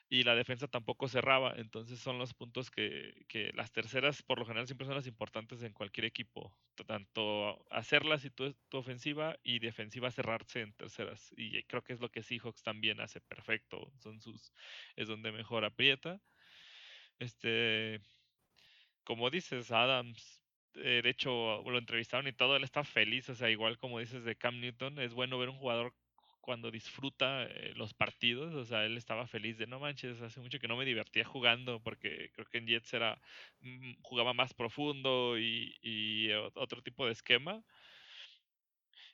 y 0.09 0.23
la 0.23 0.35
defensa 0.35 0.69
tampoco 0.69 1.09
cerraba. 1.09 1.55
Entonces 1.57 1.99
son 1.99 2.19
los 2.19 2.35
puntos 2.35 2.71
que, 2.71 3.25
que 3.29 3.51
las 3.55 3.73
terceras 3.73 4.23
por 4.23 4.39
lo 4.39 4.47
general 4.47 4.67
siempre 4.67 4.87
son 4.87 4.97
las 4.97 5.07
importantes 5.07 5.63
en 5.63 5.73
cualquier 5.73 6.05
equipo. 6.05 6.57
Tanto 6.87 7.65
hacerlas 7.71 8.25
y 8.25 8.31
tu, 8.31 8.53
tu, 8.69 8.79
ofensiva 8.79 9.37
y 9.43 9.59
defensiva 9.59 10.11
cerrarse 10.11 10.61
en 10.61 10.73
terceras. 10.75 11.33
Y 11.37 11.63
creo 11.65 11.83
que 11.83 11.93
es 11.93 12.01
lo 12.01 12.11
que 12.11 12.23
Seahawks 12.23 12.63
también 12.63 13.01
hace 13.01 13.21
perfecto. 13.21 13.93
Son 13.99 14.21
sus, 14.21 14.53
es 14.97 15.09
donde 15.09 15.33
mejor 15.33 15.65
aprieta. 15.65 16.21
Este, 17.19 18.01
como 19.05 19.31
dices, 19.31 19.73
Adams, 19.73 20.43
eh, 20.75 21.01
de 21.03 21.09
hecho 21.11 21.63
lo 21.63 21.79
entrevistaron 21.79 22.27
y 22.29 22.33
todo, 22.33 22.57
él 22.57 22.65
está 22.65 22.85
feliz, 22.85 23.29
o 23.31 23.35
sea, 23.35 23.51
igual 23.51 23.79
como 23.79 23.99
dices 24.01 24.25
de 24.25 24.37
Cam 24.37 24.61
Newton, 24.61 24.99
es 24.99 25.15
bueno 25.15 25.39
ver 25.39 25.49
un 25.49 25.57
jugador 25.57 25.95
cuando 26.47 26.71
disfruta 26.71 27.43
eh, 27.43 27.73
los 27.75 27.93
partidos, 27.93 28.55
o 28.55 28.65
sea, 28.65 28.85
él 28.85 28.97
estaba 28.97 29.27
feliz 29.27 29.59
de 29.59 29.67
no 29.67 29.81
manches, 29.81 30.23
hace 30.23 30.39
mucho 30.41 30.61
que 30.61 30.69
no 30.69 30.77
me 30.77 30.85
divertía 30.85 31.25
jugando 31.25 31.83
porque 31.83 32.31
creo 32.35 32.47
que 32.47 32.59
en 32.59 32.69
Jets 32.69 32.95
era 32.95 33.21
mm, 33.63 33.95
jugaba 34.03 34.33
más 34.33 34.55
profundo 34.55 35.37
y, 35.39 36.31
otro 36.55 36.83
tipo 36.83 37.05
de 37.05 37.13
esquema. 37.13 37.65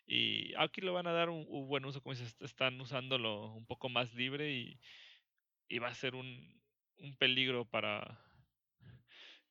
Y 0.07 0.53
aquí 0.59 0.83
le 0.83 0.91
van 0.91 1.07
a 1.07 1.13
dar 1.13 1.31
un, 1.31 1.47
buen 1.69 1.87
uso, 1.87 2.03
como 2.03 2.15
dices, 2.15 2.37
están 2.43 2.79
usándolo 2.81 3.53
un 3.55 3.65
poco 3.65 3.89
más 3.89 4.13
libre 4.15 4.53
y, 4.53 5.79
va 5.79 5.89
a 5.89 5.95
ser 5.95 6.15
un, 6.15 6.61
un 6.99 7.17
peligro 7.17 7.65
para, 7.65 8.21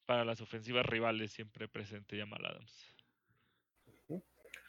para 0.06 0.24
las 0.24 0.40
ofensivas 0.40 0.86
rivales 0.86 1.32
siempre 1.32 1.68
presente 1.68 2.20
Jamal 2.20 2.46
Adams. 2.46 3.01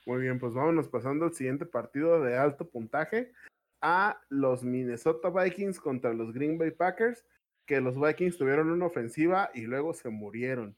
Muy 0.06 0.22
bien, 0.22 0.38
pues 0.38 0.54
vámonos 0.54 0.88
pasando 0.88 1.26
al 1.26 1.34
siguiente 1.34 1.66
partido 1.66 2.22
de 2.22 2.36
alto 2.36 2.68
puntaje 2.68 3.32
a 3.80 4.20
los 4.28 4.62
Minnesota 4.62 5.30
Vikings 5.30 5.80
contra 5.80 6.12
los 6.12 6.32
Green 6.32 6.58
Bay 6.58 6.70
Packers, 6.70 7.24
que 7.66 7.80
los 7.80 8.00
Vikings 8.00 8.38
tuvieron 8.38 8.70
una 8.70 8.86
ofensiva 8.86 9.50
y 9.54 9.62
luego 9.62 9.94
se 9.94 10.08
murieron. 10.08 10.76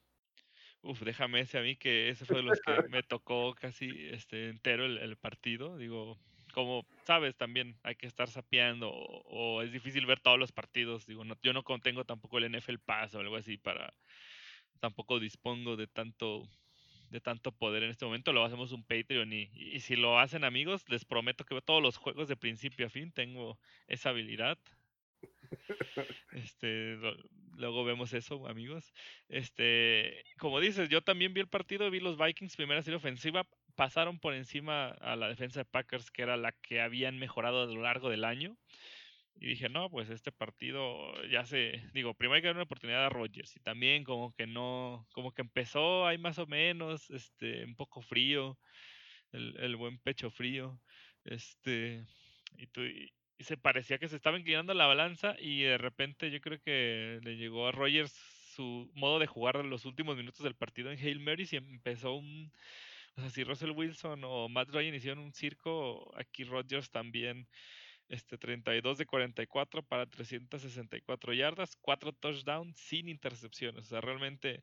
Uf, 0.83 1.03
déjame 1.03 1.41
ese 1.41 1.59
a 1.59 1.63
mí 1.63 1.77
que 1.77 2.11
ese 2.11 2.27
fue 2.27 2.37
de 2.37 2.43
los 2.43 2.61
que 2.61 2.73
me 2.91 3.03
tocó 3.03 3.55
casi 3.55 3.91
este 4.11 4.51
entero 4.51 4.85
el, 4.85 4.99
el 4.99 5.17
partido. 5.17 5.79
Digo, 5.79 6.19
como 6.55 6.87
sabes, 7.05 7.37
también 7.37 7.77
hay 7.83 7.97
que 7.97 8.07
estar 8.07 8.29
sapeando 8.29 8.91
o, 8.91 9.63
es 9.63 9.73
difícil 9.73 10.07
ver 10.07 10.21
todos 10.21 10.39
los 10.39 10.53
partidos. 10.53 11.05
Digo, 11.07 11.25
no, 11.25 11.37
yo 11.43 11.53
no 11.53 11.63
tengo 11.83 12.05
tampoco 12.05 12.39
el 12.39 12.57
NFL 12.57 12.79
Pass 12.85 13.15
o 13.15 13.21
algo 13.21 13.37
así 13.37 13.59
para 13.59 13.93
tampoco 14.81 15.19
dispongo 15.19 15.77
de 15.77 15.87
tanto 15.87 16.49
de 17.15 17.21
tanto 17.21 17.53
poder 17.53 17.85
en 17.85 17.91
este 17.91 18.05
momento. 18.05 18.33
Lo 18.33 18.45
hacemos 18.45 18.73
un 18.73 18.83
Patreon 18.83 19.33
y, 19.33 19.49
y, 19.55 19.79
si 19.81 19.95
lo 19.95 20.19
hacen 20.19 20.43
amigos, 20.43 20.85
les 20.89 21.05
prometo 21.05 21.45
que 21.45 21.61
todos 21.63 21.81
los 21.81 21.97
juegos 21.97 22.27
de 22.27 22.37
principio 22.37 22.87
a 22.87 22.91
fin. 22.91 23.13
Tengo 23.13 23.57
esa 23.87 24.11
habilidad. 24.11 24.59
Este, 26.33 26.99
luego 27.57 27.85
vemos 27.85 28.13
eso, 28.13 28.49
amigos. 28.49 28.93
Este, 29.29 30.25
como 30.39 30.59
dices, 30.59 30.89
yo 30.89 31.03
también 31.03 31.33
vi 31.33 31.41
el 31.41 31.49
partido, 31.49 31.89
vi 31.91 32.01
los 32.01 32.19
Vikings 32.19 32.57
primera 32.57 32.83
serie 32.83 32.97
ofensiva, 32.97 33.47
pasaron 33.77 34.19
por 34.19 34.35
encima 34.35 34.89
a 34.89 35.15
la 35.15 35.29
defensa 35.29 35.61
de 35.61 35.65
Packers, 35.65 36.11
que 36.11 36.23
era 36.23 36.37
la 36.37 36.51
que 36.51 36.81
habían 36.81 37.19
mejorado 37.19 37.63
a 37.63 37.67
lo 37.67 37.81
largo 37.83 38.11
del 38.11 38.25
año. 38.25 38.57
Y 39.37 39.47
dije, 39.49 39.69
no, 39.69 39.91
pues 39.91 40.11
este 40.11 40.33
partido 40.33 41.13
ya 41.27 41.45
se, 41.45 41.83
digo, 41.93 42.15
primero 42.15 42.37
hay 42.37 42.43
que 42.43 42.49
dar 42.49 42.57
una 42.57 42.65
oportunidad 42.65 43.07
a 43.07 43.09
Rodgers. 43.11 43.57
Y 43.57 43.61
también 43.61 44.05
como 44.05 44.33
que 44.35 44.47
no, 44.47 45.07
como 45.13 45.33
que 45.33 45.43
empezó 45.43 46.07
ahí 46.07 46.19
más 46.19 46.39
o 46.39 46.47
menos, 46.47 47.11
este, 47.11 47.65
un 47.65 47.75
poco 47.77 48.01
frío, 48.01 48.59
el, 49.33 49.57
el 49.59 49.77
buen 49.77 49.99
pecho 49.99 50.31
frío. 50.31 50.81
Este, 51.25 52.05
y, 52.57 52.65
y, 52.65 53.13
se 53.45 53.57
parecía 53.57 53.99
que 53.99 54.09
se 54.09 54.17
estaba 54.17 54.39
inclinando 54.39 54.73
la 54.75 54.87
balanza 54.87 55.37
y 55.39 55.63
de 55.63 55.79
repente 55.79 56.31
yo 56.31 56.41
creo 56.41 56.61
que 56.63 57.21
le 57.23 57.37
llegó 57.37 57.67
a 57.67 57.73
Rodgers 57.73 58.13
su 58.55 58.91
modo 58.95 59.19
de 59.19 59.27
jugar 59.27 59.57
los 59.65 59.85
últimos 59.85 60.17
minutos 60.17 60.45
del 60.45 60.55
partido 60.55 60.91
en 60.91 60.99
Hail 60.99 61.19
Mary 61.21 61.47
y 61.51 61.57
empezó 61.57 62.15
un 62.15 62.53
o 63.17 63.21
sea, 63.21 63.31
si 63.31 63.45
Russell 63.45 63.71
Wilson 63.71 64.23
o 64.25 64.49
Matt 64.49 64.71
Ryan 64.71 64.95
hicieron 64.95 65.21
un 65.21 65.33
circo, 65.33 66.13
aquí 66.17 66.45
Rodgers 66.45 66.91
también, 66.91 67.49
este 68.09 68.39
32 68.39 68.99
de 68.99 69.07
44 69.07 69.83
para 69.83 70.07
364 70.07 71.33
yardas, 71.33 71.77
4 71.81 72.13
touchdowns 72.13 72.79
sin 72.79 73.09
intercepciones. 73.09 73.85
O 73.85 73.89
sea, 73.89 74.01
realmente 74.01 74.63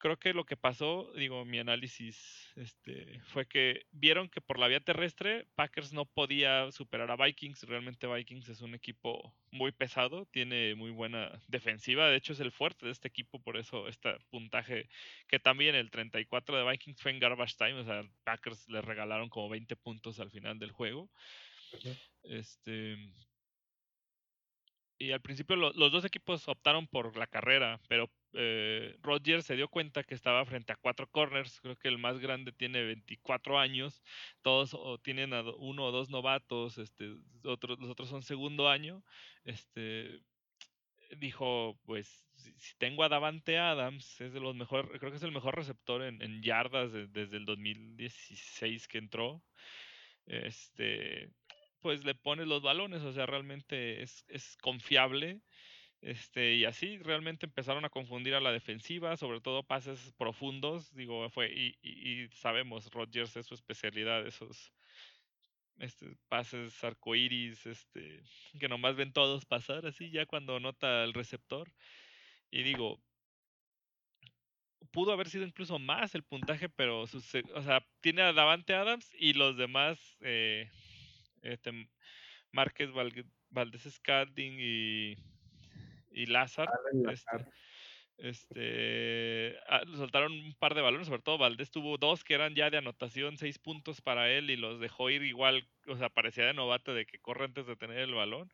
creo 0.00 0.18
que 0.18 0.32
lo 0.32 0.44
que 0.44 0.56
pasó, 0.56 1.12
digo, 1.14 1.44
mi 1.44 1.58
análisis 1.58 2.50
este, 2.56 3.20
fue 3.26 3.46
que 3.46 3.86
vieron 3.92 4.28
que 4.28 4.40
por 4.40 4.58
la 4.58 4.66
vía 4.66 4.80
terrestre 4.80 5.46
Packers 5.54 5.92
no 5.92 6.06
podía 6.06 6.72
superar 6.72 7.10
a 7.10 7.16
Vikings. 7.16 7.62
Realmente 7.64 8.06
Vikings 8.06 8.48
es 8.48 8.62
un 8.62 8.74
equipo 8.74 9.34
muy 9.52 9.72
pesado, 9.72 10.26
tiene 10.26 10.74
muy 10.74 10.90
buena 10.90 11.40
defensiva. 11.48 12.08
De 12.08 12.16
hecho, 12.16 12.32
es 12.32 12.40
el 12.40 12.50
fuerte 12.50 12.86
de 12.86 12.92
este 12.92 13.08
equipo, 13.08 13.40
por 13.40 13.56
eso 13.58 13.88
este 13.88 14.16
puntaje 14.30 14.88
que 15.28 15.38
también 15.38 15.74
el 15.74 15.90
34 15.90 16.56
de 16.56 16.70
Vikings 16.70 17.00
fue 17.00 17.12
en 17.12 17.20
garbage 17.20 17.56
time. 17.56 17.74
O 17.74 17.84
sea, 17.84 18.02
Packers 18.24 18.68
le 18.68 18.80
regalaron 18.80 19.28
como 19.28 19.50
20 19.50 19.76
puntos 19.76 20.18
al 20.18 20.30
final 20.30 20.58
del 20.58 20.72
juego. 20.72 21.10
Este 22.22 22.96
y 25.00 25.12
al 25.12 25.22
principio 25.22 25.56
lo, 25.56 25.72
los 25.72 25.90
dos 25.90 26.04
equipos 26.04 26.46
optaron 26.46 26.86
por 26.86 27.16
la 27.16 27.26
carrera, 27.26 27.80
pero 27.88 28.10
eh, 28.34 28.96
Rodgers 29.00 29.46
se 29.46 29.56
dio 29.56 29.66
cuenta 29.68 30.04
que 30.04 30.14
estaba 30.14 30.44
frente 30.44 30.74
a 30.74 30.76
cuatro 30.76 31.08
corners, 31.08 31.58
creo 31.62 31.74
que 31.76 31.88
el 31.88 31.96
más 31.96 32.18
grande 32.18 32.52
tiene 32.52 32.82
24 32.82 33.58
años, 33.58 34.02
todos 34.42 34.76
tienen 35.02 35.32
uno 35.32 35.86
o 35.86 35.90
dos 35.90 36.10
novatos, 36.10 36.76
este, 36.76 37.14
otros, 37.44 37.78
los 37.80 37.90
otros 37.90 38.10
son 38.10 38.22
segundo 38.22 38.68
año, 38.68 39.02
este, 39.44 40.20
dijo, 41.16 41.80
pues 41.86 42.28
si, 42.36 42.76
tengo 42.76 43.02
a 43.02 43.08
Davante 43.08 43.56
Adams, 43.56 44.20
es 44.20 44.34
de 44.34 44.40
los 44.40 44.54
mejores, 44.54 44.90
creo 44.98 45.10
que 45.10 45.16
es 45.16 45.22
el 45.22 45.32
mejor 45.32 45.56
receptor 45.56 46.02
en, 46.02 46.20
en 46.20 46.42
yardas 46.42 46.92
desde 46.92 47.38
el 47.38 47.46
2016 47.46 48.86
que 48.86 48.98
entró, 48.98 49.42
este, 50.26 51.32
pues 51.80 52.04
le 52.04 52.14
pone 52.14 52.46
los 52.46 52.62
balones, 52.62 53.02
o 53.02 53.12
sea, 53.12 53.26
realmente 53.26 54.02
es, 54.02 54.24
es 54.28 54.56
confiable. 54.58 55.40
Este, 56.02 56.54
y 56.54 56.64
así 56.64 56.98
realmente 56.98 57.46
empezaron 57.46 57.84
a 57.84 57.90
confundir 57.90 58.34
a 58.34 58.40
la 58.40 58.52
defensiva, 58.52 59.16
sobre 59.18 59.42
todo 59.42 59.62
pases 59.62 60.14
profundos, 60.16 60.94
digo, 60.94 61.28
fue, 61.28 61.52
y, 61.52 61.76
y, 61.82 62.28
sabemos, 62.28 62.90
Rodgers 62.90 63.36
es 63.36 63.46
su 63.46 63.54
especialidad, 63.54 64.26
esos 64.26 64.72
este, 65.80 66.16
pases 66.28 66.82
arcoíris, 66.84 67.66
este, 67.66 68.22
que 68.58 68.68
nomás 68.68 68.96
ven 68.96 69.12
todos 69.12 69.44
pasar 69.46 69.86
así, 69.86 70.10
ya 70.10 70.26
cuando 70.26 70.60
nota 70.60 71.04
el 71.04 71.14
receptor. 71.14 71.70
Y 72.50 72.62
digo, 72.62 73.00
pudo 74.90 75.12
haber 75.12 75.28
sido 75.28 75.44
incluso 75.44 75.78
más 75.78 76.14
el 76.14 76.22
puntaje, 76.22 76.68
pero, 76.68 77.02
o 77.02 77.06
sea, 77.62 77.86
tiene 78.00 78.22
a 78.22 78.32
Davante 78.32 78.74
Adams 78.74 79.10
y 79.18 79.32
los 79.34 79.56
demás, 79.56 79.98
eh, 80.20 80.70
este, 81.42 81.88
Márquez 82.52 82.90
Valdés 83.50 83.82
Scalding 83.82 84.58
y, 84.58 85.16
y 86.10 86.26
Lázaro. 86.26 86.72
Este, 87.10 87.46
este 88.18 89.58
ah, 89.68 89.82
soltaron 89.96 90.32
un 90.32 90.54
par 90.54 90.74
de 90.74 90.82
balones, 90.82 91.06
sobre 91.06 91.22
todo 91.22 91.38
Valdés 91.38 91.70
tuvo 91.70 91.96
dos 91.96 92.22
que 92.22 92.34
eran 92.34 92.54
ya 92.54 92.70
de 92.70 92.78
anotación, 92.78 93.38
seis 93.38 93.58
puntos 93.58 94.00
para 94.00 94.30
él 94.30 94.50
y 94.50 94.56
los 94.56 94.78
dejó 94.80 95.10
ir 95.10 95.22
igual, 95.22 95.66
o 95.86 95.96
sea, 95.96 96.10
parecía 96.10 96.44
de 96.44 96.54
novato 96.54 96.92
de 96.92 97.06
que 97.06 97.18
corre 97.18 97.46
antes 97.46 97.66
de 97.66 97.76
tener 97.76 97.98
el 97.98 98.14
balón. 98.14 98.52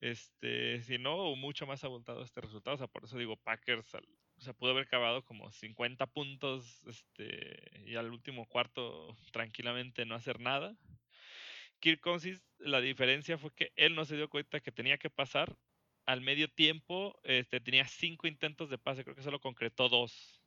Este, 0.00 0.82
si 0.82 0.98
no, 0.98 1.36
mucho 1.36 1.66
más 1.66 1.84
abultado 1.84 2.24
este 2.24 2.40
resultado, 2.40 2.74
o 2.74 2.78
sea, 2.78 2.88
por 2.88 3.04
eso 3.04 3.18
digo 3.18 3.36
Packers, 3.36 3.94
o 3.94 4.40
sea, 4.40 4.52
pudo 4.52 4.72
haber 4.72 4.84
acabado 4.84 5.24
como 5.24 5.52
50 5.52 6.06
puntos, 6.06 6.84
este, 6.88 7.82
y 7.86 7.94
al 7.94 8.10
último 8.10 8.46
cuarto 8.46 9.16
tranquilamente 9.30 10.04
no 10.04 10.16
hacer 10.16 10.40
nada. 10.40 10.76
Kirk 11.82 12.00
Cousins, 12.00 12.40
la 12.58 12.80
diferencia 12.80 13.36
fue 13.36 13.52
que 13.52 13.72
él 13.74 13.96
no 13.96 14.04
se 14.04 14.16
dio 14.16 14.30
cuenta 14.30 14.60
que 14.60 14.70
tenía 14.70 14.98
que 14.98 15.10
pasar. 15.10 15.54
Al 16.06 16.20
medio 16.20 16.48
tiempo 16.48 17.18
este, 17.24 17.60
tenía 17.60 17.86
cinco 17.86 18.28
intentos 18.28 18.70
de 18.70 18.78
pase, 18.78 19.02
creo 19.02 19.16
que 19.16 19.22
solo 19.22 19.40
concretó 19.40 19.88
dos. 19.88 20.40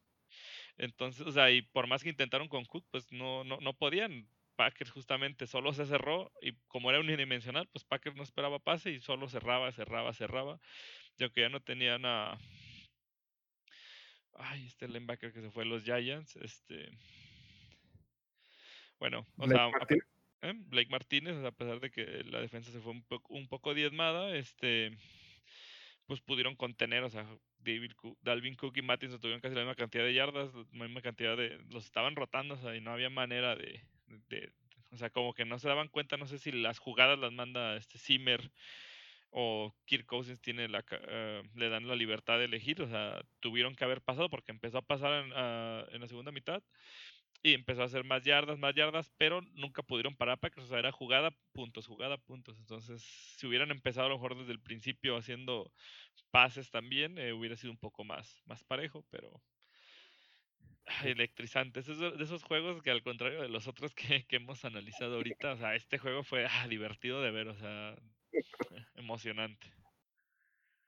Entonces, 0.78 1.28
o 1.28 1.32
sea, 1.32 1.52
y 1.52 1.62
por 1.62 1.88
más 1.88 2.04
que 2.04 2.10
intentaron 2.10 2.48
con 2.48 2.66
Cook, 2.66 2.86
pues 2.90 3.12
no, 3.12 3.44
no, 3.44 3.60
no 3.60 3.74
podían. 3.74 4.28
Packers 4.56 4.92
justamente 4.92 5.48
solo 5.48 5.74
se 5.74 5.86
cerró 5.86 6.32
y 6.42 6.54
como 6.70 6.90
era 6.90 7.02
unidimensional, 7.02 7.68
pues 7.74 7.84
Packers 7.84 8.16
no 8.16 8.24
esperaba 8.24 8.58
pase 8.60 8.92
y 8.92 9.02
solo 9.02 9.28
cerraba, 9.28 9.70
cerraba, 9.74 10.14
cerraba. 10.14 10.62
Y 11.18 11.24
aunque 11.24 11.42
ya 11.42 11.50
no 11.50 11.62
tenían 11.62 12.06
a... 12.06 12.38
Ay, 14.38 14.66
este 14.66 14.88
linebacker 14.88 15.34
que 15.34 15.42
se 15.42 15.52
fue 15.52 15.66
los 15.66 15.84
Giants, 15.84 16.38
este... 16.38 16.90
Bueno, 18.98 19.28
o 19.36 19.46
sea, 19.46 19.70
¿eh? 20.42 20.54
Blake 20.56 20.90
Martínez, 20.90 21.36
a 21.44 21.52
pesar 21.52 21.80
de 21.80 21.92
que 21.92 22.24
la 22.26 22.40
defensa 22.40 22.72
se 22.72 22.80
fue 22.80 22.94
un, 23.30 23.48
poco, 23.48 23.74
diezmada, 23.74 24.36
este, 24.36 24.98
pues 26.06 26.22
pudieron 26.22 26.56
contener, 26.56 27.04
o 27.04 27.10
sea, 27.10 27.28
David 27.60 27.94
Dalvin 28.22 28.56
Cook 28.56 28.78
y 28.78 28.82
Mattinson 28.82 29.20
tuvieron 29.20 29.42
casi 29.42 29.56
la 29.56 29.62
misma 29.62 29.76
cantidad 29.76 30.04
de 30.04 30.14
yardas, 30.14 30.54
la 30.54 30.86
misma 30.86 31.02
cantidad 31.02 31.36
de, 31.36 31.60
los 31.70 31.86
estaban 31.86 32.16
rotando, 32.16 32.56
o 32.56 32.58
sea, 32.58 32.76
y 32.76 32.82
no 32.82 32.92
había 32.92 33.10
manera 33.10 33.56
de, 33.56 33.82
de, 34.30 34.52
o 34.92 34.98
sea, 34.98 35.10
como 35.10 35.34
que 35.34 35.46
no 35.46 35.60
se 35.60 35.68
daban 35.68 35.90
cuenta, 35.90 36.18
no 36.18 36.28
sé 36.28 36.38
si 36.38 36.52
las 36.52 36.80
jugadas 36.80 37.18
las 37.20 37.32
manda 37.32 37.76
este 37.76 37.98
Zimmer 37.98 38.52
o 39.32 39.76
Kirk 39.86 40.06
Cousins 40.06 40.40
tiene 40.40 40.70
la, 40.70 40.80
uh, 40.80 41.58
le 41.58 41.70
dan 41.70 41.88
la 41.88 41.96
libertad 41.96 42.38
de 42.38 42.46
elegir, 42.46 42.82
o 42.82 42.88
sea, 42.88 43.22
tuvieron 43.42 43.76
que 43.76 43.84
haber 43.84 44.02
pasado 44.02 44.30
porque 44.30 44.52
empezó 44.52 44.78
a 44.78 44.82
pasar 44.82 45.26
en, 45.26 45.32
en 45.94 46.02
la 46.02 46.08
segunda 46.08 46.32
mitad 46.32 46.64
y 47.46 47.54
empezó 47.54 47.84
a 47.84 47.86
hacer 47.86 48.04
más 48.04 48.24
yardas, 48.24 48.58
más 48.58 48.74
yardas, 48.74 49.12
pero 49.20 49.40
nunca 49.54 49.84
pudieron 49.84 50.16
parar 50.16 50.40
para 50.40 50.52
que 50.52 50.62
o 50.62 50.66
sea, 50.66 50.80
era 50.80 50.92
jugada, 50.92 51.30
puntos, 51.52 51.86
jugada, 51.86 52.18
puntos. 52.18 52.58
Entonces, 52.58 53.04
si 53.38 53.46
hubieran 53.46 53.70
empezado 53.70 54.08
a 54.08 54.10
lo 54.10 54.16
mejor 54.16 54.36
desde 54.36 54.52
el 54.52 54.60
principio 54.60 55.16
haciendo 55.16 55.72
pases 56.32 56.72
también, 56.72 57.20
eh, 57.20 57.34
hubiera 57.34 57.56
sido 57.56 57.72
un 57.72 57.78
poco 57.78 58.04
más, 58.04 58.42
más 58.48 58.64
parejo, 58.64 59.06
pero 59.12 59.44
electrizante. 61.04 61.82
Es 61.82 61.86
de 61.86 62.24
esos 62.24 62.44
juegos 62.44 62.82
que 62.82 62.90
al 62.90 63.04
contrario 63.04 63.44
de 63.44 63.50
los 63.50 63.68
otros 63.68 63.94
que, 63.94 64.26
que 64.26 64.38
hemos 64.38 64.66
analizado 64.66 65.18
ahorita, 65.18 65.54
o 65.54 65.58
sea, 65.58 65.76
este 65.76 66.00
juego 66.00 66.24
fue 66.24 66.48
ah, 66.50 66.68
divertido 66.68 67.22
de 67.22 67.30
ver, 67.30 67.50
o 67.50 67.56
sea, 67.56 67.96
emocionante. 68.96 69.72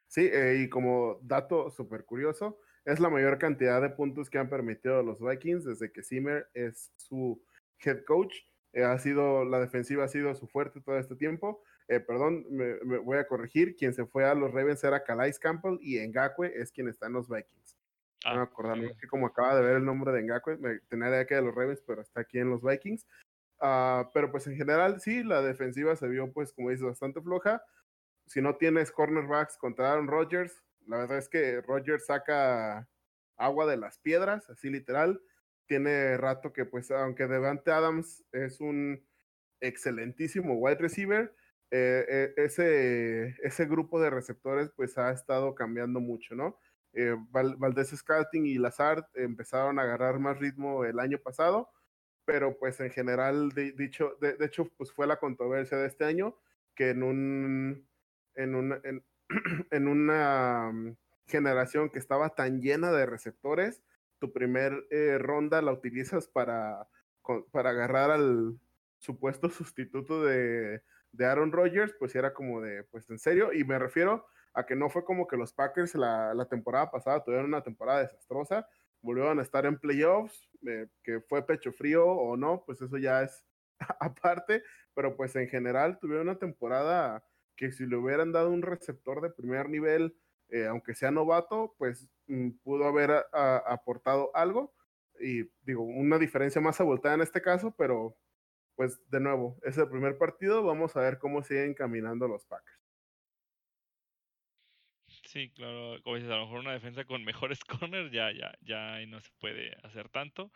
Sí, 0.07 0.21
eh, 0.21 0.63
y 0.63 0.69
como 0.69 1.19
dato 1.21 1.69
súper 1.69 2.03
curioso, 2.03 2.59
es 2.87 3.01
la 3.01 3.09
mayor 3.09 3.37
cantidad 3.37 3.81
de 3.81 3.89
puntos 3.89 4.29
que 4.29 4.37
han 4.37 4.49
permitido 4.49 5.03
los 5.03 5.19
Vikings 5.19 5.65
desde 5.65 5.91
que 5.91 6.03
Zimmer 6.03 6.47
es 6.53 6.93
su 6.95 7.43
head 7.83 8.05
coach. 8.05 8.33
Eh, 8.71 8.85
ha 8.85 8.97
sido, 8.97 9.43
la 9.43 9.59
defensiva 9.59 10.05
ha 10.05 10.07
sido 10.07 10.33
su 10.35 10.47
fuerte 10.47 10.79
todo 10.79 10.97
este 10.97 11.17
tiempo. 11.17 11.61
Eh, 11.89 11.99
perdón, 11.99 12.45
me, 12.49 12.77
voy 12.99 13.17
a 13.17 13.27
corregir. 13.27 13.75
Quien 13.75 13.93
se 13.93 14.05
fue 14.05 14.23
a 14.23 14.33
los 14.35 14.53
Ravens 14.53 14.85
era 14.85 15.03
Calais 15.03 15.37
Campbell 15.37 15.77
y 15.81 15.99
Ngakwe 15.99 16.53
es 16.55 16.71
quien 16.71 16.87
está 16.87 17.07
en 17.07 17.13
los 17.13 17.27
Vikings. 17.27 17.77
no 18.23 18.35
me 18.35 18.39
ah, 18.39 18.43
acuerdo, 18.43 18.75
que 18.97 19.07
como 19.07 19.27
acaba 19.27 19.57
de 19.57 19.63
ver 19.63 19.75
el 19.77 19.85
nombre 19.85 20.13
de 20.13 20.23
Ngakwe, 20.23 20.57
me 20.57 20.79
tenía 20.87 21.09
idea 21.09 21.27
que 21.27 21.35
de 21.35 21.41
los 21.41 21.53
Ravens, 21.53 21.83
pero 21.85 22.01
está 22.01 22.21
aquí 22.21 22.39
en 22.39 22.49
los 22.49 22.63
Vikings. 22.63 23.05
Uh, 23.59 24.07
pero 24.13 24.31
pues 24.31 24.47
en 24.47 24.55
general 24.55 25.01
sí, 25.01 25.23
la 25.23 25.41
defensiva 25.41 25.93
se 25.97 26.07
vio 26.07 26.31
pues 26.31 26.53
como 26.53 26.69
dices 26.69 26.85
bastante 26.85 27.21
floja. 27.21 27.61
Si 28.27 28.41
no 28.41 28.55
tienes 28.55 28.93
cornerbacks 28.93 29.57
contra 29.57 29.91
Aaron 29.91 30.07
Rodgers, 30.07 30.63
la 30.87 30.97
verdad 30.97 31.17
es 31.17 31.29
que 31.29 31.61
Roger 31.61 31.99
saca 31.99 32.87
agua 33.37 33.65
de 33.65 33.77
las 33.77 33.99
piedras, 33.99 34.49
así 34.49 34.69
literal. 34.69 35.21
Tiene 35.67 36.17
rato 36.17 36.53
que, 36.53 36.65
pues, 36.65 36.91
aunque 36.91 37.27
Devante 37.27 37.71
Adams 37.71 38.23
es 38.31 38.61
un 38.61 39.05
excelentísimo 39.61 40.55
wide 40.55 40.77
receiver, 40.77 41.35
eh, 41.71 42.05
eh, 42.09 42.33
ese, 42.37 43.35
ese 43.43 43.65
grupo 43.65 43.99
de 43.99 44.09
receptores, 44.09 44.69
pues, 44.75 44.97
ha 44.97 45.11
estado 45.11 45.55
cambiando 45.55 45.99
mucho, 45.99 46.35
¿no? 46.35 46.59
Eh, 46.93 47.15
Valdés 47.29 47.89
Scouting 47.89 48.47
y 48.47 48.57
Lazard 48.57 49.05
empezaron 49.13 49.77
a 49.77 49.83
agarrar 49.83 50.19
más 50.19 50.39
ritmo 50.39 50.85
el 50.85 50.99
año 50.99 51.19
pasado, 51.19 51.69
pero 52.25 52.57
pues 52.57 52.79
en 52.79 52.89
general, 52.89 53.49
de, 53.49 53.71
dicho, 53.73 54.17
de, 54.19 54.35
hecho, 54.43 54.67
pues 54.77 54.91
fue 54.91 55.05
la 55.05 55.17
controversia 55.17 55.77
de 55.77 55.87
este 55.87 56.05
año, 56.05 56.35
que 56.75 56.89
en 56.89 57.03
un, 57.03 57.87
en 58.35 58.55
un, 58.55 58.81
en 59.71 59.87
una 59.87 60.71
mm, 60.71 60.95
generación 61.27 61.89
que 61.89 61.99
estaba 61.99 62.29
tan 62.35 62.61
llena 62.61 62.91
de 62.91 63.05
receptores, 63.05 63.83
tu 64.19 64.33
primer 64.33 64.87
eh, 64.89 65.17
ronda 65.19 65.61
la 65.61 65.71
utilizas 65.71 66.27
para, 66.27 66.87
para 67.51 67.71
agarrar 67.71 68.11
al 68.11 68.59
supuesto 68.97 69.49
sustituto 69.49 70.23
de, 70.23 70.81
de 71.11 71.25
Aaron 71.25 71.51
Rodgers, 71.51 71.93
pues 71.99 72.15
era 72.15 72.33
como 72.33 72.61
de, 72.61 72.83
pues 72.85 73.09
en 73.09 73.19
serio, 73.19 73.53
y 73.53 73.63
me 73.63 73.77
refiero 73.79 74.25
a 74.53 74.65
que 74.65 74.75
no 74.75 74.89
fue 74.89 75.05
como 75.05 75.27
que 75.27 75.37
los 75.37 75.53
Packers 75.53 75.93
la, 75.95 76.33
la 76.33 76.47
temporada 76.47 76.89
pasada 76.89 77.23
tuvieron 77.23 77.45
una 77.45 77.63
temporada 77.63 77.99
desastrosa, 77.99 78.67
volvieron 79.01 79.39
a 79.39 79.43
estar 79.43 79.65
en 79.65 79.77
playoffs, 79.77 80.49
eh, 80.67 80.87
que 81.03 81.21
fue 81.21 81.45
pecho 81.45 81.71
frío 81.71 82.05
o 82.05 82.35
no, 82.35 82.63
pues 82.65 82.81
eso 82.81 82.97
ya 82.97 83.23
es 83.23 83.45
aparte, 83.99 84.63
pero 84.93 85.15
pues 85.15 85.35
en 85.35 85.47
general 85.47 85.99
tuvieron 85.99 86.27
una 86.27 86.39
temporada 86.39 87.23
que 87.57 87.71
si 87.71 87.85
le 87.85 87.97
hubieran 87.97 88.31
dado 88.31 88.49
un 88.51 88.61
receptor 88.61 89.21
de 89.21 89.29
primer 89.31 89.69
nivel, 89.69 90.15
eh, 90.49 90.67
aunque 90.67 90.95
sea 90.95 91.11
novato, 91.11 91.75
pues 91.77 92.07
mm, 92.27 92.51
pudo 92.63 92.85
haber 92.85 93.11
aportado 93.33 94.31
algo. 94.35 94.73
Y 95.19 95.43
digo, 95.63 95.83
una 95.83 96.19
diferencia 96.19 96.61
más 96.61 96.79
abultada 96.79 97.15
en 97.15 97.21
este 97.21 97.41
caso, 97.41 97.75
pero 97.77 98.15
pues 98.75 99.01
de 99.09 99.19
nuevo, 99.19 99.59
es 99.63 99.77
el 99.79 99.89
primer 99.89 100.19
partido, 100.19 100.63
vamos 100.63 100.95
a 100.95 101.01
ver 101.01 101.17
cómo 101.17 101.41
siguen 101.41 101.73
caminando 101.73 102.27
los 102.27 102.45
Packers. 102.45 102.77
Sí, 105.23 105.49
claro, 105.49 106.01
como 106.03 106.15
dices, 106.15 106.29
a 106.31 106.37
lo 106.37 106.45
mejor 106.45 106.59
una 106.59 106.73
defensa 106.73 107.03
con 107.03 107.25
mejores 107.25 107.59
corners 107.65 108.11
ya, 108.11 108.31
ya, 108.31 108.53
ya 108.61 109.03
no 109.07 109.19
se 109.19 109.31
puede 109.39 109.75
hacer 109.83 110.09
tanto. 110.09 110.51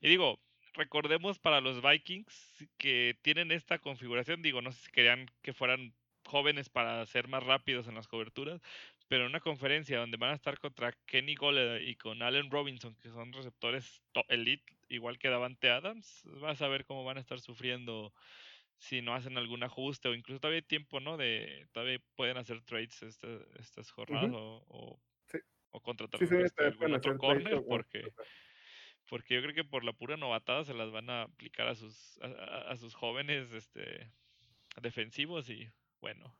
Y 0.00 0.08
digo, 0.08 0.40
recordemos 0.72 1.38
para 1.38 1.60
los 1.60 1.82
Vikings 1.82 2.66
que 2.78 3.18
tienen 3.22 3.52
esta 3.52 3.78
configuración, 3.78 4.42
digo, 4.42 4.62
no 4.62 4.72
sé 4.72 4.86
si 4.86 4.90
querían 4.90 5.30
que 5.42 5.52
fueran 5.52 5.94
jóvenes 6.26 6.68
para 6.68 7.04
ser 7.06 7.28
más 7.28 7.42
rápidos 7.42 7.88
en 7.88 7.94
las 7.94 8.08
coberturas, 8.08 8.60
pero 9.08 9.22
en 9.24 9.30
una 9.30 9.40
conferencia 9.40 9.98
donde 9.98 10.16
van 10.16 10.30
a 10.30 10.34
estar 10.34 10.58
contra 10.58 10.92
Kenny 11.06 11.34
Goller 11.34 11.82
y 11.82 11.96
con 11.96 12.22
Allen 12.22 12.50
Robinson, 12.50 12.94
que 12.96 13.10
son 13.10 13.32
receptores 13.32 14.02
elite, 14.28 14.76
igual 14.88 15.18
que 15.18 15.28
Davante 15.28 15.70
Adams, 15.70 16.22
vas 16.40 16.60
a 16.62 16.68
ver 16.68 16.84
cómo 16.84 17.04
van 17.04 17.16
a 17.16 17.20
estar 17.20 17.40
sufriendo 17.40 18.12
si 18.78 19.00
no 19.00 19.14
hacen 19.14 19.38
algún 19.38 19.62
ajuste 19.62 20.08
o 20.08 20.14
incluso 20.14 20.40
todavía 20.40 20.58
hay 20.58 20.62
tiempo, 20.62 21.00
¿no? 21.00 21.16
De 21.16 21.66
todavía 21.72 21.98
pueden 22.14 22.36
hacer 22.36 22.60
trades 22.62 23.02
este, 23.02 23.38
estas 23.58 23.90
jornadas 23.90 24.30
o, 24.34 25.00
o, 25.70 25.80
contratar 25.80 26.22
este, 26.22 26.64
algún 26.64 26.94
otro 26.94 27.18
corner 27.18 27.62
porque 27.68 28.02
porque 29.08 29.34
yo 29.34 29.42
creo 29.42 29.54
que 29.54 29.64
por 29.64 29.84
la 29.84 29.92
pura 29.92 30.16
novatada 30.16 30.64
se 30.64 30.74
las 30.74 30.90
van 30.90 31.10
a 31.10 31.22
aplicar 31.22 31.68
a 31.68 31.74
sus 31.74 32.18
a, 32.22 32.70
a 32.70 32.76
sus 32.76 32.94
jóvenes 32.94 33.52
este 33.52 34.10
defensivos 34.80 35.48
y 35.50 35.70
bueno. 36.06 36.32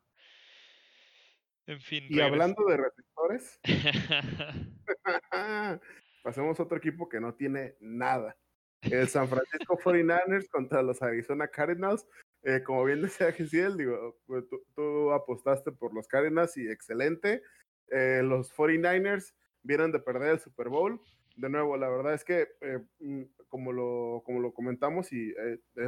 En 1.67 1.81
fin. 1.81 2.05
Y 2.09 2.21
hablando 2.21 2.65
de 2.67 2.77
receptores, 2.77 3.61
pasemos 6.23 6.61
a 6.61 6.63
otro 6.63 6.79
equipo 6.79 7.09
que 7.09 7.19
no 7.19 7.35
tiene 7.35 7.75
nada. 7.81 8.37
El 8.83 9.09
San 9.09 9.27
Francisco 9.27 9.77
49ers 9.77 10.49
contra 10.49 10.83
los 10.83 11.03
Arizona 11.03 11.49
Cardinals. 11.49 12.07
Eh, 12.45 12.63
como 12.63 12.85
bien 12.85 13.03
decía 13.03 13.33
Gesiel, 13.33 13.77
digo, 13.77 14.17
pues, 14.27 14.45
tú, 14.77 15.11
apostaste 15.11 15.73
por 15.73 15.93
los 15.93 16.07
Cardinals 16.07 16.57
y 16.57 16.69
excelente. 16.69 17.43
Eh, 17.89 18.21
los 18.23 18.55
49ers 18.55 19.35
vienen 19.65 19.91
de 19.91 19.99
perder 19.99 20.35
el 20.35 20.39
Super 20.39 20.69
Bowl. 20.69 21.01
De 21.35 21.49
nuevo, 21.49 21.77
la 21.77 21.89
verdad 21.89 22.15
es 22.15 22.23
que, 22.23 22.47
eh, 22.61 22.79
mm, 23.01 23.23
como, 23.49 23.73
lo, 23.73 24.23
como 24.25 24.39
lo 24.39 24.55
comentamos 24.55 25.13
y 25.13 25.35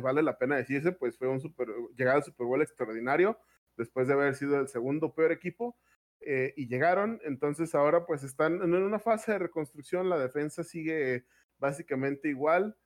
vale 0.03 0.23
la 0.23 0.37
pena 0.37 0.57
decirse, 0.57 0.91
pues 0.91 1.17
fue 1.17 1.29
un 1.29 1.41
super, 1.41 1.69
llegar 1.97 2.17
al 2.17 2.25
Super 2.25 2.47
Bowl 2.47 2.61
extraordinario 2.61 3.39
después 3.79 4.09
de 4.09 4.15
haber 4.15 4.35
sido 4.35 4.61
el 4.61 4.69
segundo 4.69 5.15
peor 5.15 5.33
equipo. 5.33 5.79
Eh, 6.21 6.53
y 6.57 6.67
llegaron, 6.67 7.21
entonces 7.25 7.75
ahora 7.77 8.05
pues 8.05 8.25
están 8.25 8.61
en 8.61 8.75
una 8.75 8.99
fase 8.99 9.33
de 9.33 9.39
reconstrucción, 9.39 10.11
la 10.11 10.19
defensa 10.19 10.65
sigue 10.65 11.25
básicamente 11.59 12.29
igual, 12.29 12.77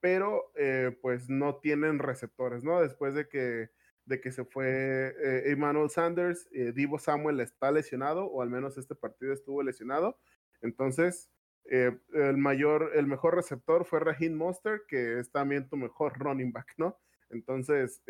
pero 0.00 0.50
eh, 0.56 0.96
pues 1.02 1.28
no 1.28 1.56
tienen 1.56 1.98
receptores, 1.98 2.64
¿no? 2.64 2.80
Después 2.80 3.14
de 3.14 3.28
que, 3.28 3.68
de 4.06 4.20
que 4.22 4.32
se 4.32 4.46
fue 4.46 5.14
eh, 5.22 5.50
Emmanuel 5.50 5.90
Sanders, 5.90 6.48
Divo 6.74 6.98
Samuel 6.98 7.40
está 7.40 7.70
lesionado, 7.70 8.24
o 8.24 8.40
al 8.40 8.48
menos 8.48 8.78
este 8.78 8.94
partido 8.94 9.34
estuvo 9.34 9.62
lesionado, 9.62 10.18
entonces 10.62 11.30
el 11.66 12.36
mayor, 12.38 12.92
el 12.94 13.06
mejor 13.06 13.36
receptor 13.36 13.84
fue 13.84 14.00
Raheem 14.00 14.34
Monster, 14.34 14.82
que 14.88 15.20
es 15.20 15.30
también 15.30 15.68
tu 15.68 15.76
mejor 15.76 16.18
running 16.18 16.50
back, 16.50 16.72
¿no? 16.78 16.98
Entonces, 17.28 18.02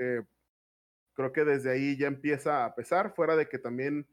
creo 1.20 1.32
que 1.32 1.44
desde 1.44 1.70
ahí 1.70 1.96
ya 1.96 2.06
empieza 2.06 2.64
a 2.64 2.74
pesar, 2.74 3.14
fuera 3.14 3.36
de 3.36 3.48
que 3.48 3.58
también 3.58 4.06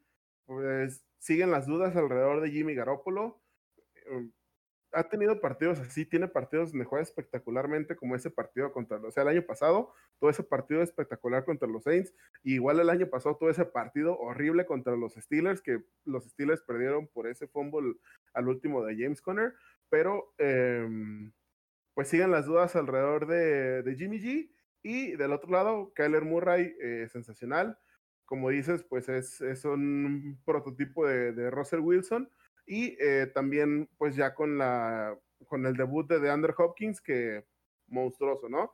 pues, 0.46 1.04
siguen 1.18 1.50
las 1.50 1.66
dudas 1.66 1.96
alrededor 1.96 2.40
de 2.40 2.50
Jimmy 2.50 2.74
Garoppolo. 2.74 3.40
Em, 4.06 4.32
ha 4.92 5.08
tenido 5.08 5.40
partidos 5.40 5.78
así, 5.80 6.06
tiene 6.06 6.28
partidos 6.28 6.70
donde 6.70 6.86
juega 6.86 7.02
espectacularmente 7.02 7.96
como 7.96 8.14
ese 8.14 8.30
partido 8.30 8.72
contra 8.72 8.98
los, 8.98 9.08
o 9.08 9.10
sea, 9.12 9.22
el 9.22 9.28
año 9.28 9.42
pasado 9.42 9.92
todo 10.18 10.30
ese 10.30 10.42
partido 10.42 10.82
espectacular 10.82 11.44
contra 11.44 11.68
los 11.68 11.84
Saints, 11.84 12.14
y 12.42 12.54
igual 12.54 12.80
el 12.80 12.90
año 12.90 13.08
pasado 13.08 13.36
todo 13.36 13.50
ese 13.50 13.64
partido 13.64 14.18
horrible 14.18 14.66
contra 14.66 14.96
los 14.96 15.14
Steelers, 15.14 15.60
que 15.60 15.84
los 16.04 16.24
Steelers 16.24 16.62
perdieron 16.62 17.06
por 17.08 17.28
ese 17.28 17.46
fumble 17.46 17.96
al 18.32 18.48
último 18.48 18.84
de 18.84 18.96
James 18.96 19.20
Conner, 19.20 19.54
pero 19.90 20.34
em, 20.38 21.32
pues 21.94 22.08
siguen 22.08 22.30
las 22.30 22.46
dudas 22.46 22.74
alrededor 22.74 23.26
de, 23.26 23.82
de 23.82 23.94
Jimmy 23.94 24.18
G, 24.18 24.50
Y 24.82 25.16
del 25.16 25.32
otro 25.32 25.50
lado, 25.50 25.92
Kyler 25.94 26.24
Murray, 26.24 26.74
eh, 26.80 27.08
sensacional. 27.10 27.78
Como 28.24 28.50
dices, 28.50 28.84
pues 28.84 29.08
es, 29.08 29.40
es 29.40 29.64
un 29.64 30.40
prototipo 30.44 31.06
de, 31.06 31.50
Russell 31.50 31.80
Wilson. 31.80 32.30
Y 32.66 32.96
eh, 33.00 33.26
también, 33.34 33.88
pues 33.96 34.16
ya 34.16 34.34
con, 34.34 34.58
la, 34.58 35.18
con 35.46 35.66
el 35.66 35.74
debut 35.74 36.08
de 36.08 36.20
DeAndre 36.20 36.54
Hopkins, 36.56 37.00
que 37.00 37.44
monstruoso, 37.86 38.48
¿no? 38.48 38.72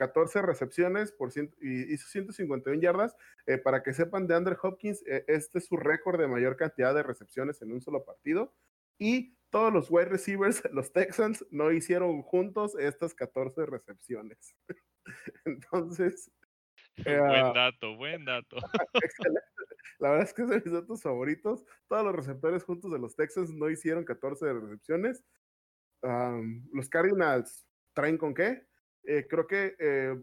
14 0.00 0.40
recepciones 0.40 1.12
por 1.12 1.30
ciento, 1.30 1.54
y 1.60 1.92
hizo 1.92 2.08
151 2.08 2.80
yardas. 2.80 3.14
Eh, 3.46 3.58
para 3.58 3.82
que 3.82 3.92
sepan, 3.92 4.26
de 4.26 4.34
Andrew 4.34 4.56
Hopkins, 4.62 5.04
eh, 5.06 5.24
este 5.28 5.58
es 5.58 5.66
su 5.66 5.76
récord 5.76 6.18
de 6.18 6.26
mayor 6.26 6.56
cantidad 6.56 6.94
de 6.94 7.02
recepciones 7.02 7.60
en 7.60 7.70
un 7.70 7.82
solo 7.82 8.02
partido. 8.02 8.54
Y 8.98 9.36
todos 9.50 9.70
los 9.70 9.90
wide 9.90 10.06
receivers, 10.06 10.62
los 10.72 10.92
Texans, 10.92 11.44
no 11.50 11.70
hicieron 11.70 12.22
juntos 12.22 12.74
estas 12.78 13.14
14 13.14 13.66
recepciones. 13.66 14.56
Entonces. 15.44 16.30
buen 17.04 17.16
eh, 17.16 17.52
dato, 17.54 17.96
buen 17.96 18.24
dato. 18.24 18.56
La 19.98 20.10
verdad 20.10 20.26
es 20.26 20.34
que 20.34 20.42
es 20.42 20.48
de 20.48 20.62
mis 20.62 20.72
datos 20.72 21.02
favoritos. 21.02 21.64
Todos 21.88 22.04
los 22.04 22.14
receptores 22.14 22.64
juntos 22.64 22.90
de 22.90 22.98
los 22.98 23.16
Texans 23.16 23.52
no 23.52 23.68
hicieron 23.70 24.04
14 24.04 24.52
recepciones. 24.52 25.24
los 26.02 26.88
Cardinals 26.88 27.66
traen 27.94 28.18
con 28.18 28.34
qué? 28.34 28.66
Eh, 29.04 29.26
creo 29.28 29.46
que 29.46 29.76
eh, 29.78 30.20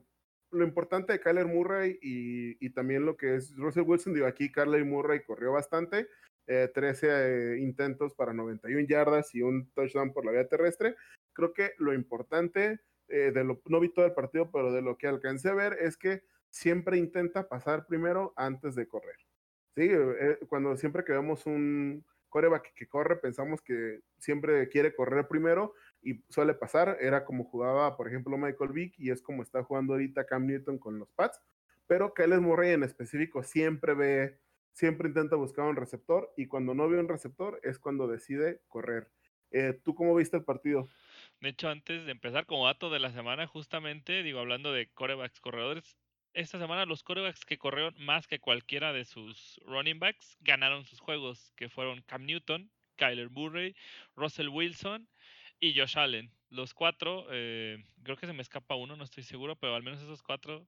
lo 0.51 0.63
importante 0.63 1.13
de 1.13 1.19
Kyler 1.19 1.45
Murray 1.45 1.97
y, 2.01 2.69
también 2.71 3.05
lo 3.05 3.17
que 3.17 3.35
es 3.35 3.55
Russell 3.55 3.83
Wilson, 3.83 4.13
digo 4.13 4.27
aquí, 4.27 4.51
Kyler 4.51 4.85
Murray 4.85 5.23
corrió 5.23 5.51
bastante, 5.51 6.07
13 6.45 7.07
eh, 7.09 7.59
intentos 7.59 8.13
para 8.13 8.33
91 8.33 8.87
yardas 8.87 9.35
y 9.35 9.41
un 9.41 9.69
touchdown 9.73 10.13
por 10.13 10.25
la 10.25 10.31
vía 10.31 10.47
terrestre. 10.47 10.95
Creo 11.33 11.53
que 11.53 11.71
lo 11.77 11.93
importante, 11.93 12.79
de 13.07 13.43
lo, 13.43 13.61
no 13.65 13.79
vi 13.79 13.89
todo 13.89 14.05
el 14.05 14.13
partido, 14.13 14.51
pero 14.51 14.71
de 14.71 14.81
lo 14.81 14.97
que 14.97 15.07
alcancé 15.07 15.49
a 15.49 15.53
ver 15.53 15.77
es 15.79 15.97
que 15.97 16.23
siempre 16.49 16.97
intenta 16.97 17.47
pasar 17.47 17.85
primero 17.85 18.33
antes 18.35 18.75
de 18.75 18.87
correr. 18.87 19.17
Sí, 19.75 19.89
cuando 20.49 20.75
siempre 20.75 21.03
que 21.03 21.13
vemos 21.13 21.45
un 21.45 22.03
coreback 22.29 22.73
que 22.73 22.87
corre, 22.87 23.17
pensamos 23.17 23.61
que 23.61 24.01
siempre 24.17 24.67
quiere 24.69 24.95
correr 24.95 25.27
primero 25.27 25.73
y 26.01 26.23
suele 26.29 26.53
pasar, 26.53 26.97
era 26.99 27.25
como 27.25 27.45
jugaba, 27.45 27.95
por 27.97 28.07
ejemplo, 28.07 28.37
Michael 28.37 28.71
Vick 28.71 28.95
y 28.97 29.11
es 29.11 29.21
como 29.21 29.43
está 29.43 29.63
jugando 29.63 29.93
ahorita 29.93 30.25
Cam 30.25 30.45
Newton 30.45 30.77
con 30.77 30.99
los 30.99 31.09
Pats, 31.11 31.41
pero 31.87 32.13
Kyle 32.13 32.39
Murray 32.39 32.71
en 32.71 32.83
específico 32.83 33.43
siempre 33.43 33.93
ve, 33.93 34.39
siempre 34.73 35.07
intenta 35.07 35.35
buscar 35.35 35.65
un 35.65 35.75
receptor 35.75 36.31
y 36.35 36.47
cuando 36.47 36.73
no 36.73 36.89
ve 36.89 36.99
un 36.99 37.07
receptor 37.07 37.59
es 37.63 37.79
cuando 37.79 38.07
decide 38.07 38.61
correr. 38.67 39.09
Eh, 39.51 39.79
¿Tú 39.83 39.95
cómo 39.95 40.13
viste 40.15 40.37
el 40.37 40.43
partido? 40.43 40.89
De 41.39 41.49
hecho, 41.49 41.69
antes 41.69 42.05
de 42.05 42.11
empezar 42.11 42.45
como 42.45 42.65
dato 42.65 42.89
de 42.89 42.99
la 42.99 43.11
semana, 43.11 43.47
justamente, 43.47 44.23
digo, 44.23 44.39
hablando 44.39 44.71
de 44.73 44.89
corebacks 44.91 45.39
corredores, 45.39 45.97
esta 46.33 46.59
semana 46.59 46.85
los 46.85 47.03
corebacks 47.03 47.45
que 47.45 47.57
corrieron 47.57 47.95
más 47.97 48.27
que 48.27 48.39
cualquiera 48.39 48.93
de 48.93 49.05
sus 49.05 49.59
running 49.65 49.99
backs 49.99 50.37
ganaron 50.41 50.85
sus 50.85 50.99
juegos, 50.99 51.51
que 51.55 51.69
fueron 51.69 52.01
Cam 52.03 52.25
Newton, 52.25 52.71
Kyler 52.95 53.29
Murray, 53.29 53.75
Russell 54.15 54.49
Wilson 54.49 55.09
y 55.59 55.77
Josh 55.77 55.97
Allen. 55.97 56.31
Los 56.49 56.73
cuatro, 56.73 57.27
eh, 57.31 57.83
creo 58.03 58.17
que 58.17 58.27
se 58.27 58.33
me 58.33 58.41
escapa 58.41 58.75
uno, 58.75 58.95
no 58.95 59.03
estoy 59.03 59.23
seguro, 59.23 59.55
pero 59.55 59.75
al 59.75 59.83
menos 59.83 60.01
esos 60.01 60.23
cuatro 60.23 60.67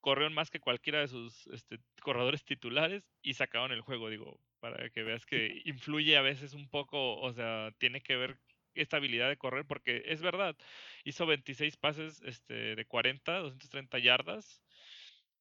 corrieron 0.00 0.34
más 0.34 0.50
que 0.50 0.60
cualquiera 0.60 1.00
de 1.00 1.08
sus 1.08 1.46
este, 1.48 1.78
corredores 2.02 2.44
titulares 2.44 3.04
y 3.22 3.34
sacaron 3.34 3.72
el 3.72 3.82
juego, 3.82 4.10
digo, 4.10 4.40
para 4.60 4.90
que 4.90 5.02
veas 5.02 5.26
que 5.26 5.62
influye 5.64 6.16
a 6.16 6.22
veces 6.22 6.54
un 6.54 6.68
poco, 6.68 7.18
o 7.20 7.32
sea, 7.32 7.72
tiene 7.78 8.00
que 8.00 8.16
ver 8.16 8.38
esta 8.80 8.98
habilidad 8.98 9.28
de 9.28 9.36
correr, 9.36 9.64
porque 9.64 10.02
es 10.06 10.22
verdad, 10.22 10.56
hizo 11.04 11.26
26 11.26 11.76
pases 11.76 12.22
este, 12.24 12.76
de 12.76 12.84
40, 12.84 13.38
230 13.38 13.98
yardas. 13.98 14.62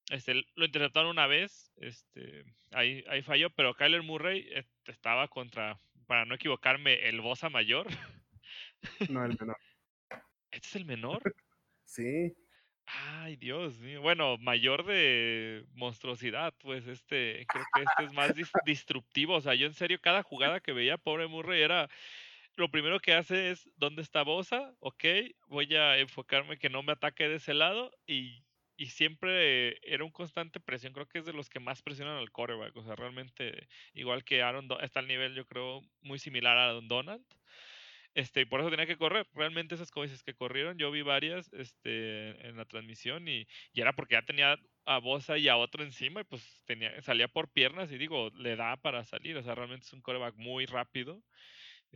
Este, 0.09 0.45
lo 0.55 0.65
interceptaron 0.65 1.11
una 1.11 1.27
vez, 1.27 1.71
este, 1.77 2.45
ahí, 2.71 3.03
ahí 3.09 3.21
falló, 3.21 3.49
pero 3.49 3.73
Kyler 3.75 4.03
Murray 4.03 4.47
eh, 4.51 4.63
estaba 4.85 5.27
contra, 5.27 5.77
para 6.07 6.25
no 6.25 6.35
equivocarme, 6.35 7.09
el 7.09 7.19
Bosa 7.19 7.49
mayor. 7.49 7.87
No, 9.09 9.25
el 9.25 9.37
menor. 9.37 9.57
¿Este 10.51 10.67
es 10.67 10.75
el 10.75 10.85
menor? 10.85 11.21
sí. 11.85 12.33
Ay, 12.85 13.35
Dios 13.35 13.79
mío. 13.79 14.01
Bueno, 14.01 14.37
mayor 14.37 14.85
de 14.85 15.65
monstruosidad, 15.73 16.53
pues 16.59 16.87
este, 16.87 17.45
creo 17.47 17.65
que 17.73 17.81
este 17.81 18.05
es 18.05 18.13
más 18.13 18.33
disruptivo. 18.65 19.35
O 19.35 19.41
sea, 19.41 19.55
yo 19.55 19.67
en 19.67 19.73
serio, 19.73 19.99
cada 20.01 20.23
jugada 20.23 20.61
que 20.61 20.71
veía, 20.71 20.97
pobre 20.97 21.27
Murray, 21.27 21.61
era 21.61 21.89
lo 22.57 22.69
primero 22.71 22.99
que 22.99 23.13
hace 23.13 23.51
es, 23.51 23.69
¿dónde 23.77 24.01
está 24.01 24.23
Bosa? 24.23 24.73
Ok, 24.79 25.05
voy 25.47 25.73
a 25.75 25.97
enfocarme 25.99 26.57
que 26.57 26.69
no 26.69 26.83
me 26.83 26.93
ataque 26.93 27.29
de 27.29 27.35
ese 27.35 27.53
lado 27.53 27.91
y, 28.07 28.43
y 28.77 28.87
siempre 28.87 29.77
era 29.83 30.03
un 30.03 30.11
constante 30.11 30.59
presión. 30.59 30.91
Creo 30.91 31.07
que 31.07 31.19
es 31.19 31.25
de 31.25 31.33
los 31.33 31.49
que 31.49 31.59
más 31.59 31.83
presionan 31.83 32.17
al 32.17 32.31
coreback. 32.31 32.75
O 32.75 32.83
sea, 32.83 32.95
realmente, 32.95 33.67
igual 33.93 34.23
que 34.23 34.41
Aaron, 34.41 34.67
está 34.81 34.99
al 34.99 35.07
nivel, 35.07 35.35
yo 35.35 35.45
creo, 35.45 35.81
muy 36.01 36.17
similar 36.19 36.57
a 36.57 36.71
Don 36.73 36.87
Donald. 36.87 37.23
Este, 38.15 38.41
y 38.41 38.45
por 38.45 38.61
eso 38.61 38.71
tenía 38.71 38.87
que 38.87 38.97
correr. 38.97 39.27
Realmente 39.33 39.75
esas 39.75 39.91
cosas 39.91 40.23
que 40.23 40.33
corrieron, 40.33 40.79
yo 40.79 40.89
vi 40.89 41.03
varias 41.03 41.53
este, 41.53 42.29
en 42.47 42.57
la 42.57 42.65
transmisión 42.65 43.27
y, 43.27 43.47
y, 43.73 43.81
era 43.81 43.93
porque 43.93 44.15
ya 44.15 44.23
tenía 44.23 44.57
a 44.85 44.97
Bosa 44.97 45.37
y 45.37 45.47
a 45.47 45.57
otro 45.57 45.83
encima 45.83 46.21
y 46.21 46.23
pues 46.23 46.63
tenía, 46.65 46.99
salía 47.03 47.27
por 47.27 47.51
piernas 47.51 47.91
y 47.91 47.99
digo, 47.99 48.31
le 48.35 48.55
da 48.55 48.77
para 48.77 49.03
salir. 49.03 49.37
O 49.37 49.43
sea, 49.43 49.53
realmente 49.53 49.85
es 49.85 49.93
un 49.93 50.01
coreback 50.01 50.35
muy 50.35 50.65
rápido. 50.65 51.21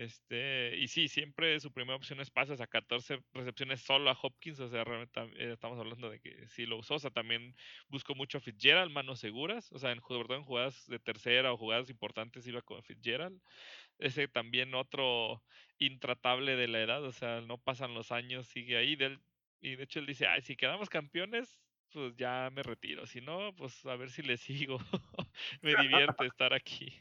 Este, 0.01 0.75
y 0.77 0.87
sí, 0.87 1.07
siempre 1.07 1.59
su 1.59 1.71
primera 1.71 1.95
opción 1.95 2.19
es 2.21 2.31
pasas 2.31 2.59
a 2.59 2.65
14 2.65 3.23
recepciones 3.33 3.81
solo 3.81 4.09
a 4.09 4.17
Hopkins, 4.19 4.59
o 4.59 4.67
sea, 4.67 4.83
realmente 4.83 5.21
eh, 5.37 5.51
estamos 5.53 5.77
hablando 5.77 6.09
de 6.09 6.19
que 6.19 6.47
sí 6.47 6.65
lo 6.65 6.77
usó, 6.77 6.95
o 6.95 6.99
sea, 6.99 7.11
también 7.11 7.55
buscó 7.87 8.15
mucho 8.15 8.39
a 8.39 8.41
Fitzgerald, 8.41 8.91
manos 8.91 9.19
seguras, 9.19 9.71
o 9.71 9.77
sea, 9.77 9.91
en, 9.91 9.99
en 9.99 10.43
jugadas 10.43 10.87
de 10.87 10.97
tercera 10.97 11.53
o 11.53 11.57
jugadas 11.57 11.91
importantes 11.91 12.47
iba 12.47 12.63
con 12.63 12.81
Fitzgerald, 12.81 13.39
ese 13.99 14.27
también 14.27 14.73
otro 14.73 15.43
intratable 15.77 16.55
de 16.55 16.67
la 16.67 16.81
edad, 16.81 17.03
o 17.03 17.11
sea, 17.11 17.41
no 17.41 17.59
pasan 17.59 17.93
los 17.93 18.11
años, 18.11 18.47
sigue 18.47 18.77
ahí. 18.77 18.97
Y 19.61 19.75
de 19.75 19.83
hecho 19.83 19.99
él 19.99 20.07
dice, 20.07 20.25
ay, 20.25 20.41
si 20.41 20.55
quedamos 20.55 20.89
campeones, 20.89 21.61
pues 21.93 22.15
ya 22.17 22.49
me 22.51 22.63
retiro. 22.63 23.05
Si 23.05 23.21
no, 23.21 23.53
pues 23.55 23.85
a 23.85 23.95
ver 23.97 24.09
si 24.09 24.23
le 24.23 24.37
sigo. 24.37 24.79
me 25.61 25.75
divierte 25.75 26.25
estar 26.25 26.55
aquí. 26.55 26.91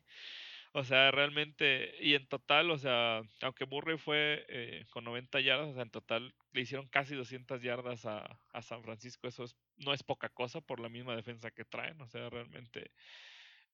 O 0.72 0.84
sea, 0.84 1.10
realmente, 1.10 1.94
y 2.00 2.14
en 2.14 2.28
total, 2.28 2.70
o 2.70 2.78
sea, 2.78 3.22
aunque 3.42 3.66
Murray 3.66 3.98
fue 3.98 4.44
eh, 4.48 4.86
con 4.90 5.02
90 5.04 5.40
yardas, 5.40 5.70
o 5.70 5.74
sea, 5.74 5.82
en 5.82 5.90
total 5.90 6.32
le 6.52 6.60
hicieron 6.60 6.88
casi 6.88 7.16
200 7.16 7.60
yardas 7.62 8.06
a, 8.06 8.38
a 8.52 8.62
San 8.62 8.82
Francisco. 8.84 9.26
Eso 9.26 9.44
es, 9.44 9.56
no 9.78 9.92
es 9.92 10.04
poca 10.04 10.28
cosa 10.28 10.60
por 10.60 10.78
la 10.78 10.88
misma 10.88 11.16
defensa 11.16 11.50
que 11.50 11.64
traen. 11.64 12.00
O 12.00 12.06
sea, 12.06 12.30
realmente 12.30 12.92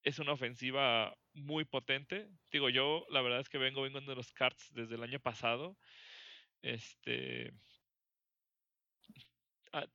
es 0.03 0.19
una 0.19 0.33
ofensiva 0.33 1.15
muy 1.33 1.65
potente. 1.65 2.29
Digo, 2.51 2.69
yo 2.69 3.05
la 3.09 3.21
verdad 3.21 3.41
es 3.41 3.49
que 3.49 3.57
vengo 3.59 3.83
vengo 3.83 4.05
de 4.07 4.15
los 4.15 4.31
Cards 4.33 4.69
desde 4.73 4.95
el 4.95 5.03
año 5.03 5.19
pasado. 5.19 5.77
Este 6.61 7.53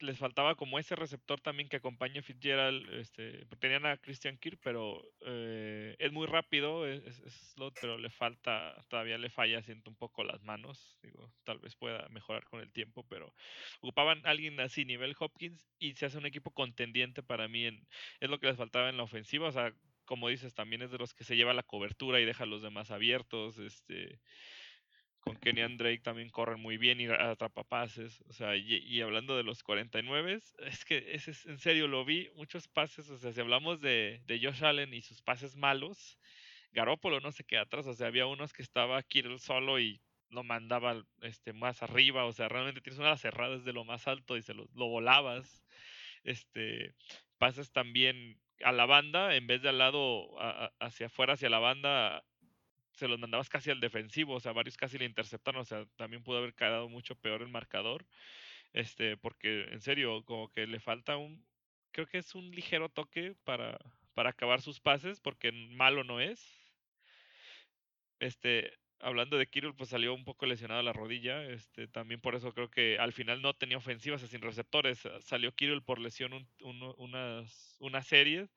les 0.01 0.19
faltaba 0.19 0.55
como 0.55 0.79
ese 0.79 0.97
receptor 0.97 1.41
también 1.41 1.69
que 1.69 1.77
acompaña 1.77 2.21
a 2.21 2.23
Fitzgerald. 2.23 2.89
Este, 2.95 3.45
tenían 3.59 3.87
a 3.87 3.97
Christian 3.97 4.39
Kirk, 4.39 4.59
pero 4.63 5.03
eh, 5.21 5.97
es 5.99 6.13
muy 6.13 6.27
rápido, 6.27 6.87
es, 6.87 7.03
slot, 7.55 7.75
pero 7.81 7.99
le 7.99 8.11
falta, 8.11 8.75
todavía 8.89 9.19
le 9.19 9.31
falla, 9.31 9.63
siento 9.63 9.91
un 9.91 9.97
poco 9.97 10.25
las 10.25 10.43
manos. 10.43 10.99
Digo, 11.03 11.33
tal 11.45 11.59
vez 11.59 11.75
pueda 11.77 12.09
mejorar 12.09 12.45
con 12.45 12.61
el 12.61 12.73
tiempo, 12.73 13.05
pero 13.09 13.35
ocupaban 13.81 14.25
a 14.25 14.31
alguien 14.31 14.59
así, 14.61 14.85
nivel 14.85 15.15
Hopkins, 15.19 15.67
y 15.79 15.95
se 15.95 16.07
hace 16.07 16.19
un 16.19 16.27
equipo 16.27 16.53
contendiente 16.53 17.23
para 17.23 17.49
mí. 17.49 17.67
En, 17.67 17.87
es 18.21 18.31
lo 18.31 18.39
que 18.39 18.47
les 18.47 18.57
faltaba 18.57 18.89
en 18.89 18.97
la 18.97 19.05
ofensiva. 19.05 19.49
O 19.49 19.53
sea, 19.53 19.75
como 20.05 20.29
dices, 20.29 20.55
también 20.55 20.83
es 20.83 20.91
de 20.91 20.99
los 20.99 21.15
que 21.15 21.25
se 21.25 21.37
lleva 21.37 21.55
la 21.55 21.63
cobertura 21.63 22.21
y 22.21 22.25
deja 22.25 22.45
a 22.45 22.47
los 22.47 22.63
demás 22.63 22.91
abiertos. 22.91 23.59
Este, 23.59 24.21
con 25.23 25.37
Kenny 25.37 25.63
Drake 25.77 26.01
también 26.01 26.31
corren 26.31 26.61
muy 26.61 26.77
bien 26.77 27.01
y 27.01 27.07
atrapa 27.07 27.63
pases. 27.63 28.23
O 28.29 28.33
sea, 28.33 28.57
y, 28.57 29.01
hablando 29.01 29.37
de 29.37 29.45
los 29.45 29.63
49, 29.63 30.41
es 30.59 30.85
que 30.85 31.15
ese 31.15 31.31
es, 31.31 31.47
en 31.47 31.59
serio 31.59 31.87
lo 31.87 32.05
vi, 32.05 32.29
muchos 32.35 32.67
pases. 32.67 33.09
O 33.09 33.17
sea, 33.17 33.33
si 33.33 33.41
hablamos 33.41 33.81
de, 33.81 34.21
de 34.27 34.41
Josh 34.43 34.65
Allen 34.65 34.93
y 34.93 35.01
sus 35.01 35.23
pases 35.23 35.55
malos, 35.57 36.19
Garópolo 36.73 37.21
no 37.21 37.31
se 37.31 37.45
queda 37.45 37.63
atrás. 37.63 37.87
O 37.87 37.95
sea, 37.95 38.09
había 38.09 38.27
unos 38.27 38.53
que 38.53 38.63
estaba 38.63 39.03
Kittle 39.05 39.39
solo 39.39 39.79
y 39.79 40.01
lo 40.29 40.43
mandaba 40.43 41.05
este, 41.21 41.53
más 41.53 41.83
arriba. 41.85 42.25
O 42.25 42.33
sea, 42.33 42.49
realmente 42.49 42.81
tienes 42.81 42.99
una 42.99 43.17
cerrada 43.17 43.59
desde 43.59 43.73
lo 43.73 43.85
más 43.85 44.09
alto 44.09 44.37
y 44.37 44.43
se 44.43 44.55
lo, 44.55 44.69
lo 44.75 44.89
volabas. 44.89 45.65
Este, 46.25 46.95
pases 47.39 47.71
también 47.71 48.41
a 48.65 48.73
la 48.73 48.87
banda, 48.87 49.37
en 49.37 49.47
vez 49.47 49.63
de 49.63 49.69
al 49.69 49.79
lado 49.79 50.37
hacia 50.81 51.07
afuera, 51.07 51.35
hacia 51.35 51.49
la 51.49 51.59
banda, 51.61 52.25
se 52.93 53.09
los 53.09 53.19
mandabas 53.19 53.49
casi 53.49 53.71
al 53.71 53.81
defensivo, 53.81 54.35
o 54.35 54.41
sea, 54.41 54.53
varios 54.53 54.77
casi 54.77 54.99
le 54.99 55.05
interceptaron, 55.05 55.63
o 55.63 55.65
sea, 55.65 55.87
también 55.97 56.23
pudo 56.23 56.39
haber 56.39 56.55
quedado 56.55 56.89
mucho 56.89 57.17
peor 57.17 57.43
el 57.43 57.49
marcador, 57.49 58.07
este, 58.73 59.17
porque 59.17 59.65
en 59.65 59.81
serio, 59.81 60.25
como 60.25 60.51
que 60.51 60.67
le 60.67 60.81
falta 60.81 61.17
un, 61.17 61.45
creo 61.93 62.07
que 62.07 62.19
es 62.19 62.35
un 62.35 62.51
ligero 62.51 62.89
toque 62.89 63.35
para, 63.45 63.79
para 64.15 64.31
acabar 64.31 64.61
sus 64.63 64.81
pases, 64.81 65.21
porque 65.21 65.53
malo 65.53 66.05
no 66.05 66.21
es. 66.21 66.47
Este, 68.21 68.73
hablando 69.03 69.37
de 69.37 69.47
Kirill, 69.47 69.75
pues 69.75 69.91
salió 69.91 70.15
un 70.15 70.25
poco 70.25 70.47
lesionado 70.47 70.83
la 70.83 70.93
rodilla. 70.93 71.45
Este, 71.45 71.89
también 71.89 72.21
por 72.21 72.35
eso 72.35 72.53
creo 72.55 72.71
que 72.71 72.99
al 72.99 73.13
final 73.13 73.43
no 73.43 73.55
tenía 73.55 73.77
ofensivas 73.77 74.23
sin 74.23 74.41
receptores. 74.41 75.07
Salió 75.21 75.53
Kirill 75.53 75.83
por 75.83 75.99
lesión 75.99 76.49
unas, 76.61 77.77
unas 77.81 78.07
series. 78.07 78.55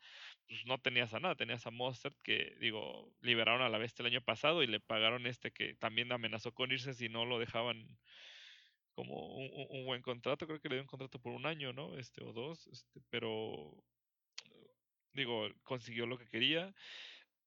Pues 0.48 0.66
no 0.66 0.78
tenías 0.80 1.14
a 1.14 1.20
nada, 1.20 1.36
tenías 1.36 1.66
a 1.66 1.72
Mostert 1.72 2.16
que, 2.22 2.56
digo, 2.60 3.12
liberaron 3.22 3.62
a 3.62 3.70
la 3.70 3.80
bestia 3.80 4.04
el 4.04 4.12
año 4.12 4.22
pasado 4.22 4.62
y 4.62 4.68
le 4.68 4.80
pagaron 4.80 5.26
este 5.26 5.52
que 5.52 5.74
también 5.76 6.12
amenazó 6.12 6.54
con 6.54 6.72
irse 6.72 6.94
si 6.94 7.10
no 7.10 7.26
lo 7.26 7.40
dejaban 7.40 7.98
como 8.94 9.36
un, 9.36 9.86
buen 9.86 10.02
contrato. 10.02 10.48
Creo 10.48 10.60
que 10.60 10.70
le 10.70 10.76
dio 10.76 10.84
un 10.84 10.88
contrato 10.88 11.20
por 11.20 11.34
un 11.34 11.46
año, 11.46 11.74
¿no? 11.74 11.98
Este, 11.98 12.24
o 12.24 12.32
dos, 12.32 12.68
este, 12.68 13.02
pero 13.10 13.76
digo, 15.14 15.50
consiguió 15.64 16.06
lo 16.06 16.18
que 16.18 16.28
quería. 16.28 16.74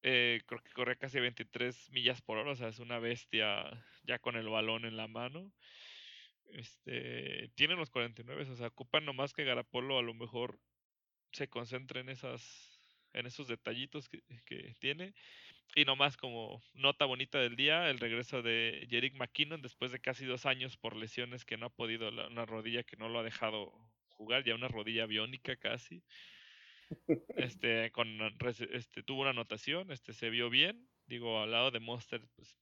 Eh, 0.03 0.43
creo 0.47 0.63
que 0.63 0.71
corre 0.73 0.97
casi 0.97 1.21
23 1.21 1.91
millas 1.91 2.23
por 2.23 2.39
hora, 2.39 2.53
o 2.53 2.57
sea, 2.57 2.69
es 2.69 2.79
una 2.79 2.99
bestia 2.99 3.85
ya 4.05 4.19
con 4.19 4.37
el 4.37 4.49
balón 4.49 4.85
en 4.85 4.97
la 4.97 5.09
mano. 5.09 5.53
Este, 6.47 7.51
tienen 7.55 7.79
los 7.79 7.91
49, 7.91 8.43
o 8.51 8.57
sea, 8.57 8.69
ocupan 8.69 9.05
nomás 9.05 9.33
que 9.33 9.45
Garapolo 9.45 9.99
a 9.99 10.03
lo 10.03 10.15
mejor 10.15 10.59
se 11.33 11.49
concentre 11.49 12.01
en 12.01 12.09
esas 12.09 12.78
en 13.13 13.27
esos 13.27 13.49
detallitos 13.49 14.09
que, 14.09 14.23
tiene. 14.79 15.15
Y 15.75 15.85
nomás 15.85 16.17
como 16.17 16.63
nota 16.75 17.05
bonita 17.05 17.39
del 17.39 17.57
día, 17.57 17.91
el 17.91 17.99
regreso 17.99 18.43
de 18.43 18.87
Jerick 18.91 19.15
McKinnon 19.15 19.61
después 19.61 19.93
de 19.93 20.01
casi 20.01 20.25
dos 20.25 20.47
años 20.47 20.77
por 20.77 20.97
lesiones 20.97 21.45
que 21.45 21.57
no 21.57 21.67
ha 21.67 21.71
podido, 21.71 22.09
una 22.09 22.47
rodilla 22.47 22.83
que 22.83 22.97
no 22.97 23.09
lo 23.09 23.19
ha 23.19 23.23
dejado 23.23 23.73
jugar, 24.09 24.45
ya 24.45 24.55
una 24.55 24.69
rodilla 24.69 25.07
biónica 25.07 25.57
casi. 25.57 26.03
Este, 27.37 27.91
con, 27.93 28.19
este, 28.71 29.03
tuvo 29.03 29.21
una 29.21 29.31
anotación, 29.31 29.91
este, 29.93 30.13
se 30.13 30.31
vio 30.31 30.49
bien. 30.49 30.89
Digo, 31.07 31.43
al 31.43 31.51
lado 31.51 31.71
de 31.71 31.81
Monster, 31.81 32.27
pues, 32.35 32.57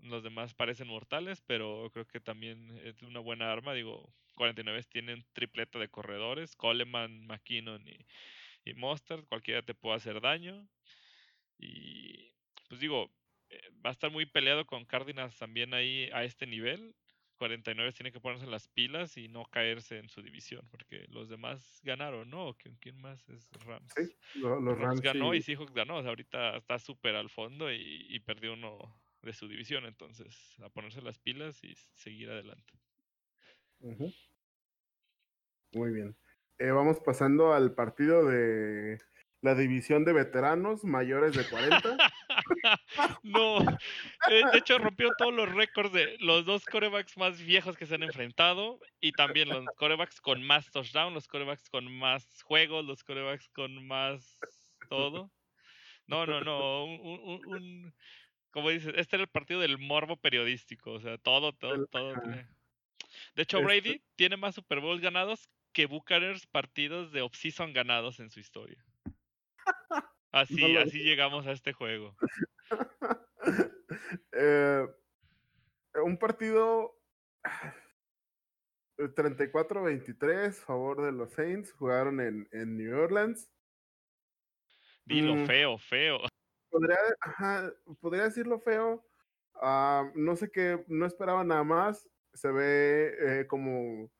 los 0.00 0.22
demás 0.22 0.54
parecen 0.54 0.88
mortales, 0.88 1.42
pero 1.46 1.90
creo 1.92 2.06
que 2.06 2.20
también 2.20 2.70
es 2.84 3.02
una 3.02 3.20
buena 3.20 3.52
arma. 3.52 3.74
Digo, 3.74 4.12
49 4.36 4.82
tienen 4.84 5.24
tripleta 5.32 5.78
de 5.78 5.88
corredores, 5.88 6.56
Coleman, 6.56 7.26
McKinnon 7.26 7.86
y, 7.86 7.98
y 8.64 8.74
Monster, 8.74 9.24
cualquiera 9.28 9.62
te 9.62 9.74
puede 9.74 9.96
hacer 9.96 10.20
daño. 10.20 10.66
Y 11.58 12.32
pues 12.68 12.80
digo, 12.80 13.10
eh, 13.50 13.60
va 13.84 13.90
a 13.90 13.92
estar 13.92 14.10
muy 14.10 14.26
peleado 14.26 14.66
con 14.66 14.84
Cardinals 14.84 15.36
también 15.38 15.74
ahí 15.74 16.08
a 16.12 16.24
este 16.24 16.46
nivel. 16.46 16.94
49 17.36 17.92
tiene 17.92 18.12
que 18.12 18.20
ponerse 18.20 18.46
las 18.46 18.68
pilas 18.68 19.16
y 19.16 19.28
no 19.28 19.44
caerse 19.46 19.98
en 19.98 20.08
su 20.08 20.22
división, 20.22 20.66
porque 20.70 21.04
los 21.08 21.28
demás 21.28 21.80
ganaron, 21.82 22.30
¿no? 22.30 22.56
¿Quién, 22.80 22.96
más 22.96 23.28
es 23.28 23.50
Rams? 23.64 23.92
Sí, 23.96 24.16
los, 24.36 24.78
Rams, 24.78 25.00
ganó 25.00 25.34
y 25.34 25.42
Seahawks 25.42 25.74
ganó. 25.74 25.98
ahorita 25.98 26.56
está 26.56 26.78
súper 26.78 27.16
al 27.16 27.28
fondo 27.28 27.72
y, 27.72 28.18
perdió 28.20 28.54
uno 28.54 28.78
de 29.22 29.32
su 29.32 29.48
división, 29.48 29.84
entonces 29.84 30.54
a 30.60 30.68
ponerse 30.68 31.02
las 31.02 31.18
pilas 31.18 31.62
y 31.64 31.74
seguir 31.74 32.30
adelante. 32.30 32.78
Muy 35.72 35.90
bien. 35.90 36.16
Eh, 36.58 36.70
vamos 36.70 37.00
pasando 37.00 37.52
al 37.52 37.74
partido 37.74 38.24
de 38.24 39.00
la 39.44 39.54
división 39.54 40.04
de 40.04 40.12
veteranos 40.12 40.84
mayores 40.84 41.34
de 41.34 41.46
40. 41.46 41.96
no, 43.22 43.60
eh, 44.30 44.42
de 44.52 44.58
hecho 44.58 44.78
rompió 44.78 45.10
todos 45.18 45.34
los 45.34 45.52
récords 45.52 45.92
de 45.92 46.16
los 46.20 46.46
dos 46.46 46.64
corebacks 46.64 47.18
más 47.18 47.42
viejos 47.42 47.76
que 47.76 47.86
se 47.86 47.96
han 47.96 48.04
enfrentado 48.04 48.80
y 49.00 49.12
también 49.12 49.50
los 49.50 49.66
corebacks 49.76 50.20
con 50.20 50.42
más 50.42 50.70
touchdown, 50.70 51.12
los 51.12 51.28
corebacks 51.28 51.68
con 51.68 51.94
más 51.94 52.42
juegos, 52.42 52.86
los 52.86 53.04
corebacks 53.04 53.48
con 53.50 53.86
más 53.86 54.38
todo. 54.88 55.30
No, 56.06 56.24
no, 56.24 56.40
no, 56.40 56.84
un, 56.84 57.42
un, 57.46 57.94
como 58.50 58.70
dices, 58.70 58.94
este 58.96 59.16
era 59.16 59.24
el 59.24 59.30
partido 59.30 59.60
del 59.60 59.78
morbo 59.78 60.16
periodístico, 60.16 60.92
o 60.92 61.00
sea, 61.00 61.18
todo, 61.18 61.52
todo, 61.52 61.86
todo. 61.86 62.14
De 63.34 63.42
hecho, 63.42 63.60
Brady 63.62 64.02
tiene 64.16 64.36
más 64.36 64.54
Super 64.54 64.80
Bowls 64.80 65.00
ganados 65.00 65.48
que 65.74 65.86
Buccaneers 65.86 66.46
partidos 66.46 67.12
de 67.12 67.20
off-season 67.20 67.74
ganados 67.74 68.20
en 68.20 68.30
su 68.30 68.40
historia. 68.40 68.82
Así, 70.32 70.76
así 70.76 70.98
llegamos 70.98 71.46
a 71.46 71.52
este 71.52 71.72
juego. 71.72 72.16
Eh, 74.32 74.84
un 76.02 76.18
partido 76.18 76.98
34-23 78.98 80.52
favor 80.52 81.02
de 81.04 81.12
los 81.12 81.30
Saints. 81.32 81.72
Jugaron 81.72 82.20
en, 82.20 82.48
en 82.50 82.76
New 82.76 82.98
Orleans. 82.98 83.48
Dilo 85.04 85.36
mm. 85.36 85.46
feo, 85.46 85.78
feo. 85.78 86.18
Podría, 86.70 86.98
podría 88.00 88.24
decirlo 88.24 88.58
feo. 88.58 89.06
Ah, 89.54 90.10
no 90.16 90.34
sé 90.34 90.50
qué, 90.50 90.84
no 90.88 91.06
esperaba 91.06 91.44
nada 91.44 91.62
más. 91.62 92.08
Se 92.32 92.50
ve 92.50 93.14
eh, 93.20 93.46
como, 93.46 94.10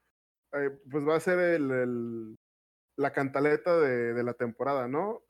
eh, 0.54 0.70
pues 0.90 1.06
va 1.06 1.16
a 1.16 1.20
ser 1.20 1.38
el, 1.38 2.36
la 2.96 3.12
cantaleta 3.12 3.78
de, 3.78 4.14
de, 4.14 4.22
la 4.22 4.34
temporada, 4.34 4.88
¿no? 4.88 5.24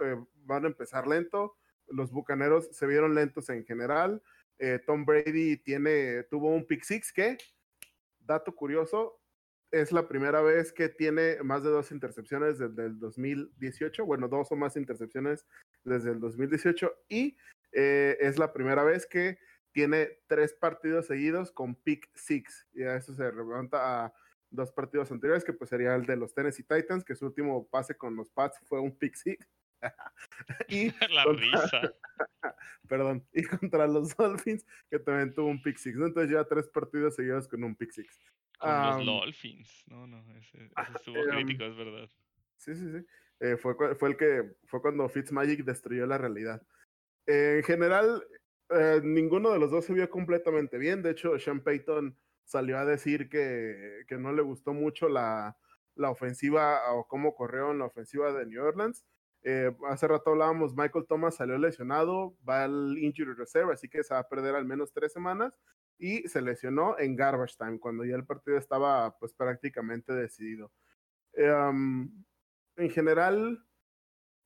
van 0.45 0.65
a 0.65 0.69
empezar 0.69 1.07
lento. 1.07 1.57
Los 1.89 2.13
Bucaneros 2.13 2.69
se 2.73 2.87
vieron 2.87 3.15
lentos 3.15 3.49
en 3.51 3.65
general. 3.65 4.23
Eh, 4.59 4.81
Tom 4.87 5.05
Brady 5.05 5.57
tiene, 5.59 6.25
tuvo 6.25 6.55
un 6.55 6.67
pick 6.67 6.83
six 6.85 7.13
que, 7.13 7.39
dato 8.21 8.55
curioso, 8.55 9.21
es 9.71 9.91
la 9.91 10.07
primera 10.07 10.41
vez 10.41 10.73
que 10.73 10.89
tiene 10.89 11.39
más 11.43 11.65
de 11.65 11.71
dos 11.71 11.91
intercepciones 11.91 12.59
desde 12.59 12.87
el 12.87 12.99
2018. 12.99 14.07
Bueno, 14.07 14.29
dos 14.29 14.53
o 14.53 14.57
más 14.57 14.77
intercepciones 14.77 15.47
desde 15.83 16.13
el 16.13 16.21
2018. 16.21 16.93
Y 17.09 17.37
eh, 17.73 18.17
es 18.21 18.39
la 18.39 18.53
primera 18.53 18.85
vez 18.85 19.07
que 19.07 19.39
tiene 19.73 20.21
tres 20.29 20.55
partidos 20.55 21.07
seguidos 21.07 21.51
con 21.51 21.75
pick 21.75 22.09
six. 22.15 22.69
Y 22.73 22.85
a 22.85 22.95
eso 22.95 23.13
se 23.15 23.29
remonta 23.33 24.05
a 24.05 24.15
dos 24.55 24.73
partidos 24.73 25.11
anteriores, 25.11 25.45
que 25.45 25.53
pues 25.53 25.71
sería 25.71 25.95
el 25.95 26.07
de 26.07 26.17
los 26.17 26.35
Tennessee 26.35 26.65
Titans, 26.65 27.05
que 27.05 27.15
su 27.15 27.27
último 27.27 27.67
pase 27.69 27.97
con 27.97 28.17
los 28.17 28.31
Pats 28.31 28.59
fue 28.65 28.81
un 28.81 28.97
pick 28.97 29.15
six. 29.15 29.47
y 30.69 30.91
la 31.13 31.25
risa. 31.25 31.95
Perdón, 32.89 33.27
y 33.33 33.43
contra 33.43 33.87
los 33.87 34.17
Dolphins, 34.17 34.65
que 34.91 34.99
también 34.99 35.35
tuvo 35.35 35.49
un 35.49 35.63
pick 35.63 35.77
six. 35.77 35.97
Entonces 35.97 36.31
ya 36.31 36.45
tres 36.45 36.69
partidos 36.69 37.17
seguidos 37.17 37.49
con 37.49 37.65
un 37.65 37.75
pick 37.75 37.91
six. 37.91 38.19
Con 38.59 38.71
los 38.71 39.07
Dolphins, 39.07 39.85
no, 39.89 40.07
no, 40.07 40.25
ese, 40.37 40.71
estuvo 40.95 41.17
em, 41.17 41.31
crítico, 41.31 41.65
es 41.65 41.77
verdad. 41.77 42.11
Sí, 42.57 42.75
sí, 42.75 42.93
sí. 42.93 43.07
Eh, 43.41 43.57
fue, 43.57 43.75
fue 43.97 44.09
el 44.09 44.17
que 44.17 44.55
fue 44.65 44.81
cuando 44.81 45.09
Fitzmagic 45.09 45.65
destruyó 45.65 46.07
la 46.07 46.19
realidad. 46.19 46.63
en 47.27 47.63
general, 47.65 48.25
eh, 48.71 49.01
ninguno 49.03 49.51
de 49.51 49.59
los 49.59 49.71
dos 49.71 49.85
se 49.85 49.93
vio 49.93 50.09
completamente 50.09 50.79
bien. 50.79 51.03
De 51.03 51.11
hecho, 51.11 51.39
Sean 51.39 51.61
Payton 51.61 52.17
salió 52.45 52.79
a 52.79 52.85
decir 52.85 53.29
que, 53.29 54.05
que 54.09 54.17
no 54.19 54.33
le 54.33 54.43
gustó 54.43 54.73
mucho 54.73 55.09
la, 55.09 55.57
la 55.97 56.11
ofensiva 56.11 56.93
o 56.93 57.07
cómo 57.07 57.35
corrió 57.35 57.71
en 57.71 57.79
la 57.79 57.87
ofensiva 57.87 58.33
de 58.33 58.47
New 58.47 58.63
Orleans. 58.63 59.05
Eh, 59.43 59.77
hace 59.89 60.09
rato 60.09 60.31
hablábamos, 60.31 60.75
Michael 60.75 61.07
Thomas 61.07 61.37
salió 61.37 61.59
lesionado, 61.59 62.37
va 62.49 62.65
al 62.65 62.97
injury 62.99 63.35
reserve, 63.35 63.75
así 63.75 63.89
que 63.89 64.03
se 64.03 64.15
va 64.15 64.21
a 64.21 64.29
perder 64.29 64.55
al 64.55 64.65
menos 64.65 64.93
tres 64.93 65.13
semanas 65.13 65.55
y 65.99 66.27
se 66.29 66.41
lesionó 66.41 66.99
en 66.99 67.15
garbage 67.15 67.57
time, 67.59 67.79
cuando 67.79 68.05
ya 68.05 68.17
el 68.17 68.25
partido 68.25 68.57
estaba 68.57 69.17
pues 69.19 69.35
prácticamente 69.35 70.15
decidido. 70.15 70.73
Em, 71.35 72.11
en 72.77 72.91
general, 72.91 73.65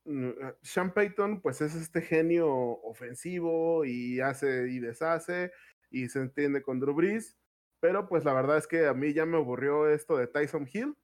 mm, 0.05 0.31
Sean 0.63 0.93
Payton 0.93 1.41
pues 1.43 1.61
es 1.61 1.75
este 1.75 2.03
genio 2.03 2.49
ofensivo 2.51 3.85
y 3.85 4.21
hace 4.21 4.69
y 4.71 4.81
deshace 4.81 5.53
y 5.91 6.09
se 6.09 6.21
entiende 6.21 6.63
con 6.63 6.81
Drew 6.81 6.95
Brees, 6.95 7.39
pero 7.81 8.09
pues 8.09 8.25
la 8.25 8.33
verdad 8.33 8.59
es 8.59 8.67
que 8.67 8.87
a 8.87 8.95
mí 8.95 9.13
ya 9.13 9.27
me 9.27 9.37
aburrió 9.37 9.89
esto 9.89 10.17
de 10.17 10.27
Tyson 10.27 10.69
Hill 10.73 10.97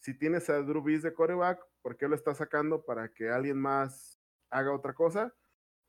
si 0.00 0.14
tienes 0.14 0.48
a 0.48 0.62
Drew 0.62 0.82
Brees 0.82 1.02
de 1.02 1.12
coreback, 1.12 1.60
¿por 1.82 1.96
qué 1.96 2.08
lo 2.08 2.14
estás 2.14 2.38
sacando 2.38 2.84
para 2.84 3.08
que 3.08 3.30
alguien 3.30 3.58
más 3.58 4.18
haga 4.50 4.72
otra 4.72 4.94
cosa? 4.94 5.34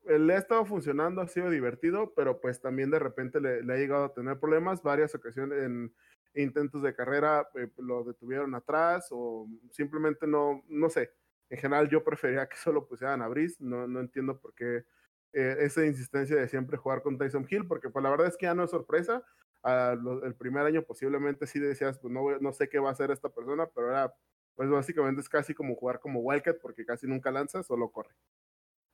Le 0.04 0.34
ha 0.34 0.38
estado 0.38 0.64
funcionando, 0.64 1.20
ha 1.20 1.28
sido 1.28 1.50
divertido, 1.50 2.12
pero 2.14 2.40
pues 2.40 2.60
también 2.60 2.90
de 2.90 2.98
repente 2.98 3.40
le, 3.40 3.60
ha 3.72 3.76
llegado 3.76 4.04
a 4.04 4.14
tener 4.14 4.38
problemas. 4.38 4.82
Varias 4.82 5.14
ocasiones 5.14 5.62
en 5.62 5.94
intentos 6.34 6.82
de 6.82 6.94
carrera 6.94 7.48
eh, 7.54 7.68
lo 7.78 8.02
detuvieron 8.04 8.54
atrás 8.54 9.08
o 9.10 9.46
simplemente 9.70 10.26
no, 10.26 10.64
no 10.68 10.90
sé. 10.90 11.12
En 11.50 11.58
general 11.58 11.88
yo 11.88 12.02
prefería 12.02 12.48
que 12.48 12.56
solo 12.56 12.86
pusieran 12.86 13.22
a 13.22 13.28
Brees, 13.28 13.60
no, 13.60 13.86
no 13.86 14.00
entiendo 14.00 14.40
por 14.40 14.54
qué 14.54 14.84
eh, 15.32 15.56
esa 15.60 15.84
insistencia 15.84 16.36
de 16.36 16.48
siempre 16.48 16.76
jugar 16.76 17.02
con 17.02 17.18
Tyson 17.18 17.46
Hill, 17.48 17.66
porque 17.66 17.90
pues 17.90 18.02
la 18.02 18.10
verdad 18.10 18.28
es 18.28 18.36
que 18.36 18.46
ya 18.46 18.54
no 18.54 18.64
es 18.64 18.70
sorpresa 18.70 19.24
el 19.64 20.34
primer 20.36 20.66
año 20.66 20.82
posiblemente 20.82 21.46
sí 21.46 21.58
decías, 21.58 21.98
pues 21.98 22.12
no, 22.12 22.38
no 22.38 22.52
sé 22.52 22.68
qué 22.68 22.78
va 22.78 22.88
a 22.88 22.92
hacer 22.92 23.10
esta 23.10 23.28
persona, 23.28 23.66
pero 23.66 23.90
era, 23.90 24.14
pues 24.54 24.70
básicamente 24.70 25.20
es 25.20 25.28
casi 25.28 25.54
como 25.54 25.74
jugar 25.74 26.00
como 26.00 26.20
Wildcat 26.20 26.58
porque 26.60 26.84
casi 26.84 27.06
nunca 27.06 27.30
lanza, 27.30 27.62
solo 27.62 27.90
corre. 27.90 28.14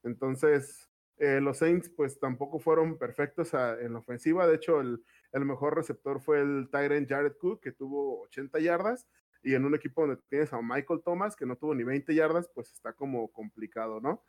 Entonces, 0.02 0.90
eh, 1.18 1.40
los 1.40 1.58
Saints 1.58 1.88
pues 1.88 2.18
tampoco 2.18 2.58
fueron 2.58 2.98
perfectos 2.98 3.54
en 3.54 3.92
la 3.92 4.00
ofensiva, 4.00 4.46
de 4.46 4.56
hecho 4.56 4.80
el, 4.80 5.04
el 5.32 5.44
mejor 5.44 5.76
receptor 5.76 6.20
fue 6.20 6.40
el 6.40 6.68
Tyrant 6.70 7.08
Jared 7.08 7.36
Cook 7.38 7.60
que 7.60 7.72
tuvo 7.72 8.22
80 8.22 8.58
yardas 8.60 9.06
y 9.42 9.54
en 9.54 9.64
un 9.64 9.74
equipo 9.74 10.00
donde 10.00 10.20
tienes 10.28 10.52
a 10.52 10.60
Michael 10.60 11.02
Thomas 11.04 11.36
que 11.36 11.46
no 11.46 11.56
tuvo 11.56 11.74
ni 11.74 11.84
20 11.84 12.14
yardas, 12.14 12.50
pues 12.54 12.72
está 12.72 12.92
como 12.92 13.30
complicado, 13.32 14.00
¿no? 14.00 14.24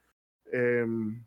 Em, 0.51 1.25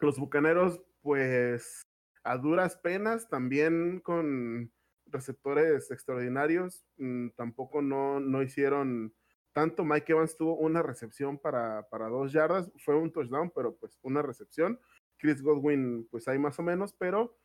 los 0.00 0.18
Bucaneros 0.18 0.80
pues 1.02 1.82
a 2.24 2.36
duras 2.38 2.76
penas, 2.76 3.28
también 3.28 4.00
con 4.00 4.72
receptores 5.06 5.90
extraordinarios, 5.90 6.84
mm, 6.96 7.30
tampoco 7.36 7.82
no, 7.82 8.20
no 8.20 8.42
hicieron 8.42 9.14
tanto. 9.52 9.84
Mike 9.84 10.12
Evans 10.12 10.36
tuvo 10.36 10.56
una 10.56 10.82
recepción 10.82 11.38
para, 11.38 11.88
para 11.88 12.08
dos 12.08 12.32
yardas, 12.32 12.70
fue 12.84 12.96
un 12.96 13.12
touchdown, 13.12 13.52
pero 13.54 13.76
pues 13.76 13.98
una 14.02 14.22
recepción. 14.22 14.80
Chris 15.18 15.42
Godwin, 15.42 16.08
pues 16.10 16.26
hay 16.28 16.38
más 16.38 16.58
o 16.58 16.62
menos, 16.62 16.94
pero 16.94 17.36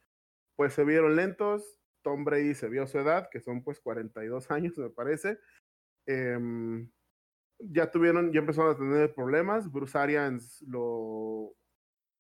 pues 0.56 0.74
se 0.74 0.84
vieron 0.84 1.16
lentos. 1.16 1.80
Tom 2.02 2.24
Brady 2.24 2.56
se 2.56 2.70
vio 2.70 2.88
su 2.88 2.98
edad, 2.99 3.30
que 3.30 3.41
son 3.41 3.64
pues 3.64 3.80
42 3.80 4.49
años, 4.52 4.78
me 4.78 4.90
parece. 4.90 5.38
Em, 6.06 6.90
ya 7.60 7.91
tuvieron, 7.91 8.32
ya 8.32 8.40
empezaron 8.40 8.72
a 8.72 8.78
tener 8.78 9.14
problemas. 9.14 9.72
Bruce 9.72 9.98
Arians 9.98 10.62
lo, 10.68 11.54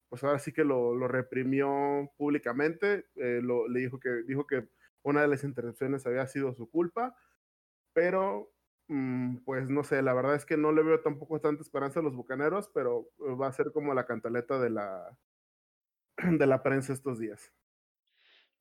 pues 0.09 0.23
ahora 0.23 0.39
sí 0.39 0.51
que 0.53 0.63
lo, 0.63 0.95
lo 0.95 1.07
reprimió 1.07 2.11
públicamente. 2.17 3.05
Eh, 3.15 3.41
lo, 3.43 3.67
le 3.67 3.81
dijo 3.81 3.99
que, 3.99 4.09
dijo 4.25 4.47
que 4.47 4.67
una 5.03 5.21
de 5.21 5.27
las 5.27 5.43
intercepciones 5.43 6.05
había 6.05 6.27
sido 6.27 6.53
su 6.53 6.69
culpa, 6.69 7.15
pero 7.93 8.53
mm, 8.87 9.37
pues 9.45 9.69
no 9.69 9.83
sé, 9.83 10.01
la 10.01 10.13
verdad 10.13 10.35
es 10.35 10.45
que 10.45 10.57
no 10.57 10.71
le 10.71 10.83
veo 10.83 11.01
tampoco 11.01 11.39
tanta 11.39 11.61
esperanza 11.61 11.99
a 11.99 12.03
los 12.03 12.15
bucaneros, 12.15 12.69
pero 12.73 13.09
va 13.19 13.47
a 13.47 13.53
ser 13.53 13.71
como 13.71 13.93
la 13.93 14.05
cantaleta 14.05 14.59
de 14.59 14.69
la, 14.69 15.17
de 16.17 16.47
la 16.47 16.63
prensa 16.63 16.93
estos 16.93 17.19
días. 17.19 17.53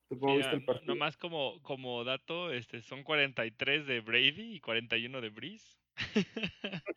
¿Tú 0.09 0.17
cómo 0.19 0.37
viste 0.37 0.55
el 0.55 0.63
partido? 0.63 0.93
Nomás 0.93 1.17
como, 1.17 1.61
como 1.63 2.03
dato, 2.05 2.51
este, 2.51 2.81
son 2.81 3.03
43 3.03 3.85
de 3.85 3.99
Brady 3.99 4.55
y 4.55 4.59
41 4.61 5.19
de 5.19 5.29
Breeze. 5.29 5.77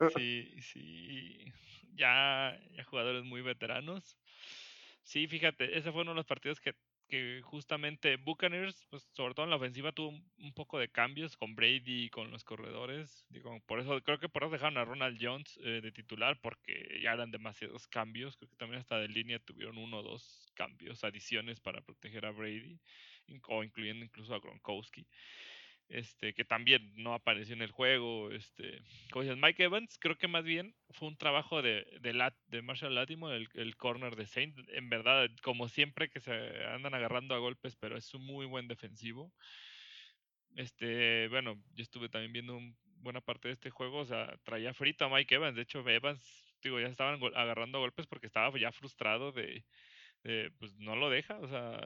sí, 0.16 0.54
sí. 0.60 1.52
Ya, 1.94 2.58
ya 2.72 2.84
jugadores 2.84 3.24
muy 3.24 3.42
veteranos. 3.42 4.18
Sí, 5.02 5.26
fíjate, 5.26 5.76
ese 5.76 5.92
fue 5.92 6.02
uno 6.02 6.12
de 6.12 6.16
los 6.16 6.26
partidos 6.26 6.60
que 6.60 6.74
que 7.08 7.42
justamente 7.42 8.16
Buccaneers, 8.16 8.86
pues 8.90 9.08
sobre 9.12 9.34
todo 9.34 9.44
en 9.44 9.50
la 9.50 9.56
ofensiva, 9.56 9.92
tuvo 9.92 10.08
un, 10.08 10.52
poco 10.54 10.78
de 10.78 10.88
cambios 10.88 11.36
con 11.36 11.54
Brady 11.54 12.04
y 12.04 12.10
con 12.10 12.30
los 12.30 12.44
corredores. 12.44 13.26
Digo, 13.28 13.60
por 13.66 13.80
eso 13.80 14.00
creo 14.02 14.18
que 14.18 14.28
por 14.28 14.42
eso 14.42 14.52
dejaron 14.52 14.78
a 14.78 14.84
Ronald 14.84 15.18
Jones 15.20 15.58
eh, 15.62 15.80
de 15.82 15.92
titular, 15.92 16.38
porque 16.40 17.00
ya 17.02 17.12
eran 17.12 17.30
demasiados 17.30 17.86
cambios. 17.88 18.36
Creo 18.36 18.48
que 18.48 18.56
también 18.56 18.80
hasta 18.80 18.98
de 18.98 19.08
línea 19.08 19.38
tuvieron 19.38 19.78
uno 19.78 19.98
o 19.98 20.02
dos 20.02 20.50
cambios, 20.54 21.04
adiciones 21.04 21.60
para 21.60 21.80
proteger 21.82 22.24
a 22.26 22.30
Brady, 22.30 22.78
o 23.48 23.64
incluyendo 23.64 24.04
incluso 24.04 24.34
a 24.34 24.40
Gronkowski 24.40 25.06
este, 25.88 26.34
que 26.34 26.44
también 26.44 26.92
no 26.96 27.14
apareció 27.14 27.54
en 27.54 27.62
el 27.62 27.70
juego. 27.70 28.30
Este, 28.30 28.82
como 29.10 29.22
dices, 29.22 29.38
Mike 29.38 29.64
Evans, 29.64 29.98
creo 29.98 30.16
que 30.16 30.28
más 30.28 30.44
bien 30.44 30.74
fue 30.90 31.08
un 31.08 31.16
trabajo 31.16 31.62
de, 31.62 31.86
Marshall 32.62 32.94
Lattimore, 32.94 33.46
el, 33.54 33.76
corner 33.76 34.16
de 34.16 34.26
Saint. 34.26 34.58
En 34.70 34.88
verdad, 34.88 35.28
como 35.42 35.68
siempre 35.68 36.08
que 36.08 36.20
se 36.20 36.32
andan 36.66 36.94
agarrando 36.94 37.34
a 37.34 37.38
golpes, 37.38 37.76
pero 37.76 37.96
es 37.96 38.12
un 38.14 38.24
muy 38.24 38.46
buen 38.46 38.68
defensivo. 38.68 39.32
Este, 40.56 41.28
bueno, 41.28 41.60
yo 41.74 41.82
estuve 41.82 42.08
también 42.08 42.32
viendo 42.32 42.60
buena 42.98 43.20
parte 43.20 43.48
de 43.48 43.54
este 43.54 43.70
juego, 43.70 43.98
o 43.98 44.04
sea, 44.06 44.36
traía 44.44 44.72
frito 44.72 45.04
a 45.04 45.08
Mike 45.08 45.34
Evans. 45.34 45.56
De 45.56 45.62
hecho, 45.62 45.86
Evans, 45.88 46.56
digo, 46.62 46.80
ya 46.80 46.86
estaban 46.86 47.20
agarrando 47.34 47.80
golpes 47.80 48.06
porque 48.06 48.26
estaba 48.26 48.56
ya 48.58 48.72
frustrado 48.72 49.32
de, 49.32 49.64
pues 50.58 50.74
no 50.78 50.96
lo 50.96 51.10
deja, 51.10 51.38
o 51.38 51.48
sea, 51.48 51.76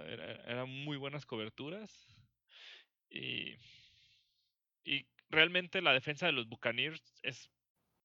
eran 0.47 0.69
muy 0.69 0.97
buenas 0.97 1.27
coberturas. 1.27 2.15
Y 3.11 3.57
y 4.89 5.07
realmente 5.31 5.83
la 5.83 5.93
defensa 5.93 6.27
de 6.27 6.33
los 6.33 6.49
Buccaneers 6.49 7.03
es, 7.23 7.51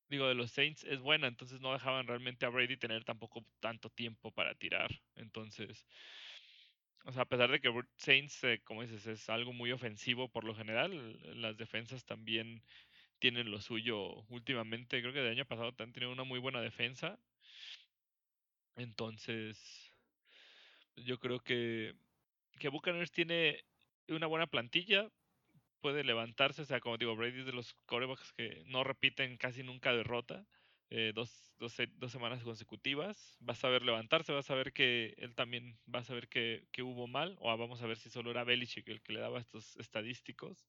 digo, 0.09 0.27
de 0.27 0.35
los 0.35 0.51
Saints 0.51 0.83
es 0.83 0.99
buena, 0.99 1.27
entonces 1.27 1.61
no 1.61 1.73
dejaban 1.73 2.07
realmente 2.07 2.45
a 2.45 2.49
Brady 2.49 2.77
tener 2.77 3.05
tampoco 3.05 3.45
tanto 3.61 3.89
tiempo 3.89 4.31
para 4.31 4.55
tirar. 4.55 4.91
Entonces, 5.15 5.87
o 7.05 7.11
sea, 7.11 7.23
a 7.23 7.25
pesar 7.29 7.51
de 7.51 7.59
que 7.61 7.69
Saints, 7.97 8.43
eh, 8.43 8.61
como 8.63 8.81
dices, 8.81 9.07
es 9.07 9.29
algo 9.29 9.53
muy 9.53 9.71
ofensivo 9.71 10.29
por 10.29 10.43
lo 10.45 10.55
general, 10.55 11.19
las 11.41 11.57
defensas 11.57 12.05
también 12.05 12.63
tienen 13.19 13.51
lo 13.51 13.61
suyo 13.61 14.23
últimamente. 14.29 15.01
Creo 15.01 15.13
que 15.13 15.19
el 15.21 15.29
año 15.29 15.45
pasado 15.45 15.73
también 15.73 15.93
tienen 15.93 16.11
una 16.11 16.23
muy 16.25 16.39
buena 16.39 16.61
defensa. 16.61 17.19
Entonces, 18.75 19.57
yo 20.95 21.19
creo 21.19 21.39
que, 21.39 21.95
que 22.59 22.69
Buccaneers 22.69 23.11
tiene 23.11 23.65
una 24.07 24.27
buena 24.27 24.47
plantilla, 24.47 25.09
puede 25.83 26.03
levantarse. 26.05 26.63
O 26.63 26.65
sea, 26.65 26.79
como 26.79 26.97
digo, 26.97 27.15
Brady 27.15 27.41
es 27.41 27.45
de 27.45 27.51
los 27.51 27.73
corebacks 27.85 28.31
que 28.33 28.63
no 28.67 28.83
repiten 28.83 29.37
casi 29.37 29.63
nunca 29.63 29.93
derrota. 29.93 30.47
Eh, 30.89 31.11
dos, 31.13 31.53
dos, 31.59 31.75
dos, 31.97 32.11
semanas 32.11 32.41
consecutivas. 32.43 33.37
Vas 33.41 33.63
a 33.65 33.69
ver 33.69 33.83
levantarse, 33.83 34.31
vas 34.31 34.49
a 34.49 34.55
ver 34.55 34.71
que 34.73 35.13
él 35.17 35.35
también 35.35 35.77
va 35.93 35.99
a 35.99 36.03
saber 36.03 36.29
que, 36.29 36.67
que, 36.71 36.83
hubo 36.83 37.07
mal. 37.07 37.35
O 37.39 37.55
vamos 37.57 37.81
a 37.81 37.87
ver 37.87 37.97
si 37.97 38.09
solo 38.09 38.31
era 38.31 38.45
Belichick 38.45 38.87
el 38.87 39.01
que 39.01 39.13
le 39.13 39.19
daba 39.19 39.39
estos 39.39 39.75
estadísticos. 39.75 40.67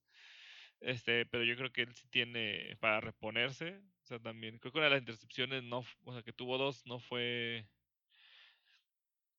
Este, 0.81 1.25
pero 1.27 1.43
yo 1.45 1.55
creo 1.55 1.71
que 1.71 1.83
él 1.83 1.95
sí 1.95 2.07
tiene 2.09 2.75
para 2.81 2.99
reponerse. 3.01 3.79
O 4.03 4.05
sea, 4.05 4.19
también 4.19 4.59
creo 4.59 4.73
que 4.73 4.79
una 4.79 4.87
de 4.87 4.91
las 4.95 5.01
intercepciones 5.01 5.63
no, 5.63 5.83
o 6.03 6.13
sea, 6.13 6.23
que 6.23 6.33
tuvo 6.33 6.57
dos 6.57 6.85
no 6.85 6.99
fue 6.99 7.65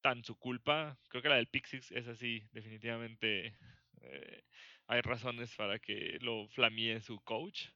tan 0.00 0.24
su 0.24 0.38
culpa. 0.38 0.98
Creo 1.08 1.22
que 1.22 1.28
la 1.28 1.36
del 1.36 1.48
Pixix 1.48 1.92
es 1.92 2.08
así, 2.08 2.48
definitivamente. 2.52 3.54
Eh, 4.02 4.44
hay 4.86 5.00
razones 5.00 5.54
para 5.56 5.78
que 5.78 6.18
lo 6.20 6.48
flamee 6.48 7.00
su 7.00 7.20
coach. 7.20 7.66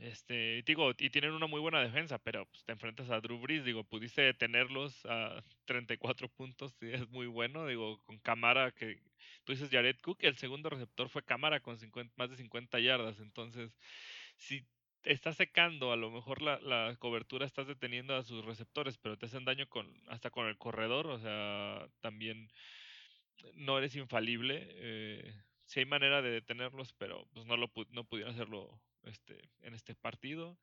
Este, 0.00 0.62
digo, 0.64 0.92
y 0.96 1.10
tienen 1.10 1.32
una 1.32 1.48
muy 1.48 1.60
buena 1.60 1.80
defensa, 1.82 2.18
pero 2.18 2.46
pues, 2.46 2.64
te 2.64 2.72
enfrentas 2.72 3.10
a 3.10 3.20
Drew 3.20 3.40
Brees, 3.40 3.64
digo, 3.64 3.82
pudiste 3.82 4.22
detenerlos 4.22 5.04
a 5.06 5.42
34 5.64 6.28
puntos, 6.28 6.76
y 6.80 6.90
es 6.92 7.08
muy 7.10 7.26
bueno, 7.26 7.66
digo, 7.66 8.00
con 8.04 8.18
Camara, 8.20 8.70
que 8.70 9.00
tú 9.44 9.52
dices 9.52 9.70
Jared 9.70 9.96
Cook, 10.00 10.18
el 10.20 10.36
segundo 10.36 10.70
receptor 10.70 11.08
fue 11.08 11.24
Camara 11.24 11.60
con 11.60 11.78
50, 11.78 12.14
más 12.16 12.30
de 12.30 12.36
50 12.36 12.78
yardas, 12.78 13.18
entonces, 13.18 13.76
si 14.36 14.64
estás 15.02 15.36
secando, 15.36 15.92
a 15.92 15.96
lo 15.96 16.10
mejor 16.10 16.42
la, 16.42 16.60
la, 16.60 16.94
cobertura 16.96 17.44
estás 17.44 17.66
deteniendo 17.66 18.14
a 18.14 18.22
sus 18.22 18.44
receptores, 18.44 18.98
pero 18.98 19.16
te 19.18 19.26
hacen 19.26 19.44
daño 19.44 19.68
con 19.68 19.92
hasta 20.08 20.30
con 20.30 20.46
el 20.46 20.58
corredor, 20.58 21.08
o 21.08 21.18
sea, 21.18 21.88
también 22.00 22.50
no 23.54 23.78
eres 23.78 23.96
infalible. 23.96 24.66
Eh, 24.70 25.34
sí 25.64 25.80
hay 25.80 25.86
manera 25.86 26.22
de 26.22 26.30
detenerlos, 26.30 26.92
pero 26.94 27.26
pues 27.32 27.46
no, 27.46 27.56
lo, 27.56 27.70
no 27.90 28.04
pudieron 28.04 28.34
hacerlo 28.34 28.80
este, 29.04 29.50
en 29.60 29.74
este 29.74 29.94
partido. 29.94 30.58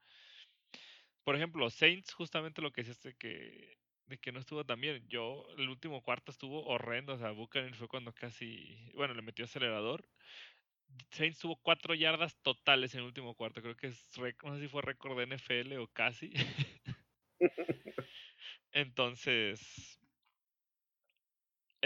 Por 1.23 1.35
ejemplo, 1.35 1.69
Saints, 1.69 2.14
justamente 2.14 2.61
lo 2.61 2.72
que 2.72 2.81
es 2.81 2.89
este 2.89 3.15
que 3.15 3.77
de 4.07 4.18
que 4.18 4.31
no 4.31 4.39
estuvo 4.39 4.64
tan 4.65 4.80
bien. 4.80 5.03
Yo, 5.07 5.45
el 5.57 5.69
último 5.69 6.02
cuarto 6.02 6.31
estuvo 6.31 6.65
horrendo. 6.65 7.14
O 7.14 7.18
sea, 7.18 7.31
Buchanan 7.31 7.73
fue 7.73 7.88
cuando 7.88 8.14
casi, 8.14 8.91
bueno, 8.93 9.14
le 9.14 9.22
metió 9.22 9.45
acelerador. 9.45 10.07
Saints 11.11 11.39
tuvo 11.39 11.56
cuatro 11.57 11.93
yardas 11.95 12.35
totales 12.41 12.93
en 12.93 13.02
el 13.02 13.07
último 13.07 13.35
cuarto. 13.35 13.61
Creo 13.61 13.76
que 13.76 13.88
es, 13.88 14.11
no 14.43 14.56
sé 14.56 14.61
si 14.61 14.68
fue 14.68 14.81
récord 14.81 15.18
de 15.18 15.35
NFL 15.35 15.77
o 15.77 15.88
casi. 15.88 16.31
Entonces, 18.72 19.99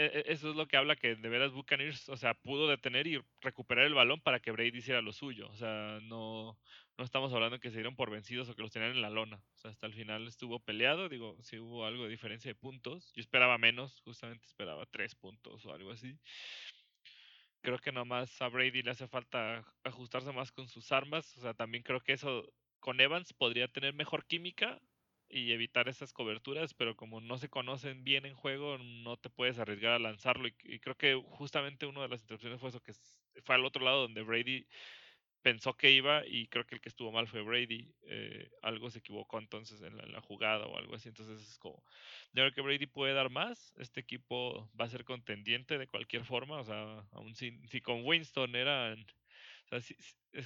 eso 0.00 0.50
es 0.50 0.56
lo 0.56 0.66
que 0.66 0.76
habla 0.76 0.96
que 0.96 1.16
de 1.16 1.28
veras 1.28 1.52
Buccaneers, 1.52 2.08
o 2.08 2.16
sea, 2.16 2.34
pudo 2.34 2.68
detener 2.68 3.06
y 3.06 3.20
recuperar 3.40 3.86
el 3.86 3.94
balón 3.94 4.20
para 4.20 4.40
que 4.40 4.50
Brady 4.50 4.78
hiciera 4.78 5.02
lo 5.02 5.12
suyo. 5.12 5.48
O 5.48 5.56
sea, 5.56 5.98
no, 6.02 6.58
no 6.96 7.04
estamos 7.04 7.32
hablando 7.32 7.60
que 7.60 7.70
se 7.70 7.76
dieron 7.76 7.96
por 7.96 8.10
vencidos 8.10 8.48
o 8.48 8.54
que 8.54 8.62
los 8.62 8.72
tenían 8.72 8.92
en 8.92 9.02
la 9.02 9.10
lona. 9.10 9.36
O 9.36 9.58
sea, 9.58 9.70
hasta 9.70 9.86
el 9.86 9.94
final 9.94 10.26
estuvo 10.26 10.60
peleado. 10.60 11.08
Digo, 11.08 11.36
si 11.42 11.58
hubo 11.58 11.84
algo 11.84 12.04
de 12.04 12.10
diferencia 12.10 12.50
de 12.50 12.54
puntos. 12.54 13.12
Yo 13.14 13.20
esperaba 13.20 13.58
menos, 13.58 14.00
justamente 14.02 14.46
esperaba 14.46 14.86
tres 14.86 15.14
puntos 15.14 15.64
o 15.66 15.72
algo 15.72 15.90
así. 15.90 16.18
Creo 17.62 17.78
que 17.78 17.92
nomás 17.92 18.40
a 18.40 18.48
Brady 18.48 18.82
le 18.82 18.92
hace 18.92 19.06
falta 19.06 19.64
ajustarse 19.84 20.32
más 20.32 20.52
con 20.52 20.68
sus 20.68 20.92
armas. 20.92 21.36
O 21.36 21.40
sea, 21.40 21.54
también 21.54 21.82
creo 21.82 22.00
que 22.00 22.12
eso 22.14 22.50
con 22.80 23.00
Evans 23.00 23.32
podría 23.34 23.68
tener 23.68 23.94
mejor 23.94 24.26
química 24.26 24.80
y 25.30 25.52
evitar 25.52 25.88
esas 25.88 26.12
coberturas, 26.12 26.74
pero 26.74 26.96
como 26.96 27.20
no 27.20 27.38
se 27.38 27.48
conocen 27.48 28.04
bien 28.04 28.26
en 28.26 28.34
juego, 28.34 28.78
no 28.78 29.16
te 29.16 29.30
puedes 29.30 29.58
arriesgar 29.58 29.92
a 29.92 29.98
lanzarlo. 29.98 30.48
Y, 30.48 30.80
creo 30.80 30.96
que 30.96 31.14
justamente 31.30 31.86
una 31.86 32.02
de 32.02 32.08
las 32.08 32.22
interrupciones 32.22 32.60
fue 32.60 32.70
eso, 32.70 32.82
que 32.82 32.92
fue 33.42 33.54
al 33.54 33.64
otro 33.64 33.84
lado 33.84 34.02
donde 34.02 34.22
Brady 34.22 34.66
pensó 35.42 35.74
que 35.74 35.90
iba 35.90 36.26
y 36.26 36.48
creo 36.48 36.66
que 36.66 36.74
el 36.74 36.80
que 36.80 36.90
estuvo 36.90 37.12
mal 37.12 37.26
fue 37.28 37.42
Brady. 37.42 37.94
Eh, 38.02 38.50
algo 38.62 38.90
se 38.90 38.98
equivocó 38.98 39.38
entonces 39.38 39.80
en 39.82 39.96
la, 39.96 40.20
jugada 40.20 40.66
o 40.66 40.76
algo 40.76 40.94
así. 40.96 41.08
Entonces 41.08 41.40
es 41.40 41.58
como, 41.58 41.82
yo 42.32 42.42
creo 42.42 42.52
que 42.52 42.62
Brady 42.62 42.86
puede 42.86 43.14
dar 43.14 43.30
más. 43.30 43.72
Este 43.78 44.00
equipo 44.00 44.70
va 44.78 44.86
a 44.86 44.90
ser 44.90 45.04
contendiente 45.04 45.78
de 45.78 45.88
cualquier 45.88 46.24
forma. 46.24 46.60
O 46.60 46.64
sea, 46.64 47.06
aún 47.12 47.34
si, 47.34 47.58
si 47.68 47.80
con 47.80 48.04
Winston 48.04 48.56
eran 48.56 49.06
sea, 49.70 49.80
si, 49.80 49.96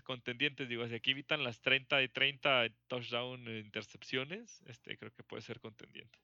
contendientes, 0.02 0.68
digo, 0.68 0.86
si 0.88 0.94
aquí 0.94 1.10
evitan 1.10 1.44
las 1.44 1.60
30 1.60 2.02
y 2.02 2.08
30 2.08 2.68
touchdown 2.86 3.46
eh, 3.48 3.58
intercepciones, 3.58 4.62
este 4.66 4.96
creo 4.96 5.12
que 5.12 5.22
puede 5.22 5.42
ser 5.42 5.60
contendiente. 5.60 6.18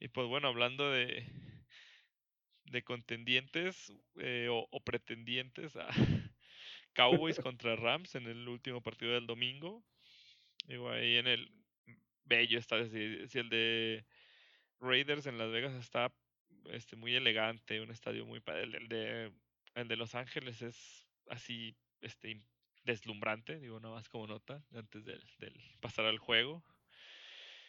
Y 0.00 0.08
pues 0.08 0.26
bueno, 0.28 0.48
hablando 0.48 0.90
de, 0.90 1.26
de 2.64 2.82
contendientes 2.82 3.92
eh, 4.18 4.48
o, 4.50 4.80
pretendientes 4.80 5.76
a 5.76 5.88
Cowboys 6.94 7.38
contra 7.42 7.76
Rams 7.76 8.14
en 8.14 8.26
el 8.26 8.48
último 8.48 8.82
partido 8.82 9.12
del 9.12 9.26
domingo. 9.26 9.84
Digo, 10.66 10.90
ahí 10.90 11.16
en 11.16 11.26
el 11.26 11.50
bello 12.24 12.58
está, 12.58 12.84
si, 12.88 13.38
el 13.38 13.48
de 13.48 14.04
Raiders 14.80 15.26
en 15.26 15.38
Las 15.38 15.50
Vegas 15.50 15.74
está 15.74 16.12
este, 16.70 16.96
muy 16.96 17.14
elegante, 17.14 17.80
un 17.80 17.90
estadio 17.90 18.26
muy 18.26 18.40
padre. 18.40 18.64
El, 18.64 18.88
de, 18.88 19.32
el 19.74 19.88
de 19.88 19.96
Los 19.96 20.14
Ángeles 20.14 20.62
es 20.62 21.08
así 21.28 21.76
este, 22.00 22.42
deslumbrante, 22.84 23.58
digo 23.58 23.80
nada 23.80 23.94
más 23.94 24.08
como 24.08 24.26
nota, 24.26 24.62
antes 24.74 25.04
del, 25.04 25.22
del 25.38 25.54
pasar 25.80 26.06
al 26.06 26.18
juego. 26.18 26.64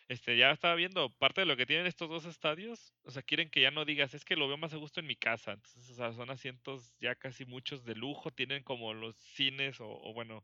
Este, 0.07 0.35
ya 0.37 0.49
estaba 0.49 0.73
viendo 0.73 1.11
parte 1.17 1.41
de 1.41 1.45
lo 1.45 1.55
que 1.55 1.67
tienen 1.67 1.85
estos 1.85 2.09
dos 2.09 2.25
estadios. 2.25 2.93
O 3.03 3.11
sea, 3.11 3.21
quieren 3.21 3.51
que 3.51 3.61
ya 3.61 3.69
no 3.69 3.85
digas, 3.85 4.15
es 4.15 4.25
que 4.25 4.35
lo 4.35 4.47
veo 4.47 4.57
más 4.57 4.73
a 4.73 4.77
gusto 4.77 4.99
en 4.99 5.05
mi 5.05 5.15
casa. 5.15 5.51
Entonces, 5.53 5.87
o 5.91 5.93
sea, 5.93 6.11
son 6.13 6.31
asientos 6.31 6.95
ya 6.99 7.13
casi 7.13 7.45
muchos 7.45 7.85
de 7.85 7.93
lujo. 7.93 8.31
Tienen 8.31 8.63
como 8.63 8.93
los 8.95 9.15
cines 9.17 9.79
o, 9.79 9.87
o 9.87 10.13
bueno, 10.13 10.43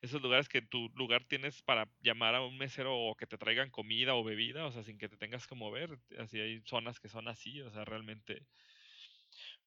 esos 0.00 0.22
lugares 0.22 0.48
que 0.48 0.62
tu 0.62 0.90
lugar 0.94 1.24
tienes 1.24 1.60
para 1.62 1.90
llamar 2.00 2.36
a 2.36 2.42
un 2.42 2.56
mesero 2.56 2.96
o 2.96 3.16
que 3.16 3.26
te 3.26 3.36
traigan 3.36 3.70
comida 3.70 4.14
o 4.14 4.22
bebida, 4.24 4.64
o 4.66 4.72
sea, 4.72 4.84
sin 4.84 4.96
que 4.96 5.08
te 5.08 5.16
tengas 5.16 5.46
que 5.48 5.56
mover. 5.56 5.98
Así 6.18 6.40
hay 6.40 6.60
zonas 6.60 7.00
que 7.00 7.08
son 7.08 7.26
así, 7.26 7.60
o 7.62 7.70
sea, 7.70 7.84
realmente 7.84 8.46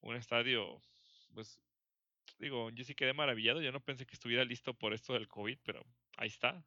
un 0.02 0.16
estadio, 0.16 0.82
pues, 1.34 1.60
digo, 2.40 2.70
yo 2.72 2.84
sí 2.84 2.96
quedé 2.96 3.14
maravillado. 3.14 3.62
Yo 3.62 3.72
no 3.72 3.80
pensé 3.80 4.06
que 4.06 4.14
estuviera 4.16 4.44
listo 4.46 4.74
por 4.74 4.94
esto 4.94 5.14
del 5.14 5.28
COVID, 5.28 5.58
pero 5.64 5.86
ahí 6.18 6.28
está. 6.28 6.64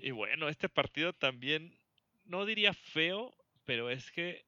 Y 0.00 0.12
bueno, 0.12 0.48
este 0.48 0.68
partido 0.68 1.12
también, 1.12 1.78
no 2.24 2.46
diría 2.46 2.72
feo, 2.72 3.34
pero 3.64 3.90
es 3.90 4.10
que 4.10 4.46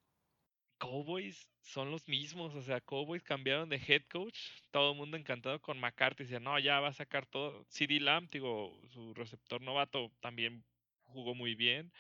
Cowboys 0.79 1.51
son 1.61 1.91
los 1.91 2.09
mismos, 2.09 2.55
o 2.55 2.63
sea, 2.63 2.81
Cowboys 2.81 3.23
cambiaron 3.23 3.69
de 3.69 3.77
head 3.77 4.03
coach, 4.11 4.39
todo 4.71 4.93
el 4.93 4.97
mundo 4.97 5.19
encantado 5.19 5.61
con 5.61 5.79
McCarthy, 5.79 6.25
decía, 6.25 6.41
no, 6.41 6.59
ya 6.59 6.81
va 6.81 6.89
a 6.89 6.93
sacar 6.95 7.27
todo. 7.27 7.67
CD 7.69 8.01
Lamb, 8.01 8.31
digo, 8.31 8.81
su 8.89 9.13
receptor 9.13 9.61
novato 9.61 10.11
también 10.21 10.65
jugó 11.05 11.35
muy 11.35 11.55
bien. 11.55 11.93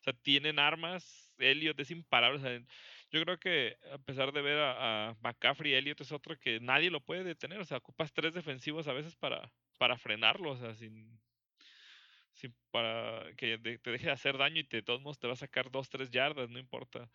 O 0.00 0.04
sea, 0.04 0.12
tienen 0.12 0.58
armas, 0.58 1.34
Elliot 1.38 1.78
es 1.80 1.90
imparable. 1.90 2.38
O 2.38 2.42
sea, 2.42 2.62
yo 3.10 3.22
creo 3.22 3.38
que 3.38 3.76
a 3.92 3.98
pesar 3.98 4.32
de 4.32 4.42
ver 4.42 4.58
a, 4.58 5.08
a 5.08 5.14
McCaffrey, 5.22 5.74
Elliot 5.74 6.00
es 6.00 6.12
otro 6.12 6.38
que 6.38 6.60
nadie 6.60 6.90
lo 6.90 7.00
puede 7.00 7.24
detener. 7.24 7.60
O 7.60 7.64
sea, 7.64 7.78
ocupas 7.78 8.12
tres 8.12 8.34
defensivos 8.34 8.88
a 8.88 8.92
veces 8.92 9.16
para, 9.16 9.52
para 9.78 9.96
frenarlo, 9.96 10.52
o 10.52 10.56
sea, 10.56 10.74
sin, 10.74 11.18
para 12.70 13.24
que 13.36 13.58
te 13.58 13.90
deje 13.90 14.06
de 14.06 14.12
hacer 14.12 14.36
daño 14.38 14.60
y 14.60 14.64
de 14.64 14.82
todos 14.82 15.00
modos 15.00 15.18
te 15.18 15.26
va 15.26 15.32
a 15.34 15.36
sacar 15.36 15.70
dos, 15.70 15.88
tres 15.88 16.10
yardas, 16.10 16.50
no 16.50 16.58
importa. 16.58 17.08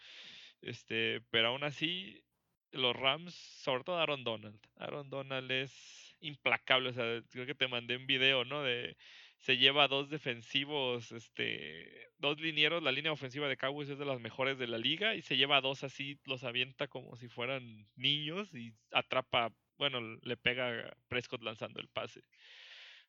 Este, 0.61 1.21
pero 1.29 1.49
aún 1.49 1.63
así, 1.63 2.23
los 2.71 2.95
Rams, 2.95 3.33
sobre 3.33 3.83
todo 3.83 3.97
Aaron 3.99 4.23
Donald. 4.23 4.59
Aaron 4.77 5.09
Donald 5.09 5.51
es 5.51 6.15
implacable. 6.21 6.89
O 6.89 6.93
sea, 6.93 7.21
creo 7.29 7.45
que 7.45 7.55
te 7.55 7.67
mandé 7.67 7.97
un 7.97 8.07
video, 8.07 8.45
¿no? 8.45 8.63
De 8.63 8.97
se 9.41 9.57
lleva 9.57 9.87
dos 9.87 10.09
defensivos, 10.09 11.11
este, 11.11 12.09
dos 12.19 12.39
linieros. 12.39 12.83
La 12.83 12.91
línea 12.91 13.11
ofensiva 13.11 13.47
de 13.47 13.57
Cowboys 13.57 13.89
es 13.89 13.97
de 13.97 14.05
las 14.05 14.19
mejores 14.19 14.57
de 14.59 14.67
la 14.67 14.77
liga 14.77 15.15
y 15.15 15.23
se 15.23 15.35
lleva 15.35 15.61
dos 15.61 15.83
así, 15.83 16.19
los 16.25 16.43
avienta 16.43 16.87
como 16.87 17.15
si 17.17 17.27
fueran 17.27 17.87
niños 17.95 18.53
y 18.53 18.73
atrapa, 18.91 19.51
bueno, 19.77 19.99
le 20.21 20.37
pega 20.37 20.89
a 20.89 20.97
Prescott 21.07 21.41
lanzando 21.41 21.81
el 21.81 21.89
pase. 21.89 22.21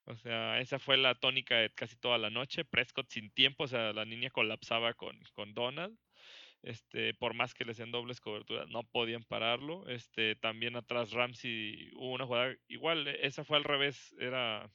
O 0.05 0.17
sea, 0.17 0.59
esa 0.61 0.79
fue 0.79 0.97
la 0.97 1.15
tónica 1.15 1.59
de 1.59 1.71
casi 1.71 1.97
toda 1.97 2.19
la 2.19 2.31
noche. 2.31 2.65
Prescott 2.65 3.11
sin 3.11 3.31
tiempo, 3.31 3.65
o 3.65 3.69
sea, 3.69 3.93
la 3.93 4.05
niña 4.07 4.31
colapsaba 4.31 4.95
con, 4.95 5.21
con 5.35 5.55
Donald. 5.55 5.97
Este, 6.63 7.13
por 7.15 7.35
más 7.35 7.55
que 7.55 7.65
le 7.65 7.73
hacían 7.73 7.91
dobles 7.91 8.21
coberturas, 8.21 8.69
no 8.69 8.85
podían 8.85 9.25
pararlo. 9.25 9.87
Este, 9.89 10.35
también 10.37 10.77
atrás 10.77 11.13
Ramsey 11.13 11.91
hubo 11.95 12.13
una 12.13 12.27
jugada 12.27 12.57
igual, 12.69 13.07
esa 13.09 13.45
fue 13.45 13.59
al 13.59 13.65
revés, 13.65 14.15
era 14.19 14.71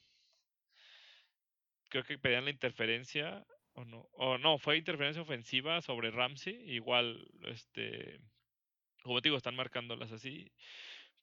creo 1.88 2.04
que 2.04 2.18
pedían 2.18 2.44
la 2.44 2.50
interferencia 2.50 3.44
o 3.72 3.84
no, 3.84 4.08
o 4.12 4.38
no, 4.38 4.58
fue 4.58 4.76
interferencia 4.76 5.22
ofensiva 5.22 5.80
sobre 5.82 6.10
Ramsey, 6.10 6.54
igual 6.70 7.26
este 7.44 8.20
como 9.02 9.20
te 9.22 9.28
digo, 9.28 9.36
están 9.36 9.56
marcándolas 9.56 10.12
así 10.12 10.52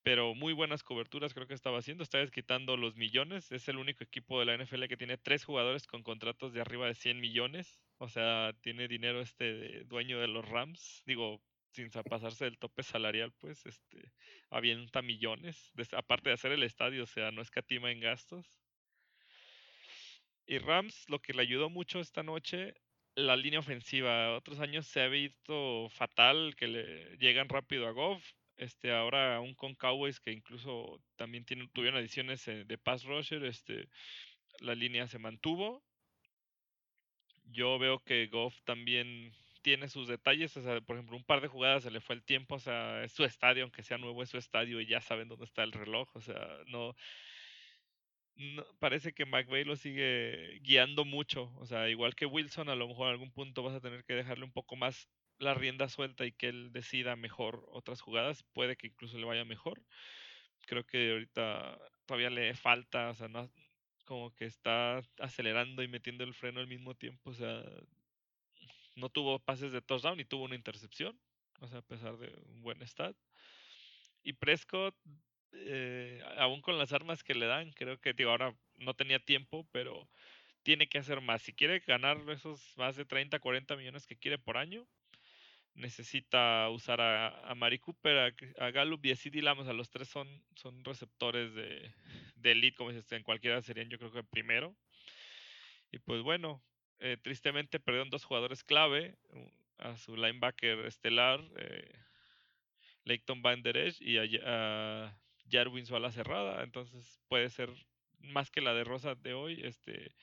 pero 0.05 0.35
muy 0.35 0.53
buenas 0.53 0.83
coberturas 0.83 1.33
creo 1.33 1.47
que 1.47 1.55
estaba 1.55 1.79
haciendo. 1.79 2.03
Está 2.03 2.23
quitando 2.27 2.77
los 2.77 2.95
millones. 2.95 3.51
Es 3.51 3.67
el 3.69 3.77
único 3.77 4.03
equipo 4.03 4.39
de 4.39 4.45
la 4.45 4.55
NFL 4.55 4.83
que 4.85 4.97
tiene 4.97 5.17
tres 5.17 5.43
jugadores 5.43 5.87
con 5.87 6.03
contratos 6.03 6.53
de 6.53 6.61
arriba 6.61 6.85
de 6.85 6.93
100 6.93 7.19
millones. 7.19 7.81
O 7.97 8.07
sea, 8.07 8.53
tiene 8.61 8.87
dinero 8.87 9.19
este 9.19 9.83
dueño 9.85 10.19
de 10.19 10.27
los 10.27 10.47
Rams. 10.47 11.01
Digo, 11.07 11.41
sin 11.71 11.89
pasarse 11.89 12.45
del 12.45 12.59
tope 12.59 12.83
salarial, 12.83 13.33
pues, 13.39 13.65
este, 13.65 14.11
avienta 14.51 15.01
millones. 15.01 15.71
aparte 15.93 16.29
de 16.29 16.35
hacer 16.35 16.51
el 16.51 16.61
estadio, 16.61 17.01
o 17.01 17.07
sea, 17.07 17.31
no 17.31 17.41
escatima 17.41 17.91
en 17.91 17.99
gastos. 17.99 18.45
Y 20.45 20.59
Rams, 20.59 21.09
lo 21.09 21.19
que 21.19 21.33
le 21.33 21.41
ayudó 21.41 21.69
mucho 21.69 21.99
esta 21.99 22.23
noche, 22.23 22.73
la 23.15 23.35
línea 23.35 23.59
ofensiva. 23.59 24.35
Otros 24.35 24.59
años 24.59 24.87
se 24.87 25.01
ha 25.01 25.07
visto 25.07 25.89
fatal 25.89 26.55
que 26.55 26.67
le 26.67 27.17
llegan 27.17 27.49
rápido 27.49 27.87
a 27.87 27.91
Goff 27.91 28.23
este, 28.57 28.91
ahora 28.91 29.35
aún 29.37 29.53
con 29.53 29.75
Cowboys 29.75 30.19
que 30.19 30.31
incluso 30.31 31.01
también 31.17 31.45
tienen, 31.45 31.69
tuvieron 31.69 31.99
adiciones 31.99 32.47
eh, 32.47 32.63
de 32.65 32.77
pass 32.77 33.03
rusher, 33.03 33.43
este, 33.45 33.89
la 34.59 34.75
línea 34.75 35.07
se 35.07 35.19
mantuvo. 35.19 35.83
Yo 37.45 37.77
veo 37.79 37.99
que 37.99 38.27
Goff 38.27 38.55
también 38.63 39.33
tiene 39.61 39.87
sus 39.89 40.07
detalles, 40.07 40.55
o 40.57 40.61
sea, 40.61 40.79
por 40.81 40.95
ejemplo, 40.95 41.17
un 41.17 41.23
par 41.23 41.41
de 41.41 41.47
jugadas 41.47 41.83
se 41.83 41.91
le 41.91 42.01
fue 42.01 42.15
el 42.15 42.23
tiempo, 42.23 42.55
o 42.55 42.59
sea, 42.59 43.03
es 43.03 43.11
su 43.13 43.23
estadio, 43.23 43.63
aunque 43.63 43.83
sea 43.83 43.97
nuevo, 43.97 44.23
es 44.23 44.29
su 44.29 44.37
estadio 44.37 44.79
y 44.79 44.87
ya 44.87 45.01
saben 45.01 45.27
dónde 45.27 45.45
está 45.45 45.63
el 45.63 45.71
reloj, 45.71 46.09
o 46.15 46.21
sea, 46.21 46.59
no, 46.67 46.95
no 48.35 48.65
parece 48.79 49.13
que 49.13 49.25
McVay 49.25 49.63
lo 49.63 49.75
sigue 49.75 50.59
guiando 50.61 51.05
mucho, 51.05 51.53
o 51.57 51.65
sea, 51.65 51.89
igual 51.89 52.15
que 52.15 52.25
Wilson, 52.25 52.69
a 52.69 52.75
lo 52.75 52.87
mejor 52.87 53.07
en 53.07 53.13
algún 53.13 53.31
punto 53.31 53.63
vas 53.63 53.75
a 53.75 53.81
tener 53.81 54.03
que 54.03 54.13
dejarle 54.15 54.45
un 54.45 54.51
poco 54.51 54.75
más 54.75 55.09
la 55.37 55.53
rienda 55.53 55.89
suelta 55.89 56.25
y 56.25 56.31
que 56.31 56.47
él 56.49 56.71
decida 56.71 57.15
mejor 57.15 57.65
otras 57.71 58.01
jugadas, 58.01 58.43
puede 58.53 58.75
que 58.77 58.87
incluso 58.87 59.17
le 59.17 59.25
vaya 59.25 59.45
mejor. 59.45 59.81
Creo 60.67 60.85
que 60.85 61.11
ahorita 61.11 61.79
todavía 62.05 62.29
le 62.29 62.53
falta, 62.55 63.09
o 63.09 63.15
sea, 63.15 63.27
no, 63.27 63.51
como 64.05 64.33
que 64.33 64.45
está 64.45 65.01
acelerando 65.19 65.83
y 65.83 65.87
metiendo 65.87 66.23
el 66.23 66.33
freno 66.33 66.59
al 66.59 66.67
mismo 66.67 66.95
tiempo, 66.95 67.31
o 67.31 67.33
sea, 67.33 67.63
no 68.95 69.09
tuvo 69.09 69.39
pases 69.39 69.71
de 69.71 69.81
touchdown 69.81 70.19
y 70.19 70.25
tuvo 70.25 70.45
una 70.45 70.55
intercepción, 70.55 71.19
o 71.59 71.67
sea, 71.67 71.79
a 71.79 71.81
pesar 71.81 72.17
de 72.17 72.33
un 72.47 72.61
buen 72.61 72.81
stat. 72.81 73.15
Y 74.23 74.33
Prescott, 74.33 74.95
eh, 75.55 76.21
aún 76.37 76.61
con 76.61 76.77
las 76.77 76.93
armas 76.93 77.23
que 77.23 77.35
le 77.35 77.45
dan, 77.45 77.71
creo 77.71 77.99
que 77.99 78.13
digo, 78.13 78.31
ahora 78.31 78.55
no 78.77 78.93
tenía 78.93 79.19
tiempo, 79.19 79.67
pero 79.71 80.09
tiene 80.63 80.87
que 80.87 80.97
hacer 80.97 81.21
más. 81.21 81.41
Si 81.41 81.53
quiere 81.53 81.79
ganar 81.79 82.17
esos 82.29 82.77
más 82.77 82.95
de 82.95 83.05
30, 83.05 83.39
40 83.39 83.75
millones 83.75 84.07
que 84.07 84.17
quiere 84.17 84.37
por 84.37 84.57
año, 84.57 84.87
necesita 85.75 86.69
usar 86.69 87.01
a, 87.01 87.49
a 87.49 87.55
Mari 87.55 87.79
Cooper, 87.79 88.17
a, 88.17 88.65
a, 88.65 88.71
Gallup 88.71 89.05
y 89.05 89.11
a 89.11 89.15
CD 89.15 89.41
Lamb. 89.41 89.59
O 89.59 89.63
sea, 89.63 89.73
los 89.73 89.89
tres 89.89 90.07
son, 90.07 90.27
son 90.55 90.83
receptores 90.83 91.53
de, 91.53 91.93
de 92.35 92.51
elite, 92.51 92.77
como 92.77 92.91
dices, 92.91 93.11
en 93.11 93.23
cualquiera 93.23 93.61
serían 93.61 93.89
yo 93.89 93.97
creo 93.99 94.11
que 94.11 94.23
primero. 94.23 94.75
Y 95.91 95.99
pues 95.99 96.21
bueno, 96.21 96.63
eh, 96.99 97.17
tristemente 97.21 97.79
perdieron 97.79 98.09
dos 98.09 98.25
jugadores 98.25 98.63
clave, 98.63 99.17
a 99.77 99.97
su 99.97 100.15
linebacker 100.15 100.79
estelar, 100.85 101.41
eh, 101.57 101.91
Leighton 103.03 103.41
Van 103.41 103.61
Der 103.61 103.93
y 103.99 104.17
a, 104.17 104.23
a 104.45 105.19
Jarwin 105.49 105.85
su 105.85 105.95
ala 105.95 106.11
cerrada. 106.11 106.63
Entonces 106.63 107.19
puede 107.27 107.49
ser 107.49 107.69
más 108.19 108.51
que 108.51 108.61
la 108.61 108.73
de 108.73 108.83
Rosa 108.83 109.15
de 109.15 109.33
hoy, 109.33 109.61
este... 109.63 110.13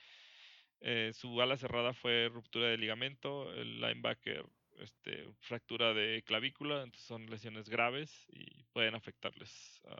Eh, 0.85 1.12
su 1.15 1.40
ala 1.40 1.57
cerrada 1.57 1.93
fue 1.93 2.28
ruptura 2.28 2.66
de 2.66 2.77
ligamento, 2.77 3.53
el 3.53 3.81
linebacker 3.81 4.44
este, 4.78 5.32
fractura 5.40 5.94
de 5.94 6.24
clavícula, 6.27 6.82
entonces 6.82 7.07
son 7.07 7.27
lesiones 7.27 7.69
graves 7.69 8.27
y 8.28 8.65
pueden 8.73 8.94
afectarles 8.94 9.81
a 9.86 9.97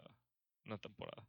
una 0.65 0.77
temporada. 0.77 1.25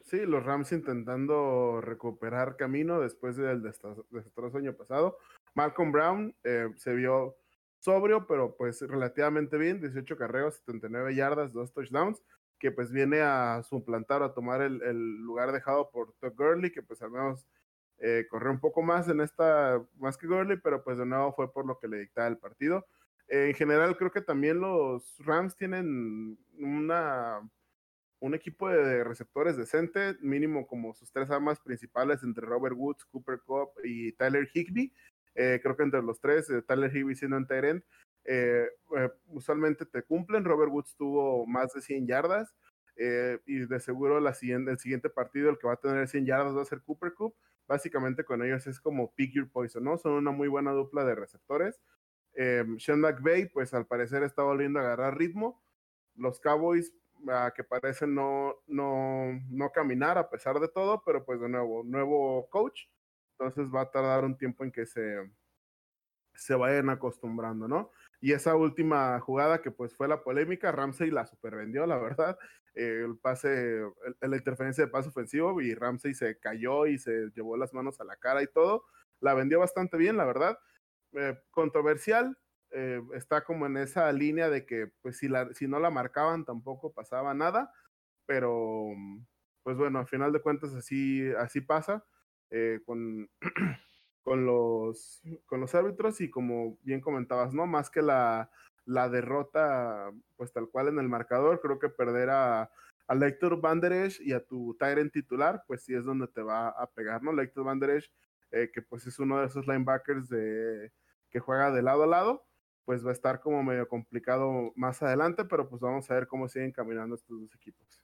Sí, 0.00 0.24
los 0.26 0.44
Rams 0.44 0.72
intentando 0.72 1.80
recuperar 1.80 2.56
camino 2.56 3.00
después 3.00 3.36
del 3.36 3.62
desastroso 3.62 4.58
año 4.58 4.74
pasado. 4.74 5.18
Malcolm 5.54 5.92
Brown 5.92 6.34
eh, 6.42 6.68
se 6.76 6.94
vio 6.94 7.36
sobrio, 7.78 8.26
pero 8.26 8.56
pues 8.56 8.80
relativamente 8.82 9.58
bien, 9.58 9.80
18 9.80 10.16
carreos, 10.16 10.56
79 10.56 11.14
yardas, 11.14 11.52
dos 11.52 11.72
touchdowns, 11.72 12.20
que 12.62 12.70
pues 12.70 12.92
viene 12.92 13.20
a 13.22 13.60
suplantar, 13.64 14.22
a 14.22 14.34
tomar 14.34 14.62
el, 14.62 15.16
lugar 15.16 15.50
dejado 15.50 15.90
por 15.90 16.12
Todd 16.20 16.34
Gurley, 16.36 16.70
que 16.70 16.80
pues 16.80 17.02
al 17.02 17.10
menos 17.10 17.44
eh, 17.98 18.28
corrió 18.30 18.52
un 18.52 18.60
poco 18.60 18.82
más 18.82 19.08
en 19.08 19.20
esta, 19.20 19.84
más 19.98 20.16
que 20.16 20.28
Gurley, 20.28 20.58
pero 20.58 20.84
pues 20.84 20.96
de 20.96 21.04
nuevo 21.04 21.32
fue 21.32 21.52
por 21.52 21.66
lo 21.66 21.80
que 21.80 21.88
le 21.88 21.98
dictaba 21.98 22.28
el 22.28 22.38
partido. 22.38 22.86
Eh, 23.26 23.48
en 23.48 23.54
general 23.54 23.96
creo 23.96 24.12
que 24.12 24.20
también 24.20 24.60
los 24.60 25.16
Rams 25.18 25.56
tienen 25.56 26.38
una, 26.56 27.40
un 28.20 28.34
equipo 28.36 28.68
de 28.68 29.02
receptores 29.02 29.56
decente, 29.56 30.16
mínimo 30.20 30.64
como 30.68 30.94
sus 30.94 31.10
tres 31.10 31.32
armas 31.32 31.58
principales 31.58 32.22
entre 32.22 32.46
Robert 32.46 32.76
Woods, 32.78 33.04
Cooper 33.06 33.40
Cup 33.40 33.70
y 33.82 34.12
Tyler 34.12 34.48
Higby. 34.54 34.94
Eh, 35.34 35.58
creo 35.60 35.76
que 35.76 35.82
entre 35.82 36.00
los 36.00 36.20
tres, 36.20 36.48
eh, 36.48 36.62
Tyler 36.62 36.96
Higby 36.96 37.16
siendo 37.16 37.38
un 37.38 37.48
Tyrant, 38.24 39.12
usualmente 39.26 39.86
te 39.86 40.02
cumplen. 40.02 40.44
Robert 40.44 40.70
Woods 40.70 40.94
tuvo 40.96 41.46
más 41.46 41.72
de 41.72 41.80
100 41.80 42.06
yardas. 42.06 42.54
y 43.46 43.66
de 43.66 43.80
seguro 43.80 44.18
el 44.18 44.34
siguiente 44.34 45.10
partido, 45.10 45.50
el 45.50 45.58
que 45.58 45.66
va 45.66 45.74
a 45.74 45.80
tener 45.80 46.08
100 46.08 46.26
yardas 46.26 46.56
va 46.56 46.62
a 46.62 46.66
ser 46.66 46.82
Cooper 46.82 47.14
Cup 47.14 47.34
básicamente 47.66 48.24
con 48.24 48.42
ellos 48.44 48.66
es 48.66 48.80
como 48.80 49.14
pick 49.14 49.32
your 49.32 49.50
poison, 49.50 49.84
¿no? 49.84 49.96
Son 49.98 50.12
una 50.12 50.30
muy 50.30 50.48
buena 50.48 50.72
dupla 50.72 51.04
de 51.04 51.14
receptores. 51.14 51.80
Eh, 52.34 52.64
Sean 52.78 53.00
McVay, 53.00 53.46
pues 53.46 53.74
al 53.74 53.86
parecer 53.86 54.22
está 54.22 54.42
volviendo 54.42 54.78
a 54.78 54.82
agarrar 54.82 55.16
ritmo. 55.16 55.62
Los 56.14 56.40
Cowboys, 56.40 56.94
que 57.54 57.64
parecen 57.64 58.14
no, 58.14 58.56
no, 58.66 59.40
no 59.48 59.70
caminar 59.70 60.18
a 60.18 60.28
pesar 60.28 60.60
de 60.60 60.68
todo, 60.68 61.02
pero 61.04 61.24
pues 61.24 61.40
de 61.40 61.48
nuevo, 61.48 61.82
nuevo 61.84 62.48
coach. 62.50 62.88
Entonces 63.38 63.72
va 63.74 63.82
a 63.82 63.90
tardar 63.90 64.24
un 64.24 64.36
tiempo 64.36 64.64
en 64.64 64.72
que 64.72 64.84
se, 64.84 65.30
se 66.34 66.54
vayan 66.54 66.90
acostumbrando, 66.90 67.68
¿no? 67.68 67.90
Y 68.22 68.32
esa 68.32 68.54
última 68.54 69.18
jugada 69.18 69.60
que 69.60 69.72
pues 69.72 69.94
fue 69.96 70.06
la 70.06 70.22
polémica, 70.22 70.70
Ramsey 70.70 71.10
la 71.10 71.26
supervendió, 71.26 71.86
la 71.86 71.98
verdad. 71.98 72.38
el 72.74 73.18
pase, 73.18 73.82
la 74.20 74.36
interferencia 74.36 74.84
de 74.84 74.90
pase 74.90 75.08
ofensivo 75.08 75.60
y 75.60 75.74
Ramsey 75.74 76.14
se 76.14 76.38
cayó 76.38 76.86
y 76.86 76.98
se 76.98 77.30
llevó 77.34 77.56
las 77.56 77.74
manos 77.74 78.00
a 78.00 78.04
la 78.04 78.16
cara 78.16 78.40
y 78.42 78.46
todo. 78.46 78.84
La 79.20 79.34
vendió 79.34 79.58
bastante 79.58 79.96
bien, 79.96 80.16
la 80.16 80.24
verdad. 80.24 80.56
Eh, 81.14 81.36
controversial, 81.50 82.38
eh, 82.70 83.02
está 83.14 83.42
como 83.44 83.66
en 83.66 83.76
esa 83.76 84.10
línea 84.12 84.48
de 84.48 84.66
que 84.66 84.92
pues 85.02 85.18
si, 85.18 85.28
la, 85.28 85.52
si 85.52 85.66
no 85.66 85.80
la 85.80 85.90
marcaban 85.90 86.44
tampoco 86.44 86.92
pasaba 86.92 87.34
nada, 87.34 87.72
pero 88.24 88.86
pues 89.64 89.76
bueno, 89.76 89.98
al 89.98 90.06
final 90.06 90.32
de 90.32 90.40
cuentas 90.40 90.74
así, 90.74 91.28
así 91.38 91.60
pasa 91.60 92.04
eh, 92.50 92.80
con, 92.86 93.28
con, 94.22 94.46
los, 94.46 95.22
con 95.46 95.60
los 95.60 95.74
árbitros 95.74 96.20
y 96.20 96.30
como 96.30 96.78
bien 96.82 97.00
comentabas, 97.00 97.52
¿no? 97.54 97.66
Más 97.66 97.90
que 97.90 98.02
la, 98.02 98.50
la 98.84 99.08
derrota 99.08 100.12
pues 100.36 100.52
tal 100.52 100.68
cual 100.68 100.88
en 100.88 100.98
el 100.98 101.08
marcador, 101.08 101.60
creo 101.60 101.78
que 101.78 101.88
perder 101.88 102.30
a, 102.30 102.70
a 103.06 103.14
Lector 103.14 103.60
Banderesh 103.60 104.20
y 104.20 104.32
a 104.32 104.44
tu 104.44 104.76
Tyrant 104.78 105.12
titular, 105.12 105.64
pues 105.66 105.84
sí 105.84 105.94
es 105.94 106.04
donde 106.04 106.28
te 106.28 106.42
va 106.42 106.68
a 106.68 106.86
pegar, 106.90 107.22
¿no? 107.22 107.32
Lector 107.32 107.64
Banderesh, 107.64 108.10
que 108.50 108.82
pues 108.82 109.06
es 109.06 109.18
uno 109.18 109.40
de 109.40 109.46
esos 109.46 109.66
linebackers 109.66 110.28
de 110.28 110.92
que 111.30 111.40
juega 111.40 111.70
de 111.70 111.82
lado 111.82 112.02
a 112.02 112.06
lado, 112.06 112.46
pues 112.84 113.04
va 113.04 113.10
a 113.10 113.14
estar 113.14 113.40
como 113.40 113.62
medio 113.62 113.88
complicado 113.88 114.72
más 114.76 115.02
adelante, 115.02 115.44
pero 115.44 115.68
pues 115.68 115.80
vamos 115.80 116.10
a 116.10 116.14
ver 116.14 116.26
cómo 116.26 116.48
siguen 116.48 116.72
caminando 116.72 117.14
estos 117.14 117.40
dos 117.40 117.54
equipos. 117.54 118.02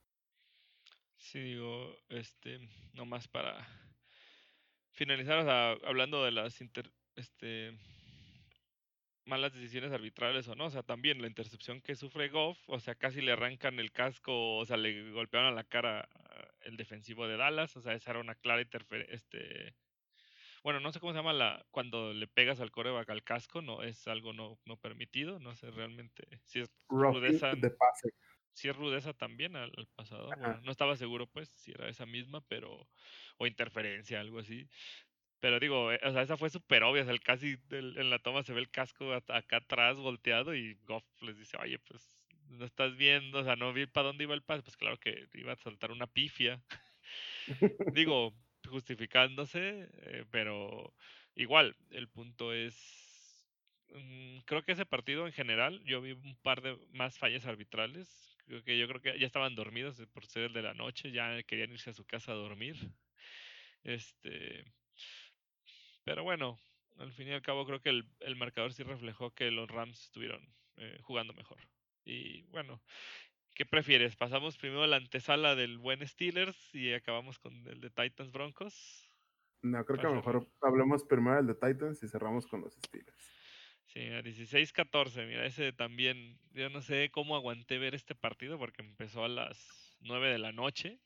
Sí, 1.17 1.41
digo, 1.41 1.95
este, 2.09 2.59
nomás 2.95 3.29
para 3.29 3.67
finalizar, 4.99 5.49
hablando 5.85 6.25
de 6.25 6.33
las 6.33 6.61
inter, 6.61 6.91
este, 7.15 7.79
malas 9.25 9.55
decisiones 9.55 9.93
arbitrales 9.93 10.49
o 10.49 10.57
no, 10.57 10.67
o 10.67 10.71
sea, 10.71 10.83
también 10.83 11.23
la 11.23 11.29
intercepción 11.29 11.81
que 11.81 11.95
sufre 11.95 12.29
Goff, 12.29 12.59
o 12.67 12.81
sea, 12.81 12.97
casi 12.97 13.21
le 13.21 13.33
arrancan 13.33 13.79
el 13.79 13.93
casco, 13.93 14.57
o 14.57 14.67
sea, 14.67 14.77
le 14.77 15.13
golpearon 15.13 15.53
a 15.53 15.55
la 15.55 15.63
cara 15.65 16.09
el 16.63 16.77
defensivo 16.77 17.29
de 17.29 17.37
Dallas, 17.37 17.77
o 17.77 17.81
sea, 17.81 17.95
esa 17.95 18.11
era 18.11 18.21
una 18.21 18.35
clara 18.35 18.61
interferencia, 18.61 19.15
este, 19.15 19.77
bueno, 20.65 20.81
no 20.81 20.91
sé 20.91 20.99
cómo 20.99 21.13
se 21.13 21.19
llama 21.19 21.33
la 21.33 21.65
cuando 21.71 22.13
le 22.13 22.27
pegas 22.27 22.59
al 22.59 22.73
coreback 22.73 23.09
al 23.11 23.23
casco, 23.23 23.63
no 23.63 23.85
es 23.85 24.09
algo 24.09 24.33
no, 24.33 24.59
no 24.65 24.77
permitido, 24.77 25.39
no 25.39 25.55
sé 25.55 25.71
realmente 25.71 26.27
si 26.45 26.59
es 26.61 26.69
rudeza. 26.89 27.55
De 27.55 27.71
pase. 27.71 28.11
Si 28.59 28.69
es 28.69 28.75
rudeza 28.75 29.13
también 29.13 29.55
al, 29.55 29.71
pasado. 29.95 30.31
no 30.65 30.73
estaba 30.73 30.97
seguro 30.97 31.29
pues 31.29 31.49
si 31.49 31.71
era 31.71 31.89
esa 31.89 32.07
misma, 32.07 32.41
pero 32.49 32.89
o 33.37 33.47
interferencia, 33.47 34.19
algo 34.19 34.41
así. 34.41 34.69
Pero 35.39 35.61
digo, 35.61 35.93
eh, 35.93 36.01
o 36.03 36.13
sea, 36.13 36.23
esa 36.23 36.37
fue 36.37 36.51
súper 36.51 36.83
obvia, 36.83 37.03
o 37.03 37.07
sea, 37.07 37.17
casi 37.19 37.57
en 37.71 38.11
la 38.11 38.19
toma 38.19 38.43
se 38.43 38.53
ve 38.53 38.59
el 38.59 38.69
casco 38.69 39.15
acá 39.15 39.59
atrás 39.59 39.97
volteado 39.99 40.57
y 40.57 40.75
Goff 40.87 41.05
les 41.23 41.39
dice, 41.39 41.57
oye, 41.59 41.79
pues 41.79 42.27
no 42.49 42.65
estás 42.65 42.97
viendo, 42.97 43.39
o 43.39 43.45
sea, 43.45 43.55
no 43.55 43.73
vi 43.73 43.87
para 43.87 44.09
dónde 44.09 44.25
iba 44.25 44.35
el 44.35 44.43
pase, 44.43 44.63
pues 44.63 44.77
claro 44.77 44.99
que 44.99 45.29
iba 45.35 45.53
a 45.53 45.57
saltar 45.57 45.93
una 45.93 46.09
pifia. 46.09 46.61
digo, 47.95 48.35
justificándose, 48.69 49.89
eh, 50.03 50.25
pero 50.33 50.93
igual, 51.37 51.77
el 51.91 52.09
punto 52.09 52.53
es, 52.53 53.47
mm, 53.95 54.39
creo 54.47 54.65
que 54.65 54.73
ese 54.73 54.85
partido 54.85 55.29
en 55.29 55.33
general, 55.33 55.81
yo 55.85 56.01
vi 56.01 56.11
un 56.11 56.37
par 56.43 56.61
de 56.61 56.77
más 56.91 57.19
fallas 57.19 57.47
arbitrales, 57.47 58.28
que 58.65 58.79
yo 58.79 58.89
creo 58.89 59.01
que 59.01 59.19
ya 59.19 59.27
estaban 59.27 59.55
dormidos 59.55 60.01
por 60.13 60.27
ser 60.27 60.45
el 60.45 60.53
de 60.53 60.63
la 60.63 60.75
noche, 60.75 61.13
ya 61.13 61.43
querían 61.43 61.73
irse 61.73 61.91
a 61.91 61.95
su 61.95 62.05
casa 62.05 62.33
a 62.33 62.37
dormir. 62.37 62.77
Este, 63.85 64.65
pero 66.05 66.25
bueno, 66.25 66.59
al 66.99 67.13
fin 67.13 67.29
y 67.29 67.33
al 67.33 67.43
cabo 67.43 67.67
creo 67.67 67.81
que 67.81 67.91
el, 67.91 68.09
el 68.21 68.37
marcador 68.37 68.73
sí 68.73 68.83
reflejó 68.83 69.33
que 69.33 69.51
los 69.51 69.71
Rams 69.71 70.05
estuvieron 70.05 70.55
eh, 70.77 70.99
jugando 71.03 71.33
mejor. 71.35 71.59
Y 72.05 72.43
bueno, 72.45 72.83
¿Qué 73.59 73.67
prefieres? 73.67 74.15
¿Pasamos 74.15 74.57
primero 74.57 74.85
a 74.85 74.87
la 74.87 74.99
antesala 74.99 75.57
del 75.57 75.79
buen 75.79 76.07
Steelers 76.07 76.73
y 76.73 76.93
acabamos 76.93 77.41
con 77.41 77.67
el 77.67 77.81
de 77.81 77.91
Titans 77.91 78.31
Broncos? 78.31 79.11
No, 79.63 79.85
creo 79.85 79.99
que 79.99 80.07
a 80.07 80.11
lo 80.11 80.15
mejor 80.15 80.47
hablemos 80.61 81.03
primero 81.03 81.39
del 81.39 81.49
de 81.49 81.55
Titans 81.55 82.01
y 82.05 82.09
cerramos 82.09 82.47
con 82.47 82.61
los 82.61 82.75
Steelers. 82.75 83.33
Sí, 83.93 84.01
a 84.01 84.23
16-14, 84.23 85.27
mira, 85.27 85.47
ese 85.47 85.73
también, 85.73 86.39
yo 86.53 86.69
no 86.69 86.83
sé 86.83 87.11
cómo 87.11 87.37
aguanté 87.37 87.79
ver 87.79 87.95
este 87.95 88.15
partido 88.15 88.59
porque 88.59 88.83
empezó 88.83 89.25
a 89.25 89.29
las 89.29 89.97
9 90.01 90.31
de 90.31 90.39
la 90.39 90.53
noche. 90.53 91.01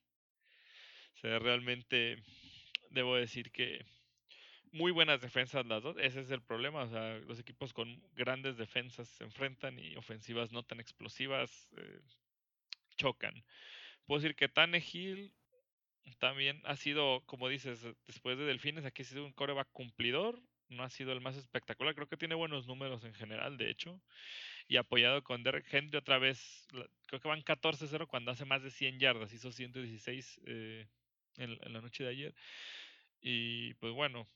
O 1.14 1.18
sea, 1.20 1.38
realmente 1.38 2.16
debo 2.90 3.14
decir 3.16 3.52
que 3.52 3.84
muy 4.72 4.90
buenas 4.90 5.20
defensas 5.20 5.66
las 5.66 5.82
dos, 5.82 5.96
ese 6.00 6.20
es 6.20 6.30
el 6.30 6.42
problema, 6.42 6.82
o 6.82 6.88
sea, 6.88 7.18
los 7.18 7.38
equipos 7.38 7.72
con 7.72 8.02
grandes 8.14 8.56
defensas 8.56 9.08
se 9.08 9.24
enfrentan 9.24 9.78
y 9.78 9.94
ofensivas 9.96 10.50
no 10.50 10.64
tan 10.64 10.80
explosivas, 10.80 11.68
eh, 11.76 12.00
chocan. 12.96 13.44
Puedo 14.06 14.20
decir 14.20 14.34
que 14.34 14.48
Tannehill 14.48 15.32
también 16.18 16.60
ha 16.64 16.76
sido, 16.76 17.22
como 17.26 17.48
dices, 17.48 17.86
después 18.06 18.38
de 18.38 18.44
Delfines, 18.44 18.84
aquí 18.84 19.02
ha 19.02 19.04
sido 19.04 19.24
un 19.24 19.32
coreback 19.32 19.70
cumplidor. 19.72 20.42
No 20.72 20.82
ha 20.82 20.90
sido 20.90 21.12
el 21.12 21.20
más 21.20 21.36
espectacular. 21.36 21.94
Creo 21.94 22.08
que 22.08 22.16
tiene 22.16 22.34
buenos 22.34 22.66
números 22.66 23.04
en 23.04 23.14
general, 23.14 23.56
de 23.56 23.70
hecho. 23.70 24.00
Y 24.68 24.76
apoyado 24.76 25.22
con 25.22 25.42
Derek 25.42 25.66
Henry 25.72 25.96
otra 25.98 26.18
vez. 26.18 26.66
Creo 27.06 27.20
que 27.20 27.28
van 27.28 27.42
14-0 27.42 28.06
cuando 28.06 28.30
hace 28.30 28.44
más 28.44 28.62
de 28.62 28.70
100 28.70 28.98
yardas. 28.98 29.32
Hizo 29.32 29.52
116 29.52 30.40
eh, 30.46 30.86
en, 31.36 31.58
la 31.72 31.80
noche 31.80 32.04
de 32.04 32.10
ayer. 32.10 32.34
Y 33.20 33.74
pues 33.74 33.92
bueno, 33.92 34.26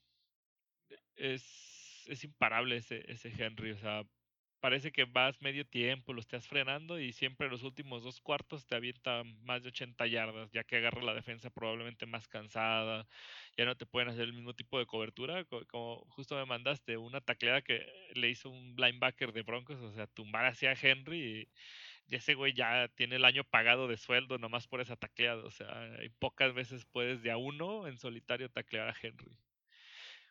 es, 1.15 2.05
es 2.07 2.23
imparable 2.23 2.77
ese, 2.77 3.03
ese 3.11 3.31
Henry. 3.37 3.71
O 3.71 3.77
sea, 3.77 4.03
parece 4.67 4.91
que 4.91 5.05
vas 5.05 5.41
medio 5.41 5.65
tiempo, 5.65 6.11
lo 6.11 6.19
estás 6.19 6.45
frenando 6.45 6.99
y 6.99 7.13
siempre 7.13 7.47
los 7.47 7.63
últimos 7.63 8.03
dos 8.03 8.19
cuartos 8.19 8.67
te 8.67 8.75
avienta 8.75 9.23
más 9.43 9.63
de 9.63 9.69
80 9.69 10.05
yardas, 10.07 10.51
ya 10.51 10.65
que 10.65 10.75
agarra 10.75 11.01
la 11.01 11.13
defensa 11.13 11.49
probablemente 11.49 12.05
más 12.05 12.27
cansada, 12.27 13.07
ya 13.55 13.63
no 13.63 13.77
te 13.77 13.85
pueden 13.85 14.09
hacer 14.09 14.23
el 14.23 14.33
mismo 14.33 14.53
tipo 14.53 14.77
de 14.77 14.85
cobertura, 14.85 15.45
como 15.45 16.03
justo 16.09 16.35
me 16.35 16.45
mandaste 16.45 16.97
una 16.97 17.21
tacleada 17.21 17.61
que 17.61 17.85
le 18.13 18.29
hizo 18.29 18.49
un 18.49 18.75
linebacker 18.75 19.31
de 19.31 19.43
Broncos, 19.43 19.77
o 19.79 19.93
sea, 19.93 20.05
tumbar 20.07 20.45
hacia 20.45 20.73
Henry 20.73 21.47
y, 22.09 22.15
ese 22.15 22.35
güey 22.35 22.53
ya 22.53 22.89
tiene 22.89 23.15
el 23.17 23.25
año 23.25 23.45
pagado 23.45 23.87
de 23.87 23.95
sueldo 23.97 24.37
nomás 24.37 24.67
por 24.67 24.81
esa 24.81 24.97
tacleada, 24.97 25.45
o 25.45 25.51
sea, 25.51 25.97
pocas 26.19 26.53
veces 26.53 26.85
puedes 26.85 27.21
de 27.21 27.31
a 27.31 27.37
uno 27.37 27.87
en 27.87 27.97
solitario 27.97 28.49
taclear 28.49 28.89
a 28.89 28.95
Henry. 29.01 29.37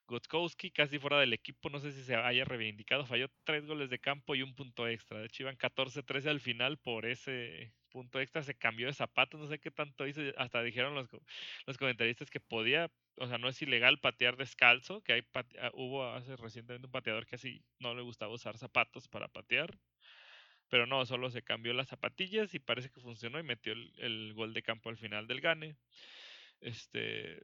Gutkowski 0.06 0.70
casi 0.70 0.98
fuera 0.98 1.18
del 1.20 1.32
equipo, 1.32 1.68
no 1.70 1.80
sé 1.80 1.92
si 1.92 2.02
se 2.04 2.14
haya 2.16 2.44
reivindicado, 2.44 3.06
falló 3.06 3.28
tres 3.44 3.66
goles 3.66 3.90
de 3.90 3.98
campo 3.98 4.34
y 4.34 4.42
un 4.42 4.54
punto 4.54 4.86
extra. 4.88 5.18
De 5.18 5.26
hecho, 5.26 5.42
iban 5.42 5.56
14-13 5.58 6.28
al 6.28 6.40
final 6.40 6.78
por 6.78 7.06
ese 7.06 7.74
punto 7.90 8.20
extra, 8.20 8.42
se 8.42 8.54
cambió 8.54 8.86
de 8.86 8.92
zapatos, 8.92 9.40
no 9.40 9.46
sé 9.48 9.58
qué 9.58 9.70
tanto 9.70 10.06
hizo, 10.06 10.20
hasta 10.36 10.62
dijeron 10.62 10.94
los, 10.94 11.08
los 11.66 11.78
comentaristas 11.78 12.30
que 12.30 12.40
podía, 12.40 12.90
o 13.16 13.26
sea, 13.26 13.38
no 13.38 13.48
es 13.48 13.60
ilegal 13.62 13.98
patear 14.00 14.36
descalzo, 14.36 15.02
que 15.02 15.14
hay 15.14 15.22
ah, 15.60 15.70
hubo 15.74 16.04
hace 16.12 16.36
recientemente 16.36 16.86
un 16.86 16.92
pateador 16.92 17.26
que 17.26 17.36
así 17.36 17.64
no 17.78 17.94
le 17.94 18.02
gustaba 18.02 18.32
usar 18.32 18.58
zapatos 18.58 19.08
para 19.08 19.28
patear, 19.28 19.78
pero 20.68 20.86
no, 20.86 21.06
solo 21.06 21.30
se 21.30 21.42
cambió 21.42 21.72
las 21.72 21.88
zapatillas 21.88 22.54
y 22.54 22.58
parece 22.58 22.90
que 22.90 23.00
funcionó 23.00 23.38
y 23.38 23.42
metió 23.44 23.72
el, 23.72 23.92
el 23.98 24.34
gol 24.34 24.52
de 24.54 24.62
campo 24.62 24.90
al 24.90 24.96
final 24.98 25.26
del 25.26 25.40
gane. 25.40 25.76
Este, 26.60 27.42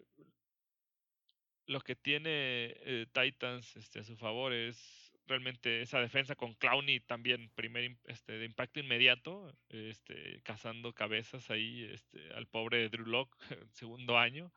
lo 1.67 1.81
que 1.81 1.97
tiene 1.97 2.75
eh, 2.81 3.07
Titans 3.13 3.77
este, 3.77 4.01
a 4.01 4.05
su 4.05 4.17
favor 4.17 4.53
es 4.53 5.13
realmente 5.27 5.83
esa 5.83 6.01
defensa 6.01 6.35
con 6.35 6.55
Clowney 6.55 7.01
también 7.01 7.51
primer 7.55 7.97
este, 8.05 8.33
de 8.33 8.45
impacto 8.45 8.81
inmediato, 8.81 9.57
este, 9.69 10.41
cazando 10.43 10.93
cabezas 10.93 11.51
ahí 11.51 11.85
este, 11.85 12.33
al 12.35 12.47
pobre 12.47 12.89
Drew 12.89 13.07
Locke, 13.07 13.37
segundo 13.73 14.19
año. 14.19 14.53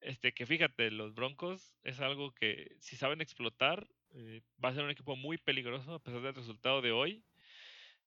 Este, 0.00 0.32
que 0.32 0.46
fíjate, 0.46 0.90
los 0.90 1.14
Broncos 1.14 1.76
es 1.82 2.00
algo 2.00 2.32
que 2.32 2.74
si 2.78 2.96
saben 2.96 3.20
explotar, 3.20 3.86
eh, 4.14 4.40
va 4.62 4.70
a 4.70 4.74
ser 4.74 4.84
un 4.84 4.90
equipo 4.90 5.16
muy 5.16 5.38
peligroso 5.38 5.94
a 5.94 6.02
pesar 6.02 6.22
del 6.22 6.34
resultado 6.34 6.80
de 6.82 6.92
hoy. 6.92 7.24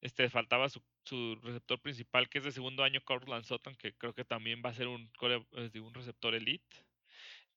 Este, 0.02 0.30
faltaba 0.30 0.68
su, 0.70 0.82
su 1.06 1.36
receptor 1.42 1.80
principal, 1.82 2.28
que 2.30 2.40
es 2.40 2.44
de 2.44 2.52
segundo 2.52 2.84
año, 2.84 3.02
Cortland 3.06 3.46
Sutton, 3.46 3.76
que 3.76 3.94
creo 3.94 4.14
que 4.14 4.26
también 4.26 4.62
va 4.64 4.70
a 4.70 4.74
ser 4.74 4.88
un, 4.88 5.10
un 5.22 5.94
receptor 5.94 6.36
elite. 6.36 6.76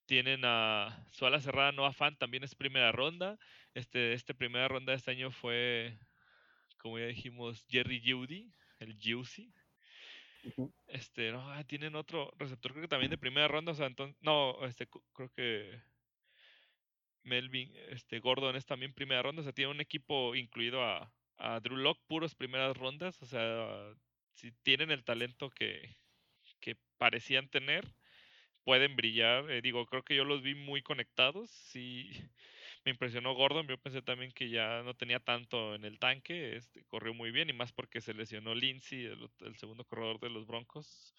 Tienen 0.07 0.41
a 0.43 1.05
su 1.11 1.25
ala 1.27 1.39
cerrada 1.39 1.71
Noah 1.71 1.93
Fan, 1.93 2.17
también 2.17 2.43
es 2.43 2.55
primera 2.55 2.91
ronda. 2.91 3.37
Este, 3.75 4.13
este 4.13 4.33
primera 4.33 4.67
ronda 4.67 4.93
de 4.93 4.97
este 4.97 5.11
año 5.11 5.29
fue, 5.29 5.95
como 6.79 6.97
ya 6.97 7.05
dijimos, 7.05 7.63
Jerry 7.69 8.01
Judy, 8.03 8.51
el 8.79 8.97
Juicy. 8.99 9.53
Este, 10.87 11.31
no, 11.31 11.51
ah, 11.51 11.63
tienen 11.65 11.95
otro 11.95 12.33
receptor, 12.39 12.71
creo 12.71 12.83
que 12.83 12.87
también 12.87 13.11
de 13.11 13.17
primera 13.17 13.47
ronda, 13.47 13.73
o 13.73 13.75
sea, 13.75 13.85
entonces, 13.85 14.15
no, 14.21 14.65
este, 14.65 14.87
creo 15.13 15.29
que 15.35 15.79
Melvin 17.27 17.71
este, 17.89 18.19
Gordon 18.19 18.55
es 18.55 18.65
también 18.65 18.93
primera 18.93 19.21
ronda. 19.21 19.41
O 19.41 19.43
sea, 19.43 19.53
tiene 19.53 19.71
un 19.71 19.81
equipo 19.81 20.33
incluido 20.35 20.83
a, 20.83 21.13
a 21.37 21.59
Drew 21.59 21.77
Locke, 21.77 22.01
puros 22.07 22.33
primeras 22.35 22.75
rondas. 22.75 23.21
O 23.21 23.25
sea, 23.25 23.93
si 24.33 24.51
tienen 24.63 24.91
el 24.91 25.03
talento 25.03 25.49
que, 25.49 25.97
que 26.59 26.77
parecían 26.97 27.49
tener, 27.49 27.85
pueden 28.67 28.97
brillar. 28.97 29.49
Eh, 29.49 29.61
digo, 29.61 29.85
creo 29.85 30.03
que 30.03 30.13
yo 30.13 30.25
los 30.25 30.41
vi 30.41 30.53
muy 30.53 30.81
conectados. 30.81 31.49
Sí, 31.49 32.09
me 32.85 32.91
impresionó 32.91 33.33
Gordon. 33.33 33.65
Yo 33.65 33.77
pensé 33.77 34.01
también 34.01 34.33
que 34.33 34.49
ya 34.49 34.83
no 34.83 34.93
tenía 34.93 35.21
tanto 35.21 35.73
en 35.73 35.85
el 35.85 35.99
tanque. 35.99 36.57
Este, 36.57 36.83
corrió 36.83 37.13
muy 37.13 37.31
bien 37.31 37.49
y 37.49 37.53
más 37.53 37.71
porque 37.71 38.01
se 38.01 38.13
lesionó 38.13 38.53
Lindsay, 38.53 39.05
el, 39.05 39.55
segundo 39.55 39.85
corredor 39.85 40.19
de 40.19 40.29
los 40.29 40.45
Broncos. 40.45 41.15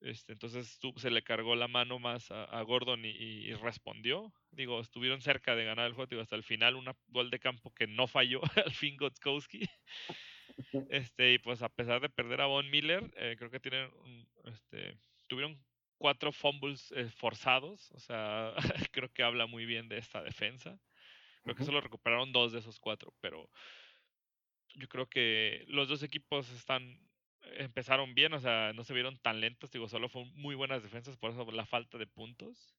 Este, 0.00 0.32
entonces 0.32 0.78
se 0.94 1.10
le 1.10 1.22
cargó 1.22 1.56
la 1.56 1.66
mano 1.66 1.98
más 1.98 2.30
a, 2.30 2.62
Gordon 2.62 3.04
y, 3.04 3.52
respondió. 3.54 4.32
Digo, 4.52 4.80
estuvieron 4.80 5.20
cerca 5.20 5.56
de 5.56 5.64
ganar 5.64 5.88
el 5.88 5.94
juego 5.94 6.20
hasta 6.20 6.36
el 6.36 6.44
final. 6.44 6.76
Un 6.76 6.88
gol 7.08 7.30
de 7.30 7.40
campo 7.40 7.74
que 7.74 7.88
no 7.88 8.06
falló 8.06 8.40
al 8.64 8.72
fin 8.72 8.96
Gotzkowski. 8.96 9.68
Este, 10.88 11.34
y 11.34 11.38
pues 11.38 11.60
a 11.60 11.68
pesar 11.68 12.00
de 12.00 12.08
perder 12.08 12.40
a 12.40 12.46
Von 12.46 12.70
Miller, 12.70 13.12
eh, 13.16 13.34
creo 13.36 13.50
que 13.50 13.60
tienen 13.60 13.90
este, 14.44 14.96
tuvieron 15.26 15.58
cuatro 15.98 16.32
fumbles 16.32 16.92
eh, 16.92 17.08
forzados. 17.10 17.90
O 17.92 18.00
sea, 18.00 18.54
creo 18.92 19.12
que 19.12 19.22
habla 19.22 19.46
muy 19.46 19.66
bien 19.66 19.88
de 19.88 19.98
esta 19.98 20.22
defensa. 20.22 20.78
Creo 21.42 21.54
que 21.54 21.64
solo 21.64 21.80
recuperaron 21.80 22.32
dos 22.32 22.52
de 22.52 22.58
esos 22.58 22.80
cuatro, 22.80 23.14
pero 23.20 23.48
yo 24.74 24.88
creo 24.88 25.08
que 25.08 25.64
los 25.68 25.88
dos 25.88 26.02
equipos 26.02 26.50
están 26.50 26.98
empezaron 27.58 28.14
bien, 28.14 28.32
o 28.34 28.40
sea, 28.40 28.72
no 28.74 28.84
se 28.84 28.94
vieron 28.94 29.18
tan 29.18 29.40
lentos, 29.40 29.70
digo, 29.70 29.88
solo 29.88 30.08
fueron 30.08 30.32
muy 30.34 30.54
buenas 30.54 30.82
defensas, 30.82 31.16
por 31.16 31.30
eso 31.30 31.50
la 31.52 31.66
falta 31.66 31.98
de 31.98 32.06
puntos. 32.06 32.74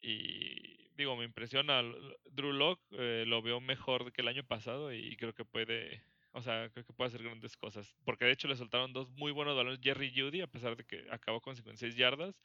Y 0.00 0.88
digo, 0.96 1.16
me 1.16 1.24
impresiona. 1.24 1.82
Drew 2.30 2.52
Locke 2.52 2.82
eh, 2.92 3.24
lo 3.26 3.42
veo 3.42 3.60
mejor 3.60 4.12
que 4.12 4.22
el 4.22 4.28
año 4.28 4.44
pasado 4.44 4.92
y 4.92 5.16
creo 5.16 5.34
que 5.34 5.44
puede, 5.44 6.02
o 6.32 6.42
sea, 6.42 6.68
creo 6.70 6.84
que 6.84 6.92
puede 6.92 7.08
hacer 7.08 7.22
grandes 7.22 7.56
cosas. 7.56 7.94
Porque 8.04 8.24
de 8.24 8.32
hecho 8.32 8.48
le 8.48 8.56
soltaron 8.56 8.92
dos 8.92 9.08
muy 9.10 9.32
buenos 9.32 9.56
balones 9.56 9.80
Jerry 9.82 10.12
Judy, 10.14 10.40
a 10.42 10.46
pesar 10.46 10.76
de 10.76 10.84
que 10.84 11.06
acabó 11.10 11.40
con 11.40 11.56
56 11.56 11.96
yardas. 11.96 12.40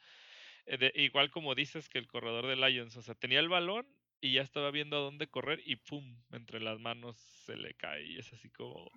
Eh, 0.66 0.92
igual 0.96 1.30
como 1.30 1.56
dices 1.56 1.90
que 1.90 2.00
el 2.00 2.08
corredor 2.08 2.48
de 2.48 2.56
Lions, 2.56 2.98
o 2.98 3.02
sea, 3.02 3.16
tenía 3.16 3.40
el 3.40 3.50
balón 3.50 3.88
y 4.22 4.34
ya 4.34 4.42
estaba 4.42 4.72
viendo 4.72 4.98
a 4.98 5.02
dónde 5.02 5.28
correr 5.28 5.62
y 5.66 5.76
¡pum! 5.76 6.18
Entre 6.32 6.60
las 6.60 6.80
manos 6.80 7.18
se 7.18 7.56
le 7.56 7.76
cae 7.76 8.04
y 8.06 8.18
es 8.18 8.34
así 8.34 8.50
como 8.50 8.90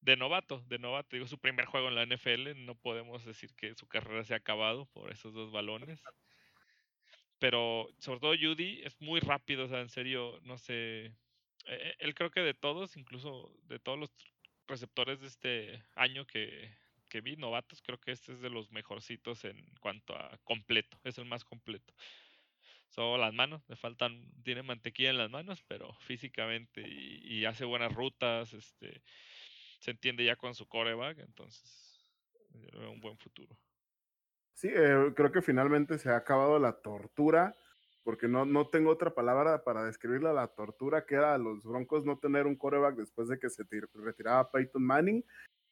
de 0.00 0.16
novato, 0.16 0.62
de 0.66 0.78
novato. 0.78 1.16
Digo, 1.16 1.26
su 1.26 1.38
primer 1.38 1.66
juego 1.66 1.88
en 1.88 1.94
la 1.94 2.02
NFL, 2.06 2.64
no 2.64 2.74
podemos 2.74 3.24
decir 3.24 3.54
que 3.54 3.74
su 3.74 3.86
carrera 3.86 4.24
se 4.24 4.34
ha 4.34 4.38
acabado 4.38 4.86
por 4.86 5.12
esos 5.12 5.34
dos 5.34 5.52
balones. 5.52 6.02
Pero 7.38 7.88
sobre 7.98 8.20
todo 8.20 8.34
Judy 8.34 8.82
es 8.84 9.00
muy 9.00 9.20
rápido, 9.20 9.64
o 9.64 9.68
sea, 9.68 9.80
en 9.80 9.88
serio, 9.88 10.38
no 10.42 10.58
sé. 10.58 11.14
E, 11.66 11.74
e, 11.74 11.96
él 11.98 12.14
creo 12.14 12.30
que 12.30 12.40
de 12.40 12.54
todos, 12.54 12.96
incluso 12.96 13.52
de 13.64 13.78
todos 13.78 13.98
los 13.98 14.10
receptores 14.66 15.20
de 15.20 15.26
este 15.26 15.82
año 15.96 16.26
que, 16.26 16.72
que 17.08 17.20
vi, 17.20 17.36
novatos, 17.36 17.82
creo 17.82 17.98
que 17.98 18.12
este 18.12 18.32
es 18.32 18.40
de 18.40 18.50
los 18.50 18.70
mejorcitos 18.70 19.44
en 19.44 19.64
cuanto 19.80 20.16
a 20.16 20.38
completo, 20.44 20.98
es 21.04 21.18
el 21.18 21.26
más 21.26 21.44
completo. 21.44 21.92
Solo 22.88 23.18
las 23.18 23.32
manos, 23.32 23.62
le 23.68 23.76
faltan, 23.76 24.32
tiene 24.42 24.62
mantequilla 24.62 25.10
en 25.10 25.18
las 25.18 25.30
manos, 25.30 25.62
pero 25.68 25.92
físicamente 26.00 26.82
y, 26.86 27.44
hace 27.44 27.64
buenas 27.64 27.92
rutas, 27.94 28.52
este, 28.52 29.02
se 29.78 29.92
entiende 29.92 30.24
ya 30.24 30.36
con 30.36 30.54
su 30.54 30.66
coreback, 30.66 31.18
entonces 31.18 31.90
un 32.88 33.00
buen 33.00 33.16
futuro. 33.16 33.56
Sí, 34.54 34.68
eh, 34.68 35.12
creo 35.14 35.32
que 35.32 35.40
finalmente 35.40 35.98
se 35.98 36.10
ha 36.10 36.16
acabado 36.16 36.58
la 36.58 36.72
tortura, 36.80 37.54
porque 38.02 38.28
no, 38.28 38.44
no 38.44 38.68
tengo 38.68 38.90
otra 38.90 39.14
palabra 39.14 39.62
para 39.62 39.84
describirla, 39.84 40.32
la 40.32 40.48
tortura 40.48 41.04
que 41.04 41.16
era 41.16 41.34
a 41.34 41.38
los 41.38 41.64
Broncos 41.64 42.04
no 42.04 42.18
tener 42.18 42.46
un 42.46 42.56
coreback 42.56 42.96
después 42.96 43.28
de 43.28 43.38
que 43.38 43.50
se 43.50 43.64
retiraba 43.94 44.50
Peyton 44.50 44.82
Manning. 44.82 45.24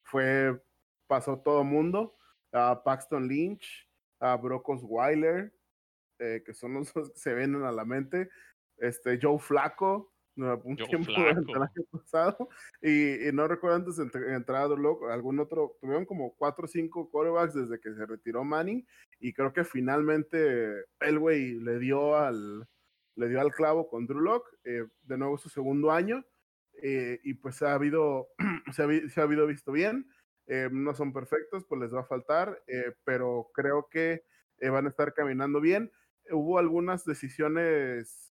Fue, 0.02 0.62
pasó 1.06 1.38
todo 1.40 1.64
mundo, 1.64 2.16
a 2.52 2.82
Paxton 2.82 3.28
Lynch, 3.28 3.88
a 4.20 4.36
Brocos 4.36 4.80
Weiler, 4.82 5.52
eh, 6.18 6.42
que 6.44 6.52
son 6.52 6.74
los 6.74 6.92
que 6.92 7.04
se 7.14 7.34
vienen 7.34 7.64
a 7.64 7.72
la 7.72 7.84
mente, 7.84 8.28
este, 8.76 9.18
Joe 9.20 9.38
Flaco, 9.38 10.12
un 10.38 10.76
tiempo 10.76 11.10
el 11.56 11.62
año 11.62 11.84
pasado, 11.90 12.48
y, 12.80 13.32
no 13.32 13.48
recuerdo 13.48 13.76
antes 13.76 13.96
de 13.96 14.34
entrar 14.34 14.70
algún 15.10 15.40
otro, 15.40 15.76
tuvieron 15.80 16.04
como 16.04 16.34
cuatro 16.36 16.64
o 16.64 16.68
cinco 16.68 17.10
quarterbacks 17.10 17.54
desde 17.54 17.80
que 17.80 17.94
se 17.94 18.06
retiró 18.06 18.44
Manning, 18.44 18.86
y 19.20 19.32
creo 19.32 19.52
que 19.52 19.64
finalmente 19.64 20.84
Elway 21.00 21.54
le 21.60 21.78
dio 21.78 22.16
al, 22.16 22.66
le 23.16 23.28
dio 23.28 23.40
al 23.40 23.52
clavo 23.52 23.88
con 23.88 24.06
Drew 24.06 24.20
Lock, 24.20 24.46
eh, 24.64 24.86
de 25.02 25.18
nuevo 25.18 25.38
su 25.38 25.48
segundo 25.48 25.90
año, 25.90 26.24
eh, 26.82 27.18
y 27.24 27.34
pues 27.34 27.60
ha 27.62 27.74
habido, 27.74 28.28
se 28.72 28.82
ha, 28.82 29.08
se 29.08 29.20
ha 29.20 29.24
habido 29.24 29.46
visto 29.46 29.72
bien, 29.72 30.08
no 30.70 30.94
son 30.94 31.12
perfectos, 31.12 31.66
pues 31.68 31.78
les 31.78 31.92
va 31.92 32.00
a 32.00 32.06
faltar, 32.06 32.58
pero 33.04 33.50
creo 33.52 33.86
que 33.90 34.24
van 34.62 34.86
a 34.86 34.88
estar 34.88 35.12
caminando 35.12 35.60
bien. 35.60 35.92
Hubo 36.30 36.58
algunas 36.58 37.04
decisiones 37.04 38.28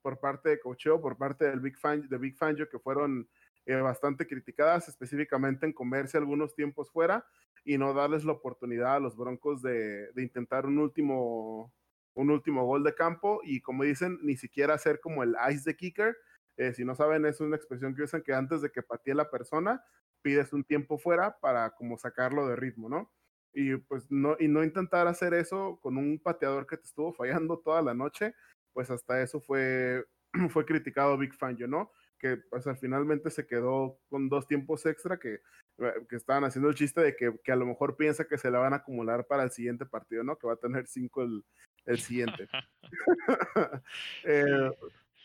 por 0.00 0.18
parte 0.18 0.50
de 0.50 0.60
cocheo, 0.60 1.00
por 1.00 1.16
parte 1.16 1.46
del 1.46 1.60
Big 1.60 1.76
Fan, 1.76 2.08
Fangio, 2.36 2.68
que 2.68 2.78
fueron 2.78 3.28
eh, 3.66 3.76
bastante 3.76 4.26
criticadas, 4.26 4.88
específicamente 4.88 5.66
en 5.66 5.72
comerse 5.72 6.16
algunos 6.18 6.54
tiempos 6.54 6.90
fuera 6.90 7.26
y 7.64 7.76
no 7.76 7.92
darles 7.92 8.24
la 8.24 8.32
oportunidad 8.32 8.96
a 8.96 9.00
los 9.00 9.16
Broncos 9.16 9.62
de, 9.62 10.10
de 10.12 10.22
intentar 10.22 10.66
un 10.66 10.78
último, 10.78 11.72
un 12.14 12.30
último 12.30 12.64
gol 12.64 12.82
de 12.84 12.94
campo 12.94 13.40
y 13.44 13.60
como 13.60 13.84
dicen, 13.84 14.18
ni 14.22 14.36
siquiera 14.36 14.74
hacer 14.74 15.00
como 15.00 15.22
el 15.22 15.36
ice 15.50 15.70
de 15.70 15.76
kicker. 15.76 16.16
Eh, 16.56 16.72
si 16.72 16.84
no 16.84 16.94
saben, 16.94 17.26
es 17.26 17.40
una 17.40 17.56
expresión 17.56 17.94
que 17.94 18.02
usan 18.02 18.22
que 18.22 18.34
antes 18.34 18.62
de 18.62 18.70
que 18.70 18.82
patee 18.82 19.14
la 19.14 19.30
persona, 19.30 19.84
pides 20.22 20.52
un 20.52 20.64
tiempo 20.64 20.98
fuera 20.98 21.38
para 21.38 21.70
como 21.70 21.98
sacarlo 21.98 22.48
de 22.48 22.56
ritmo, 22.56 22.88
¿no? 22.88 23.12
y 23.58 23.76
pues 23.76 24.10
no, 24.10 24.36
y 24.38 24.48
no 24.48 24.62
intentar 24.62 25.08
hacer 25.08 25.34
eso 25.34 25.78
con 25.82 25.96
un 25.96 26.18
pateador 26.18 26.66
que 26.66 26.76
te 26.76 26.84
estuvo 26.84 27.12
fallando 27.12 27.58
toda 27.58 27.82
la 27.82 27.94
noche, 27.94 28.34
pues 28.72 28.90
hasta 28.90 29.22
eso 29.22 29.40
fue, 29.40 30.04
fue 30.50 30.64
criticado 30.64 31.18
Big 31.18 31.34
Fangio, 31.34 31.68
¿no? 31.68 31.90
Que 32.18 32.36
pues 32.36 32.66
al 32.66 32.76
finalmente 32.76 33.30
se 33.30 33.46
quedó 33.46 33.98
con 34.08 34.28
dos 34.28 34.46
tiempos 34.46 34.84
extra 34.86 35.18
que, 35.18 35.34
eh, 35.78 35.92
que 36.08 36.16
estaban 36.16 36.44
haciendo 36.44 36.68
el 36.68 36.74
chiste 36.74 37.00
de 37.00 37.16
que, 37.16 37.32
que, 37.44 37.52
a 37.52 37.56
lo 37.56 37.66
mejor 37.66 37.96
piensa 37.96 38.26
que 38.26 38.38
se 38.38 38.50
le 38.50 38.58
van 38.58 38.72
a 38.72 38.76
acumular 38.76 39.26
para 39.26 39.44
el 39.44 39.50
siguiente 39.50 39.86
partido, 39.86 40.24
¿no? 40.24 40.36
Que 40.36 40.46
va 40.46 40.54
a 40.54 40.56
tener 40.56 40.86
cinco 40.86 41.22
el, 41.22 41.44
el 41.86 41.98
siguiente. 41.98 42.48
eh, 44.24 44.70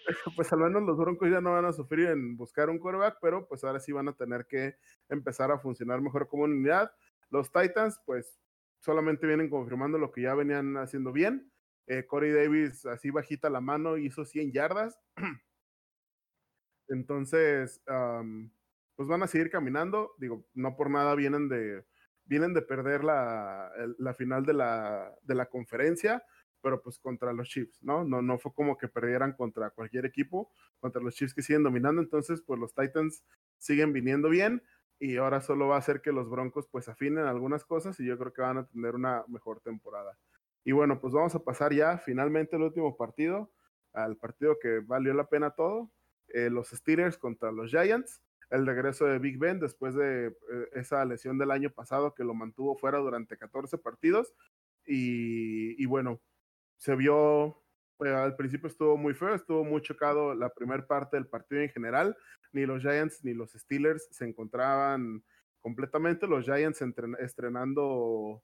pues 0.35 0.51
al 0.53 0.59
menos 0.59 0.83
los 0.83 0.97
Broncos 0.97 1.29
ya 1.29 1.41
no 1.41 1.53
van 1.53 1.65
a 1.65 1.73
sufrir 1.73 2.09
en 2.09 2.35
buscar 2.35 2.69
un 2.69 2.79
quarterback, 2.79 3.17
pero 3.21 3.47
pues 3.47 3.63
ahora 3.63 3.79
sí 3.79 3.91
van 3.91 4.07
a 4.07 4.13
tener 4.13 4.45
que 4.45 4.75
empezar 5.09 5.51
a 5.51 5.59
funcionar 5.59 6.01
mejor 6.01 6.27
como 6.27 6.43
unidad. 6.43 6.91
Los 7.29 7.51
Titans, 7.51 7.99
pues 8.05 8.39
solamente 8.79 9.27
vienen 9.27 9.49
confirmando 9.49 9.97
lo 9.97 10.11
que 10.11 10.21
ya 10.21 10.35
venían 10.35 10.77
haciendo 10.77 11.11
bien. 11.11 11.51
Eh, 11.87 12.05
Corey 12.05 12.31
Davis, 12.31 12.85
así 12.85 13.09
bajita 13.09 13.49
la 13.49 13.61
mano, 13.61 13.97
hizo 13.97 14.25
100 14.25 14.51
yardas. 14.51 14.99
Entonces, 16.87 17.81
pues 18.95 19.07
van 19.07 19.23
a 19.23 19.27
seguir 19.27 19.49
caminando. 19.49 20.13
Digo, 20.17 20.45
no 20.53 20.75
por 20.75 20.89
nada 20.89 21.15
vienen 21.15 21.49
de, 21.49 21.85
vienen 22.25 22.53
de 22.53 22.61
perder 22.61 23.03
la, 23.03 23.71
la 23.97 24.13
final 24.13 24.45
de 24.45 24.53
la, 24.53 25.13
de 25.23 25.35
la 25.35 25.47
conferencia, 25.47 26.23
pero 26.61 26.81
pues 26.81 26.99
contra 26.99 27.33
los 27.33 27.49
Chiefs, 27.49 27.83
¿no? 27.83 28.05
¿no? 28.05 28.21
No 28.21 28.37
fue 28.39 28.53
como 28.53 28.77
que 28.77 28.87
perdieran 28.87 29.33
contra 29.33 29.71
cualquier 29.71 30.05
equipo, 30.05 30.51
contra 30.79 31.01
los 31.01 31.15
Chiefs 31.15 31.33
que 31.33 31.41
siguen 31.41 31.63
dominando. 31.63 32.01
Entonces, 32.01 32.41
pues 32.41 32.59
los 32.59 32.73
Titans 32.73 33.25
siguen 33.57 33.91
viniendo 33.93 34.29
bien 34.29 34.63
y 34.99 35.17
ahora 35.17 35.41
solo 35.41 35.67
va 35.67 35.75
a 35.75 35.79
hacer 35.79 36.01
que 36.01 36.13
los 36.13 36.29
Broncos 36.29 36.67
pues 36.71 36.87
afinen 36.87 37.25
algunas 37.25 37.65
cosas 37.65 37.99
y 37.99 38.05
yo 38.05 38.17
creo 38.17 38.31
que 38.31 38.41
van 38.41 38.57
a 38.59 38.67
tener 38.67 38.95
una 38.95 39.25
mejor 39.27 39.59
temporada. 39.59 40.17
Y 40.63 40.71
bueno, 40.71 40.99
pues 40.99 41.13
vamos 41.13 41.35
a 41.35 41.43
pasar 41.43 41.73
ya 41.73 41.97
finalmente 41.97 42.55
al 42.55 42.63
último 42.63 42.95
partido, 42.95 43.51
al 43.93 44.17
partido 44.17 44.57
que 44.59 44.79
valió 44.79 45.13
la 45.13 45.27
pena 45.27 45.51
todo, 45.51 45.91
eh, 46.29 46.49
los 46.49 46.69
Steelers 46.69 47.17
contra 47.17 47.51
los 47.51 47.69
Giants, 47.69 48.21
el 48.49 48.65
regreso 48.65 49.05
de 49.05 49.19
Big 49.19 49.37
Ben 49.37 49.59
después 49.59 49.95
de 49.95 50.27
eh, 50.27 50.33
esa 50.73 51.03
lesión 51.05 51.37
del 51.37 51.51
año 51.51 51.69
pasado 51.69 52.13
que 52.13 52.23
lo 52.23 52.33
mantuvo 52.33 52.77
fuera 52.77 52.99
durante 52.99 53.37
14 53.37 53.77
partidos 53.77 54.33
y, 54.85 55.85
bueno, 55.85 56.21
se 56.77 56.95
vio, 56.95 57.61
eh, 58.03 58.09
al 58.09 58.35
principio 58.35 58.67
estuvo 58.67 58.97
muy 58.97 59.13
feo, 59.13 59.33
estuvo 59.33 59.63
muy 59.63 59.81
chocado 59.81 60.35
la 60.35 60.49
primera 60.49 60.85
parte 60.85 61.17
del 61.17 61.27
partido 61.27 61.61
en 61.61 61.69
general, 61.69 62.17
ni 62.51 62.65
los 62.65 62.81
Giants 62.81 63.23
ni 63.23 63.33
los 63.33 63.53
Steelers 63.53 64.07
se 64.11 64.25
encontraban 64.25 65.23
completamente. 65.59 66.27
Los 66.27 66.45
Giants 66.45 66.83
estrenando 67.19 68.43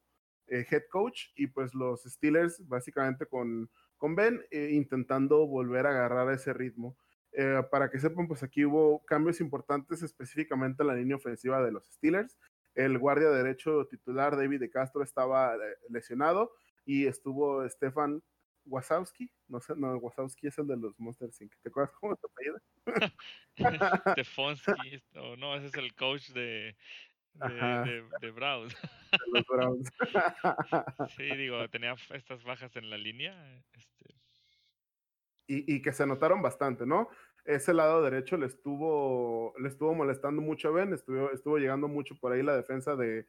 eh, 0.50 0.66
head 0.70 0.84
coach 0.90 1.28
y 1.36 1.48
pues 1.48 1.74
los 1.74 2.04
Steelers 2.04 2.68
básicamente 2.68 3.26
con, 3.26 3.70
con 3.98 4.16
Ben 4.16 4.42
eh, 4.52 4.70
intentando 4.72 5.48
volver 5.48 5.86
a 5.86 5.92
agarrar 5.92 6.32
ese 6.34 6.54
ritmo. 6.54 6.98
Eh, 7.32 7.62
para 7.70 7.90
que 7.92 8.00
sepan, 8.00 8.28
pues 8.28 8.42
aquí 8.42 8.66
hubo 8.66 9.06
cambios 9.06 9.40
importantes 9.40 10.02
específicamente 10.02 10.84
en 10.84 10.88
la 10.88 10.96
línea 10.96 11.16
ofensiva 11.16 11.64
de 11.64 11.72
los 11.72 11.86
Steelers. 11.88 12.38
El 12.76 12.98
guardia 12.98 13.30
derecho 13.30 13.86
titular 13.88 14.36
David 14.36 14.60
de 14.60 14.70
Castro 14.70 15.04
estaba 15.04 15.56
lesionado 15.90 16.52
y 16.86 17.06
estuvo 17.06 17.68
Stefan 17.70 18.24
Wasowski, 18.70 19.32
no 19.48 19.60
sé, 19.60 19.74
no, 19.76 19.98
Wasowski 19.98 20.48
es 20.48 20.58
el 20.58 20.68
de 20.68 20.78
los 20.78 21.00
Monster 21.00 21.30
Inc. 21.40 21.54
¿Te 21.62 21.70
acuerdas 21.70 21.94
cómo 22.00 22.16
se 22.16 22.28
apellida? 22.28 22.62
Stefonski, 24.14 25.04
o 25.16 25.36
no, 25.36 25.56
ese 25.56 25.68
es 25.68 25.74
el 25.76 25.94
coach 25.96 26.30
de, 26.30 26.76
de, 27.48 28.04
de, 28.22 28.32
Browns. 28.32 28.76
los 29.34 29.46
Browns. 29.48 29.90
sí, 31.18 31.24
digo, 31.36 31.68
tenía 31.70 31.96
estas 32.14 32.44
bajas 32.44 32.76
en 32.76 32.90
la 32.90 32.98
línea. 32.98 33.64
Este. 33.74 34.16
Y, 35.48 35.76
y, 35.76 35.82
que 35.82 35.94
se 35.94 36.06
notaron 36.06 36.42
bastante, 36.42 36.86
¿no? 36.86 37.10
Ese 37.46 37.74
lado 37.74 38.04
derecho 38.04 38.38
le 38.38 38.46
estuvo, 38.46 39.54
le 39.60 39.70
estuvo 39.70 39.96
molestando 39.96 40.42
mucho 40.42 40.68
a 40.68 40.72
Ben, 40.72 40.94
estuvo, 40.94 41.32
estuvo 41.32 41.58
llegando 41.58 41.88
mucho 41.88 42.16
por 42.20 42.32
ahí 42.32 42.44
la 42.44 42.56
defensa 42.56 42.96
de, 42.96 43.26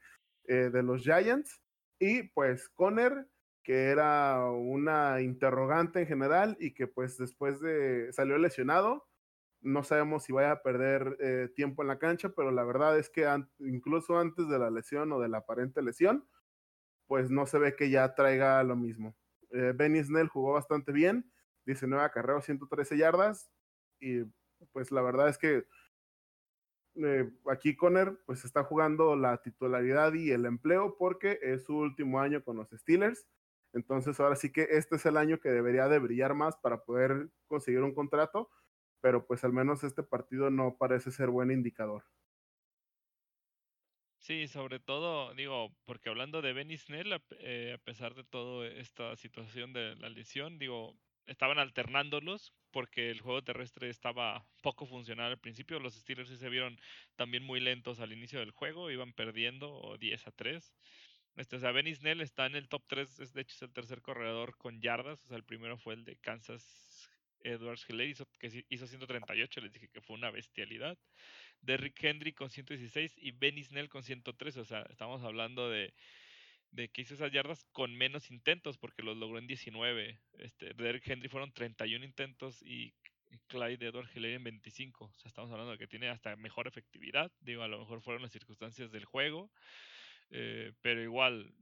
eh, 0.47 0.71
de 0.71 0.83
los 0.83 1.03
Giants. 1.03 1.63
Y 1.99 2.25
pues 2.25 2.69
Conner, 2.71 3.27
que 3.63 3.85
era 3.85 4.51
una 4.51 5.21
interrogante 5.21 6.01
en 6.01 6.07
general 6.07 6.57
y 6.59 6.75
que 6.75 6.87
pues 6.87 7.17
después 7.19 7.61
de 7.61 8.13
salió 8.13 8.37
lesionado, 8.39 9.07
no 9.63 9.83
sabemos 9.83 10.25
si 10.25 10.33
vaya 10.33 10.53
a 10.53 10.63
perder 10.63 11.17
eh, 11.21 11.49
tiempo 11.55 11.83
en 11.83 11.89
la 11.89 11.99
cancha, 11.99 12.31
pero 12.31 12.51
la 12.51 12.65
verdad 12.65 12.99
es 12.99 13.11
que 13.11 13.27
incluso 13.59 14.19
antes 14.19 14.49
de 14.49 14.59
la 14.59 14.71
lesión 14.71 15.13
o 15.13 15.21
de 15.21 15.29
la 15.29 15.39
aparente 15.39 15.83
lesión, 15.83 16.27
pues 17.07 17.31
no 17.31 17.47
se 17.47 17.59
ve 17.59 17.77
que 17.77 17.91
ya 17.91 18.15
traiga 18.15 18.63
lo 18.63 18.77
mismo. 18.77 19.17
Eh, 19.51 19.73
Benny 19.75 20.03
Snell 20.03 20.29
jugó 20.29 20.53
bastante 20.53 20.93
bien, 20.93 21.31
19 21.67 22.03
acarreos, 22.05 22.45
113 22.45 22.97
yardas, 22.97 23.51
y 24.01 24.23
pues 24.73 24.93
la 24.93 25.03
verdad 25.03 25.29
es 25.29 25.39
que 25.39 25.67
eh, 26.97 27.31
aquí 27.51 27.77
Conner 27.77 28.19
pues 28.27 28.45
está 28.45 28.65
jugando 28.65 29.17
la 29.17 29.41
titularidad 29.43 30.13
y 30.15 30.33
el 30.33 30.45
empleo 30.47 30.97
porque 30.99 31.39
es 31.43 31.65
su 31.65 31.77
último 31.77 32.21
año 32.21 32.43
con 32.43 32.57
los 32.57 32.71
Steelers. 32.71 33.27
Entonces 33.73 34.19
ahora 34.19 34.37
sí 34.37 34.51
que 34.51 34.67
este 34.71 34.97
es 34.97 35.07
el 35.07 35.17
año 35.17 35.39
que 35.41 35.51
debería 35.51 35.89
de 35.89 35.99
brillar 36.01 36.35
más 36.35 36.57
para 36.57 36.83
poder 36.83 37.31
conseguir 37.47 37.83
un 37.83 37.95
contrato 37.95 38.51
pero 39.01 39.27
pues 39.27 39.45
al 39.45 39.53
menos 39.53 39.85
este 39.85 40.03
partido 40.03 40.51
no 40.51 40.77
parece 40.77 41.11
ser 41.11 41.29
buen 41.29 41.51
indicador. 41.51 42.05
Sí, 44.19 44.49
sobre 44.49 44.79
todo, 44.81 45.35
digo, 45.35 45.75
porque 45.87 46.11
hablando 46.11 46.43
de 46.43 46.53
Benny 46.53 46.77
Snell, 46.77 47.13
a, 47.15 47.23
eh, 47.39 47.79
pesar 47.85 48.15
de 48.15 48.23
toda 48.23 48.69
esta 48.69 49.17
situación 49.17 49.73
de 49.73 49.97
la 49.97 50.11
lesión, 50.11 50.59
digo, 50.59 50.95
estaban 51.27 51.59
alternándolos 51.59 52.53
porque 52.71 53.11
el 53.11 53.21
juego 53.21 53.43
terrestre 53.43 53.89
estaba 53.89 54.47
poco 54.63 54.87
funcional 54.87 55.33
al 55.33 55.39
principio. 55.39 55.81
Los 55.81 55.95
Steelers 55.95 56.29
sí 56.29 56.37
se 56.37 56.51
vieron 56.51 56.79
también 57.17 57.43
muy 57.45 57.61
lentos 57.61 57.99
al 58.01 58.13
inicio 58.13 58.41
del 58.41 58.51
juego, 58.51 58.91
iban 58.91 59.13
perdiendo 59.15 59.97
10 59.99 60.27
a 60.27 60.33
3. 60.33 60.75
Este, 61.37 61.57
o 61.57 61.59
sea, 61.59 61.73
Benny 61.73 61.95
Snell 61.95 62.21
está 62.21 62.47
en 62.47 62.57
el 62.57 62.69
top 62.69 62.83
3, 62.87 63.21
es, 63.21 63.33
de 63.33 63.41
hecho 63.43 63.55
es 63.55 63.63
el 63.63 63.73
tercer 63.73 64.03
corredor 64.03 64.57
con 64.59 64.81
yardas, 64.81 65.25
o 65.25 65.29
sea, 65.29 65.37
el 65.37 65.45
primero 65.45 65.79
fue 65.79 65.95
el 65.95 66.05
de 66.05 66.17
Kansas 66.17 66.63
Edwards 67.43 67.85
Hiller 67.89 68.09
hizo, 68.09 68.27
que 68.39 68.65
hizo 68.69 68.87
138, 68.87 69.61
les 69.61 69.73
dije 69.73 69.89
que 69.89 70.01
fue 70.01 70.17
una 70.17 70.31
bestialidad. 70.31 70.99
Derrick 71.61 72.03
Henry 72.03 72.33
con 72.33 72.51
116 72.51 73.15
y 73.19 73.33
Benny 73.33 73.65
Snell 73.65 73.89
con 73.89 74.03
103. 74.03 74.57
O 74.57 74.65
sea, 74.65 74.83
estamos 74.91 75.23
hablando 75.23 75.69
de, 75.69 75.93
de 76.71 76.89
que 76.89 77.03
hizo 77.03 77.15
esas 77.15 77.33
yardas 77.33 77.65
con 77.73 77.95
menos 77.95 78.31
intentos 78.31 78.79
porque 78.79 79.03
los 79.03 79.17
logró 79.17 79.39
en 79.39 79.47
19. 79.47 80.19
Este, 80.39 80.75
Derrick 80.75 81.09
Henry 81.09 81.29
fueron 81.29 81.53
31 81.53 82.05
intentos 82.05 82.63
y 82.63 82.95
Clyde 83.47 83.87
Edwards 83.87 84.15
Hiller 84.15 84.33
en 84.33 84.45
25. 84.45 85.05
O 85.05 85.19
sea, 85.19 85.29
estamos 85.29 85.51
hablando 85.51 85.73
de 85.73 85.79
que 85.79 85.87
tiene 85.87 86.09
hasta 86.09 86.35
mejor 86.37 86.67
efectividad. 86.67 87.31
Digo, 87.41 87.63
a 87.63 87.69
lo 87.69 87.79
mejor 87.79 88.01
fueron 88.01 88.23
las 88.23 88.33
circunstancias 88.33 88.91
del 88.91 89.05
juego. 89.05 89.51
Eh, 90.31 90.73
pero 90.81 91.03
igual, 91.03 91.53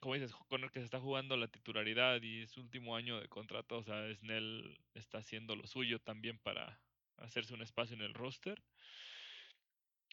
como 0.00 0.14
dices, 0.14 0.34
con 0.48 0.62
el 0.62 0.70
que 0.70 0.80
se 0.80 0.84
está 0.84 1.00
jugando 1.00 1.36
la 1.36 1.48
titularidad 1.48 2.20
y 2.22 2.46
su 2.46 2.60
último 2.60 2.96
año 2.96 3.20
de 3.20 3.28
contrato, 3.28 3.78
o 3.78 3.82
sea, 3.82 4.12
Snell 4.14 4.78
está 4.94 5.18
haciendo 5.18 5.56
lo 5.56 5.66
suyo 5.66 5.98
también 5.98 6.38
para 6.38 6.78
hacerse 7.18 7.54
un 7.54 7.62
espacio 7.62 7.96
en 7.96 8.02
el 8.02 8.14
roster. 8.14 8.62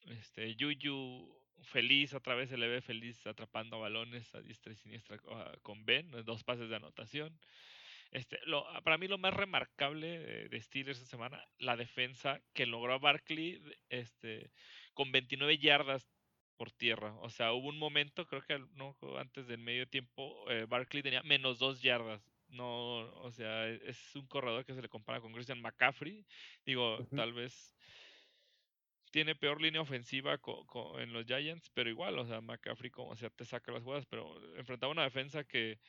Este, 0.08 0.56
Yuyu 0.56 1.40
feliz, 1.64 2.14
otra 2.14 2.36
vez 2.36 2.50
se 2.50 2.58
le 2.58 2.68
ve 2.68 2.82
feliz 2.82 3.26
atrapando 3.26 3.80
balones 3.80 4.34
a 4.36 4.42
diestra 4.42 4.74
y 4.74 4.76
siniestra 4.76 5.18
ah, 5.30 5.54
con 5.62 5.86
Ben, 5.86 6.12
dos 6.26 6.44
pases 6.44 6.70
de 6.70 6.76
anotación. 6.76 7.38
Este, 8.12 8.40
lo, 8.46 8.66
para 8.84 8.98
mí 8.98 9.08
lo 9.08 9.18
más 9.18 9.34
remarcable 9.34 10.48
de 10.48 10.62
Steelers 10.62 11.00
esta 11.00 11.10
semana, 11.10 11.44
la 11.58 11.76
defensa 11.76 12.42
que 12.54 12.68
logró 12.68 12.94
a 12.94 13.00
Barkley 13.00 13.60
este, 13.90 14.52
con 14.94 15.12
29 15.12 15.58
yardas 15.58 16.08
por 16.58 16.72
tierra. 16.72 17.16
O 17.22 17.30
sea, 17.30 17.54
hubo 17.54 17.70
un 17.70 17.78
momento, 17.78 18.26
creo 18.28 18.42
que 18.42 18.60
no, 18.76 18.96
antes 19.18 19.48
del 19.48 19.60
medio 19.60 19.88
tiempo, 19.88 20.50
eh, 20.50 20.66
Barkley 20.68 21.04
tenía 21.04 21.24
menos 21.24 21.60
dos 21.60 21.82
yardas. 21.82 22.22
No, 22.48 23.00
o 23.22 23.32
sea, 23.32 23.68
e, 23.68 23.82
es 23.86 24.16
un 24.16 24.28
corredor 24.28 24.66
que 24.66 24.74
se 24.74 24.82
le 24.82 24.90
compara 24.90 25.22
con 25.22 25.34
Christian 25.34 25.62
McCaffrey. 25.62 26.26
Digo, 26.66 27.00
tal 27.16 27.34
vez 27.34 27.76
tiene 29.14 29.36
peor 29.36 29.62
línea 29.62 29.82
ofensiva 29.82 30.40
en 30.98 31.14
los 31.14 31.26
Giants, 31.26 31.70
pero 31.76 31.90
igual, 31.90 32.18
o 32.18 32.26
sea, 32.26 32.42
McCaffrey 32.42 32.90
como 32.90 33.16
sea 33.16 33.30
te 33.30 33.46
saca 33.46 33.72
las 33.72 33.84
jugadas, 33.84 34.08
pero 34.08 34.36
enfrentaba 34.58 34.92
una 34.92 35.04
defensa 35.04 35.44
que 35.44 35.80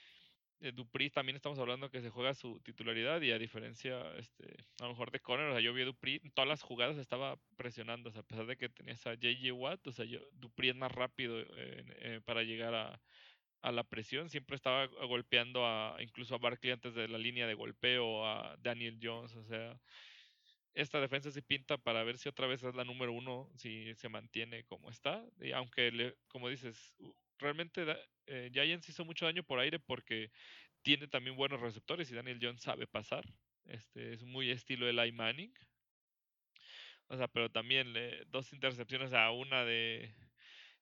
eh, 0.64 0.72
Dupri 0.72 1.10
también 1.10 1.36
estamos 1.36 1.58
hablando 1.58 1.90
que 1.90 2.00
se 2.00 2.08
juega 2.08 2.32
su 2.32 2.58
titularidad 2.60 3.20
y 3.20 3.32
a 3.32 3.38
diferencia, 3.38 4.00
este, 4.16 4.56
a 4.80 4.84
lo 4.84 4.90
mejor 4.90 5.10
de 5.10 5.20
Conner, 5.20 5.48
o 5.48 5.52
sea, 5.52 5.60
yo 5.60 5.74
vi 5.74 5.82
a 5.82 5.84
Dupri, 5.84 6.20
todas 6.32 6.48
las 6.48 6.62
jugadas 6.62 6.96
estaba 6.96 7.36
presionando, 7.56 8.08
o 8.08 8.12
sea, 8.12 8.22
a 8.22 8.26
pesar 8.26 8.46
de 8.46 8.56
que 8.56 8.70
tenías 8.70 9.06
a 9.06 9.14
JJ 9.14 9.52
Watt, 9.52 9.86
o 9.86 9.92
sea, 9.92 10.06
yo, 10.06 10.20
Dupri 10.32 10.70
es 10.70 10.76
más 10.76 10.90
rápido 10.90 11.36
eh, 11.38 12.22
para 12.24 12.42
llegar 12.44 12.74
a, 12.74 12.98
a, 13.60 13.72
la 13.72 13.84
presión, 13.84 14.30
siempre 14.30 14.56
estaba 14.56 14.86
golpeando 14.86 15.66
a, 15.66 15.96
incluso 16.00 16.34
a 16.34 16.38
Barkley 16.38 16.72
antes 16.72 16.94
de 16.94 17.08
la 17.08 17.18
línea 17.18 17.46
de 17.46 17.54
golpeo, 17.54 18.26
a 18.26 18.56
Daniel 18.58 18.98
Jones, 19.02 19.36
o 19.36 19.44
sea, 19.44 19.78
esta 20.72 20.98
defensa 20.98 21.30
se 21.30 21.42
pinta 21.42 21.76
para 21.76 22.02
ver 22.04 22.16
si 22.16 22.30
otra 22.30 22.46
vez 22.46 22.62
es 22.62 22.74
la 22.74 22.84
número 22.84 23.12
uno, 23.12 23.50
si 23.54 23.94
se 23.96 24.08
mantiene 24.08 24.64
como 24.64 24.88
está, 24.88 25.22
y 25.42 25.52
aunque, 25.52 25.92
le, 25.92 26.16
como 26.28 26.48
dices, 26.48 26.94
realmente 27.38 27.84
eh, 28.26 28.50
Giants 28.52 28.88
hizo 28.88 29.04
mucho 29.04 29.26
daño 29.26 29.42
por 29.42 29.58
aire 29.58 29.78
porque 29.78 30.30
tiene 30.82 31.08
también 31.08 31.36
buenos 31.36 31.60
receptores 31.60 32.10
y 32.10 32.14
Daniel 32.14 32.38
Jones 32.40 32.62
sabe 32.62 32.86
pasar. 32.86 33.24
Este 33.64 34.12
es 34.12 34.22
muy 34.22 34.50
estilo 34.50 34.88
Eli 34.88 35.12
Manning. 35.12 35.54
O 37.08 37.16
sea, 37.16 37.28
pero 37.28 37.50
también 37.50 37.94
dos 38.28 38.52
intercepciones 38.52 39.12
a 39.12 39.30
una 39.30 39.64
de 39.64 40.14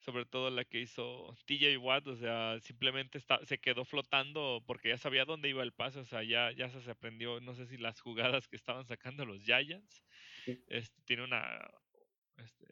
sobre 0.02 0.24
todo 0.24 0.50
la 0.50 0.64
que 0.64 0.80
hizo 0.80 1.36
TJ 1.46 1.76
Watt, 1.78 2.08
o 2.08 2.16
sea, 2.16 2.58
simplemente 2.60 3.18
está, 3.18 3.44
se 3.46 3.58
quedó 3.58 3.84
flotando 3.84 4.62
porque 4.66 4.88
ya 4.88 4.98
sabía 4.98 5.24
dónde 5.24 5.48
iba 5.48 5.62
el 5.62 5.72
pase, 5.72 6.00
o 6.00 6.04
sea, 6.04 6.24
ya, 6.24 6.50
ya 6.50 6.68
se 6.68 6.90
aprendió, 6.90 7.40
no 7.40 7.54
sé 7.54 7.66
si 7.66 7.76
las 7.78 8.00
jugadas 8.00 8.48
que 8.48 8.56
estaban 8.56 8.84
sacando 8.84 9.24
los 9.24 9.42
Giants. 9.44 10.02
Este, 10.66 11.00
tiene 11.04 11.22
una 11.22 11.70
este, 12.36 12.66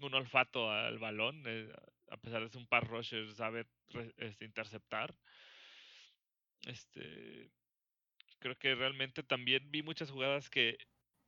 un 0.00 0.14
olfato 0.14 0.70
al 0.70 0.98
balón, 0.98 1.42
eh, 1.46 1.72
a 2.10 2.16
pesar 2.16 2.42
de 2.42 2.48
ser 2.48 2.58
un 2.58 2.66
par 2.66 2.86
rusher, 2.86 3.32
sabe 3.34 3.66
este, 4.18 4.44
interceptar. 4.44 5.14
Este, 6.66 7.50
creo 8.38 8.56
que 8.56 8.74
realmente 8.74 9.22
también 9.22 9.70
vi 9.70 9.82
muchas 9.82 10.10
jugadas 10.10 10.50
que 10.50 10.78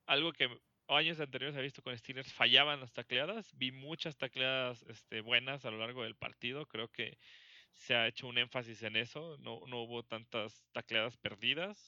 algo 0.06 0.32
que 0.32 0.48
años 0.88 1.20
anteriores 1.20 1.56
he 1.56 1.62
visto 1.62 1.82
con 1.82 1.96
Steelers 1.96 2.32
fallaban 2.32 2.80
las 2.80 2.92
tacleadas, 2.92 3.56
vi 3.56 3.72
muchas 3.72 4.16
tacleadas 4.16 4.82
este, 4.88 5.20
buenas 5.20 5.64
a 5.64 5.70
lo 5.70 5.78
largo 5.78 6.02
del 6.02 6.16
partido, 6.16 6.66
creo 6.66 6.88
que 6.88 7.18
se 7.74 7.94
ha 7.94 8.08
hecho 8.08 8.26
un 8.26 8.38
énfasis 8.38 8.82
en 8.82 8.96
eso, 8.96 9.36
no, 9.38 9.60
no 9.66 9.82
hubo 9.82 10.02
tantas 10.02 10.66
tacleadas 10.72 11.16
perdidas. 11.18 11.78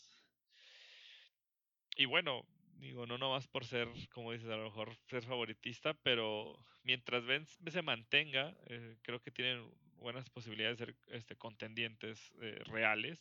Y 1.97 2.05
bueno, 2.05 2.47
Digo, 2.81 3.07
no 3.07 3.19
nomás 3.19 3.47
por 3.47 3.67
ser, 3.67 3.89
como 4.11 4.33
dices, 4.33 4.49
a 4.49 4.57
lo 4.57 4.65
mejor 4.65 4.97
ser 5.05 5.23
favoritista, 5.23 5.93
pero 6.03 6.59
mientras 6.83 7.27
Ben 7.27 7.47
se 7.47 7.83
mantenga, 7.83 8.57
eh, 8.69 8.97
creo 9.03 9.21
que 9.21 9.31
tienen 9.31 9.71
buenas 9.99 10.31
posibilidades 10.31 10.79
de 10.79 10.87
ser 10.87 10.97
este, 11.09 11.37
contendientes 11.37 12.33
eh, 12.41 12.59
reales. 12.65 13.21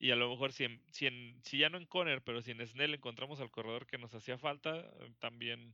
Y 0.00 0.10
a 0.10 0.16
lo 0.16 0.28
mejor 0.28 0.52
si, 0.52 0.66
si, 0.90 1.08
si 1.44 1.58
ya 1.58 1.70
no 1.70 1.78
en 1.78 1.86
Conner, 1.86 2.20
pero 2.22 2.42
si 2.42 2.50
en 2.50 2.66
Snell 2.66 2.94
encontramos 2.94 3.38
al 3.40 3.52
corredor 3.52 3.86
que 3.86 3.98
nos 3.98 4.12
hacía 4.12 4.38
falta, 4.38 4.76
eh, 4.76 5.12
también 5.20 5.72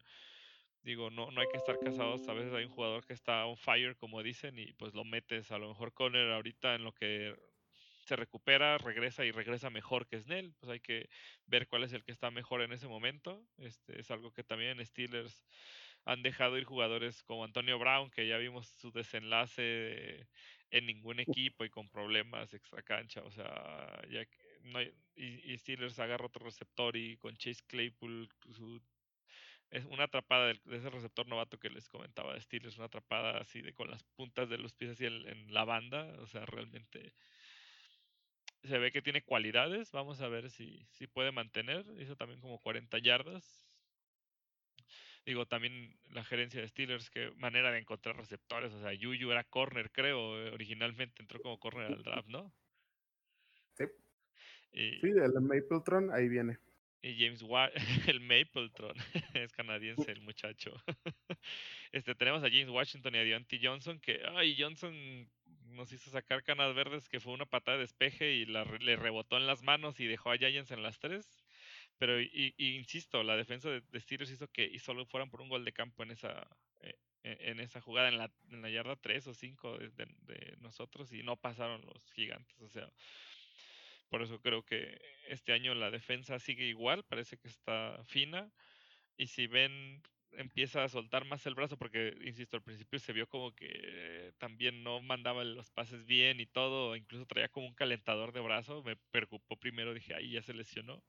digo, 0.83 1.09
no, 1.09 1.31
no 1.31 1.41
hay 1.41 1.49
que 1.51 1.57
estar 1.57 1.79
casados. 1.79 2.29
A 2.29 2.35
veces 2.35 2.53
hay 2.53 2.67
un 2.67 2.71
jugador 2.73 3.07
que 3.07 3.15
está 3.15 3.47
on 3.47 3.57
fire, 3.57 3.97
como 3.97 4.23
dicen, 4.23 4.59
y 4.59 4.75
pues 4.75 4.93
lo 4.93 5.05
metes. 5.05 5.51
A 5.53 5.59
lo 5.59 5.69
mejor 5.69 5.95
Conner 5.95 6.31
ahorita 6.33 6.75
en 6.75 6.85
lo 6.85 6.93
que 6.93 7.35
se 8.07 8.17
recupera, 8.17 8.79
regresa 8.79 9.25
y 9.25 9.33
regresa 9.33 9.69
mejor 9.69 10.07
que 10.07 10.21
Snell. 10.21 10.55
Pues 10.59 10.71
hay 10.71 10.81
que 10.81 11.09
ver 11.47 11.67
cuál 11.67 11.85
es 11.85 11.93
el 11.93 12.05
que 12.05 12.13
está 12.13 12.31
mejor 12.31 12.63
en 12.63 12.73
ese 12.73 12.87
momento. 12.87 13.45
Este 13.59 14.01
es 14.01 14.11
algo 14.11 14.33
que 14.33 14.45
también 14.45 14.85
Steelers 14.85 15.45
han 16.05 16.23
dejado 16.23 16.57
ir 16.57 16.65
jugadores 16.65 17.23
como 17.25 17.45
Antonio 17.45 17.79
Brown, 17.79 18.11
que 18.11 18.29
ya 18.29 18.39
vimos 18.39 18.69
su 18.69 18.93
desenlace 18.93 20.29
en 20.71 20.87
ningún 20.87 21.19
equipo 21.21 21.65
y 21.65 21.71
con 21.71 21.89
problemas 21.89 22.55
extra 22.55 22.83
cancha. 22.83 23.23
O 23.23 23.31
sea, 23.31 24.01
ya 24.09 24.25
no 24.63 24.81
y, 25.17 25.59
Steelers 25.59 25.99
agarra 25.99 26.27
otro 26.27 26.45
receptor 26.45 26.97
y 26.97 27.17
con 27.17 27.37
Chase 27.37 27.63
Claypool 27.67 28.29
es 29.71 29.85
una 29.87 30.05
atrapada 30.05 30.47
de, 30.47 30.61
ese 30.77 30.91
receptor 30.91 31.27
novato 31.27 31.59
que 31.59 31.71
les 31.71 31.89
comentaba 31.89 32.35
de 32.35 32.41
Steelers, 32.41 32.77
una 32.77 32.87
atrapada 32.87 33.39
así 33.39 33.63
de 33.63 33.73
con 33.73 33.91
las 33.91 34.05
puntas 34.05 34.49
de 34.49 34.59
los 34.59 34.75
pies 34.75 34.93
así 34.93 35.07
en 35.07 35.53
la 35.53 35.65
banda, 35.65 36.05
o 36.21 36.27
sea, 36.27 36.47
realmente 36.47 37.13
se 38.67 38.79
ve 38.79 38.93
que 38.93 39.03
tiene 39.03 39.23
cualidades. 39.23 39.93
Vamos 39.93 40.21
a 40.21 40.29
ver 40.29 40.51
si, 40.51 40.87
si 40.91 41.07
puede 41.07 41.33
mantener. 41.33 41.85
Hizo 42.01 42.17
también 42.17 42.41
como 42.41 42.59
40 42.61 42.99
yardas. 42.99 43.67
Digo, 45.25 45.47
también 45.47 45.99
la 46.11 46.23
gerencia 46.25 46.61
de 46.61 46.69
Steelers, 46.69 47.11
qué 47.11 47.33
manera 47.37 47.73
de 47.73 47.79
encontrar 47.79 48.17
receptores. 48.17 48.73
O 48.73 48.81
sea, 48.81 48.93
Yuyu 48.93 49.31
era 49.33 49.43
corner, 49.45 49.91
creo. 49.91 50.39
eh, 50.41 50.51
Originalmente 50.53 51.21
entró 51.23 51.41
como 51.41 51.59
corner 51.59 51.87
al 51.87 52.03
draft, 52.05 52.29
¿no? 52.29 52.53
Sí. 53.77 53.85
Y, 54.73 55.01
Sí, 55.01 55.09
el 55.09 55.33
Mapletron, 55.41 56.13
ahí 56.13 56.29
viene. 56.29 56.59
y 57.03 57.17
James 57.19 57.43
el 58.09 58.21
Mapletron, 58.21 58.95
es 59.35 59.53
canadiense 59.53 60.13
el 60.13 60.21
muchacho. 60.21 60.73
este 61.93 62.15
tenemos 62.15 62.43
a 62.45 62.49
James 62.51 62.69
Washington 62.69 63.15
y 63.15 63.19
a 63.19 63.25
Deontay 63.25 63.61
Johnson, 63.63 63.99
que 64.01 64.23
ay, 64.35 64.57
Johnson 64.59 65.29
nos 65.77 65.93
hizo 65.93 66.11
sacar 66.11 66.45
canas 66.45 66.75
verdes, 66.75 67.09
que 67.09 67.21
fue 67.21 67.33
una 67.35 67.47
patada 67.47 67.79
de 67.79 67.83
despeje 67.85 68.33
y 68.35 68.47
le 68.47 68.97
rebotó 68.97 69.37
en 69.39 69.47
las 69.47 69.63
manos 69.63 70.01
y 70.01 70.07
dejó 70.07 70.31
a 70.33 70.39
Giants 70.39 70.73
en 70.73 70.83
las 70.83 70.99
tres. 71.01 71.45
Pero 71.99 72.21
y, 72.21 72.55
y 72.59 72.77
insisto, 72.77 73.23
la 73.23 73.37
defensa 73.37 73.71
de, 73.71 73.83
de 73.83 74.01
Steelers 74.01 74.31
hizo 74.31 74.49
que 74.49 74.79
solo 74.79 75.07
fueran 75.07 75.31
por 75.31 75.41
un 75.43 75.49
gol 75.49 75.65
de 75.65 75.73
campo 75.73 76.03
en 76.03 76.11
esa 76.13 76.47
eh, 76.81 76.95
en 77.23 77.51
en 77.51 77.61
esa 77.61 77.81
jugada 77.81 78.09
en 78.09 78.19
la, 78.19 78.33
en 78.51 78.63
la 78.63 78.71
yarda 78.71 78.97
3 78.97 79.27
o 79.29 79.35
5 79.35 79.79
de, 79.79 79.91
de- 79.91 80.57
nosotros 80.61 81.13
y 81.13 81.23
no 81.23 81.37
pasaron 81.41 81.83
los 81.87 82.13
gigantes. 82.13 82.61
O 82.61 82.69
sea, 82.69 82.93
por 84.09 84.23
eso 84.23 84.41
creo 84.41 84.65
que 84.65 85.01
este 85.29 85.53
año 85.53 85.75
la 85.75 85.91
defensa 85.91 86.39
sigue 86.39 86.67
igual, 86.67 87.05
parece 87.05 87.39
que 87.39 87.49
está 87.49 88.03
fina. 88.05 88.53
Y 89.17 89.29
si 89.29 89.47
Ben 89.47 90.03
empieza 90.33 90.85
a 90.85 90.89
soltar 90.89 91.25
más 91.25 91.47
el 91.47 91.55
brazo, 91.55 91.77
porque, 91.77 92.17
insisto, 92.25 92.57
al 92.57 92.63
principio 92.63 92.99
se 92.99 93.13
vio 93.13 93.29
como 93.29 93.55
que 93.55 94.33
también 94.39 94.83
no 94.83 95.01
mandaba 95.01 95.45
los 95.45 95.71
pases 95.71 96.05
bien 96.05 96.41
y 96.41 96.47
todo, 96.47 96.97
incluso 96.97 97.27
traía 97.27 97.49
como 97.49 97.67
un 97.67 97.75
calentador 97.75 98.33
de 98.33 98.41
brazo, 98.41 98.83
me 98.83 98.97
preocupó 99.11 99.57
primero, 99.57 99.95
dije, 99.95 100.15
ahí 100.15 100.33
ya 100.33 100.43
se 100.43 100.55
lesionó. 100.55 101.03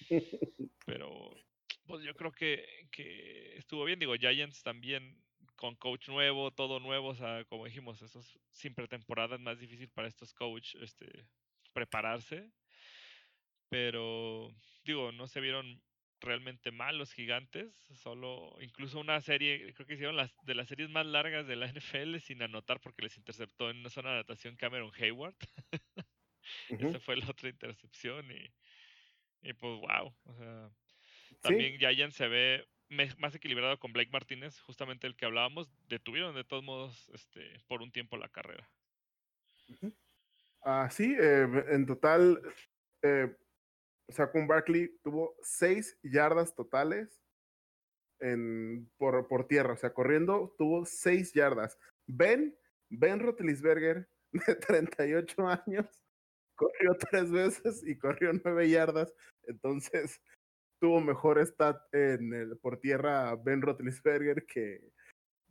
Pero, 0.86 1.30
pues 1.86 2.04
yo 2.04 2.14
creo 2.14 2.32
que, 2.32 2.64
que 2.90 3.56
estuvo 3.56 3.84
bien, 3.84 3.98
digo, 3.98 4.14
Giants 4.14 4.62
también 4.62 5.22
con 5.56 5.76
coach 5.76 6.08
nuevo, 6.08 6.50
todo 6.50 6.80
nuevo, 6.80 7.08
o 7.08 7.14
sea, 7.14 7.44
como 7.44 7.66
dijimos, 7.66 8.02
eso 8.02 8.20
es 8.20 8.38
sin 8.50 8.74
pretemporada, 8.74 9.36
es 9.36 9.40
más 9.40 9.58
difícil 9.58 9.88
para 9.90 10.08
estos 10.08 10.34
coach 10.34 10.74
este, 10.76 11.28
prepararse. 11.72 12.50
Pero, 13.68 14.50
digo, 14.84 15.12
no 15.12 15.26
se 15.26 15.40
vieron 15.40 15.82
realmente 16.22 16.72
mal 16.72 16.98
los 16.98 17.12
gigantes, 17.12 17.74
solo 17.94 18.56
incluso 18.60 19.00
una 19.00 19.20
serie, 19.20 19.72
creo 19.74 19.86
que 19.86 19.94
hicieron 19.94 20.16
las 20.16 20.32
de 20.42 20.54
las 20.54 20.68
series 20.68 20.90
más 20.90 21.06
largas 21.06 21.46
de 21.46 21.56
la 21.56 21.66
NFL 21.72 22.18
sin 22.18 22.42
anotar 22.42 22.80
porque 22.80 23.02
les 23.02 23.16
interceptó 23.16 23.70
en 23.70 23.78
una 23.78 23.90
zona 23.90 24.10
de 24.10 24.16
anotación 24.16 24.56
Cameron 24.56 24.92
Hayward. 24.98 25.36
Esa 26.68 27.00
fue 27.00 27.16
la 27.16 27.30
otra 27.30 27.48
intercepción 27.48 28.30
y, 28.30 28.52
y 29.42 29.52
pues 29.54 29.80
wow, 29.80 30.14
o 30.24 30.34
sea, 30.34 30.70
Sí, 31.28 31.36
también 31.40 31.78
Giants 31.78 32.16
se 32.16 32.28
ve 32.28 32.68
más 33.18 33.34
equilibrado 33.34 33.78
con 33.78 33.92
Blake 33.92 34.10
Martínez, 34.12 34.60
justamente 34.60 35.06
el 35.06 35.16
que 35.16 35.24
hablábamos, 35.24 35.68
detuvieron 35.88 36.34
de 36.34 36.44
todos 36.44 36.62
modos 36.62 37.08
este 37.14 37.60
por 37.66 37.82
un 37.82 37.90
tiempo 37.90 38.16
la 38.16 38.28
carrera. 38.28 38.70
Ah, 40.62 40.88
sí, 40.90 41.16
eh, 41.18 41.46
en 41.70 41.86
total, 41.86 42.40
eh, 43.02 43.34
Saquon 44.12 44.46
Barkley 44.46 44.96
tuvo 45.02 45.36
seis 45.42 45.98
yardas 46.02 46.54
totales 46.54 47.20
en, 48.20 48.90
por, 48.96 49.26
por 49.26 49.46
tierra, 49.46 49.74
o 49.74 49.76
sea, 49.76 49.92
corriendo 49.92 50.54
tuvo 50.58 50.84
seis 50.84 51.32
yardas. 51.32 51.78
Ben, 52.06 52.56
Ben 52.88 53.20
Roethlisberger, 53.20 54.08
de 54.32 54.54
38 54.54 55.46
años, 55.48 55.86
corrió 56.54 56.96
tres 57.10 57.30
veces 57.30 57.82
y 57.86 57.98
corrió 57.98 58.32
nueve 58.44 58.68
yardas, 58.68 59.12
entonces 59.44 60.20
tuvo 60.80 61.00
mejor 61.00 61.38
stat 61.46 61.80
en 61.92 62.32
el, 62.34 62.56
por 62.58 62.78
tierra 62.78 63.34
Ben 63.36 63.62
Roethlisberger 63.62 64.44
que, 64.46 64.80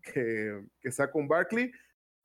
que, 0.01 0.65
que 0.79 0.89
Barkley 1.27 1.71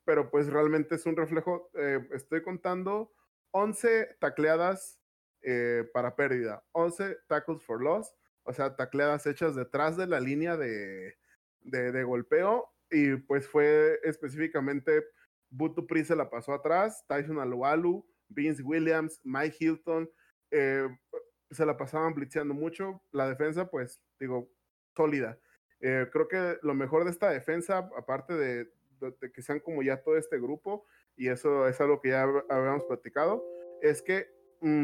pero 0.06 0.30
pues 0.30 0.46
realmente 0.46 0.94
es 0.94 1.04
un 1.04 1.16
reflejo. 1.16 1.68
eh, 1.74 2.08
estoy 2.12 2.42
contando 2.42 3.12
11 3.50 4.16
tacleadas 4.20 5.00
eh, 5.48 5.88
para 5.92 6.16
pérdida, 6.16 6.64
11 6.72 7.18
tackles 7.28 7.62
for 7.62 7.80
loss, 7.80 8.12
o 8.42 8.52
sea, 8.52 8.74
tacleadas 8.74 9.26
hechas 9.26 9.54
detrás 9.54 9.96
de 9.96 10.08
la 10.08 10.18
línea 10.18 10.56
de, 10.56 11.16
de, 11.60 12.02
golpeo. 12.02 12.68
Y 12.90 13.14
pues 13.16 13.48
fue 13.48 14.00
específicamente 14.02 15.04
Butu 15.48 15.86
Pri 15.86 16.04
se 16.04 16.16
la 16.16 16.28
pasó 16.28 16.52
atrás, 16.52 17.04
Tyson 17.06 17.38
Alualu, 17.38 18.04
Vince 18.28 18.60
Williams, 18.60 19.20
Mike 19.22 19.56
Hilton, 19.60 20.10
eh, 20.50 20.88
se 21.52 21.64
la 21.64 21.76
pasaban 21.76 22.14
blitzeando 22.14 22.52
mucho. 22.52 23.00
La 23.12 23.28
defensa, 23.28 23.70
pues, 23.70 24.02
digo, 24.18 24.50
sólida. 24.96 25.38
Eh, 25.80 26.08
creo 26.12 26.26
que 26.26 26.58
lo 26.62 26.74
mejor 26.74 27.04
de 27.04 27.12
esta 27.12 27.30
defensa, 27.30 27.88
aparte 27.96 28.34
de, 28.34 28.72
de, 29.00 29.32
que 29.32 29.42
sean 29.42 29.60
como 29.60 29.82
ya 29.84 30.02
todo 30.02 30.16
este 30.16 30.40
grupo, 30.40 30.86
y 31.16 31.28
eso 31.28 31.68
es 31.68 31.80
algo 31.80 32.00
que 32.00 32.08
ya 32.08 32.24
hab- 32.26 32.46
habíamos 32.48 32.82
platicado, 32.84 33.44
es 33.80 34.02
que, 34.02 34.28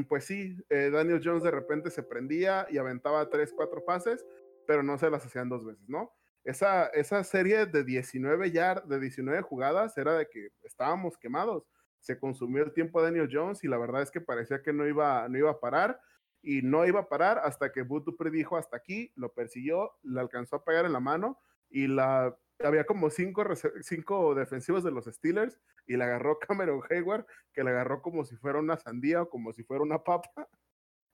pues 0.09 0.25
sí, 0.25 0.57
eh, 0.69 0.91
Daniel 0.93 1.21
Jones 1.23 1.43
de 1.43 1.51
repente 1.51 1.91
se 1.91 2.03
prendía 2.03 2.67
y 2.71 2.79
aventaba 2.79 3.29
tres, 3.29 3.53
cuatro 3.55 3.85
pases, 3.85 4.25
pero 4.67 4.83
no 4.83 4.99
se 4.99 5.11
las 5.11 5.25
hacían 5.25 5.49
dos 5.49 5.65
veces, 5.65 5.89
¿no? 5.89 6.13
Esa, 6.45 6.87
esa 6.87 7.23
serie 7.23 7.67
de 7.67 7.85
19 7.85 8.51
yard, 8.51 8.85
de 8.85 8.99
19 8.99 9.43
jugadas 9.43 9.97
era 9.97 10.15
de 10.15 10.29
que 10.29 10.49
estábamos 10.63 11.17
quemados. 11.17 11.65
Se 12.01 12.19
consumió 12.19 12.65
el 12.65 12.73
tiempo 12.73 13.01
de 13.01 13.07
Daniel 13.07 13.29
Jones 13.33 13.63
y 13.63 13.69
la 13.69 13.79
verdad 13.79 14.03
es 14.03 14.11
que 14.11 14.21
parecía 14.21 14.63
que 14.63 14.73
no 14.73 14.87
iba, 14.87 15.29
no 15.29 15.39
iba 15.39 15.51
a 15.51 15.61
parar 15.61 16.01
y 16.43 16.63
no 16.63 16.85
iba 16.85 17.01
a 17.01 17.09
parar 17.09 17.39
hasta 17.45 17.71
que 17.71 17.83
Butu 17.83 18.17
predijo 18.17 18.57
hasta 18.57 18.77
aquí, 18.77 19.13
lo 19.15 19.33
persiguió, 19.33 19.93
le 20.03 20.21
alcanzó 20.21 20.57
a 20.57 20.65
pegar 20.65 20.85
en 20.85 20.93
la 20.93 21.01
mano 21.01 21.39
y 21.71 21.87
la 21.87 22.37
había 22.65 22.85
como 22.85 23.11
cinco, 23.11 23.45
cinco 23.83 24.35
defensivos 24.35 24.85
de 24.85 24.91
los 24.91 25.07
Steelers 25.07 25.59
y 25.87 25.97
la 25.97 26.05
agarró 26.07 26.39
Cameron 26.49 26.83
Hayward, 26.91 27.27
que 27.53 27.65
la 27.65 27.71
agarró 27.71 28.03
como 28.03 28.25
si 28.25 28.37
fuera 28.37 28.59
una 28.59 28.77
sandía 28.77 29.23
o 29.23 29.29
como 29.29 29.53
si 29.53 29.63
fuera 29.63 29.83
una 29.83 30.03
papa. 30.03 30.49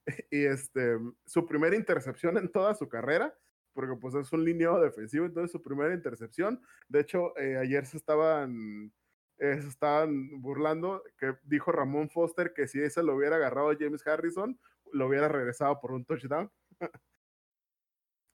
Y 0.31 0.45
este, 0.45 0.97
su 1.25 1.45
primera 1.45 1.75
intercepción 1.75 2.37
en 2.37 2.51
toda 2.51 2.73
su 2.73 2.89
carrera, 2.89 3.31
porque 3.73 3.95
pues 3.95 4.15
es 4.15 4.31
un 4.33 4.43
lineo 4.43 4.79
defensivo, 4.79 5.25
entonces 5.25 5.51
su 5.51 5.61
primera 5.61 5.93
intercepción. 5.93 6.61
De 6.87 7.01
hecho, 7.01 7.37
eh, 7.37 7.57
ayer 7.57 7.85
se 7.85 7.97
estaban, 7.97 8.91
eh, 9.37 9.61
se 9.61 9.67
estaban 9.67 10.41
burlando, 10.41 11.03
que 11.17 11.35
dijo 11.43 11.71
Ramón 11.71 12.09
Foster 12.09 12.53
que 12.53 12.67
si 12.67 12.81
ese 12.81 13.03
lo 13.03 13.15
hubiera 13.15 13.35
agarrado 13.35 13.71
James 13.79 14.05
Harrison, 14.07 14.59
lo 14.91 15.07
hubiera 15.07 15.27
regresado 15.27 15.79
por 15.79 15.91
un 15.91 16.05
touchdown. 16.05 16.51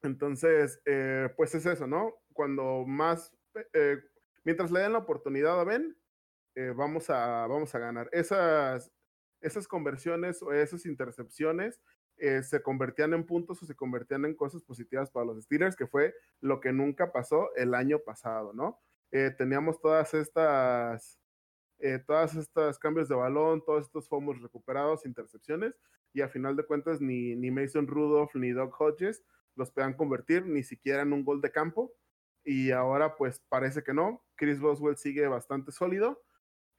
Entonces, 0.04 0.80
eh, 0.86 1.30
pues 1.36 1.56
es 1.56 1.66
eso, 1.66 1.88
¿no? 1.88 2.14
Cuando 2.36 2.84
más, 2.86 3.34
eh, 3.74 3.98
mientras 4.44 4.70
le 4.70 4.82
den 4.82 4.92
la 4.92 5.00
oportunidad 5.00 5.58
a 5.58 5.64
Ben, 5.64 5.98
eh, 6.56 6.74
vamos, 6.76 7.10
a, 7.10 7.48
vamos 7.48 7.74
a 7.74 7.80
ganar. 7.80 8.10
Esas, 8.12 8.92
esas 9.40 9.70
conversiones 9.70 10.44
o 10.44 10.52
esas 10.52 10.86
intercepciones 10.86 11.80
eh, 12.18 12.44
se 12.44 12.62
convertían 12.62 13.14
en 13.14 13.26
puntos 13.26 13.64
o 13.64 13.66
se 13.66 13.74
convertían 13.74 14.26
en 14.26 14.36
cosas 14.36 14.64
positivas 14.64 15.10
para 15.10 15.26
los 15.26 15.46
Steelers, 15.46 15.78
que 15.78 15.88
fue 15.88 16.14
lo 16.42 16.60
que 16.60 16.74
nunca 16.74 17.14
pasó 17.14 17.56
el 17.56 17.74
año 17.74 18.00
pasado, 18.00 18.52
¿no? 18.54 18.82
Teníamos 19.38 19.80
todas 19.80 20.14
estas, 20.14 21.22
todas 22.06 22.36
estas 22.36 22.78
cambios 22.78 23.08
de 23.08 23.16
balón, 23.16 23.64
todos 23.64 23.86
estos 23.86 24.10
fomos 24.10 24.42
recuperados, 24.42 25.06
intercepciones, 25.06 25.74
y 26.12 26.20
a 26.20 26.28
final 26.28 26.58
de 26.58 26.66
cuentas 26.66 27.00
ni, 27.00 27.34
ni 27.34 27.50
Mason 27.50 27.88
Rudolph 27.88 28.36
ni 28.36 28.52
Doug 28.52 28.74
Hodges 28.78 29.24
los 29.56 29.72
puedan 29.72 29.94
convertir 29.94 30.46
ni 30.46 30.64
siquiera 30.64 31.02
en 31.02 31.14
un 31.14 31.24
gol 31.24 31.42
de 31.42 31.52
campo. 31.52 31.94
Y 32.46 32.72
ahora 32.72 33.16
pues 33.16 33.42
parece 33.50 33.84
que 33.84 33.94
no. 33.94 34.24
Chris 34.36 34.60
Boswell 34.60 34.98
sigue 34.98 35.28
bastante 35.28 35.72
sólido. 35.72 36.24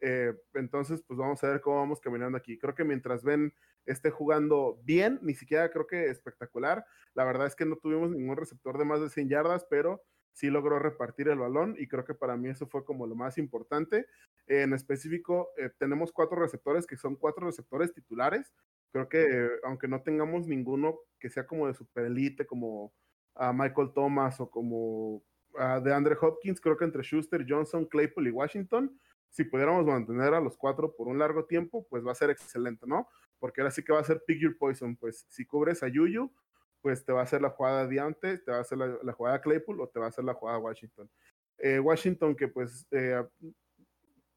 Eh, 0.00 0.32
entonces 0.54 1.02
pues 1.06 1.18
vamos 1.18 1.42
a 1.42 1.48
ver 1.48 1.60
cómo 1.60 1.76
vamos 1.78 2.00
caminando 2.00 2.38
aquí. 2.38 2.56
Creo 2.58 2.74
que 2.74 2.84
mientras 2.84 3.24
Ben 3.24 3.52
esté 3.84 4.10
jugando 4.10 4.80
bien, 4.84 5.18
ni 5.22 5.34
siquiera 5.34 5.70
creo 5.70 5.86
que 5.86 6.06
espectacular. 6.06 6.86
La 7.14 7.24
verdad 7.24 7.48
es 7.48 7.56
que 7.56 7.66
no 7.66 7.76
tuvimos 7.76 8.10
ningún 8.10 8.36
receptor 8.36 8.78
de 8.78 8.84
más 8.84 9.00
de 9.00 9.10
100 9.10 9.28
yardas, 9.28 9.66
pero 9.68 10.02
sí 10.32 10.50
logró 10.50 10.78
repartir 10.78 11.28
el 11.28 11.38
balón 11.38 11.74
y 11.78 11.88
creo 11.88 12.04
que 12.04 12.14
para 12.14 12.36
mí 12.36 12.50
eso 12.50 12.66
fue 12.68 12.84
como 12.84 13.06
lo 13.06 13.16
más 13.16 13.38
importante. 13.38 14.06
Eh, 14.46 14.62
en 14.62 14.72
específico, 14.74 15.50
eh, 15.56 15.70
tenemos 15.78 16.12
cuatro 16.12 16.38
receptores 16.38 16.86
que 16.86 16.96
son 16.96 17.16
cuatro 17.16 17.46
receptores 17.46 17.92
titulares. 17.92 18.52
Creo 18.92 19.08
que 19.08 19.48
aunque 19.64 19.88
no 19.88 20.02
tengamos 20.02 20.46
ninguno 20.46 20.98
que 21.18 21.30
sea 21.30 21.46
como 21.46 21.66
de 21.66 21.74
super 21.74 22.04
elite, 22.06 22.46
como 22.46 22.92
a 23.34 23.52
Michael 23.52 23.92
Thomas 23.94 24.40
o 24.40 24.50
como 24.50 25.22
a 25.58 25.80
de 25.80 25.92
Andre 25.92 26.16
Hopkins, 26.20 26.60
creo 26.60 26.76
que 26.76 26.84
entre 26.84 27.02
Schuster, 27.02 27.44
Johnson, 27.48 27.84
Claypool 27.86 28.28
y 28.28 28.30
Washington, 28.30 28.98
si 29.30 29.44
pudiéramos 29.44 29.84
mantener 29.84 30.34
a 30.34 30.40
los 30.40 30.56
cuatro 30.56 30.94
por 30.94 31.08
un 31.08 31.18
largo 31.18 31.44
tiempo, 31.44 31.86
pues 31.88 32.06
va 32.06 32.12
a 32.12 32.14
ser 32.14 32.30
excelente, 32.30 32.86
¿no? 32.86 33.08
Porque 33.38 33.60
ahora 33.60 33.70
sí 33.70 33.82
que 33.82 33.92
va 33.92 34.00
a 34.00 34.04
ser 34.04 34.22
pick 34.26 34.40
your 34.40 34.56
poison, 34.56 34.96
pues 34.96 35.26
si 35.28 35.44
cubres 35.44 35.82
a 35.82 35.88
Yuyu, 35.88 36.32
pues 36.80 37.04
te 37.04 37.12
va 37.12 37.20
a 37.20 37.24
hacer 37.24 37.42
la 37.42 37.50
jugada 37.50 37.86
de 37.86 38.00
antes, 38.00 38.44
te 38.44 38.50
va 38.50 38.58
a 38.58 38.60
hacer 38.60 38.78
la, 38.78 38.98
la 39.02 39.12
jugada 39.12 39.40
Claypool 39.40 39.80
o 39.80 39.88
te 39.88 39.98
va 39.98 40.06
a 40.06 40.08
hacer 40.08 40.24
la 40.24 40.34
jugada 40.34 40.58
Washington. 40.58 41.10
Eh, 41.58 41.78
Washington 41.78 42.36
que 42.36 42.48
pues 42.48 42.86
eh, 42.90 43.22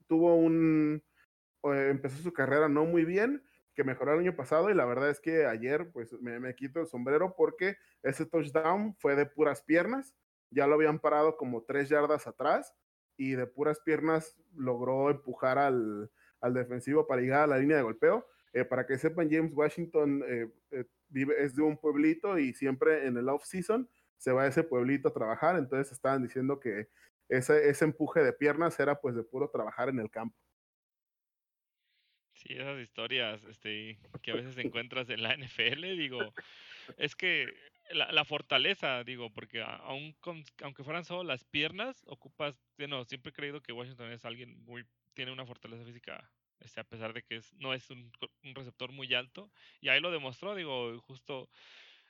tuvo 0.07 0.35
un, 0.35 1.03
eh, 1.63 1.87
empezó 1.89 2.21
su 2.21 2.33
carrera 2.33 2.69
no 2.69 2.85
muy 2.85 3.05
bien, 3.05 3.43
que 3.75 3.83
mejoró 3.83 4.13
el 4.13 4.19
año 4.19 4.35
pasado 4.35 4.69
y 4.69 4.73
la 4.73 4.85
verdad 4.85 5.09
es 5.09 5.19
que 5.19 5.45
ayer 5.45 5.91
pues 5.91 6.13
me, 6.21 6.39
me, 6.39 6.55
quito 6.55 6.79
el 6.81 6.87
sombrero 6.87 7.35
porque 7.37 7.77
ese 8.03 8.25
touchdown 8.25 8.95
fue 8.99 9.15
de 9.15 9.25
puras 9.25 9.61
piernas, 9.61 10.15
ya 10.51 10.67
lo 10.67 10.75
habían 10.75 10.99
parado 10.99 11.37
como 11.37 11.63
tres 11.63 11.89
yardas 11.89 12.27
atrás 12.27 12.73
y 13.17 13.31
de 13.31 13.47
puras 13.47 13.79
piernas 13.81 14.37
logró 14.55 15.09
empujar 15.09 15.57
al, 15.57 16.09
al 16.41 16.53
defensivo 16.53 17.05
para 17.07 17.21
llegar 17.21 17.41
a 17.41 17.47
la 17.47 17.57
línea 17.57 17.77
de 17.77 17.83
golpeo. 17.83 18.27
Eh, 18.53 18.65
para 18.65 18.85
que 18.85 18.97
sepan, 18.97 19.29
James 19.29 19.53
Washington 19.53 20.23
eh, 20.27 20.47
eh, 20.71 20.85
vive, 21.09 21.35
es 21.43 21.55
de 21.55 21.61
un 21.61 21.77
pueblito 21.77 22.39
y 22.39 22.53
siempre 22.53 23.05
en 23.05 23.17
el 23.17 23.29
off-season 23.29 23.87
se 24.17 24.31
va 24.31 24.43
a 24.43 24.47
ese 24.47 24.63
pueblito 24.63 25.09
a 25.09 25.13
trabajar, 25.13 25.55
entonces 25.55 25.93
estaban 25.93 26.23
diciendo 26.23 26.59
que 26.59 26.89
ese, 27.29 27.69
ese 27.69 27.85
empuje 27.85 28.21
de 28.21 28.33
piernas 28.33 28.79
era 28.79 28.99
pues 28.99 29.15
de 29.15 29.23
puro 29.23 29.49
trabajar 29.49 29.89
en 29.89 29.99
el 29.99 30.09
campo. 30.09 30.35
Sí, 32.33 32.53
esas 32.53 32.79
historias 32.79 33.43
este, 33.43 33.99
que 34.21 34.31
a 34.31 34.35
veces 34.35 34.57
encuentras 34.57 35.09
en 35.09 35.21
la 35.23 35.35
NFL, 35.35 35.81
digo, 35.97 36.19
es 36.97 37.15
que 37.15 37.47
la, 37.89 38.25
fortaleza, 38.25 39.03
digo, 39.03 39.29
porque 39.31 39.61
aun 39.61 40.15
aunque 40.63 40.83
fueran 40.83 41.05
solo 41.05 41.23
las 41.23 41.43
piernas, 41.43 42.03
ocupas, 42.05 42.55
no, 42.77 43.05
siempre 43.05 43.31
he 43.31 43.33
creído 43.33 43.61
que 43.61 43.73
Washington 43.73 44.11
es 44.11 44.25
alguien 44.25 44.63
muy, 44.65 44.85
tiene 45.13 45.31
una 45.31 45.45
fortaleza 45.45 45.83
física 45.83 46.29
este, 46.59 46.81
a 46.81 46.83
pesar 46.83 47.13
de 47.13 47.23
que 47.23 47.37
es, 47.37 47.53
no 47.53 47.73
es 47.73 47.89
un, 47.89 48.11
un, 48.43 48.55
receptor 48.55 48.91
muy 48.91 49.13
alto. 49.13 49.51
Y 49.81 49.89
ahí 49.89 49.99
lo 50.01 50.11
demostró, 50.11 50.55
digo, 50.55 50.99
justo, 51.01 51.49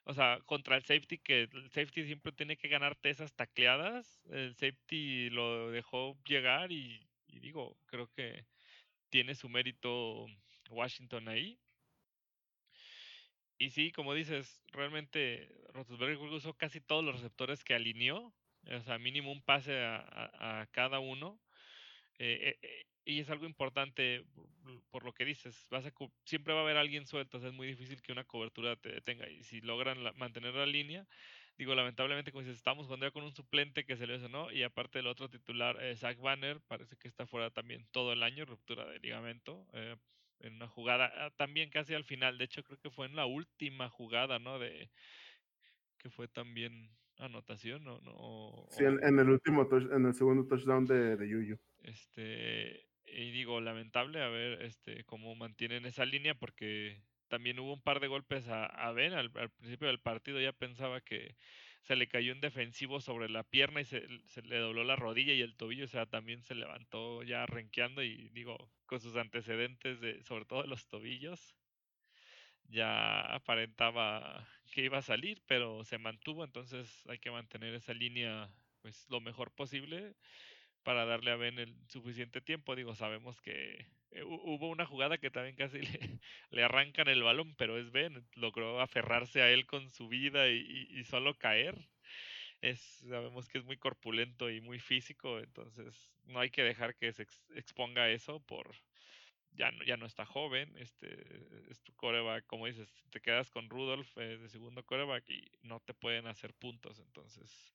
o 0.06 0.14
sea, 0.14 0.40
contra 0.46 0.76
el 0.76 0.84
safety, 0.84 1.20
que 1.20 1.44
el 1.44 1.70
safety 1.70 2.06
siempre 2.06 2.32
tiene 2.32 2.58
que 2.58 2.68
ganarte 2.68 3.10
esas 3.10 3.34
tacleadas, 3.34 4.22
el 4.32 4.56
safety 4.56 5.30
lo 5.30 5.72
dejó 5.72 6.18
llegar 6.26 6.72
y, 6.72 7.08
y 7.28 7.40
digo, 7.40 7.78
creo 7.86 8.08
que 8.08 8.46
tiene 9.10 9.36
su 9.36 9.50
mérito 9.50 10.26
Washington 10.70 11.28
ahí. 11.30 11.60
Y 13.60 13.72
sí, 13.72 13.92
como 13.92 14.14
dices, 14.14 14.64
realmente 14.72 15.50
Roethlisberger 15.74 16.18
usó 16.30 16.54
casi 16.56 16.80
todos 16.80 17.04
los 17.04 17.14
receptores 17.16 17.64
que 17.64 17.76
alineó, 17.76 18.34
o 18.72 18.82
sea, 18.82 18.98
mínimo 18.98 19.32
un 19.32 19.44
pase 19.44 19.78
a, 19.78 20.68
cada 20.72 21.00
uno. 21.00 21.40
Eh, 22.20 22.58
eh, 22.62 22.86
y 23.06 23.20
es 23.20 23.30
algo 23.30 23.46
importante 23.46 24.24
por 24.92 25.04
lo 25.04 25.14
que 25.14 25.26
dices, 25.26 25.68
vas 25.70 25.86
a, 25.86 25.92
siempre 26.26 26.54
va 26.54 26.62
a 26.62 26.64
haber 26.64 26.78
alguien 26.78 27.06
suelto, 27.06 27.38
o 27.38 27.40
sea, 27.40 27.50
es 27.50 27.56
muy 27.56 27.68
difícil 27.68 28.02
que 28.02 28.12
una 28.12 28.24
cobertura 28.24 28.76
te 28.76 28.90
detenga 28.90 29.30
y 29.30 29.44
si 29.44 29.62
logran 29.62 30.04
la, 30.04 30.14
mantener 30.14 30.54
la 30.54 30.66
línea, 30.66 31.08
digo, 31.58 31.76
lamentablemente 31.76 32.32
como 32.32 32.44
dices, 32.44 32.58
estamos 32.58 32.86
jugando 32.86 33.08
ya 33.08 33.12
con 33.12 33.24
un 33.24 33.34
suplente 33.34 33.86
que 33.86 33.98
se 33.98 34.08
le 34.08 34.20
no 34.30 34.52
y 34.52 34.64
aparte 34.64 35.00
el 35.00 35.08
otro 35.08 35.30
titular, 35.30 35.82
eh, 35.82 35.96
Zach 35.98 36.18
Banner, 36.20 36.62
parece 36.68 36.98
que 36.98 37.08
está 37.08 37.26
fuera 37.26 37.50
también 37.50 37.88
todo 37.92 38.14
el 38.14 38.24
año, 38.24 38.46
ruptura 38.46 38.86
de 38.86 39.00
ligamento, 39.00 39.66
eh, 39.74 39.96
en 40.42 40.56
una 40.56 40.68
jugada 40.68 41.12
ah, 41.16 41.32
también 41.38 41.70
casi 41.70 41.94
al 41.94 42.04
final, 42.04 42.38
de 42.38 42.46
hecho 42.46 42.64
creo 42.64 42.80
que 42.80 42.90
fue 42.90 43.06
en 43.06 43.16
la 43.16 43.26
última 43.26 43.90
jugada, 43.90 44.40
¿no? 44.40 44.60
De 44.60 44.90
que 45.98 46.10
fue 46.10 46.28
también 46.28 46.90
anotación, 47.18 47.84
¿no? 47.84 48.00
no 48.02 48.66
sí, 48.70 48.86
en, 48.86 49.04
en, 49.04 49.20
el 49.20 49.30
último, 49.30 49.68
touch, 49.68 49.92
en 49.92 50.06
el 50.06 50.14
segundo 50.14 50.48
touchdown 50.48 50.86
de, 50.86 51.18
de 51.18 51.30
Yuyu. 51.30 51.60
Este, 51.84 52.86
y 53.06 53.32
digo, 53.32 53.60
lamentable 53.60 54.22
a 54.24 54.30
ver 54.30 54.62
este, 54.62 55.04
cómo 55.04 55.36
mantienen 55.36 55.86
esa 55.86 56.06
línea 56.06 56.34
porque 56.36 57.02
también 57.28 57.60
hubo 57.60 57.74
un 57.74 57.82
par 57.82 58.00
de 58.00 58.08
golpes 58.08 58.48
a, 58.48 58.66
a 58.66 58.92
Ben 58.94 59.14
al, 59.14 59.32
al, 59.36 59.50
principio 59.50 59.88
del 59.88 60.00
partido, 60.00 60.40
ya 60.40 60.54
pensaba 60.54 61.02
que 61.02 61.36
se 61.82 61.96
le 61.96 62.08
cayó 62.08 62.34
un 62.34 62.42
defensivo 62.42 63.02
sobre 63.02 63.30
la 63.30 63.44
pierna 63.44 63.82
y 63.82 63.86
se, 63.86 64.08
se, 64.28 64.42
le 64.44 64.58
dobló 64.58 64.84
la 64.84 64.96
rodilla 64.96 65.34
y 65.34 65.42
el 65.42 65.56
tobillo, 65.56 65.86
o 65.86 65.88
sea, 65.88 66.06
también 66.06 66.44
se 66.44 66.56
levantó 66.56 67.24
ya 67.24 67.46
renqueando 67.46 68.04
y 68.04 68.30
digo, 68.30 68.72
con 68.86 69.00
sus 69.00 69.16
antecedentes 69.16 70.00
de, 70.02 70.24
sobre 70.24 70.46
todo 70.46 70.62
de 70.62 70.68
los 70.68 70.88
tobillos, 70.88 71.56
ya 72.66 73.22
aparentaba 73.22 74.48
que 74.72 74.84
iba 74.84 75.00
a 75.00 75.02
salir, 75.02 75.42
pero 75.48 75.84
se 75.84 75.98
mantuvo, 75.98 76.44
entonces 76.44 77.04
hay 77.08 77.20
que 77.20 77.32
mantener 77.32 77.74
esa 77.74 77.94
línea 77.94 78.50
pues 78.82 79.10
lo 79.10 79.20
mejor 79.22 79.52
posible 79.52 80.16
para 80.84 81.06
darle 81.06 81.32
a 81.32 81.36
Ben 81.36 81.60
el 81.60 81.76
suficiente 81.88 82.42
tiempo. 82.42 82.76
Digo, 82.76 82.96
sabemos 82.96 83.42
que 83.42 83.88
hubo 84.26 84.70
una 84.70 84.86
jugada 84.86 85.18
que 85.18 85.32
también 85.32 85.56
casi 85.56 85.80
le, 86.52 86.64
arrancan 86.64 87.08
el 87.08 87.24
balón, 87.24 87.56
pero 87.56 87.78
es 87.78 87.92
Ben, 87.92 88.26
logró 88.36 88.82
aferrarse 88.82 89.42
a 89.42 89.52
él 89.52 89.66
con 89.66 89.90
su 89.90 90.08
vida 90.08 90.50
y, 90.50 91.04
solo 91.06 91.38
caer. 91.38 91.76
Es, 92.62 92.80
sabemos 93.08 93.48
que 93.48 93.58
es 93.58 93.64
muy 93.64 93.78
corpulento 93.78 94.50
y 94.50 94.60
muy 94.62 94.80
físico, 94.80 95.40
entonces 95.40 96.12
no 96.26 96.40
hay 96.40 96.50
que 96.50 96.64
dejar 96.64 96.96
que 96.96 97.14
se 97.14 97.24
ex, 97.24 97.42
exponga 97.56 98.10
eso 98.10 98.42
por 98.42 98.76
ya 99.54 99.72
no, 99.72 99.84
ya 99.84 99.98
no 99.98 100.06
está 100.06 100.26
joven, 100.26 100.76
este 100.78 101.08
es 101.70 101.82
tu 101.82 101.94
coreback, 101.94 102.46
como 102.46 102.68
dices, 102.68 102.90
te 103.12 103.22
quedas 103.22 103.50
con 103.50 103.70
Rudolph 103.70 104.18
eh, 104.18 104.38
de 104.38 104.50
segundo 104.50 104.86
coreback 104.86 105.30
y 105.30 105.50
no 105.64 105.80
te 105.80 105.94
pueden 105.94 106.28
hacer 106.28 106.54
puntos, 106.54 107.00
entonces 107.00 107.74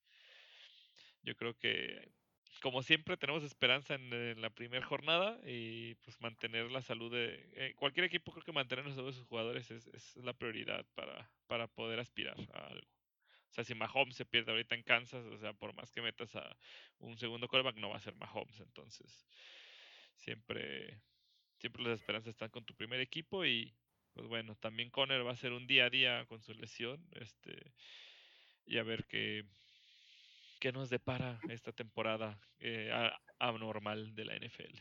yo 1.23 1.35
creo 1.37 1.57
que 1.57 2.13
como 2.61 2.83
siempre, 2.83 3.17
tenemos 3.17 3.43
esperanza 3.43 3.95
en, 3.95 4.41
la 4.41 4.51
primera 4.51 4.85
jornada 4.85 5.39
y 5.47 5.95
pues 5.97 6.21
mantener 6.21 6.71
la 6.71 6.83
salud 6.83 7.13
de 7.13 7.49
eh, 7.55 7.75
cualquier 7.77 8.07
equipo. 8.07 8.33
Creo 8.33 8.45
que 8.45 8.53
mantener 8.53 8.87
la 8.87 8.95
salud 8.95 9.09
de 9.09 9.19
sus 9.19 9.27
jugadores 9.27 9.71
es, 9.71 9.87
es, 9.89 10.17
la 10.17 10.33
prioridad 10.33 10.85
para, 10.95 11.31
para 11.47 11.67
poder 11.67 11.99
aspirar 11.99 12.37
a 12.53 12.67
algo. 12.67 12.87
O 13.51 13.55
sea, 13.55 13.65
si 13.65 13.75
Mahomes 13.75 14.17
se 14.17 14.25
pierde 14.25 14.51
ahorita 14.51 14.75
en 14.75 14.83
Kansas, 14.83 15.25
o 15.27 15.39
sea, 15.39 15.53
por 15.53 15.75
más 15.75 15.93
que 15.93 16.03
metas 16.03 16.35
a 16.35 16.57
un 16.99 17.17
segundo 17.19 17.47
quarterback, 17.47 17.77
no 17.77 17.91
va 17.91 17.97
a 17.97 18.01
ser 18.01 18.17
Mahomes. 18.17 18.59
Entonces, 18.61 19.27
siempre, 20.17 21.01
siempre 21.59 21.83
las 21.85 22.01
esperanzas 22.01 22.31
están 22.31 22.51
con 22.51 22.65
tu 22.65 22.75
primer 22.75 23.01
equipo 23.01 23.45
y 23.45 23.73
pues 24.15 24.29
bueno, 24.29 24.55
también 24.57 24.91
Conner 24.91 25.27
va 25.27 25.33
a 25.33 25.37
ser 25.37 25.53
un 25.53 25.67
día 25.67 25.87
a 25.87 25.91
día 25.91 26.25
con 26.27 26.41
su 26.41 26.55
lesión, 26.55 27.05
este, 27.13 27.73
y 28.65 28.79
a 28.79 28.85
ver 28.85 29.05
qué, 29.07 29.45
qué 30.61 30.73
nos 30.73 30.91
depara 30.91 31.41
esta 31.49 31.73
temporada 31.73 32.41
eh, 32.59 32.91
anormal 33.39 34.15
de 34.15 34.25
la 34.25 34.37
NFL. 34.37 34.75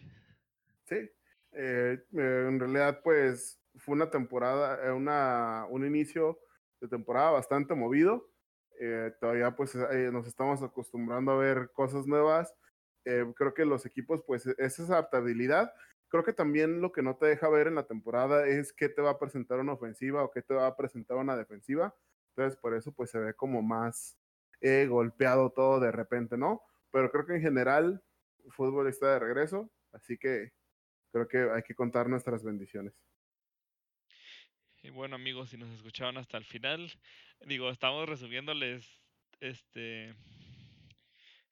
Sí, 0.85 1.09
eh, 1.55 2.03
eh, 2.17 2.45
en 2.47 2.59
realidad 2.59 3.01
pues 3.03 3.59
fue 3.75 3.95
una 3.95 4.09
temporada, 4.09 4.85
eh, 4.85 4.91
una, 4.91 5.65
un 5.69 5.85
inicio 5.85 6.39
de 6.81 6.87
temporada 6.87 7.31
bastante 7.31 7.75
movido. 7.75 8.29
Eh, 8.79 9.11
todavía 9.19 9.55
pues 9.55 9.75
nos 9.75 10.27
estamos 10.27 10.63
acostumbrando 10.63 11.31
a 11.31 11.37
ver 11.37 11.71
cosas 11.73 12.07
nuevas. 12.07 12.53
creo 13.03 13.53
que 13.53 13.65
los 13.65 13.85
equipos 13.85 14.23
pues 14.25 14.47
es 14.47 14.79
esa 14.79 14.93
adaptabilidad. 14.93 15.71
Creo 16.09 16.23
que 16.23 16.33
también 16.33 16.81
lo 16.81 16.91
que 16.91 17.01
no 17.01 17.15
te 17.17 17.27
deja 17.27 17.49
ver 17.49 17.67
en 17.67 17.75
la 17.75 17.87
temporada 17.87 18.47
es 18.47 18.73
qué 18.73 18.89
te 18.89 19.01
va 19.01 19.11
a 19.11 19.19
presentar 19.19 19.59
una 19.59 19.73
ofensiva 19.73 20.23
o 20.23 20.31
qué 20.31 20.41
te 20.41 20.53
va 20.53 20.67
a 20.67 20.75
presentar 20.75 21.17
una 21.17 21.35
defensiva. 21.37 21.95
Entonces 22.29 22.59
por 22.59 22.75
eso 22.75 22.91
pues 22.91 23.11
se 23.11 23.19
ve 23.19 23.33
como 23.33 23.61
más 23.61 24.17
eh, 24.63 24.87
golpeado 24.87 25.49
todo 25.49 25.81
de 25.81 25.91
repente, 25.91 26.37
¿no? 26.37 26.61
Pero 26.89 27.11
creo 27.11 27.25
que 27.25 27.35
en 27.35 27.41
general 27.41 28.01
el 28.45 28.51
fútbol 28.53 28.87
está 28.87 29.11
de 29.11 29.19
regreso, 29.19 29.69
así 29.91 30.17
que 30.17 30.53
creo 31.11 31.27
que 31.27 31.49
hay 31.53 31.63
que 31.63 31.75
contar 31.75 32.07
nuestras 32.07 32.43
bendiciones. 32.43 32.93
Y 34.81 34.89
bueno 34.89 35.15
amigos, 35.15 35.49
si 35.49 35.57
nos 35.57 35.69
escucharon 35.69 36.17
hasta 36.17 36.37
el 36.37 36.45
final, 36.45 36.89
digo, 37.45 37.69
estamos 37.69 38.07
resumiéndoles 38.07 39.01
este 39.41 40.15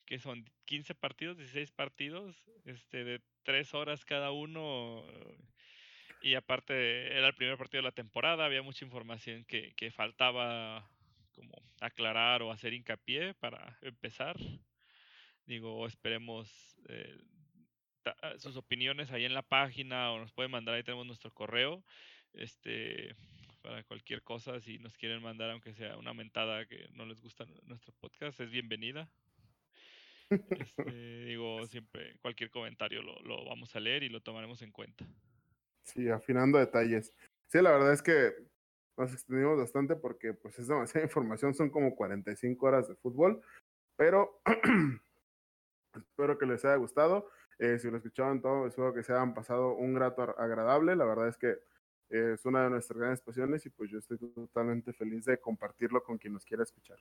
que 0.06 0.18
son 0.18 0.46
15 0.66 0.96
partidos, 0.96 1.38
16 1.38 1.72
partidos, 1.72 2.50
este 2.64 3.04
de 3.04 3.22
3 3.44 3.74
horas 3.74 4.06
cada 4.06 4.32
uno 4.32 5.04
y 6.22 6.36
aparte 6.36 7.18
era 7.18 7.28
el 7.28 7.36
primer 7.36 7.58
partido 7.58 7.82
de 7.82 7.90
la 7.90 7.94
temporada, 7.94 8.46
había 8.46 8.62
mucha 8.62 8.86
información 8.86 9.44
que, 9.44 9.74
que 9.76 9.92
faltaba 9.92 10.90
como 11.32 11.54
aclarar 11.80 12.42
o 12.42 12.52
hacer 12.52 12.74
hincapié 12.74 13.34
para 13.36 13.78
empezar. 13.82 14.38
Digo, 15.46 15.88
esperemos 15.88 16.50
eh, 16.88 17.18
ah, 18.06 18.34
sus 18.38 18.56
opiniones 18.58 19.12
ahí 19.12 19.26
en 19.26 19.34
la 19.34 19.42
página 19.42 20.12
o 20.12 20.20
nos 20.20 20.32
pueden 20.32 20.52
mandar, 20.52 20.76
ahí 20.76 20.84
tenemos 20.84 21.06
nuestro 21.06 21.32
correo. 21.34 21.84
Este, 22.34 23.16
para 23.62 23.84
cualquier 23.84 24.24
cosa, 24.24 24.60
si 24.62 24.80
nos 24.80 24.98
quieren 24.98 25.22
mandar, 25.22 25.52
aunque 25.52 25.74
sea 25.74 25.98
una 25.98 26.14
mentada 26.14 26.66
que 26.66 26.88
no 26.94 27.06
les 27.06 27.22
gusta 27.22 27.46
nuestro 27.64 27.94
podcast, 28.00 28.40
es 28.40 28.50
bienvenida. 28.50 29.10
Este, 30.30 31.26
digo, 31.26 31.66
siempre 31.68 32.16
cualquier 32.22 32.50
comentario 32.50 33.02
lo, 33.02 33.20
lo, 33.22 33.46
vamos 33.46 33.76
a 33.76 33.80
leer 33.80 34.04
y 34.04 34.10
lo 34.10 34.22
tomaremos 34.22 34.62
en 34.62 34.72
cuenta. 34.72 35.06
Sí, 35.84 36.10
afinando 36.10 36.58
detalles. 36.58 37.14
Sí, 37.48 37.62
la 37.62 37.72
verdad 37.72 37.94
es 37.94 38.02
que 38.02 38.32
nos 39.02 39.14
extendimos 39.14 39.58
bastante 39.58 39.96
porque 39.96 40.34
pues 40.34 40.58
es 40.60 40.68
demasiada 40.68 41.06
información, 41.08 41.54
son 41.54 41.70
como 41.70 41.96
45 41.96 42.66
horas 42.66 42.88
de 42.88 42.96
fútbol, 42.96 43.42
pero 43.98 44.42
espero 45.96 46.38
que 46.38 46.46
les 46.46 46.64
haya 46.66 46.76
gustado. 46.76 47.30
Eh, 47.60 47.78
si 47.80 47.92
lo 47.92 47.98
escuchaban 47.98 48.42
todo, 48.42 48.68
espero 48.68 48.94
que 48.94 49.04
se 49.04 49.14
hayan 49.14 49.34
pasado 49.34 49.74
un 49.76 49.94
grato 49.94 50.22
agradable. 50.40 50.96
La 50.96 51.06
verdad 51.06 51.28
es 51.28 51.38
que 51.38 51.60
eh, 52.10 52.34
es 52.34 52.46
una 52.46 52.64
de 52.64 52.70
nuestras 52.70 52.98
grandes 52.98 53.22
pasiones 53.22 53.66
y 53.66 53.70
pues 53.70 53.90
yo 53.90 54.00
estoy 54.00 54.18
totalmente 54.18 54.94
feliz 54.94 55.26
de 55.26 55.40
compartirlo 55.40 56.04
con 56.04 56.18
quien 56.18 56.34
nos 56.34 56.46
quiera 56.46 56.64
escuchar. 56.64 56.98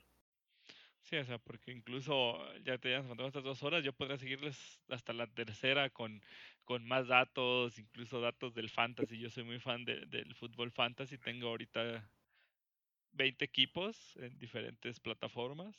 Sí, 1.10 1.16
o 1.16 1.24
sea, 1.24 1.38
porque 1.38 1.72
incluso 1.72 2.38
ya 2.62 2.78
te 2.78 2.88
hayas 2.94 3.04
mandado 3.06 3.26
estas 3.28 3.42
dos 3.42 3.62
horas, 3.64 3.82
yo 3.82 3.92
podría 3.92 4.16
seguirles 4.16 4.80
hasta 4.88 5.12
la 5.12 5.26
tercera 5.26 5.90
con, 5.90 6.22
con 6.64 6.86
más 6.86 7.08
datos, 7.08 7.78
incluso 7.80 8.20
datos 8.20 8.54
del 8.54 8.70
fantasy. 8.70 9.18
Yo 9.18 9.28
soy 9.28 9.42
muy 9.42 9.58
fan 9.58 9.84
de- 9.84 10.06
del 10.06 10.34
fútbol 10.36 10.70
fantasy, 10.70 11.18
tengo 11.18 11.48
ahorita 11.48 12.08
20 13.12 13.44
equipos 13.44 14.16
en 14.16 14.38
diferentes 14.38 15.00
plataformas. 15.00 15.76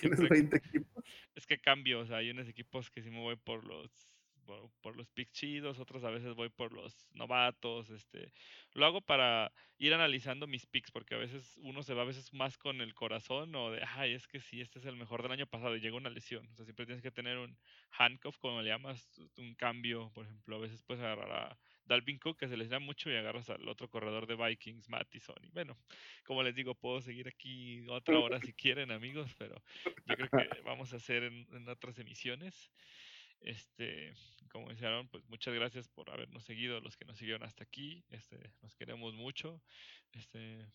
Tienes 0.00 0.20
Siempre 0.20 0.28
20 0.28 0.56
equipos. 0.58 1.04
es 1.34 1.46
que 1.46 1.60
cambio, 1.60 2.00
o 2.00 2.06
sea, 2.06 2.18
hay 2.18 2.30
unos 2.30 2.48
equipos 2.48 2.90
que 2.90 3.02
sí 3.02 3.10
me 3.10 3.20
voy 3.20 3.36
por 3.36 3.64
los 3.64 4.15
por, 4.46 4.70
por 4.80 4.96
los 4.96 5.10
picks 5.10 5.32
chidos, 5.32 5.78
otros 5.78 6.04
a 6.04 6.10
veces 6.10 6.34
voy 6.34 6.48
por 6.48 6.72
los 6.72 7.06
novatos, 7.12 7.90
este, 7.90 8.32
lo 8.72 8.86
hago 8.86 9.00
para 9.00 9.52
ir 9.78 9.92
analizando 9.92 10.46
mis 10.46 10.64
picks, 10.66 10.90
porque 10.90 11.14
a 11.14 11.18
veces 11.18 11.58
uno 11.62 11.82
se 11.82 11.92
va 11.92 12.02
a 12.02 12.06
veces 12.06 12.32
más 12.32 12.56
con 12.56 12.80
el 12.80 12.94
corazón 12.94 13.54
o 13.54 13.72
de, 13.72 13.82
ay, 13.96 14.14
es 14.14 14.26
que 14.26 14.40
sí, 14.40 14.60
este 14.60 14.78
es 14.78 14.86
el 14.86 14.96
mejor 14.96 15.22
del 15.22 15.32
año 15.32 15.46
pasado 15.46 15.76
y 15.76 15.80
llega 15.80 15.96
una 15.96 16.08
lesión, 16.08 16.48
o 16.48 16.54
sea, 16.54 16.64
siempre 16.64 16.86
tienes 16.86 17.02
que 17.02 17.10
tener 17.10 17.36
un 17.36 17.58
handcuff, 17.90 18.38
como 18.38 18.62
le 18.62 18.70
llamas, 18.70 19.20
un 19.36 19.54
cambio, 19.54 20.10
por 20.14 20.24
ejemplo, 20.24 20.56
a 20.56 20.60
veces 20.60 20.82
puedes 20.82 21.02
agarrar 21.02 21.30
a 21.32 21.58
Dalvin 21.84 22.18
Cook, 22.18 22.38
que 22.38 22.48
se 22.48 22.56
les 22.56 22.70
da 22.70 22.78
mucho, 22.78 23.10
y 23.10 23.16
agarras 23.16 23.50
al 23.50 23.68
otro 23.68 23.88
corredor 23.88 24.26
de 24.26 24.36
Vikings, 24.36 24.88
Mattison, 24.88 25.36
y 25.42 25.50
bueno, 25.50 25.76
como 26.24 26.42
les 26.42 26.54
digo, 26.54 26.74
puedo 26.74 27.00
seguir 27.00 27.28
aquí 27.28 27.86
otra 27.88 28.18
hora 28.18 28.40
si 28.40 28.52
quieren, 28.54 28.90
amigos, 28.90 29.34
pero 29.38 29.62
yo 30.06 30.16
creo 30.16 30.28
que 30.30 30.62
vamos 30.62 30.92
a 30.92 30.96
hacer 30.96 31.24
en, 31.24 31.46
en 31.52 31.68
otras 31.68 31.98
emisiones. 31.98 32.72
Este, 33.46 34.12
como 34.50 34.68
decían, 34.68 35.08
pues 35.08 35.24
muchas 35.28 35.54
gracias 35.54 35.88
por 35.88 36.10
habernos 36.10 36.42
seguido, 36.42 36.80
los 36.80 36.96
que 36.96 37.04
nos 37.04 37.16
siguieron 37.16 37.44
hasta 37.44 37.62
aquí. 37.62 38.04
Este, 38.08 38.52
nos 38.60 38.74
queremos 38.74 39.14
mucho. 39.14 39.62
Este, 40.12 40.66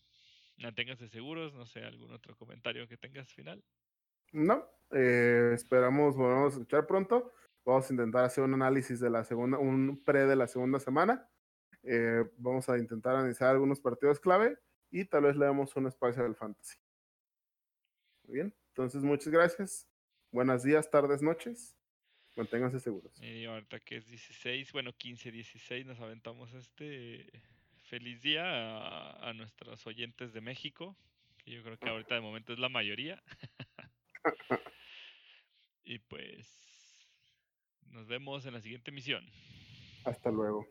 manténganse 0.56 1.10
seguros, 1.10 1.54
no 1.54 1.66
sé, 1.66 1.84
algún 1.84 2.14
otro 2.14 2.34
comentario 2.38 2.88
que 2.88 2.96
tengas 2.96 3.34
final. 3.34 3.62
No, 4.32 4.66
eh, 4.92 5.52
esperamos 5.54 6.16
volvamos 6.16 6.54
a 6.54 6.58
escuchar 6.60 6.88
pronto. 6.88 7.34
Vamos 7.66 7.90
a 7.90 7.94
intentar 7.94 8.24
hacer 8.24 8.46
un 8.46 8.54
análisis 8.54 9.02
de 9.02 9.10
la 9.10 9.26
segunda, 9.26 9.58
un 9.58 10.02
pre 10.06 10.26
de 10.26 10.38
la 10.38 10.48
segunda 10.48 10.80
semana. 10.80 11.30
Eh, 11.84 12.24
vamos 12.38 12.70
a 12.70 12.78
intentar 12.78 13.18
analizar 13.18 13.50
algunos 13.50 13.82
partidos 13.82 14.22
clave 14.22 14.58
y 14.90 15.04
tal 15.04 15.24
vez 15.24 15.36
le 15.36 15.46
damos 15.46 15.76
un 15.76 15.88
espacio 15.88 16.24
del 16.24 16.36
fantasy. 16.36 16.78
Muy 18.24 18.36
bien, 18.36 18.56
entonces 18.70 19.04
muchas 19.04 19.28
gracias. 19.28 19.90
Buenos 20.32 20.64
días, 20.64 20.90
tardes, 20.90 21.22
noches. 21.22 21.81
Manténganse 22.36 22.80
seguros. 22.80 23.12
Y 23.22 23.46
ahorita 23.46 23.80
que 23.80 23.98
es 23.98 24.08
16, 24.08 24.72
bueno, 24.72 24.94
15, 24.94 25.32
16, 25.32 25.86
nos 25.86 26.00
aventamos 26.00 26.54
este 26.54 27.30
feliz 27.84 28.22
día 28.22 28.44
a, 28.46 29.30
a 29.30 29.34
nuestros 29.34 29.86
oyentes 29.86 30.32
de 30.32 30.42
México, 30.42 30.96
que 31.38 31.52
yo 31.52 31.62
creo 31.62 31.78
que 31.78 31.90
ahorita 31.90 32.16
de 32.16 32.22
momento 32.22 32.54
es 32.54 32.60
la 32.60 32.70
mayoría. 32.70 33.22
y 35.84 36.00
pues 36.00 36.62
nos 37.88 38.08
vemos 38.08 38.46
en 38.46 38.54
la 38.54 38.62
siguiente 38.62 38.92
emisión. 38.92 39.26
Hasta 40.06 40.32
luego. 40.32 40.66